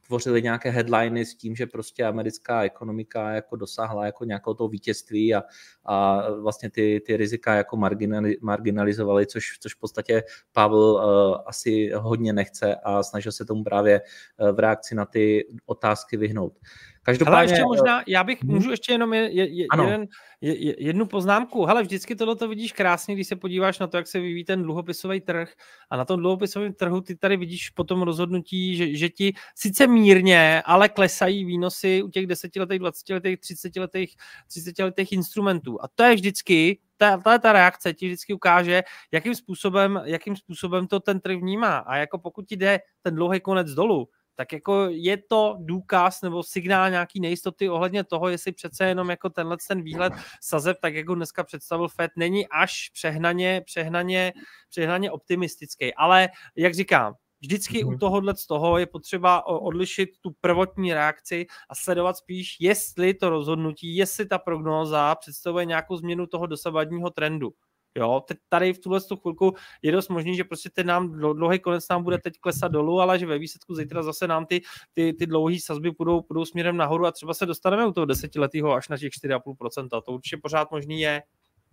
tvořili 0.06 0.42
nějaké 0.42 0.70
headliny 0.70 1.26
s 1.26 1.34
tím, 1.34 1.56
že 1.56 1.66
prostě 1.66 2.04
americká 2.04 2.62
ekonomika 2.62 3.30
jako 3.30 3.56
dosáhla 3.56 4.06
jako 4.06 4.24
nějakého 4.24 4.54
toho 4.54 4.68
vítězství 4.68 5.34
a, 5.34 5.42
a 5.84 6.30
vlastně 6.30 6.70
ty, 6.70 7.02
ty 7.06 7.16
rizika 7.16 7.54
jako 7.54 7.76
marginali, 7.76 8.36
marginalizovali, 8.40 9.26
což, 9.26 9.58
což 9.60 9.74
v 9.74 9.78
podstatě 9.78 10.22
Pavel 10.52 10.78
uh, 10.78 11.02
asi 11.46 11.90
hodně 11.94 12.32
nechce 12.32 12.74
a 12.74 13.02
snažil 13.02 13.32
se 13.32 13.44
tomu 13.44 13.64
právě 13.64 14.00
uh, 14.00 14.48
v 14.48 14.58
reakci 14.58 14.94
na 14.94 15.04
ty 15.04 15.48
otázky 15.66 16.16
vyhnout. 16.16 16.58
Každopádně... 17.04 17.36
Hele, 17.36 17.44
ještě 17.44 17.62
možná, 17.62 18.02
já 18.06 18.24
bych, 18.24 18.42
hmm. 18.42 18.54
můžu 18.54 18.70
ještě 18.70 18.92
jenom 18.92 19.14
je, 19.14 19.30
je, 19.32 19.48
je, 19.54 19.66
jeden, 19.82 20.06
je, 20.40 20.84
jednu 20.84 21.06
poznámku. 21.06 21.64
Hele, 21.64 21.82
vždycky 21.82 22.16
tohle 22.16 22.36
to 22.36 22.48
vidíš 22.48 22.72
krásně, 22.72 23.14
když 23.14 23.26
se 23.28 23.36
podíváš 23.36 23.78
na 23.78 23.86
to, 23.86 23.96
jak 23.96 24.06
se 24.06 24.20
vyvíjí 24.20 24.44
ten 24.44 24.62
dluhopisový 24.62 25.20
trh 25.20 25.52
a 25.90 25.96
na 25.96 26.04
tom 26.04 26.20
dluhopisovém 26.20 26.72
trhu 26.72 27.00
ty 27.00 27.16
tady 27.16 27.36
vidíš 27.36 27.70
po 27.70 27.84
tom 27.84 28.02
rozhodnutí, 28.02 28.76
že, 28.76 28.96
že 28.96 29.08
ti 29.08 29.34
sice 29.54 29.86
mírně, 29.86 30.62
ale 30.64 30.88
klesají 30.88 31.44
výnosy 31.44 32.02
u 32.02 32.08
těch 32.08 32.26
desetiletých, 32.26 32.78
dvacetiletých, 32.78 33.40
třicetiletých, 33.40 34.16
třicetiletých 34.48 35.12
instrumentů. 35.12 35.82
A 35.82 35.88
to 35.94 36.02
je 36.02 36.14
vždycky 36.14 36.78
ta, 36.96 37.16
ta, 37.16 37.38
ta 37.38 37.52
reakce 37.52 37.92
ti 37.92 38.06
vždycky 38.06 38.34
ukáže, 38.34 38.82
jakým 39.12 39.34
způsobem, 39.34 40.00
jakým 40.04 40.36
způsobem 40.36 40.86
to 40.86 41.00
ten 41.00 41.20
trh 41.20 41.36
vnímá. 41.36 41.78
A 41.78 41.96
jako 41.96 42.18
pokud 42.18 42.48
ti 42.48 42.56
jde 42.56 42.80
ten 43.02 43.14
dlouhý 43.14 43.40
konec 43.40 43.70
dolů, 43.70 44.08
tak 44.34 44.52
jako 44.52 44.86
je 44.90 45.16
to 45.16 45.56
důkaz 45.58 46.22
nebo 46.22 46.42
signál 46.42 46.90
nějaký 46.90 47.20
nejistoty 47.20 47.68
ohledně 47.68 48.04
toho, 48.04 48.28
jestli 48.28 48.52
přece 48.52 48.84
jenom 48.84 49.10
jako 49.10 49.30
tenhle 49.30 49.56
ten 49.68 49.82
výhled 49.82 50.12
sazeb, 50.42 50.78
tak 50.80 50.94
jako 50.94 51.14
dneska 51.14 51.44
představil 51.44 51.88
FED, 51.88 52.10
není 52.16 52.48
až 52.48 52.90
přehnaně, 52.92 53.62
přehnaně, 53.66 54.32
přehnaně 54.70 55.10
optimistický. 55.10 55.94
Ale 55.94 56.28
jak 56.56 56.74
říkám, 56.74 57.14
Vždycky 57.44 57.84
u 57.84 57.90
mhm. 57.90 57.98
tohohle 57.98 58.36
z 58.36 58.46
toho 58.46 58.78
je 58.78 58.86
potřeba 58.86 59.46
odlišit 59.46 60.10
tu 60.20 60.30
prvotní 60.40 60.94
reakci 60.94 61.46
a 61.68 61.74
sledovat 61.74 62.16
spíš, 62.16 62.56
jestli 62.60 63.14
to 63.14 63.30
rozhodnutí, 63.30 63.96
jestli 63.96 64.26
ta 64.26 64.38
prognóza 64.38 65.14
představuje 65.14 65.64
nějakou 65.64 65.96
změnu 65.96 66.26
toho 66.26 66.46
dosavadního 66.46 67.10
trendu. 67.10 67.54
Jo, 67.96 68.22
teď 68.28 68.38
tady 68.48 68.72
v 68.72 68.78
tuhle 68.78 69.00
chvilku 69.22 69.54
je 69.82 69.92
dost 69.92 70.08
možný, 70.08 70.36
že 70.36 70.44
prostě 70.44 70.70
ten 70.70 70.86
nám 70.86 71.12
dlouhý 71.12 71.58
konec 71.58 71.88
nám 71.88 72.02
bude 72.02 72.18
teď 72.18 72.34
klesat 72.40 72.72
dolů, 72.72 73.00
ale 73.00 73.18
že 73.18 73.26
ve 73.26 73.38
výsledku 73.38 73.74
zítra 73.74 74.02
zase 74.02 74.28
nám 74.28 74.46
ty, 74.46 74.62
ty, 74.94 75.12
ty 75.12 75.26
dlouhé 75.26 75.56
sazby 75.60 75.92
půjdou, 75.92 76.20
půjdou 76.20 76.44
směrem 76.44 76.76
nahoru 76.76 77.06
a 77.06 77.12
třeba 77.12 77.34
se 77.34 77.46
dostaneme 77.46 77.86
u 77.86 77.92
toho 77.92 78.04
desetiletého 78.04 78.72
až 78.72 78.88
na 78.88 78.98
těch 78.98 79.12
4,5%. 79.12 80.02
To 80.02 80.12
určitě 80.12 80.36
pořád 80.42 80.70
možný 80.70 81.00
je. 81.00 81.22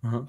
Aha. 0.02 0.26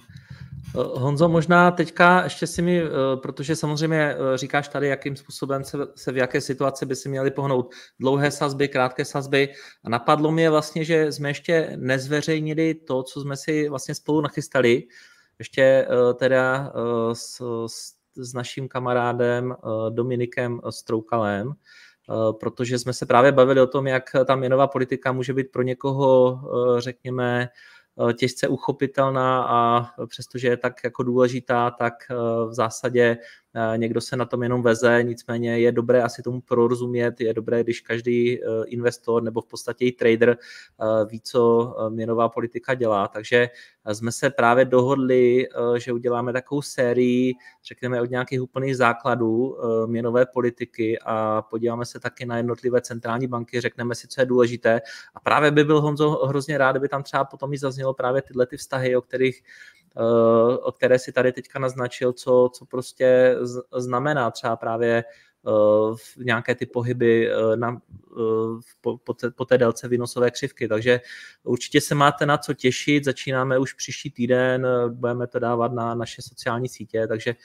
Honzo, 0.76 1.30
možná 1.30 1.72
teďka 1.72 2.24
ještě 2.24 2.48
si 2.48 2.62
mi, 2.62 2.82
eh, 2.82 2.88
protože 3.22 3.56
samozřejmě 3.56 4.16
eh, 4.16 4.38
říkáš 4.38 4.68
tady, 4.68 4.88
jakým 4.88 5.16
způsobem 5.16 5.64
se, 5.64 5.78
se 5.96 6.12
v 6.12 6.18
jaké 6.18 6.42
situaci 6.42 6.86
by 6.86 6.96
si 6.96 7.10
měli 7.10 7.32
pohnout 7.32 7.74
dlouhé 8.00 8.32
sazby, 8.32 8.68
krátké 8.68 9.06
sazby. 9.06 9.54
A 9.84 9.90
napadlo 9.90 10.32
mě 10.32 10.50
vlastně, 10.50 10.86
že 10.86 11.12
jsme 11.12 11.30
ještě 11.30 11.74
nezveřejnili 11.76 12.74
to, 12.74 13.04
co 13.04 13.22
jsme 13.22 13.38
si 13.38 13.70
vlastně 13.70 13.96
spolu 13.96 14.22
nachystali, 14.22 14.84
ještě 15.40 15.62
eh, 15.64 16.14
teda 16.14 16.74
eh, 16.76 17.16
s, 17.16 17.42
s, 17.68 17.94
s 18.16 18.34
naším 18.34 18.68
kamarádem 18.68 19.52
eh, 19.52 19.66
Dominikem 19.90 20.62
Stroukalem, 20.70 21.54
protože 22.40 22.80
jsme 22.80 22.94
se 22.94 23.06
právě 23.06 23.32
bavili 23.32 23.62
o 23.62 23.68
tom, 23.68 23.88
jak 23.88 24.04
ta 24.26 24.36
měnová 24.36 24.68
politika 24.68 25.12
může 25.12 25.34
být 25.34 25.52
pro 25.52 25.62
někoho, 25.62 26.42
řekněme, 26.78 27.50
těžce 28.18 28.48
uchopitelná 28.48 29.44
a 29.44 29.90
přestože 30.08 30.48
je 30.48 30.58
tak 30.58 30.74
jako 30.84 31.04
důležitá, 31.04 31.72
tak 31.72 31.94
v 32.48 32.54
zásadě 32.54 33.18
někdo 33.76 34.02
se 34.02 34.16
na 34.16 34.26
tom 34.26 34.44
jenom 34.44 34.62
veze, 34.62 35.04
nicméně 35.04 35.60
je 35.60 35.72
dobré 35.72 36.04
asi 36.04 36.22
tomu 36.22 36.42
porozumět, 36.42 37.22
je 37.22 37.34
dobré, 37.34 37.64
když 37.64 37.82
každý 37.82 38.44
eh, 38.44 38.46
investor 38.66 39.24
nebo 39.24 39.42
v 39.42 39.46
podstatě 39.46 39.86
i 39.86 39.92
trader 39.92 40.30
eh, 40.30 41.06
ví, 41.06 41.22
co 41.22 41.76
měnová 41.90 42.30
politika 42.30 42.74
dělá. 42.74 43.08
Takže 43.08 43.50
jsme 43.94 44.12
se 44.12 44.30
právě 44.30 44.66
dohodli, 44.66 45.48
že 45.78 45.94
uděláme 45.94 46.34
takovou 46.34 46.62
sérii, 46.62 47.34
řekněme, 47.66 48.02
od 48.02 48.10
nějakých 48.10 48.42
úplných 48.42 48.78
základů 48.78 49.58
měnové 49.86 50.26
politiky 50.26 51.00
a 51.06 51.42
podíváme 51.42 51.86
se 51.86 52.00
taky 52.00 52.26
na 52.26 52.38
jednotlivé 52.38 52.82
centrální 52.82 53.28
banky, 53.28 53.62
řekneme 53.62 53.96
si, 53.96 54.08
co 54.08 54.22
je 54.22 54.26
důležité. 54.26 54.82
A 55.16 55.20
právě 55.20 55.52
by 55.52 55.64
byl 55.64 55.82
Honzo 55.82 56.10
hrozně 56.10 56.58
rád, 56.58 56.72
kdyby 56.72 56.90
tam 56.90 57.04
třeba 57.04 57.24
potom 57.24 57.54
i 57.54 57.58
zaznělo 57.58 57.94
právě 57.94 58.22
tyhle 58.22 58.46
ty 58.46 58.58
vztahy, 58.58 58.96
o 58.96 59.02
kterých 59.02 59.44
Eh, 59.98 60.58
o 60.58 60.72
které 60.72 61.00
si 61.00 61.12
tady 61.12 61.32
teďka 61.32 61.60
naznačil, 61.60 62.14
co, 62.14 62.50
co 62.54 62.66
prostě 62.66 63.36
znamená 63.78 64.32
třeba 64.32 64.56
právě 64.56 65.04
v 65.96 66.18
eh, 66.20 66.24
nějaké 66.24 66.56
ty 66.56 66.66
pohyby 66.66 67.32
eh, 67.32 67.56
na, 67.56 67.82
po, 68.82 68.98
po, 68.98 69.14
té, 69.14 69.32
po 69.32 69.46
té 69.46 69.58
délce 69.58 69.88
výnosové 69.88 70.32
křivky. 70.32 70.68
Takže 70.68 71.02
určitě 71.44 71.82
se 71.82 71.96
máte 71.96 72.26
na 72.26 72.38
co 72.38 72.54
těšit, 72.54 73.06
začínáme 73.06 73.60
už 73.60 73.74
příští 73.74 74.12
týden, 74.12 74.68
budeme 74.90 75.28
to 75.28 75.40
dávat 75.40 75.74
na 75.74 75.96
naše 75.96 76.22
sociální 76.22 76.70
sítě, 76.70 77.08
takže 77.08 77.36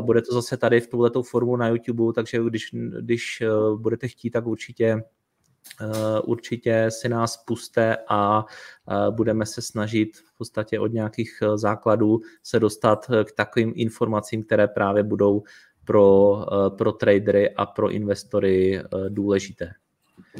bude 0.00 0.22
to 0.22 0.34
zase 0.34 0.56
tady 0.56 0.80
v 0.80 0.86
tuhletou 0.86 1.22
formu 1.22 1.56
na 1.56 1.68
YouTube, 1.68 2.12
takže 2.14 2.38
když, 2.48 2.70
když 3.00 3.42
budete 3.76 4.08
chtít, 4.08 4.30
tak 4.30 4.46
určitě 4.46 5.02
Eh, 5.02 5.02
určitě 6.24 6.86
si 6.88 7.08
nás 7.08 7.36
puste 7.36 7.96
a 8.08 8.44
eh, 8.90 9.10
budeme 9.10 9.46
se 9.46 9.62
snažit 9.62 10.16
v 10.16 10.38
podstatě 10.38 10.80
od 10.80 10.92
nějakých 10.92 11.38
eh, 11.42 11.58
základů 11.58 12.20
se 12.42 12.60
dostat 12.60 13.06
k 13.24 13.32
takovým 13.32 13.72
informacím, 13.76 14.42
které 14.42 14.68
právě 14.68 15.02
budou 15.02 15.42
pro, 15.84 16.46
pro 16.78 16.92
tradery 16.92 17.54
a 17.54 17.66
pro 17.66 17.90
investory 17.90 18.82
důležité. 19.08 19.72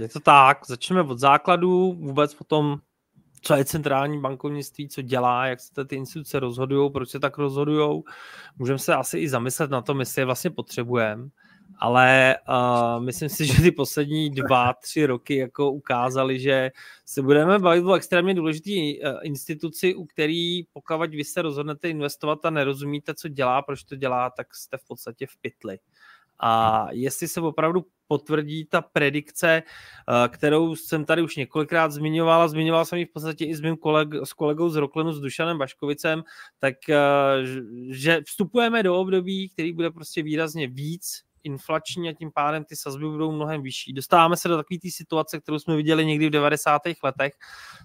Je 0.01 0.09
to 0.09 0.21
tak, 0.21 0.67
začneme 0.67 1.03
od 1.03 1.19
základů, 1.19 1.93
vůbec 1.93 2.35
potom, 2.35 2.79
co 3.43 3.55
je 3.55 3.65
centrální 3.65 4.21
bankovnictví, 4.21 4.89
co 4.89 5.03
dělá, 5.03 5.47
jak 5.47 5.61
se 5.61 5.85
ty 5.85 5.97
instituce 5.97 6.41
rozhodují, 6.41 6.93
proč 6.93 7.11
se 7.11 7.21
tak 7.21 7.39
rozhodují. 7.39 8.03
Můžeme 8.59 8.79
se 8.79 8.95
asi 8.95 9.19
i 9.19 9.29
zamyslet 9.29 9.71
na 9.71 9.83
tom, 9.83 10.01
jestli 10.01 10.23
je 10.23 10.27
vlastně 10.27 10.51
potřebujeme 10.51 11.29
ale 11.79 12.37
uh, 12.49 13.05
myslím 13.05 13.29
si, 13.29 13.47
že 13.47 13.63
ty 13.63 13.71
poslední 13.71 14.31
dva, 14.31 14.73
tři 14.73 15.07
roky 15.07 15.37
jako 15.37 15.71
ukázali, 15.71 16.41
že 16.41 16.71
se 17.05 17.23
budeme 17.23 17.59
bavit 17.59 17.85
o 17.85 17.95
extrémně 17.95 18.35
důležité 18.35 18.71
uh, 18.71 19.19
instituci, 19.23 19.95
u 19.95 20.05
který 20.05 20.63
pokud 20.65 21.11
vy 21.11 21.25
se 21.25 21.43
rozhodnete 21.43 21.91
investovat 21.91 22.45
a 22.45 22.51
nerozumíte, 22.51 23.15
co 23.15 23.29
dělá, 23.29 23.63
proč 23.63 23.85
to 23.85 23.97
dělá, 23.97 24.31
tak 24.31 24.55
jste 24.55 24.77
v 24.77 24.87
podstatě 24.89 25.27
v 25.27 25.37
pytli. 25.41 25.79
A 26.41 26.87
jestli 26.91 27.29
se 27.29 27.41
opravdu 27.41 27.85
potvrdí 28.07 28.65
ta 28.65 28.83
predikce, 28.83 29.63
uh, 29.63 30.29
kterou 30.29 30.77
jsem 30.77 31.05
tady 31.05 31.23
už 31.23 31.37
několikrát 31.37 31.93
zmiňoval, 31.93 32.43
a 32.43 32.49
zmiňoval 32.49 32.85
jsem 32.85 32.99
ji 32.99 33.05
v 33.05 33.13
podstatě 33.13 33.45
i 33.45 33.55
s 33.55 33.61
mým 33.61 33.77
koleg, 33.77 34.09
s 34.25 34.33
kolegou 34.33 34.69
z 34.69 34.77
Roklenu, 34.77 35.13
s 35.13 35.21
Dušanem 35.21 35.59
Baškovicem, 35.59 36.23
tak 36.59 36.75
uh, 36.89 36.95
že 37.91 38.21
vstupujeme 38.27 38.83
do 38.83 38.97
období, 38.97 39.49
který 39.49 39.73
bude 39.73 39.91
prostě 39.91 40.23
výrazně 40.23 40.67
víc 40.67 41.28
inflační 41.49 42.09
a 42.09 42.13
tím 42.13 42.31
pádem 42.35 42.65
ty 42.65 42.77
sazby 42.77 43.05
budou 43.05 43.33
mnohem 43.33 43.63
vyšší. 43.63 43.93
Dostáváme 43.93 44.37
se 44.37 44.49
do 44.49 44.57
takové 44.57 44.79
té 44.79 44.89
situace, 44.91 45.41
kterou 45.41 45.59
jsme 45.59 45.77
viděli 45.77 46.07
někdy 46.07 46.29
v 46.29 46.31
90. 46.31 46.83
letech, 47.05 47.33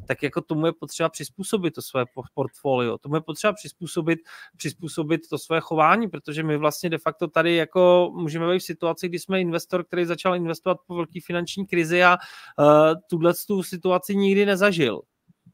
tak 0.08 0.24
jako 0.24 0.42
tomu 0.42 0.66
je 0.66 0.74
potřeba 0.74 1.10
přizpůsobit 1.10 1.74
to 1.74 1.82
své 1.82 2.06
portfolio, 2.34 2.98
tomu 2.98 3.16
je 3.16 3.22
potřeba 3.22 3.54
přizpůsobit, 3.54 4.20
přizpůsobit 4.58 5.22
to 5.30 5.38
své 5.38 5.60
chování, 5.60 6.08
protože 6.08 6.44
my 6.44 6.58
vlastně 6.58 6.90
de 6.90 6.98
facto 6.98 7.28
tady 7.28 7.56
jako 7.56 8.12
můžeme 8.14 8.54
být 8.54 8.60
v 8.60 8.64
situaci, 8.64 9.10
kdy 9.10 9.20
jsme 9.20 9.42
investor, 9.42 9.84
který 9.84 10.06
začal 10.06 10.36
investovat 10.36 10.78
po 10.88 10.96
velké 10.96 11.20
finanční 11.26 11.68
krizi 11.68 12.04
a 12.04 12.18
uh, 12.60 12.66
tuhle 13.10 13.34
tu 13.48 13.64
situaci 13.64 14.16
nikdy 14.16 14.46
nezažil. 14.46 15.02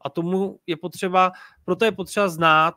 A 0.00 0.10
tomu 0.10 0.58
je 0.66 0.76
potřeba, 0.76 1.32
proto 1.64 1.84
je 1.84 1.92
potřeba 1.92 2.28
znát 2.28 2.74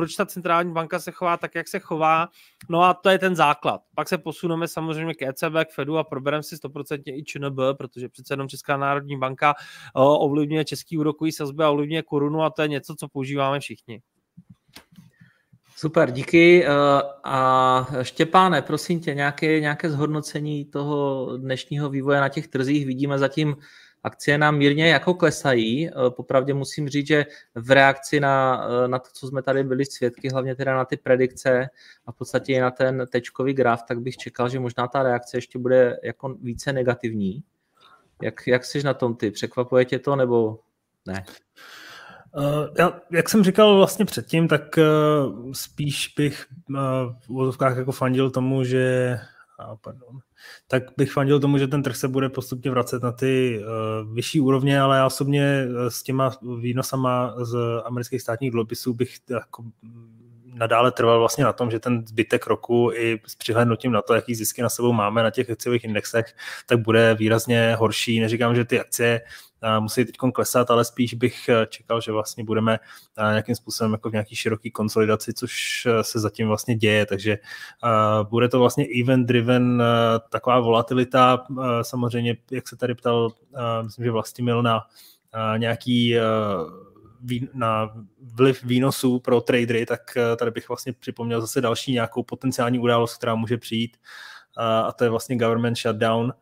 proč 0.00 0.16
ta 0.16 0.26
centrální 0.26 0.72
banka 0.72 0.98
se 0.98 1.12
chová 1.12 1.36
tak, 1.36 1.54
jak 1.54 1.68
se 1.68 1.78
chová. 1.78 2.28
No 2.68 2.82
a 2.82 2.94
to 2.94 3.08
je 3.08 3.18
ten 3.18 3.36
základ. 3.36 3.80
Pak 3.94 4.08
se 4.08 4.18
posuneme 4.18 4.68
samozřejmě 4.68 5.14
k 5.14 5.22
ECB, 5.22 5.54
k 5.64 5.74
Fedu 5.74 5.98
a 5.98 6.04
probereme 6.04 6.42
si 6.42 6.56
100% 6.56 7.02
i 7.06 7.24
ČNB, 7.24 7.58
protože 7.78 8.08
přece 8.08 8.32
jenom 8.32 8.48
Česká 8.48 8.76
národní 8.76 9.18
banka 9.18 9.54
ovlivňuje 9.94 10.64
český 10.64 10.98
úrokový 10.98 11.32
sazby 11.32 11.64
a 11.64 11.70
ovlivňuje 11.70 12.02
korunu 12.02 12.42
a 12.42 12.50
to 12.50 12.62
je 12.62 12.68
něco, 12.68 12.94
co 12.98 13.08
používáme 13.08 13.60
všichni. 13.60 14.02
Super, 15.76 16.10
díky. 16.10 16.64
E, 16.64 16.68
a 17.24 17.86
Štěpáne, 18.02 18.62
prosím 18.62 19.00
tě, 19.00 19.14
nějaké, 19.14 19.60
nějaké 19.60 19.90
zhodnocení 19.90 20.64
toho 20.64 21.28
dnešního 21.36 21.90
vývoje 21.90 22.20
na 22.20 22.28
těch 22.28 22.48
trzích. 22.48 22.86
Vidíme 22.86 23.18
zatím 23.18 23.56
akcie 24.02 24.38
nám 24.38 24.56
mírně 24.56 24.88
jako 24.88 25.14
klesají. 25.14 25.88
Eh, 25.88 25.92
popravdě 26.10 26.54
musím 26.54 26.88
říct, 26.88 27.06
že 27.06 27.26
v 27.54 27.70
reakci 27.70 28.20
na, 28.20 28.66
eh, 28.84 28.88
na 28.88 28.98
to, 28.98 29.08
co 29.12 29.28
jsme 29.28 29.42
tady 29.42 29.64
byli 29.64 29.84
svědky, 29.84 30.28
hlavně 30.28 30.54
teda 30.54 30.74
na 30.74 30.84
ty 30.84 30.96
predikce 30.96 31.68
a 32.06 32.12
v 32.12 32.16
podstatě 32.16 32.52
i 32.52 32.60
na 32.60 32.70
ten 32.70 33.06
tečkový 33.10 33.54
graf, 33.54 33.82
tak 33.82 34.00
bych 34.00 34.16
čekal, 34.16 34.48
že 34.48 34.60
možná 34.60 34.88
ta 34.88 35.02
reakce 35.02 35.36
ještě 35.36 35.58
bude 35.58 35.98
jako 36.02 36.28
více 36.28 36.72
negativní. 36.72 37.42
Jak, 38.22 38.46
jak 38.46 38.64
jsi 38.64 38.82
na 38.82 38.94
tom 38.94 39.16
ty? 39.16 39.30
Překvapuje 39.30 39.84
tě 39.84 39.98
to 39.98 40.16
nebo 40.16 40.58
ne? 41.06 41.24
Uh, 42.36 42.44
já, 42.78 43.00
jak 43.10 43.28
jsem 43.28 43.44
říkal 43.44 43.76
vlastně 43.76 44.04
předtím, 44.04 44.48
tak 44.48 44.78
spíš 45.52 46.14
bych 46.16 46.46
v 47.20 47.30
úvodovkách 47.30 47.76
jako 47.76 47.92
fandil 47.92 48.30
tomu, 48.30 48.64
že 48.64 49.18
pardon, 49.80 50.18
tak 50.68 50.82
bych 50.96 51.12
fandil 51.12 51.40
tomu, 51.40 51.58
že 51.58 51.66
ten 51.66 51.82
trh 51.82 51.96
se 51.96 52.08
bude 52.08 52.28
postupně 52.28 52.70
vracet 52.70 53.02
na 53.02 53.12
ty 53.12 53.60
uh, 53.60 54.14
vyšší 54.14 54.40
úrovně, 54.40 54.80
ale 54.80 54.96
já 54.96 55.06
osobně 55.06 55.42
eh, 55.44 55.90
s 55.90 56.02
těma 56.02 56.30
výnosama 56.58 57.34
z 57.44 57.56
amerických 57.84 58.22
státních 58.22 58.50
dluhopisů 58.50 58.94
bych 58.94 59.16
jako 59.30 59.64
nadále 60.54 60.92
trval 60.92 61.18
vlastně 61.18 61.44
na 61.44 61.52
tom, 61.52 61.70
že 61.70 61.78
ten 61.78 62.06
zbytek 62.06 62.46
roku 62.46 62.90
i 62.94 63.20
s 63.26 63.36
přihlednutím 63.36 63.92
na 63.92 64.02
to, 64.02 64.14
jaký 64.14 64.34
zisky 64.34 64.62
na 64.62 64.68
sebou 64.68 64.92
máme 64.92 65.22
na 65.22 65.30
těch 65.30 65.50
akciových 65.50 65.84
indexech, 65.84 66.26
tak 66.66 66.78
bude 66.78 67.14
výrazně 67.14 67.74
horší. 67.78 68.20
Neříkám, 68.20 68.54
že 68.54 68.64
ty 68.64 68.80
akcie 68.80 69.20
musí 69.80 70.04
teď 70.04 70.16
klesat, 70.34 70.70
ale 70.70 70.84
spíš 70.84 71.14
bych 71.14 71.48
eh, 71.48 71.66
čekal, 71.66 72.00
že 72.00 72.12
vlastně 72.12 72.44
budeme 72.44 72.78
eh, 73.18 73.30
nějakým 73.30 73.54
způsobem 73.54 73.92
jako 73.92 74.10
v 74.10 74.12
nějaký 74.12 74.36
široký 74.36 74.70
konsolidaci, 74.70 75.34
což 75.34 75.86
eh, 75.86 76.04
se 76.04 76.20
zatím 76.20 76.48
vlastně 76.48 76.76
děje, 76.76 77.06
takže 77.06 77.38
bude 78.30 78.48
to 78.48 78.58
vlastně 78.58 78.86
event 79.02 79.26
driven 79.26 79.82
taková 80.30 80.60
volatilita, 80.60 81.46
samozřejmě, 81.82 82.36
jak 82.50 82.68
se 82.68 82.76
tady 82.76 82.94
ptal, 82.94 83.32
myslím, 83.82 84.04
že 84.04 84.10
Vlastimil 84.10 84.62
na 84.62 84.80
nějaký 85.56 86.14
na 87.54 87.90
vliv 88.20 88.64
výnosů 88.64 89.18
pro 89.18 89.40
tradery, 89.40 89.86
tak 89.86 90.00
tady 90.36 90.50
bych 90.50 90.68
vlastně 90.68 90.92
připomněl 90.92 91.40
zase 91.40 91.60
další 91.60 91.92
nějakou 91.92 92.22
potenciální 92.22 92.78
událost, 92.78 93.16
která 93.16 93.34
může 93.34 93.56
přijít 93.56 93.96
a 94.56 94.92
to 94.92 95.04
je 95.04 95.10
vlastně 95.10 95.36
government 95.36 95.78
shutdown, 95.78 96.32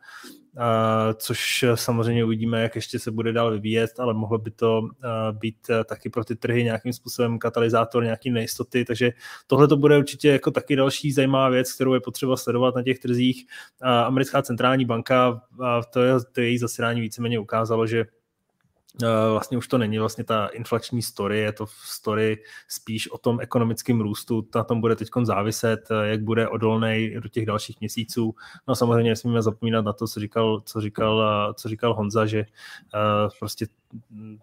což 1.14 1.64
samozřejmě 1.74 2.24
uvidíme, 2.24 2.62
jak 2.62 2.76
ještě 2.76 2.98
se 2.98 3.10
bude 3.10 3.32
dál 3.32 3.50
vyvíjet, 3.50 3.90
ale 3.98 4.14
mohlo 4.14 4.38
by 4.38 4.50
to 4.50 4.82
být 5.32 5.56
taky 5.84 6.10
pro 6.10 6.24
ty 6.24 6.36
trhy 6.36 6.64
nějakým 6.64 6.92
způsobem 6.92 7.38
katalyzátor 7.38 8.04
nějaký 8.04 8.30
nejistoty, 8.30 8.84
takže 8.84 9.12
tohle 9.46 9.68
to 9.68 9.76
bude 9.76 9.98
určitě 9.98 10.28
jako 10.28 10.50
taky 10.50 10.76
další 10.76 11.12
zajímavá 11.12 11.48
věc, 11.48 11.72
kterou 11.72 11.94
je 11.94 12.00
potřeba 12.00 12.36
sledovat 12.36 12.74
na 12.74 12.82
těch 12.82 12.98
trzích. 12.98 13.46
Americká 13.82 14.42
centrální 14.42 14.84
banka, 14.84 15.40
to, 15.92 16.02
je, 16.02 16.14
to 16.32 16.40
její 16.40 16.58
zasedání 16.58 17.00
víceméně 17.00 17.38
ukázalo, 17.38 17.86
že 17.86 18.04
Eh, 18.04 18.17
vlastně 19.30 19.58
už 19.58 19.68
to 19.68 19.78
není 19.78 19.98
vlastně 19.98 20.24
ta 20.24 20.46
inflační 20.46 21.02
story, 21.02 21.38
je 21.38 21.52
to 21.52 21.66
story 21.66 22.42
spíš 22.68 23.10
o 23.10 23.18
tom 23.18 23.40
ekonomickém 23.40 24.00
růstu, 24.00 24.48
na 24.54 24.64
tom 24.64 24.80
bude 24.80 24.96
teď 24.96 25.08
záviset, 25.22 25.80
eh, 25.90 26.08
jak 26.08 26.22
bude 26.22 26.48
odolný 26.48 27.14
do 27.20 27.28
těch 27.28 27.46
dalších 27.46 27.80
měsíců. 27.80 28.34
No 28.68 28.74
samozřejmě 28.74 29.10
nesmíme 29.10 29.42
zapomínat 29.42 29.84
na 29.84 29.92
to, 29.92 30.06
co 30.06 30.20
říkal, 30.20 30.60
co 30.64 30.80
říkal, 30.80 31.22
eh, 31.50 31.54
co 31.54 31.68
říkal 31.68 31.94
Honza, 31.94 32.26
že 32.26 32.44
prostě 33.38 33.66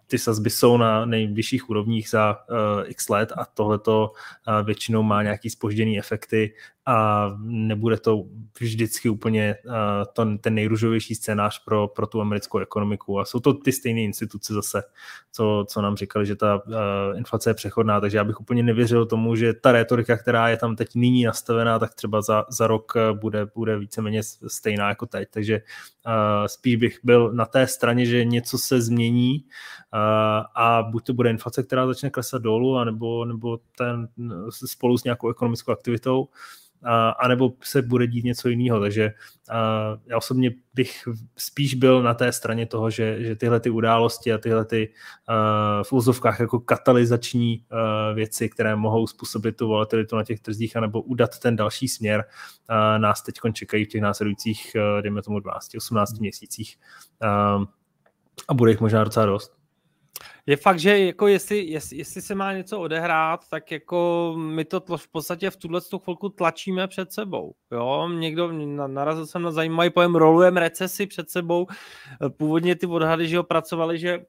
ty 0.08 0.18
sazby 0.18 0.50
jsou 0.50 0.78
na 0.78 1.06
nejvyšších 1.06 1.70
úrovních 1.70 2.10
za 2.10 2.38
uh, 2.50 2.84
x 2.86 3.10
let 3.10 3.34
a 3.38 3.46
tohleto 3.46 4.12
uh, 4.48 4.66
většinou 4.66 5.04
má 5.04 5.24
nějaký 5.24 5.50
spožděný 5.50 6.00
efekty 6.00 6.54
a 6.88 7.30
nebude 7.44 7.98
to 7.98 8.24
vždycky 8.60 9.10
úplně 9.10 9.56
uh, 9.66 9.72
to, 10.14 10.38
ten 10.38 10.54
nejružovější 10.54 11.16
scénář 11.16 11.64
pro, 11.64 11.88
pro 11.88 12.08
tu 12.08 12.22
americkou 12.22 12.58
ekonomiku. 12.58 13.20
A 13.20 13.26
jsou 13.26 13.40
to 13.40 13.54
ty 13.54 13.72
stejné 13.72 14.02
instituce 14.02 14.54
zase, 14.54 14.84
co, 15.32 15.66
co 15.70 15.82
nám 15.82 15.98
říkali, 15.98 16.26
že 16.26 16.36
ta 16.36 16.56
uh, 16.56 16.74
inflace 17.18 17.50
je 17.50 17.54
přechodná, 17.54 18.02
takže 18.02 18.18
já 18.18 18.24
bych 18.24 18.42
úplně 18.42 18.64
nevěřil 18.64 19.06
tomu, 19.06 19.36
že 19.36 19.54
ta 19.54 19.72
retorika, 19.72 20.18
která 20.18 20.50
je 20.50 20.58
tam 20.58 20.76
teď 20.76 20.96
nyní 20.96 21.24
nastavená, 21.24 21.80
tak 21.80 21.96
třeba 21.96 22.22
za, 22.22 22.46
za 22.50 22.68
rok 22.68 22.94
bude, 23.14 23.48
bude 23.56 23.78
víceméně 23.78 24.24
stejná 24.48 24.90
jako 24.90 25.06
teď. 25.06 25.30
Takže 25.32 25.62
uh, 26.06 26.12
spíš 26.46 26.76
bych 26.76 27.00
byl 27.04 27.32
na 27.34 27.46
té 27.46 27.68
straně, 27.68 28.06
že 28.06 28.26
něco 28.26 28.58
se 28.58 28.82
změní 28.82 29.35
a 30.56 30.84
buď 30.91 31.06
to 31.06 31.14
bude 31.14 31.30
inflace, 31.30 31.64
která 31.64 31.88
začne 31.88 32.10
klesat 32.10 32.41
dolů, 32.41 32.78
anebo, 32.78 33.26
nebo 33.26 33.60
ten 33.78 34.07
spolu 34.66 34.98
s 34.98 35.03
nějakou 35.03 35.30
ekonomickou 35.30 35.72
aktivitou, 35.72 36.28
a, 36.84 37.10
anebo 37.10 37.53
se 37.64 37.82
bude 37.82 38.07
dít 38.07 38.26
něco 38.26 38.49
jiného. 38.49 38.80
Takže 38.80 39.14
a, 39.49 39.98
já 40.06 40.18
osobně 40.18 40.52
bych 40.74 41.07
spíš 41.38 41.76
byl 41.76 42.03
na 42.03 42.14
té 42.14 42.32
straně 42.32 42.66
toho, 42.66 42.90
že, 42.90 43.24
že 43.24 43.36
tyhle 43.36 43.60
ty 43.60 43.70
události 43.70 44.34
a 44.34 44.38
tyhle 44.38 44.66
ty 44.66 44.94
v 45.84 45.94
úzovkách 45.94 46.40
jako 46.40 46.60
katalyzační 46.60 47.66
věci, 48.14 48.49
které 48.49 48.76
mohou 48.76 49.07
způsobit 49.07 49.57
tu 49.57 49.68
volatilitu 49.68 50.16
na 50.16 50.24
těch 50.24 50.40
trzích 50.40 50.78
anebo 50.78 51.02
udat 51.02 51.40
ten 51.40 51.56
další 51.56 51.88
směr, 51.88 52.24
nás 52.98 53.22
teď 53.22 53.36
čekají 53.53 53.86
v 53.86 53.88
těch 53.88 54.02
následujících, 54.02 54.76
dejme 55.02 55.22
tomu 55.22 55.40
12-18 55.40 56.06
měsících. 56.20 56.78
A 58.48 58.53
bude 58.53 58.72
jich 58.72 58.82
možná 58.82 59.03
docela 59.03 59.26
dost. 59.26 59.56
Je 60.45 60.57
fakt, 60.57 60.80
že 60.80 60.99
jako 60.99 61.28
jestli, 61.28 61.57
jestli, 61.57 61.98
jestli 61.98 62.22
se 62.22 62.36
má 62.36 62.53
něco 62.53 62.80
odehrát, 62.80 63.49
tak 63.49 63.72
jako 63.72 64.34
my 64.38 64.66
to 64.66 64.98
v 64.98 65.07
podstatě 65.07 65.49
v 65.49 65.57
tuhle 65.57 65.82
chvilku 66.03 66.30
tlačíme 66.30 66.88
před 66.88 67.14
sebou. 67.14 67.56
Jo? 67.72 68.10
Někdo, 68.10 68.52
narazil 68.88 69.26
jsem 69.26 69.41
na 69.41 69.52
zajímavý 69.52 69.90
pojem, 69.90 70.16
rolujeme 70.16 70.60
recesi 70.60 71.07
před 71.07 71.30
sebou. 71.30 71.68
Původně 72.38 72.76
ty 72.76 72.88
odhady, 72.88 73.28
že 73.28 73.38
ho 73.38 73.44
pracovali, 73.44 73.99
že 73.99 74.20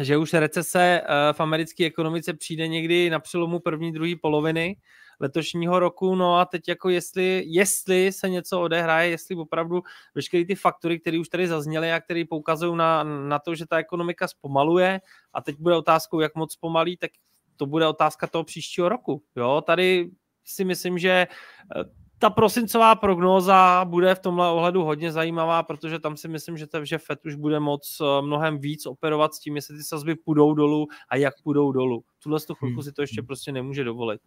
že 0.00 0.16
už 0.16 0.32
recese 0.32 1.00
eh, 1.00 1.32
v 1.32 1.40
americké 1.40 1.86
ekonomice 1.86 2.34
přijde 2.34 2.68
někdy 2.68 3.10
na 3.10 3.18
přelomu 3.18 3.60
první, 3.60 3.92
druhé 3.92 4.12
poloviny 4.22 4.76
letošního 5.20 5.78
roku, 5.78 6.14
no 6.14 6.36
a 6.36 6.44
teď 6.44 6.68
jako 6.68 6.88
jestli, 6.88 7.44
jestli 7.46 8.12
se 8.12 8.28
něco 8.28 8.60
odehraje, 8.60 9.10
jestli 9.10 9.36
opravdu 9.36 9.82
veškeré 10.14 10.44
ty 10.44 10.54
faktory, 10.54 11.00
které 11.00 11.18
už 11.18 11.28
tady 11.28 11.48
zazněly 11.48 11.92
a 11.92 12.00
které 12.00 12.24
poukazují 12.28 12.76
na, 12.76 13.04
na 13.04 13.38
to, 13.38 13.54
že 13.54 13.66
ta 13.66 13.76
ekonomika 13.76 14.28
zpomaluje 14.28 15.00
a 15.32 15.42
teď 15.42 15.56
bude 15.58 15.76
otázkou, 15.76 16.20
jak 16.20 16.34
moc 16.34 16.52
zpomalí, 16.52 16.96
tak 16.96 17.10
to 17.56 17.66
bude 17.66 17.86
otázka 17.86 18.26
toho 18.26 18.44
příštího 18.44 18.88
roku. 18.88 19.22
Jo, 19.36 19.62
tady 19.66 20.10
si 20.44 20.64
myslím, 20.64 20.98
že 20.98 21.10
eh, 21.10 21.84
ta 22.18 22.30
prosincová 22.30 22.94
prognóza 22.94 23.84
bude 23.84 24.14
v 24.14 24.18
tomhle 24.18 24.50
ohledu 24.50 24.84
hodně 24.84 25.12
zajímavá, 25.12 25.62
protože 25.62 25.98
tam 25.98 26.16
si 26.16 26.28
myslím, 26.28 26.56
že, 26.56 26.66
to, 26.66 26.84
že 26.84 26.98
FED 26.98 27.26
už 27.26 27.34
bude 27.34 27.60
moc 27.60 27.98
eh, 28.00 28.22
mnohem 28.22 28.58
víc 28.58 28.86
operovat 28.86 29.34
s 29.34 29.38
tím, 29.38 29.56
jestli 29.56 29.76
ty 29.76 29.82
sazby 29.82 30.14
půjdou 30.14 30.54
dolů 30.54 30.86
a 31.08 31.16
jak 31.16 31.34
půjdou 31.42 31.72
dolů. 31.72 32.04
Tuhle 32.22 32.40
chvilku 32.40 32.66
hmm. 32.66 32.82
si 32.82 32.92
to 32.92 33.02
ještě 33.02 33.22
prostě 33.22 33.52
nemůže 33.52 33.84
dovolit. 33.84 34.20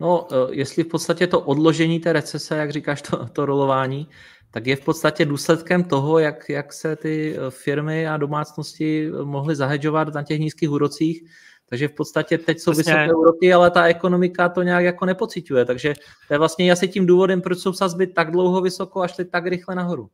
No, 0.00 0.26
jestli 0.50 0.84
v 0.84 0.88
podstatě 0.88 1.26
to 1.26 1.40
odložení 1.40 2.00
té 2.00 2.12
recese, 2.12 2.56
jak 2.56 2.72
říkáš, 2.72 3.02
to, 3.02 3.26
to 3.26 3.46
rolování, 3.46 4.08
tak 4.50 4.66
je 4.66 4.76
v 4.76 4.84
podstatě 4.84 5.24
důsledkem 5.24 5.84
toho, 5.84 6.18
jak, 6.18 6.48
jak 6.48 6.72
se 6.72 6.96
ty 6.96 7.36
firmy 7.50 8.08
a 8.08 8.16
domácnosti 8.16 9.10
mohly 9.24 9.56
zahedžovat 9.56 10.14
na 10.14 10.22
těch 10.22 10.40
nízkých 10.40 10.70
úrocích, 10.70 11.24
takže 11.68 11.88
v 11.88 11.92
podstatě 11.92 12.38
teď 12.38 12.58
jsou 12.58 12.72
Přesně. 12.72 12.92
vysoké 12.92 13.14
úroky, 13.14 13.52
ale 13.52 13.70
ta 13.70 13.84
ekonomika 13.84 14.48
to 14.48 14.62
nějak 14.62 14.84
jako 14.84 15.06
nepociťuje. 15.06 15.64
Takže 15.64 15.94
to 16.28 16.34
je 16.34 16.38
vlastně 16.38 16.72
asi 16.72 16.88
tím 16.88 17.06
důvodem, 17.06 17.40
proč 17.40 17.58
jsou 17.58 17.72
sazby 17.72 18.06
tak 18.06 18.30
dlouho 18.30 18.60
vysoko 18.60 19.02
a 19.02 19.08
šly 19.08 19.24
tak 19.24 19.46
rychle 19.46 19.74
nahoru. 19.74 20.08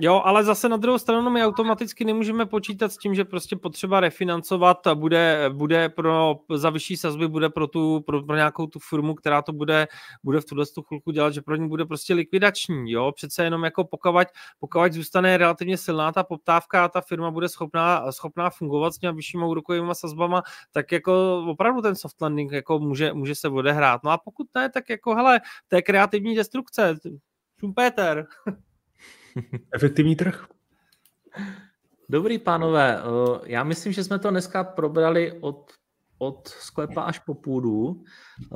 Jo, 0.00 0.22
ale 0.24 0.44
zase 0.44 0.68
na 0.68 0.76
druhou 0.76 0.98
stranu 0.98 1.30
my 1.30 1.44
automaticky 1.44 2.04
nemůžeme 2.04 2.46
počítat 2.46 2.92
s 2.92 2.96
tím, 2.96 3.14
že 3.14 3.24
prostě 3.24 3.56
potřeba 3.56 4.00
refinancovat 4.00 4.78
bude, 4.94 5.50
bude 5.52 5.88
pro, 5.88 6.36
za 6.54 6.70
vyšší 6.70 6.96
sazby 6.96 7.28
bude 7.28 7.48
pro, 7.48 7.66
tu, 7.66 8.00
pro, 8.00 8.22
pro 8.22 8.36
nějakou 8.36 8.66
tu 8.66 8.78
firmu, 8.78 9.14
která 9.14 9.42
to 9.42 9.52
bude, 9.52 9.88
bude 10.24 10.40
v 10.40 10.44
tuhle 10.44 10.64
chvilku 10.88 11.10
dělat, 11.10 11.34
že 11.34 11.42
pro 11.42 11.56
ní 11.56 11.68
bude 11.68 11.84
prostě 11.84 12.14
likvidační, 12.14 12.90
jo, 12.92 13.12
přece 13.12 13.44
jenom 13.44 13.64
jako 13.64 13.84
pokud, 13.84 14.26
pokud 14.58 14.92
zůstane 14.92 15.36
relativně 15.36 15.76
silná 15.76 16.12
ta 16.12 16.24
poptávka 16.24 16.84
a 16.84 16.88
ta 16.88 17.00
firma 17.00 17.30
bude 17.30 17.48
schopná, 17.48 18.12
schopná 18.12 18.50
fungovat 18.50 18.94
s 18.94 18.98
těmi 18.98 19.16
vyššími 19.16 19.44
úrokovými 19.44 19.94
sazbama, 19.94 20.42
tak 20.72 20.92
jako 20.92 21.44
opravdu 21.48 21.82
ten 21.82 21.94
soft 21.94 22.20
landing 22.20 22.52
jako 22.52 22.78
může, 22.78 23.12
může 23.12 23.34
se 23.34 23.48
odehrát. 23.48 24.04
No 24.04 24.10
a 24.10 24.18
pokud 24.18 24.46
ne, 24.54 24.70
tak 24.70 24.90
jako 24.90 25.14
hele, 25.14 25.40
to 25.68 25.76
je 25.76 25.82
kreativní 25.82 26.34
destrukce, 26.36 26.98
Schumpeter. 27.58 28.26
Efektivní 29.74 30.16
trh. 30.16 30.46
Dobrý, 32.08 32.38
pánové. 32.38 32.98
Eh, 32.98 33.40
já 33.44 33.64
myslím, 33.64 33.92
že 33.92 34.04
jsme 34.04 34.18
to 34.18 34.30
dneska 34.30 34.64
probrali 34.64 35.32
od, 35.40 35.72
od 36.18 36.48
sklepa 36.48 37.02
až 37.02 37.18
po 37.18 37.34
půdu. 37.34 38.02
Eh, 38.42 38.46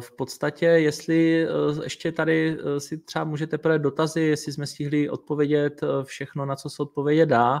v 0.00 0.16
podstatě, 0.16 0.66
jestli 0.66 1.44
eh, 1.44 1.48
ještě 1.82 2.12
tady 2.12 2.58
si 2.78 2.98
třeba 2.98 3.24
můžete 3.24 3.58
podat 3.58 3.78
dotazy, 3.78 4.20
jestli 4.20 4.52
jsme 4.52 4.66
stihli 4.66 5.10
odpovědět 5.10 5.80
všechno, 6.04 6.46
na 6.46 6.56
co 6.56 6.70
se 6.70 6.82
odpovědět 6.82 7.26
dá, 7.26 7.60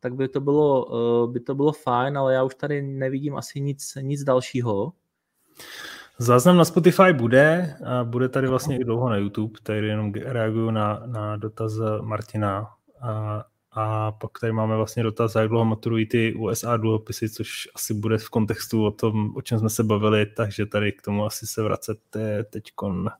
tak 0.00 0.14
by 0.14 0.28
to 0.28 0.40
bylo, 0.40 0.86
by 1.26 1.40
to 1.40 1.54
bylo 1.54 1.72
fajn, 1.72 2.18
ale 2.18 2.34
já 2.34 2.42
už 2.44 2.54
tady 2.54 2.82
nevidím 2.82 3.36
asi 3.36 3.60
nic, 3.60 3.98
nic 4.00 4.24
dalšího. 4.24 4.92
Záznam 6.18 6.56
na 6.56 6.64
Spotify 6.64 7.12
bude 7.12 7.76
a 7.86 8.04
bude 8.04 8.28
tady 8.28 8.46
vlastně 8.46 8.78
i 8.78 8.84
dlouho 8.84 9.08
na 9.08 9.16
YouTube, 9.16 9.58
tady 9.62 9.86
jenom 9.86 10.12
reaguju 10.14 10.70
na, 10.70 11.02
na 11.06 11.36
dotaz 11.36 11.72
Martina 12.00 12.68
a, 13.02 13.44
a 13.72 14.12
pak 14.12 14.30
tady 14.40 14.52
máme 14.52 14.76
vlastně 14.76 15.02
dotaz, 15.02 15.34
jak 15.34 15.48
dlouho 15.48 15.64
maturují 15.64 16.06
ty 16.06 16.34
USA 16.34 16.76
dluhopisy, 16.76 17.28
což 17.28 17.68
asi 17.74 17.94
bude 17.94 18.18
v 18.18 18.28
kontextu 18.28 18.84
o 18.84 18.90
tom, 18.90 19.36
o 19.36 19.42
čem 19.42 19.58
jsme 19.58 19.70
se 19.70 19.84
bavili, 19.84 20.26
takže 20.26 20.66
tady 20.66 20.92
k 20.92 21.02
tomu 21.02 21.24
asi 21.26 21.46
se 21.46 21.62
vracet 21.62 21.98
teďkon 22.50 23.10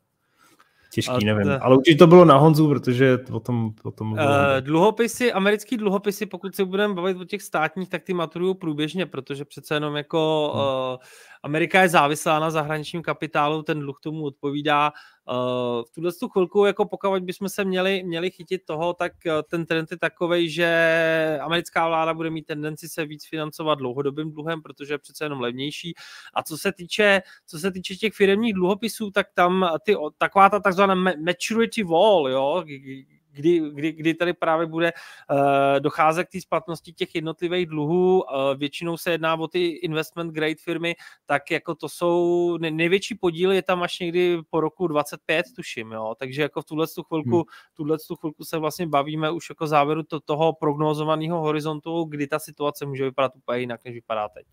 Těžký, 0.94 1.24
nevím. 1.24 1.44
To... 1.44 1.64
Ale 1.64 1.76
určitě 1.76 1.98
to 1.98 2.06
bylo 2.06 2.24
na 2.24 2.36
Honzu, 2.36 2.68
protože 2.68 3.18
o 3.32 3.40
tom, 3.40 3.70
o 3.84 3.90
tom 3.90 4.12
uh, 4.12 4.18
Dluhopisy, 4.60 5.32
americký 5.32 5.76
dluhopisy, 5.76 6.26
pokud 6.26 6.54
se 6.54 6.64
budeme 6.64 6.94
bavit 6.94 7.16
o 7.16 7.24
těch 7.24 7.42
státních, 7.42 7.88
tak 7.88 8.02
ty 8.02 8.14
maturují 8.14 8.54
průběžně, 8.54 9.06
protože 9.06 9.44
přece 9.44 9.74
jenom 9.74 9.96
jako 9.96 10.50
hmm. 10.54 10.62
uh, 10.62 10.98
Amerika 11.42 11.82
je 11.82 11.88
závislá 11.88 12.38
na 12.38 12.50
zahraničním 12.50 13.02
kapitálu, 13.02 13.62
ten 13.62 13.80
dluh 13.80 13.98
tomu 14.02 14.24
odpovídá. 14.24 14.92
Uh, 15.28 15.34
v 15.84 15.90
tuhle 15.94 16.12
chvilku, 16.32 16.64
jako 16.64 16.84
pokud 16.84 17.22
bychom 17.22 17.48
se 17.48 17.64
měli, 17.64 18.02
měli 18.02 18.30
chytit 18.30 18.64
toho, 18.64 18.94
tak 18.94 19.12
uh, 19.26 19.32
ten 19.50 19.66
trend 19.66 19.90
je 19.90 19.98
takový, 19.98 20.50
že 20.50 21.38
americká 21.42 21.88
vláda 21.88 22.14
bude 22.14 22.30
mít 22.30 22.46
tendenci 22.46 22.88
se 22.88 23.06
víc 23.06 23.28
financovat 23.28 23.74
dlouhodobým 23.74 24.32
dluhem, 24.32 24.62
protože 24.62 24.94
je 24.94 24.98
přece 24.98 25.24
jenom 25.24 25.40
levnější. 25.40 25.94
A 26.34 26.42
co 26.42 26.58
se 26.58 26.72
týče, 26.72 27.22
co 27.46 27.58
se 27.58 27.72
týče 27.72 27.96
těch 27.96 28.14
firmních 28.14 28.54
dluhopisů, 28.54 29.10
tak 29.10 29.26
tam 29.34 29.68
ty, 29.84 29.96
taková 30.18 30.48
ta 30.50 30.60
takzvaná 30.60 30.94
maturity 30.94 31.82
wall, 31.82 32.28
jo, 32.28 32.64
kdy, 33.32 33.60
kdy, 33.72 33.92
kdy 33.92 34.14
tady 34.14 34.32
právě 34.32 34.66
bude 34.66 34.92
uh, 34.92 35.80
docházet 35.80 36.24
k 36.24 36.30
té 36.30 36.40
splatnosti 36.40 36.92
těch 36.92 37.14
jednotlivých 37.14 37.66
dluhů. 37.66 38.22
Uh, 38.22 38.28
většinou 38.56 38.96
se 38.96 39.10
jedná 39.10 39.34
o 39.34 39.48
ty 39.48 39.66
investment 39.66 40.32
grade 40.32 40.54
firmy, 40.64 40.94
tak 41.26 41.50
jako 41.50 41.74
to 41.74 41.88
jsou 41.88 42.56
největší 42.56 43.14
podíl 43.14 43.52
je 43.52 43.62
tam 43.62 43.82
až 43.82 43.98
někdy 43.98 44.38
po 44.50 44.60
roku 44.60 44.86
25, 44.86 45.46
tuším, 45.56 45.92
jo. 45.92 46.14
Takže 46.18 46.42
jako 46.42 46.62
v 46.62 46.64
tuhle 46.64 46.86
chvilku, 47.08 47.36
hmm. 47.36 47.44
tuhle 47.74 47.98
chvilku 48.20 48.44
se 48.44 48.58
vlastně 48.58 48.86
bavíme 48.86 49.30
už 49.30 49.48
jako 49.48 49.66
závěru 49.66 50.02
to, 50.02 50.20
toho 50.20 50.52
prognozovaného 50.52 51.40
horizontu, 51.40 52.04
kdy 52.04 52.26
ta 52.26 52.38
situace 52.38 52.86
může 52.86 53.04
vypadat 53.04 53.32
úplně 53.36 53.58
jinak, 53.60 53.80
než 53.84 53.94
vypadá 53.94 54.28
teď. 54.28 54.46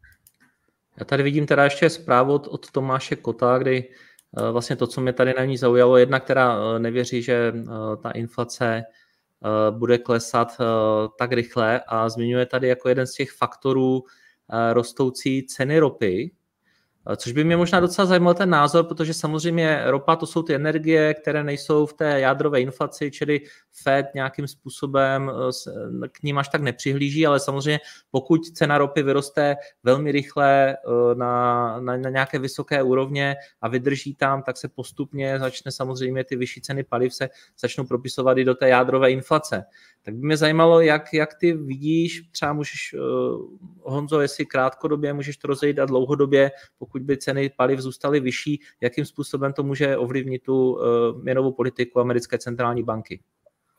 Já 0.97 1.05
tady 1.05 1.23
vidím 1.23 1.45
teda 1.45 1.63
ještě 1.63 1.89
zprávu 1.89 2.33
od, 2.33 2.47
od 2.47 2.71
Tomáše 2.71 3.15
Kota, 3.15 3.57
kdy 3.57 3.83
Eh, 3.83 4.18
vlastně 4.51 4.75
to, 4.75 4.87
co 4.87 5.01
mě 5.01 5.13
tady 5.13 5.33
na 5.37 5.45
ní 5.45 5.57
zaujalo, 5.57 5.97
jedna, 5.97 6.19
která 6.19 6.57
eh, 6.57 6.79
nevěří, 6.79 7.21
že 7.21 7.53
eh, 7.55 7.63
ta 8.03 8.11
inflace 8.11 8.83
bude 9.71 9.97
klesat 9.97 10.57
tak 11.17 11.31
rychle 11.31 11.81
a 11.87 12.09
zmiňuje 12.09 12.45
tady 12.45 12.67
jako 12.67 12.89
jeden 12.89 13.07
z 13.07 13.13
těch 13.13 13.31
faktorů 13.31 14.03
rostoucí 14.73 15.45
ceny 15.47 15.79
ropy, 15.79 16.31
Což 17.17 17.31
by 17.31 17.43
mě 17.43 17.57
možná 17.57 17.79
docela 17.79 18.05
zajímal 18.05 18.33
ten 18.33 18.49
názor, 18.49 18.85
protože 18.85 19.13
samozřejmě 19.13 19.81
ropa 19.85 20.15
to 20.15 20.25
jsou 20.25 20.43
ty 20.43 20.55
energie, 20.55 21.13
které 21.13 21.43
nejsou 21.43 21.85
v 21.85 21.93
té 21.93 22.19
jádrové 22.19 22.61
inflaci, 22.61 23.11
čili 23.11 23.41
Fed 23.83 24.05
nějakým 24.15 24.47
způsobem 24.47 25.31
eh, 25.31 26.07
k 26.07 26.23
ním 26.23 26.37
až 26.37 26.49
tak 26.49 26.61
nepřihlíží, 26.61 27.27
ale 27.27 27.39
samozřejmě 27.39 27.79
pokud 28.11 28.45
cena 28.45 28.77
ropy 28.77 29.03
vyroste 29.03 29.55
velmi 29.83 30.11
rychle 30.11 30.69
eh, 30.69 31.15
na, 31.15 31.79
na, 31.79 31.97
na 31.97 32.09
nějaké 32.09 32.39
vysoké 32.39 32.83
úrovně 32.83 33.35
a 33.61 33.67
vydrží 33.67 34.15
tam, 34.15 34.43
tak 34.43 34.57
se 34.57 34.67
postupně 34.67 35.39
začne 35.39 35.71
samozřejmě 35.71 36.23
ty 36.23 36.35
vyšší 36.35 36.61
ceny 36.61 36.83
paliv 36.83 37.13
se 37.13 37.29
začnou 37.59 37.83
propisovat 37.83 38.37
i 38.37 38.43
do 38.43 38.55
té 38.55 38.69
jádrové 38.69 39.11
inflace. 39.11 39.65
Tak 40.01 40.15
by 40.15 40.27
mě 40.27 40.37
zajímalo, 40.37 40.81
jak, 40.81 41.13
jak 41.13 41.33
ty 41.33 41.53
vidíš, 41.53 42.21
třeba 42.31 42.53
můžeš, 42.53 42.95
Honzo, 43.81 44.21
jestli 44.21 44.45
krátkodobě 44.45 45.13
můžeš 45.13 45.37
to 45.37 45.47
rozejít 45.47 45.79
a 45.79 45.85
dlouhodobě, 45.85 46.51
pokud 46.77 46.98
by 46.99 47.17
ceny 47.17 47.49
paliv 47.57 47.79
zůstaly 47.79 48.19
vyšší, 48.19 48.59
jakým 48.81 49.05
způsobem 49.05 49.53
to 49.53 49.63
může 49.63 49.97
ovlivnit 49.97 50.43
tu 50.43 50.71
uh, 50.71 50.81
měnovou 51.23 51.51
politiku 51.51 51.99
americké 51.99 52.37
centrální 52.37 52.83
banky? 52.83 53.19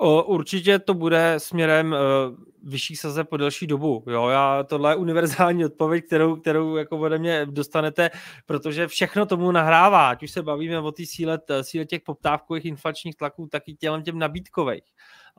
O, 0.03 0.23
určitě 0.23 0.79
to 0.79 0.95
bude 0.95 1.35
směrem 1.39 1.93
uh, 1.93 2.71
vyšší 2.71 2.97
saze 2.97 3.25
po 3.25 3.37
delší 3.37 3.67
dobu. 3.67 4.05
Jo, 4.07 4.29
já, 4.29 4.63
tohle 4.63 4.93
je 4.93 4.97
univerzální 4.97 5.65
odpověď, 5.65 6.05
kterou, 6.07 6.37
kterou 6.37 6.77
jako 6.77 6.99
ode 6.99 7.19
mě 7.19 7.47
dostanete, 7.47 8.11
protože 8.47 8.89
všechno 8.89 9.27
tomu 9.27 9.53
nahrává, 9.53 10.09
ať 10.09 10.23
už 10.23 10.31
se 10.31 10.43
bavíme 10.43 10.79
o 10.79 10.93
té 10.93 11.07
síle, 11.07 11.41
síle 11.63 11.85
těch 11.85 12.01
poptávkových 12.01 12.65
inflačních 12.65 13.17
tlaků, 13.17 13.49
tak 13.53 13.63
i 13.67 13.75
tělem 13.75 14.03
těm 14.03 14.19
nabídkových. 14.19 14.85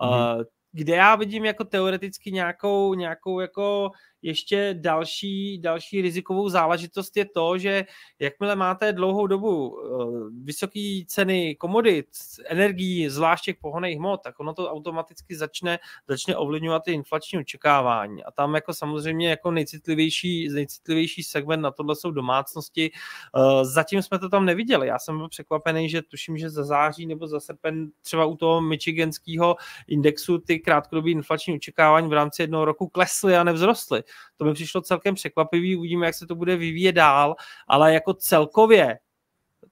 Mm-hmm. 0.02 0.38
Uh, 0.38 0.44
kde 0.72 0.96
já 0.96 1.16
vidím 1.16 1.46
jako 1.46 1.64
teoreticky 1.64 2.32
nějakou, 2.32 2.94
nějakou 2.94 3.40
jako 3.40 3.92
ještě 4.22 4.76
další, 4.80 5.58
další 5.58 6.02
rizikovou 6.02 6.50
záležitost 6.50 7.18
je 7.18 7.26
to, 7.26 7.58
že 7.58 7.86
jakmile 8.20 8.56
máte 8.56 8.94
dlouhou 8.94 9.28
dobu 9.28 9.78
eh, 9.78 10.44
vysoké 10.44 11.02
ceny 11.08 11.56
komodit, 11.56 12.08
energií, 12.46 13.10
zvlášť 13.10 13.46
těch 13.46 13.56
pohoných 13.62 13.98
hmot, 13.98 14.22
tak 14.24 14.40
ono 14.40 14.54
to 14.54 14.72
automaticky 14.72 15.36
začne, 15.36 15.80
začne 16.08 16.36
ovlivňovat 16.36 16.84
ty 16.84 16.92
inflační 16.92 17.40
očekávání. 17.40 18.24
A 18.24 18.32
tam 18.32 18.56
jako 18.56 18.74
samozřejmě 18.74 19.30
jako 19.30 19.52
nejcitlivější, 19.52 20.50
nejcitlivější 20.50 21.24
segment 21.24 21.62
na 21.62 21.72
tohle 21.72 21.96
jsou 21.96 22.12
domácnosti. 22.12 22.92
Eh, 23.36 23.66
zatím 23.66 24.02
jsme 24.02 24.20
to 24.20 24.30
tam 24.30 24.46
neviděli. 24.46 24.88
Já 24.88 25.00
jsem 25.00 25.18
byl 25.18 25.30
překvapený, 25.30 25.90
že 25.90 26.02
tuším, 26.02 26.38
že 26.38 26.50
za 26.50 26.64
září 26.64 27.06
nebo 27.06 27.28
za 27.28 27.40
srpen 27.40 27.90
třeba 28.02 28.26
u 28.26 28.36
toho 28.36 28.62
michiganského 28.62 29.56
indexu 29.88 30.38
ty 30.38 30.60
krátkodobé 30.60 31.12
inflační 31.12 31.56
očekávání 31.56 32.10
v 32.10 32.14
rámci 32.14 32.42
jednoho 32.42 32.66
roku 32.66 32.88
klesly 32.88 33.38
a 33.38 33.44
nevzrostly. 33.44 34.04
To 34.38 34.46
mi 34.46 34.54
přišlo 34.54 34.82
celkem 34.82 35.16
překvapivý, 35.16 35.76
uvidíme, 35.76 36.06
jak 36.06 36.16
se 36.16 36.28
to 36.28 36.36
bude 36.36 36.56
vyvíjet 36.56 36.92
dál, 36.92 37.36
ale 37.68 37.94
jako 37.94 38.14
celkově, 38.14 39.00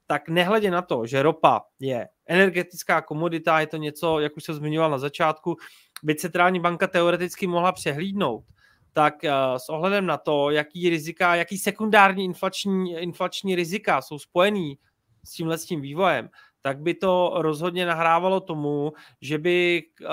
tak 0.06 0.28
nehledě 0.28 0.70
na 0.70 0.82
to, 0.82 1.06
že 1.06 1.22
ropa 1.22 1.60
je 1.80 2.08
energetická 2.26 3.02
komodita, 3.02 3.60
je 3.60 3.66
to 3.66 3.76
něco, 3.76 4.20
jak 4.20 4.36
už 4.36 4.44
jsem 4.44 4.54
zmiňoval 4.54 4.90
na 4.90 4.98
začátku, 4.98 5.56
by 6.02 6.14
centrální 6.14 6.60
banka 6.60 6.86
teoreticky 6.86 7.46
mohla 7.46 7.72
přehlídnout, 7.72 8.44
tak 8.92 9.24
eh, 9.24 9.32
s 9.56 9.68
ohledem 9.68 10.06
na 10.06 10.16
to, 10.16 10.50
jaký 10.50 10.90
rizika, 10.90 11.34
jaký 11.34 11.58
sekundární 11.58 12.24
inflační, 12.24 12.92
inflační 12.92 13.54
rizika 13.54 14.02
jsou 14.02 14.18
spojený 14.18 14.78
s 15.24 15.32
tímhle 15.32 15.58
s 15.58 15.64
tím 15.64 15.80
vývojem, 15.80 16.28
tak 16.62 16.78
by 16.78 16.94
to 16.94 17.32
rozhodně 17.36 17.86
nahrávalo 17.86 18.40
tomu, 18.40 18.92
že 19.20 19.38
by 19.38 19.82
uh, 20.00 20.08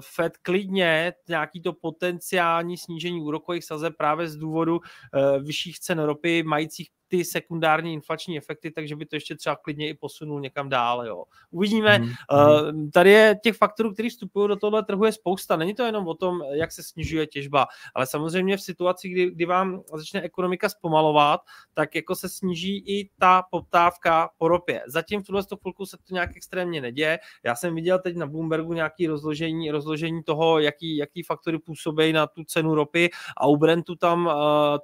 Fed 0.00 0.36
klidně 0.36 1.12
nějaký 1.28 1.62
to 1.62 1.72
potenciální 1.72 2.76
snížení 2.76 3.20
úrokových 3.22 3.64
sazeb 3.64 3.94
právě 3.96 4.28
z 4.28 4.36
důvodu 4.36 4.76
uh, 4.76 5.42
vyšších 5.42 5.80
cen 5.80 5.98
ropy 5.98 6.42
majících 6.42 6.90
ty 7.10 7.24
sekundární 7.24 7.92
inflační 7.92 8.38
efekty, 8.38 8.70
takže 8.70 8.96
by 8.96 9.06
to 9.06 9.16
ještě 9.16 9.36
třeba 9.36 9.56
klidně 9.56 9.88
i 9.88 9.94
posunul 9.94 10.40
někam 10.40 10.68
dál. 10.68 11.06
Jo. 11.06 11.24
Uvidíme. 11.50 11.98
Mm. 11.98 12.04
Uh, 12.04 12.90
tady 12.90 13.10
je 13.10 13.36
těch 13.42 13.56
faktorů, 13.56 13.92
které 13.92 14.08
vstupují 14.08 14.48
do 14.48 14.56
tohle 14.56 14.84
trhu 14.84 15.04
je 15.04 15.12
spousta. 15.12 15.56
Není 15.56 15.74
to 15.74 15.82
jenom 15.82 16.08
o 16.08 16.14
tom, 16.14 16.42
jak 16.52 16.72
se 16.72 16.82
snižuje 16.82 17.26
těžba, 17.26 17.66
ale 17.94 18.06
samozřejmě 18.06 18.56
v 18.56 18.62
situaci, 18.62 19.08
kdy, 19.08 19.30
kdy 19.30 19.44
vám 19.44 19.82
začne 19.94 20.20
ekonomika 20.22 20.68
zpomalovat, 20.68 21.40
tak 21.74 21.94
jako 21.94 22.14
se 22.14 22.28
sníží 22.28 22.78
i 22.86 23.10
ta 23.18 23.42
poptávka 23.50 24.30
po 24.38 24.48
ropě. 24.48 24.82
Zatím 24.86 25.22
v 25.22 25.26
tuhle 25.26 25.42
chvilku 25.62 25.86
se 25.86 25.96
to 25.96 26.14
nějak 26.14 26.36
extrémně 26.36 26.80
neděje. 26.80 27.18
Já 27.44 27.54
jsem 27.54 27.74
viděl 27.74 27.98
teď 27.98 28.16
na 28.16 28.26
Bloombergu 28.26 28.72
nějaké 28.72 29.08
rozložení, 29.08 29.70
rozložení 29.70 30.22
toho, 30.22 30.58
jaký, 30.58 30.96
jaký 30.96 31.22
faktory 31.22 31.58
působí 31.58 32.12
na 32.12 32.26
tu 32.26 32.44
cenu 32.44 32.74
ropy 32.74 33.10
a 33.36 33.46
u 33.46 33.56
Brentu 33.56 33.96
tam, 33.96 34.26
uh, 34.26 34.32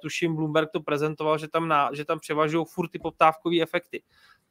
tuším, 0.01 0.35
Bloomberg 0.35 0.69
to 0.71 0.79
prezentoval, 0.79 1.37
že 1.37 1.47
tam, 1.47 1.67
na, 1.67 1.89
že 1.93 2.05
tam 2.05 2.16
převažují 2.19 2.65
furt 2.65 2.87
ty 2.87 2.99
poptávkové 2.99 3.61
efekty. 3.61 4.03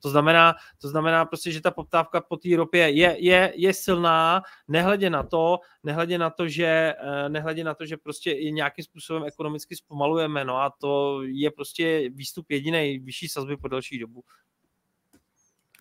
To 0.02 0.10
znamená, 0.10 0.54
to 0.78 0.88
znamená 0.88 1.24
prostě, 1.24 1.52
že 1.52 1.60
ta 1.60 1.70
poptávka 1.70 2.20
po 2.20 2.36
té 2.36 2.56
ropě 2.56 2.88
je, 2.88 3.16
je, 3.18 3.52
je 3.56 3.74
silná, 3.74 4.42
nehledě 4.68 5.10
na 5.10 5.22
to, 5.22 5.58
nehledě 5.82 6.18
na 6.18 6.30
to, 6.30 6.48
že, 6.48 6.94
eh, 6.98 7.28
nehledě 7.28 7.64
na 7.64 7.74
to, 7.74 7.86
že 7.86 7.96
prostě 7.96 8.32
i 8.32 8.52
nějakým 8.52 8.84
způsobem 8.84 9.24
ekonomicky 9.24 9.76
zpomalujeme, 9.76 10.44
no 10.44 10.56
a 10.56 10.70
to 10.70 11.22
je 11.22 11.50
prostě 11.50 12.10
výstup 12.10 12.50
jediný 12.50 12.98
vyšší 12.98 13.28
sazby 13.28 13.56
po 13.56 13.68
delší 13.68 13.98
dobu. 13.98 14.24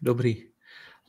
Dobrý. 0.02 0.44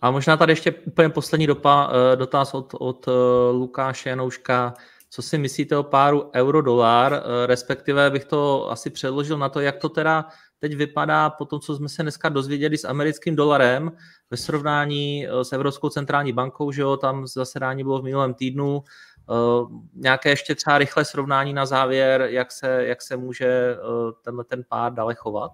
A 0.00 0.10
možná 0.10 0.36
tady 0.36 0.52
ještě 0.52 0.72
úplně 0.72 1.08
poslední 1.08 1.46
dopa, 1.46 1.92
eh, 2.12 2.16
dotaz 2.16 2.54
od, 2.54 2.74
od 2.74 3.08
eh, 3.08 3.10
Lukáše 3.52 4.08
Janouška. 4.08 4.74
Co 5.10 5.22
si 5.22 5.38
myslíte 5.38 5.76
o 5.76 5.82
páru 5.82 6.30
euro-dolar, 6.34 7.22
respektive 7.46 8.10
bych 8.10 8.24
to 8.24 8.70
asi 8.70 8.90
předložil 8.90 9.38
na 9.38 9.48
to, 9.48 9.60
jak 9.60 9.76
to 9.76 9.88
teda 9.88 10.26
teď 10.58 10.74
vypadá 10.76 11.30
po 11.30 11.44
tom, 11.44 11.60
co 11.60 11.76
jsme 11.76 11.88
se 11.88 12.02
dneska 12.02 12.28
dozvěděli 12.28 12.78
s 12.78 12.84
americkým 12.84 13.36
dolarem 13.36 13.92
ve 14.30 14.36
srovnání 14.36 15.26
eh, 15.26 15.44
s 15.44 15.52
Evropskou 15.52 15.88
centrální 15.88 16.32
bankou, 16.32 16.72
že 16.72 16.82
jo, 16.82 16.96
tam 16.96 17.26
zasedání 17.26 17.82
bylo 17.82 17.98
v 18.00 18.04
minulém 18.04 18.34
týdnu, 18.34 18.82
Uh, 19.28 19.70
nějaké 19.94 20.28
ještě 20.28 20.54
třeba 20.54 20.78
rychlé 20.78 21.04
srovnání 21.04 21.52
na 21.52 21.66
závěr, 21.66 22.28
jak 22.30 22.52
se, 22.52 22.86
jak 22.86 23.02
se 23.02 23.16
může 23.16 23.76
tenhle 24.22 24.44
ten 24.44 24.64
pár 24.68 24.94
dále 24.94 25.14
chovat? 25.14 25.52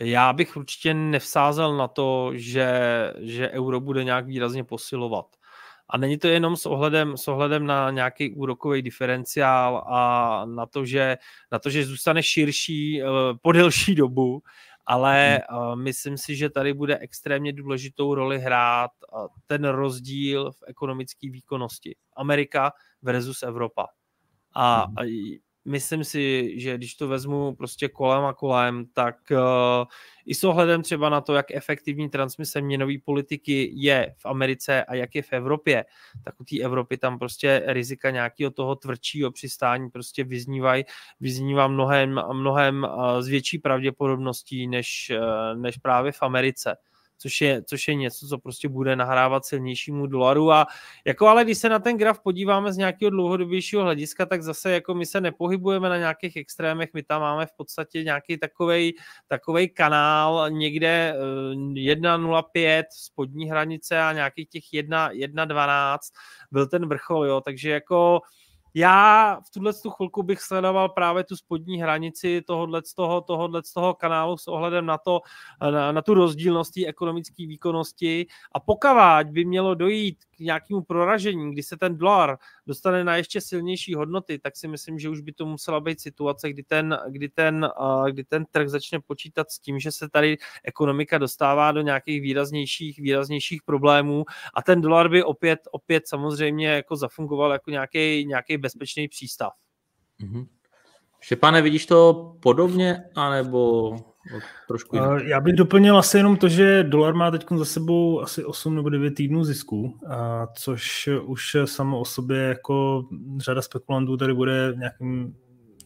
Já 0.00 0.32
bych 0.32 0.56
určitě 0.56 0.94
nevsázel 0.94 1.76
na 1.76 1.88
to, 1.88 2.30
že, 2.34 2.80
že 3.18 3.50
euro 3.50 3.80
bude 3.80 4.04
nějak 4.04 4.26
výrazně 4.26 4.64
posilovat. 4.64 5.26
A 5.90 5.98
není 5.98 6.18
to 6.18 6.28
jenom 6.28 6.56
s 6.56 6.66
ohledem, 6.66 7.16
s 7.16 7.28
ohledem 7.28 7.66
na 7.66 7.90
nějaký 7.90 8.34
úrokový 8.34 8.82
diferenciál 8.82 9.84
a 9.86 10.44
na 10.46 10.66
to, 10.66 10.84
že, 10.84 11.16
na 11.52 11.58
to, 11.58 11.70
že 11.70 11.86
zůstane 11.86 12.22
širší 12.22 13.02
uh, 13.02 13.08
po 13.42 13.52
delší 13.52 13.94
dobu, 13.94 14.42
ale 14.86 15.40
uh, 15.52 15.76
myslím 15.76 16.18
si, 16.18 16.36
že 16.36 16.50
tady 16.50 16.74
bude 16.74 16.98
extrémně 16.98 17.52
důležitou 17.52 18.14
roli 18.14 18.38
hrát 18.38 18.90
uh, 19.12 19.26
ten 19.46 19.64
rozdíl 19.64 20.52
v 20.52 20.62
ekonomické 20.66 21.30
výkonnosti. 21.30 21.96
Amerika 22.16 22.72
versus 23.02 23.42
Evropa. 23.42 23.86
A, 24.54 24.86
a 24.96 25.04
myslím 25.64 26.04
si, 26.04 26.52
že 26.60 26.76
když 26.76 26.94
to 26.94 27.08
vezmu 27.08 27.54
prostě 27.54 27.88
kolem 27.88 28.24
a 28.24 28.32
kolem, 28.32 28.86
tak 28.92 29.16
uh, 29.30 29.38
i 30.26 30.34
s 30.34 30.44
ohledem 30.44 30.82
třeba 30.82 31.08
na 31.08 31.20
to, 31.20 31.34
jak 31.34 31.46
efektivní 31.50 32.08
transmise 32.08 32.60
měnové 32.60 32.94
politiky 33.04 33.70
je 33.74 34.14
v 34.18 34.26
Americe 34.26 34.84
a 34.84 34.94
jak 34.94 35.14
je 35.14 35.22
v 35.22 35.32
Evropě, 35.32 35.84
tak 36.24 36.40
u 36.40 36.44
té 36.44 36.60
Evropy 36.60 36.96
tam 36.96 37.18
prostě 37.18 37.62
rizika 37.66 38.10
nějakého 38.10 38.50
toho 38.50 38.76
tvrdšího 38.76 39.30
přistání 39.30 39.90
prostě 39.90 40.24
vyznívají, 40.24 40.84
vyznívá 41.20 41.68
mnohem, 41.68 42.20
mnohem 42.32 42.84
uh, 42.84 43.18
s 43.18 43.28
větší 43.28 43.58
pravděpodobností 43.58 44.68
než, 44.68 45.12
uh, 45.14 45.60
než 45.60 45.76
právě 45.76 46.12
v 46.12 46.22
Americe 46.22 46.76
což 47.18 47.40
je, 47.40 47.62
což 47.62 47.88
je 47.88 47.94
něco, 47.94 48.26
co 48.26 48.38
prostě 48.38 48.68
bude 48.68 48.96
nahrávat 48.96 49.44
silnějšímu 49.44 50.06
dolaru. 50.06 50.52
A 50.52 50.66
jako 51.04 51.26
ale 51.26 51.44
když 51.44 51.58
se 51.58 51.68
na 51.68 51.78
ten 51.78 51.98
graf 51.98 52.20
podíváme 52.20 52.72
z 52.72 52.76
nějakého 52.76 53.10
dlouhodobějšího 53.10 53.82
hlediska, 53.82 54.26
tak 54.26 54.42
zase 54.42 54.72
jako 54.72 54.94
my 54.94 55.06
se 55.06 55.20
nepohybujeme 55.20 55.88
na 55.88 55.96
nějakých 55.96 56.36
extrémech, 56.36 56.90
my 56.94 57.02
tam 57.02 57.20
máme 57.20 57.46
v 57.46 57.52
podstatě 57.56 58.04
nějaký 58.04 58.38
takovej, 58.38 58.94
takovej 59.28 59.68
kanál 59.68 60.50
někde 60.50 61.14
1.05 61.74 62.44
eh, 62.56 62.84
spodní 62.90 63.50
hranice 63.50 64.02
a 64.02 64.12
nějakých 64.12 64.48
těch 64.48 64.64
1.12 64.64 65.98
byl 66.50 66.66
ten 66.66 66.88
vrchol, 66.88 67.26
jo, 67.26 67.40
takže 67.40 67.70
jako 67.70 68.20
já 68.74 69.40
v 69.46 69.50
tuhle 69.50 69.72
tu 69.72 69.90
chvilku 69.90 70.22
bych 70.22 70.40
sledoval 70.40 70.88
právě 70.88 71.24
tu 71.24 71.36
spodní 71.36 71.82
hranici 71.82 72.42
tohohle 72.46 72.82
z 72.84 72.94
toho, 72.94 73.20
tohohle 73.20 73.62
z 73.64 73.72
toho 73.72 73.94
kanálu 73.94 74.36
s 74.36 74.48
ohledem 74.48 74.86
na 74.86 74.98
to, 74.98 75.20
na, 75.70 75.92
na 75.92 76.02
tu 76.02 76.14
rozdílnost 76.14 76.74
té 76.74 76.86
ekonomické 76.86 77.46
výkonnosti. 77.46 78.26
A 78.52 78.60
pokud 78.60 78.88
by 79.24 79.44
mělo 79.44 79.74
dojít 79.74 80.18
k 80.36 80.40
nějakému 80.40 80.82
proražení, 80.82 81.52
kdy 81.52 81.62
se 81.62 81.76
ten 81.76 81.96
dolar 81.96 82.38
dostane 82.66 83.04
na 83.04 83.16
ještě 83.16 83.40
silnější 83.40 83.94
hodnoty, 83.94 84.38
tak 84.38 84.56
si 84.56 84.68
myslím, 84.68 84.98
že 84.98 85.08
už 85.08 85.20
by 85.20 85.32
to 85.32 85.46
musela 85.46 85.80
být 85.80 86.00
situace, 86.00 86.50
kdy 86.50 86.62
ten, 86.62 86.98
kdy 87.08 87.28
ten, 87.28 87.68
kdy 88.10 88.24
ten 88.24 88.44
trh 88.50 88.68
začne 88.68 89.00
počítat 89.00 89.50
s 89.50 89.58
tím, 89.58 89.78
že 89.78 89.92
se 89.92 90.08
tady 90.08 90.36
ekonomika 90.64 91.18
dostává 91.18 91.72
do 91.72 91.80
nějakých 91.80 92.22
výraznějších, 92.22 92.98
výraznějších 92.98 93.62
problémů. 93.62 94.24
A 94.54 94.62
ten 94.62 94.80
dolar 94.80 95.08
by 95.08 95.24
opět, 95.24 95.60
opět 95.70 96.08
samozřejmě 96.08 96.68
jako 96.68 96.96
zafungoval 96.96 97.52
jako 97.52 97.70
nějaký, 97.70 98.26
nějaký 98.26 98.58
bezpečný 98.68 99.08
přístav. 99.08 99.52
Mm-hmm. 100.22 100.46
Štěpáne, 101.20 101.62
vidíš 101.62 101.86
to 101.86 102.34
podobně, 102.42 103.04
anebo 103.14 103.96
trošku 104.68 104.96
jinak? 104.96 105.24
Já 105.24 105.40
bych 105.40 105.54
doplnil 105.54 105.98
asi 105.98 106.16
jenom 106.16 106.36
to, 106.36 106.48
že 106.48 106.82
dolar 106.82 107.14
má 107.14 107.30
teď 107.30 107.46
za 107.56 107.64
sebou 107.64 108.20
asi 108.20 108.44
8 108.44 108.74
nebo 108.74 108.88
9 108.88 109.14
týdnů 109.14 109.44
zisku, 109.44 109.98
a 110.08 110.46
což 110.46 111.08
už 111.22 111.56
samo 111.64 112.00
o 112.00 112.04
sobě 112.04 112.38
jako 112.38 113.04
řada 113.38 113.62
spekulantů 113.62 114.16
tady 114.16 114.34
bude 114.34 114.74
nějakým 114.78 115.36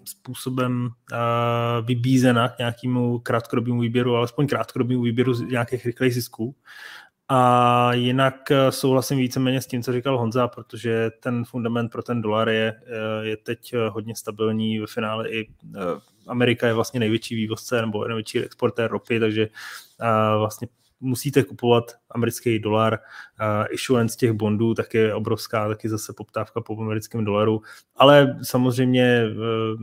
způsobem 0.05 0.89
uh, 1.13 1.87
vybízena 1.87 2.49
k 2.49 2.59
nějakému 2.59 3.19
krátkodobému 3.19 3.81
výběru, 3.81 4.17
alespoň 4.17 4.47
krátkodobému 4.47 5.03
výběru 5.03 5.33
nějakých 5.43 5.87
rychlých 5.87 6.15
zisků. 6.15 6.55
A 7.35 7.93
jinak 7.93 8.51
eh, 8.51 8.73
souhlasím 8.73 9.19
víceméně 9.19 9.61
s 9.61 9.67
tím, 9.67 9.83
co 9.83 9.93
říkal 9.93 10.19
Honza, 10.19 10.49
protože 10.49 11.11
ten 11.21 11.45
fundament 11.45 11.93
pro 11.93 12.03
ten 12.03 12.23
dolar 12.23 12.49
je, 12.49 12.81
eh, 12.87 13.27
je 13.27 13.37
teď 13.37 13.75
eh, 13.75 13.89
hodně 13.89 14.17
stabilní. 14.17 14.79
Ve 14.79 14.87
finále 14.87 15.31
i 15.31 15.49
Amerika 16.27 16.67
je 16.67 16.75
vlastně 16.75 17.01
největší 17.01 17.35
vývozce 17.35 17.81
nebo 17.81 18.09
největší 18.09 18.41
exportér 18.41 18.91
ropy, 18.91 19.21
takže 19.21 19.49
vlastně 20.39 20.69
musíte 21.01 21.43
kupovat 21.43 21.85
americký 22.11 22.59
dolar. 22.59 22.99
Issuance 23.71 24.17
těch 24.17 24.33
bondů 24.33 24.75
tak 24.75 24.95
je 24.95 25.15
obrovská, 25.15 25.69
taky 25.69 25.89
zase 25.89 26.13
poptávka 26.17 26.61
po 26.61 26.81
americkém 26.83 27.25
dolaru. 27.25 27.63
Ale 27.97 28.39
samozřejmě 28.43 29.25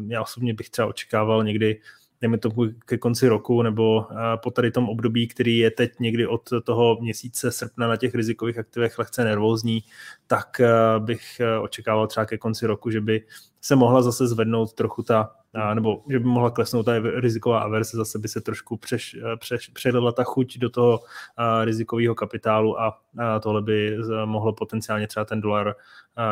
já 0.08 0.22
osobně 0.22 0.54
bych 0.54 0.70
třeba 0.70 0.88
očekával 0.88 1.44
někdy 1.44 1.82
dejme 2.22 2.38
to 2.38 2.52
ke 2.86 2.98
konci 2.98 3.28
roku 3.28 3.62
nebo 3.62 4.08
po 4.44 4.52
tady 4.52 4.72
tom 4.72 4.90
období, 4.90 5.28
který 5.28 5.58
je 5.58 5.72
teď 5.72 5.92
někdy 6.00 6.28
od 6.28 6.50
toho 6.64 6.98
měsíce 7.02 7.52
srpna 7.52 7.88
na 7.88 7.98
těch 7.98 8.16
rizikových 8.16 8.58
aktivech 8.58 9.00
lehce 9.00 9.24
nervózní, 9.24 9.84
tak 10.28 10.62
bych 11.00 11.42
očekával 11.62 12.08
třeba 12.08 12.26
ke 12.26 12.38
konci 12.38 12.68
roku, 12.68 12.92
že 12.92 13.02
by 13.02 13.24
se 13.62 13.76
mohla 13.76 14.02
zase 14.02 14.28
zvednout 14.28 14.74
trochu 14.74 15.04
ta 15.04 15.36
nebo 15.74 16.04
že 16.10 16.20
by 16.20 16.26
mohla 16.26 16.52
klesnout 16.52 16.86
ta 16.86 17.00
riziková 17.00 17.60
averse, 17.60 17.98
zase 17.98 18.20
by 18.20 18.28
se 18.28 18.42
trošku 18.42 18.78
přeš, 18.78 19.18
přeš, 19.40 19.68
předala 19.68 20.12
ta 20.12 20.24
chuť 20.24 20.58
do 20.58 20.70
toho 20.70 21.00
a, 21.38 21.66
rizikového 21.66 22.16
kapitálu 22.16 22.82
a, 22.82 23.00
tohle 23.44 23.62
by 23.62 23.98
mohlo 24.26 24.54
potenciálně 24.54 25.08
třeba 25.08 25.26
ten 25.26 25.42
dolar, 25.42 25.76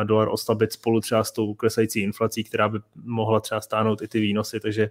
dolar 0.04 0.28
oslabit 0.28 0.72
spolu 0.72 1.00
třeba 1.00 1.24
s 1.24 1.32
tou 1.32 1.54
klesající 1.54 2.00
inflací, 2.00 2.44
která 2.44 2.68
by 2.68 2.78
mohla 3.04 3.40
třeba 3.40 3.60
stáhnout 3.60 4.02
i 4.02 4.08
ty 4.08 4.20
výnosy, 4.20 4.60
takže 4.60 4.90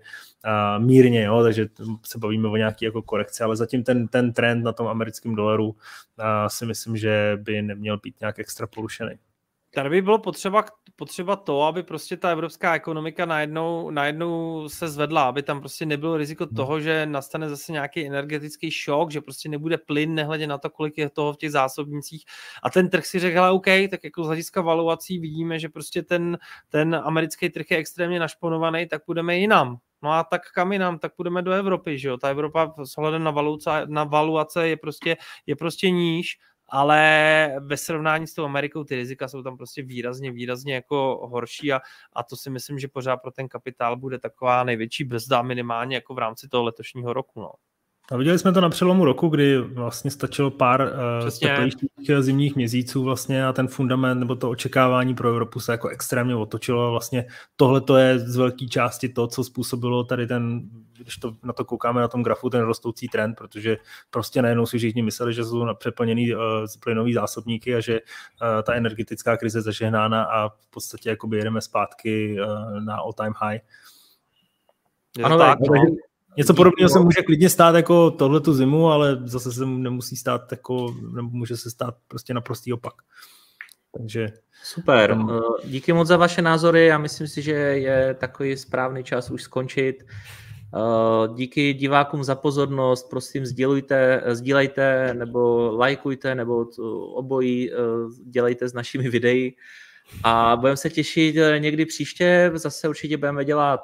mírně, 0.78 1.24
jo, 1.24 1.44
takže 1.44 1.68
se 2.06 2.18
bavíme 2.18 2.48
o 2.48 2.56
nějaký 2.56 2.86
jako 2.86 3.02
korekci, 3.02 3.44
ale 3.44 3.56
zatím 3.56 3.84
ten, 3.84 4.08
ten 4.08 4.34
trend 4.34 4.64
na 4.64 4.74
tom 4.74 4.88
americkém 4.88 5.36
dolaru 5.36 5.76
si 6.48 6.66
myslím, 6.66 6.98
že 6.98 7.38
by 7.42 7.62
neměl 7.62 7.98
být 7.98 8.20
nějak 8.20 8.40
extra 8.40 8.68
porušený. 8.68 9.12
Tady 9.74 9.90
by 9.90 10.02
bylo 10.02 10.20
potřeba, 10.20 10.66
potřeba 10.96 11.36
to, 11.36 11.64
aby 11.64 11.84
prostě 11.84 12.18
ta 12.18 12.30
evropská 12.30 12.76
ekonomika 12.76 13.26
najednou, 13.26 13.92
najednou 13.92 14.70
se 14.70 14.90
zvedla, 14.90 15.24
aby 15.24 15.44
tam 15.44 15.60
prostě 15.60 15.86
nebylo 15.86 16.18
riziko 16.18 16.46
hmm. 16.46 16.56
toho, 16.56 16.80
že 16.80 17.06
nastane 17.06 17.50
zase 17.50 17.72
nějaký 17.72 18.08
energetický 18.08 18.72
šok, 18.72 19.12
že 19.12 19.22
prostě 19.22 19.50
nebude 19.50 19.78
plyn, 19.78 20.16
nehledě 20.16 20.48
na 20.48 20.58
to, 20.58 20.70
kolik 20.70 20.98
je 20.98 21.10
toho 21.10 21.34
v 21.34 21.38
těch 21.38 21.52
zásobnicích. 21.52 22.24
A 22.64 22.70
ten 22.70 22.90
trh 22.90 23.06
si 23.06 23.20
řekl, 23.20 23.40
OK, 23.40 23.66
tak 23.92 24.04
jako 24.04 24.24
z 24.24 24.28
hlediska 24.28 24.62
valuací 24.62 25.20
vidíme, 25.20 25.60
že 25.60 25.70
prostě 25.70 26.04
ten, 26.04 26.38
ten 26.70 26.96
americký 26.96 27.50
trh 27.50 27.72
je 27.72 27.78
extrémně 27.78 28.20
našponovaný, 28.20 28.88
tak 28.88 29.06
půjdeme 29.06 29.38
jinam. 29.38 29.78
No 30.02 30.12
a 30.12 30.24
tak 30.24 30.42
kam 30.52 30.72
jinam, 30.72 31.00
tak 31.00 31.16
půjdeme 31.16 31.42
do 31.42 31.52
Evropy, 31.52 32.00
že 32.00 32.08
jo? 32.08 32.18
Ta 32.18 32.30
Evropa 32.30 32.74
s 32.84 32.98
ohledem 32.98 33.24
na 33.24 33.32
valuace, 33.32 33.70
na 33.86 34.04
valuace 34.04 34.68
je 34.68 34.78
prostě, 34.78 35.18
je 35.46 35.56
prostě 35.56 35.90
níž 35.90 36.38
ale 36.70 37.56
ve 37.60 37.78
srovnání 37.78 38.28
s 38.28 38.34
tou 38.34 38.46
Amerikou 38.46 38.84
ty 38.84 38.96
rizika 38.96 39.28
jsou 39.28 39.44
tam 39.44 39.58
prostě 39.58 39.84
výrazně, 39.84 40.32
výrazně 40.32 40.76
jako 40.76 41.28
horší 41.32 41.74
a, 41.74 41.82
a 42.14 42.24
to 42.24 42.36
si 42.36 42.50
myslím, 42.50 42.80
že 42.80 42.88
pořád 42.88 43.18
pro 43.18 43.32
ten 43.32 43.48
kapitál 43.48 43.98
bude 43.98 44.20
taková 44.20 44.64
největší 44.64 45.04
brzda 45.04 45.42
minimálně 45.42 45.96
jako 45.96 46.14
v 46.14 46.18
rámci 46.18 46.48
toho 46.48 46.64
letošního 46.64 47.14
roku. 47.14 47.42
No. 47.42 47.52
A 48.12 48.18
viděli 48.18 48.40
jsme 48.40 48.52
to 48.52 48.62
na 48.62 48.70
přelomu 48.70 49.06
roku, 49.06 49.30
kdy 49.30 49.58
vlastně 49.58 50.12
stačilo 50.12 50.52
pár 50.52 50.82
uh, 50.82 51.30
teplejších 51.40 51.90
zimních 52.20 52.56
měsíců 52.56 53.04
vlastně 53.04 53.46
a 53.46 53.54
ten 53.54 53.68
fundament 53.68 54.20
nebo 54.20 54.36
to 54.36 54.50
očekávání 54.50 55.16
pro 55.16 55.30
Evropu 55.30 55.60
se 55.60 55.72
jako 55.72 55.88
extrémně 55.88 56.36
otočilo. 56.36 56.92
Vlastně 56.92 57.26
tohle 57.56 57.82
to 57.82 57.98
je 57.98 58.20
z 58.20 58.36
velké 58.36 58.66
části 58.66 59.10
to, 59.10 59.28
co 59.28 59.44
způsobilo 59.44 60.04
tady 60.04 60.28
ten, 60.28 60.62
když 60.98 61.18
to 61.18 61.36
na 61.44 61.54
to 61.54 61.66
koukáme 61.66 62.02
na 62.02 62.08
tom 62.08 62.24
grafu, 62.24 62.50
ten 62.50 62.62
rostoucí 62.62 63.08
trend, 63.08 63.36
protože 63.36 63.78
prostě 64.10 64.42
najednou 64.42 64.66
si 64.66 64.78
všichni 64.78 65.02
mysleli, 65.02 65.34
že 65.34 65.44
jsou 65.44 65.66
přeplněný 65.74 66.36
uh, 66.36 66.42
plynový 66.80 67.14
zásobníky 67.14 67.76
a 67.76 67.80
že 67.80 68.00
uh, 68.02 68.64
ta 68.64 68.74
energetická 68.74 69.38
krize 69.38 69.62
zažehnána 69.62 70.24
a 70.24 70.50
v 70.50 70.68
podstatě 70.70 71.10
jakoby 71.10 71.38
jedeme 71.38 71.62
zpátky 71.62 72.38
uh, 72.40 72.80
na 72.80 72.96
all 72.96 73.14
time 73.14 73.34
high. 73.38 73.60
Ano, 75.24 75.38
tak, 75.38 75.60
no. 75.60 75.86
Něco 76.38 76.54
podobného 76.54 76.90
se 76.90 77.00
může 77.00 77.22
klidně 77.22 77.50
stát 77.50 77.76
jako 77.76 78.12
tohletu 78.12 78.54
zimu, 78.54 78.88
ale 78.88 79.20
zase 79.26 79.52
se 79.52 79.66
nemusí 79.66 80.16
stát 80.16 80.52
jako, 80.52 80.96
nebo 81.16 81.30
může 81.30 81.58
se 81.58 81.72
stát 81.72 81.96
prostě 82.08 82.34
naprostý 82.34 82.74
opak. 82.74 82.94
Takže 83.98 84.28
Super, 84.64 85.12
um, 85.12 85.42
díky 85.66 85.94
moc 85.94 86.08
za 86.08 86.18
vaše 86.18 86.42
názory, 86.42 86.86
já 86.86 86.98
myslím 86.98 87.28
si, 87.28 87.42
že 87.42 87.52
je 87.52 88.14
takový 88.14 88.58
správný 88.58 89.04
čas 89.04 89.32
už 89.32 89.44
skončit. 89.44 90.04
Eh, 90.76 91.34
díky 91.36 91.74
divákům 91.74 92.24
za 92.24 92.36
pozornost, 92.36 93.10
prosím 93.10 93.46
sdělujte, 93.46 94.24
sdílejte 94.28 95.14
nebo 95.14 95.72
lajkujte 95.78 96.36
nebo 96.36 96.66
obojí 97.14 97.72
dělejte 98.26 98.70
s 98.70 98.74
našimi 98.74 99.10
videí. 99.10 99.56
A 100.24 100.56
budeme 100.56 100.78
se 100.78 100.90
těšit 100.90 101.36
někdy 101.58 101.86
příště, 101.86 102.52
zase 102.54 102.90
určitě 102.90 103.18
budeme 103.18 103.46
dělat 103.46 103.82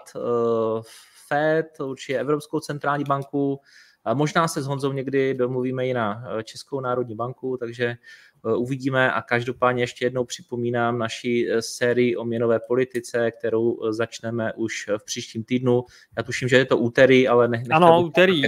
Fed, 1.34 1.80
určitě 1.80 2.20
Evropskou 2.20 2.60
centrální 2.60 3.04
banku, 3.04 3.60
možná 4.14 4.48
se 4.48 4.62
s 4.62 4.66
Honzou 4.66 4.92
někdy 4.92 5.34
domluvíme 5.34 5.88
i 5.88 5.94
na 5.94 6.24
eh, 6.26 6.44
Českou 6.44 6.80
národní 6.80 7.16
banku, 7.16 7.58
takže 7.58 7.86
eh, 7.86 8.56
uvidíme 8.56 9.12
a 9.12 9.22
každopádně 9.22 9.84
ještě 9.84 10.06
jednou 10.06 10.26
připomínám 10.26 10.98
naší 10.98 11.50
eh, 11.50 11.62
sérii 11.62 12.16
o 12.16 12.26
měnové 12.26 12.60
politice, 12.60 13.32
kterou 13.32 13.92
začneme 13.92 14.54
už 14.54 14.90
v 14.98 15.06
příštím 15.06 15.44
týdnu. 15.44 15.84
Já 16.18 16.24
tuším, 16.24 16.48
že 16.48 16.58
je 16.58 16.66
to 16.66 16.78
úterý, 16.78 17.28
ale 17.28 17.48
ne, 17.48 17.64
Ano, 17.72 18.02
úterý. 18.02 18.42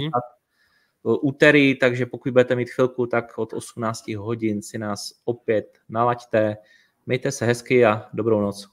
Úterý, 1.22 1.76
takže 1.76 2.06
pokud 2.06 2.32
budete 2.32 2.56
mít 2.56 2.70
chvilku, 2.70 3.06
tak 3.08 3.38
od 3.38 3.54
18 3.54 4.08
hodin 4.08 4.62
si 4.62 4.78
nás 4.78 5.12
opět 5.26 5.78
nalaďte. 5.90 6.58
Mějte 7.06 7.32
se 7.32 7.46
hezky 7.46 7.86
a 7.86 8.10
dobrou 8.14 8.42
noc. 8.42 8.68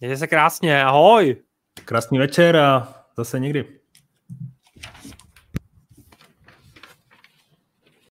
Mějte 0.00 0.16
se 0.16 0.26
krásně, 0.26 0.84
ahoj. 0.84 1.36
Krásný 1.84 2.18
večer 2.18 2.56
a 2.56 2.99
zase 3.16 3.40
někdy. 3.40 3.79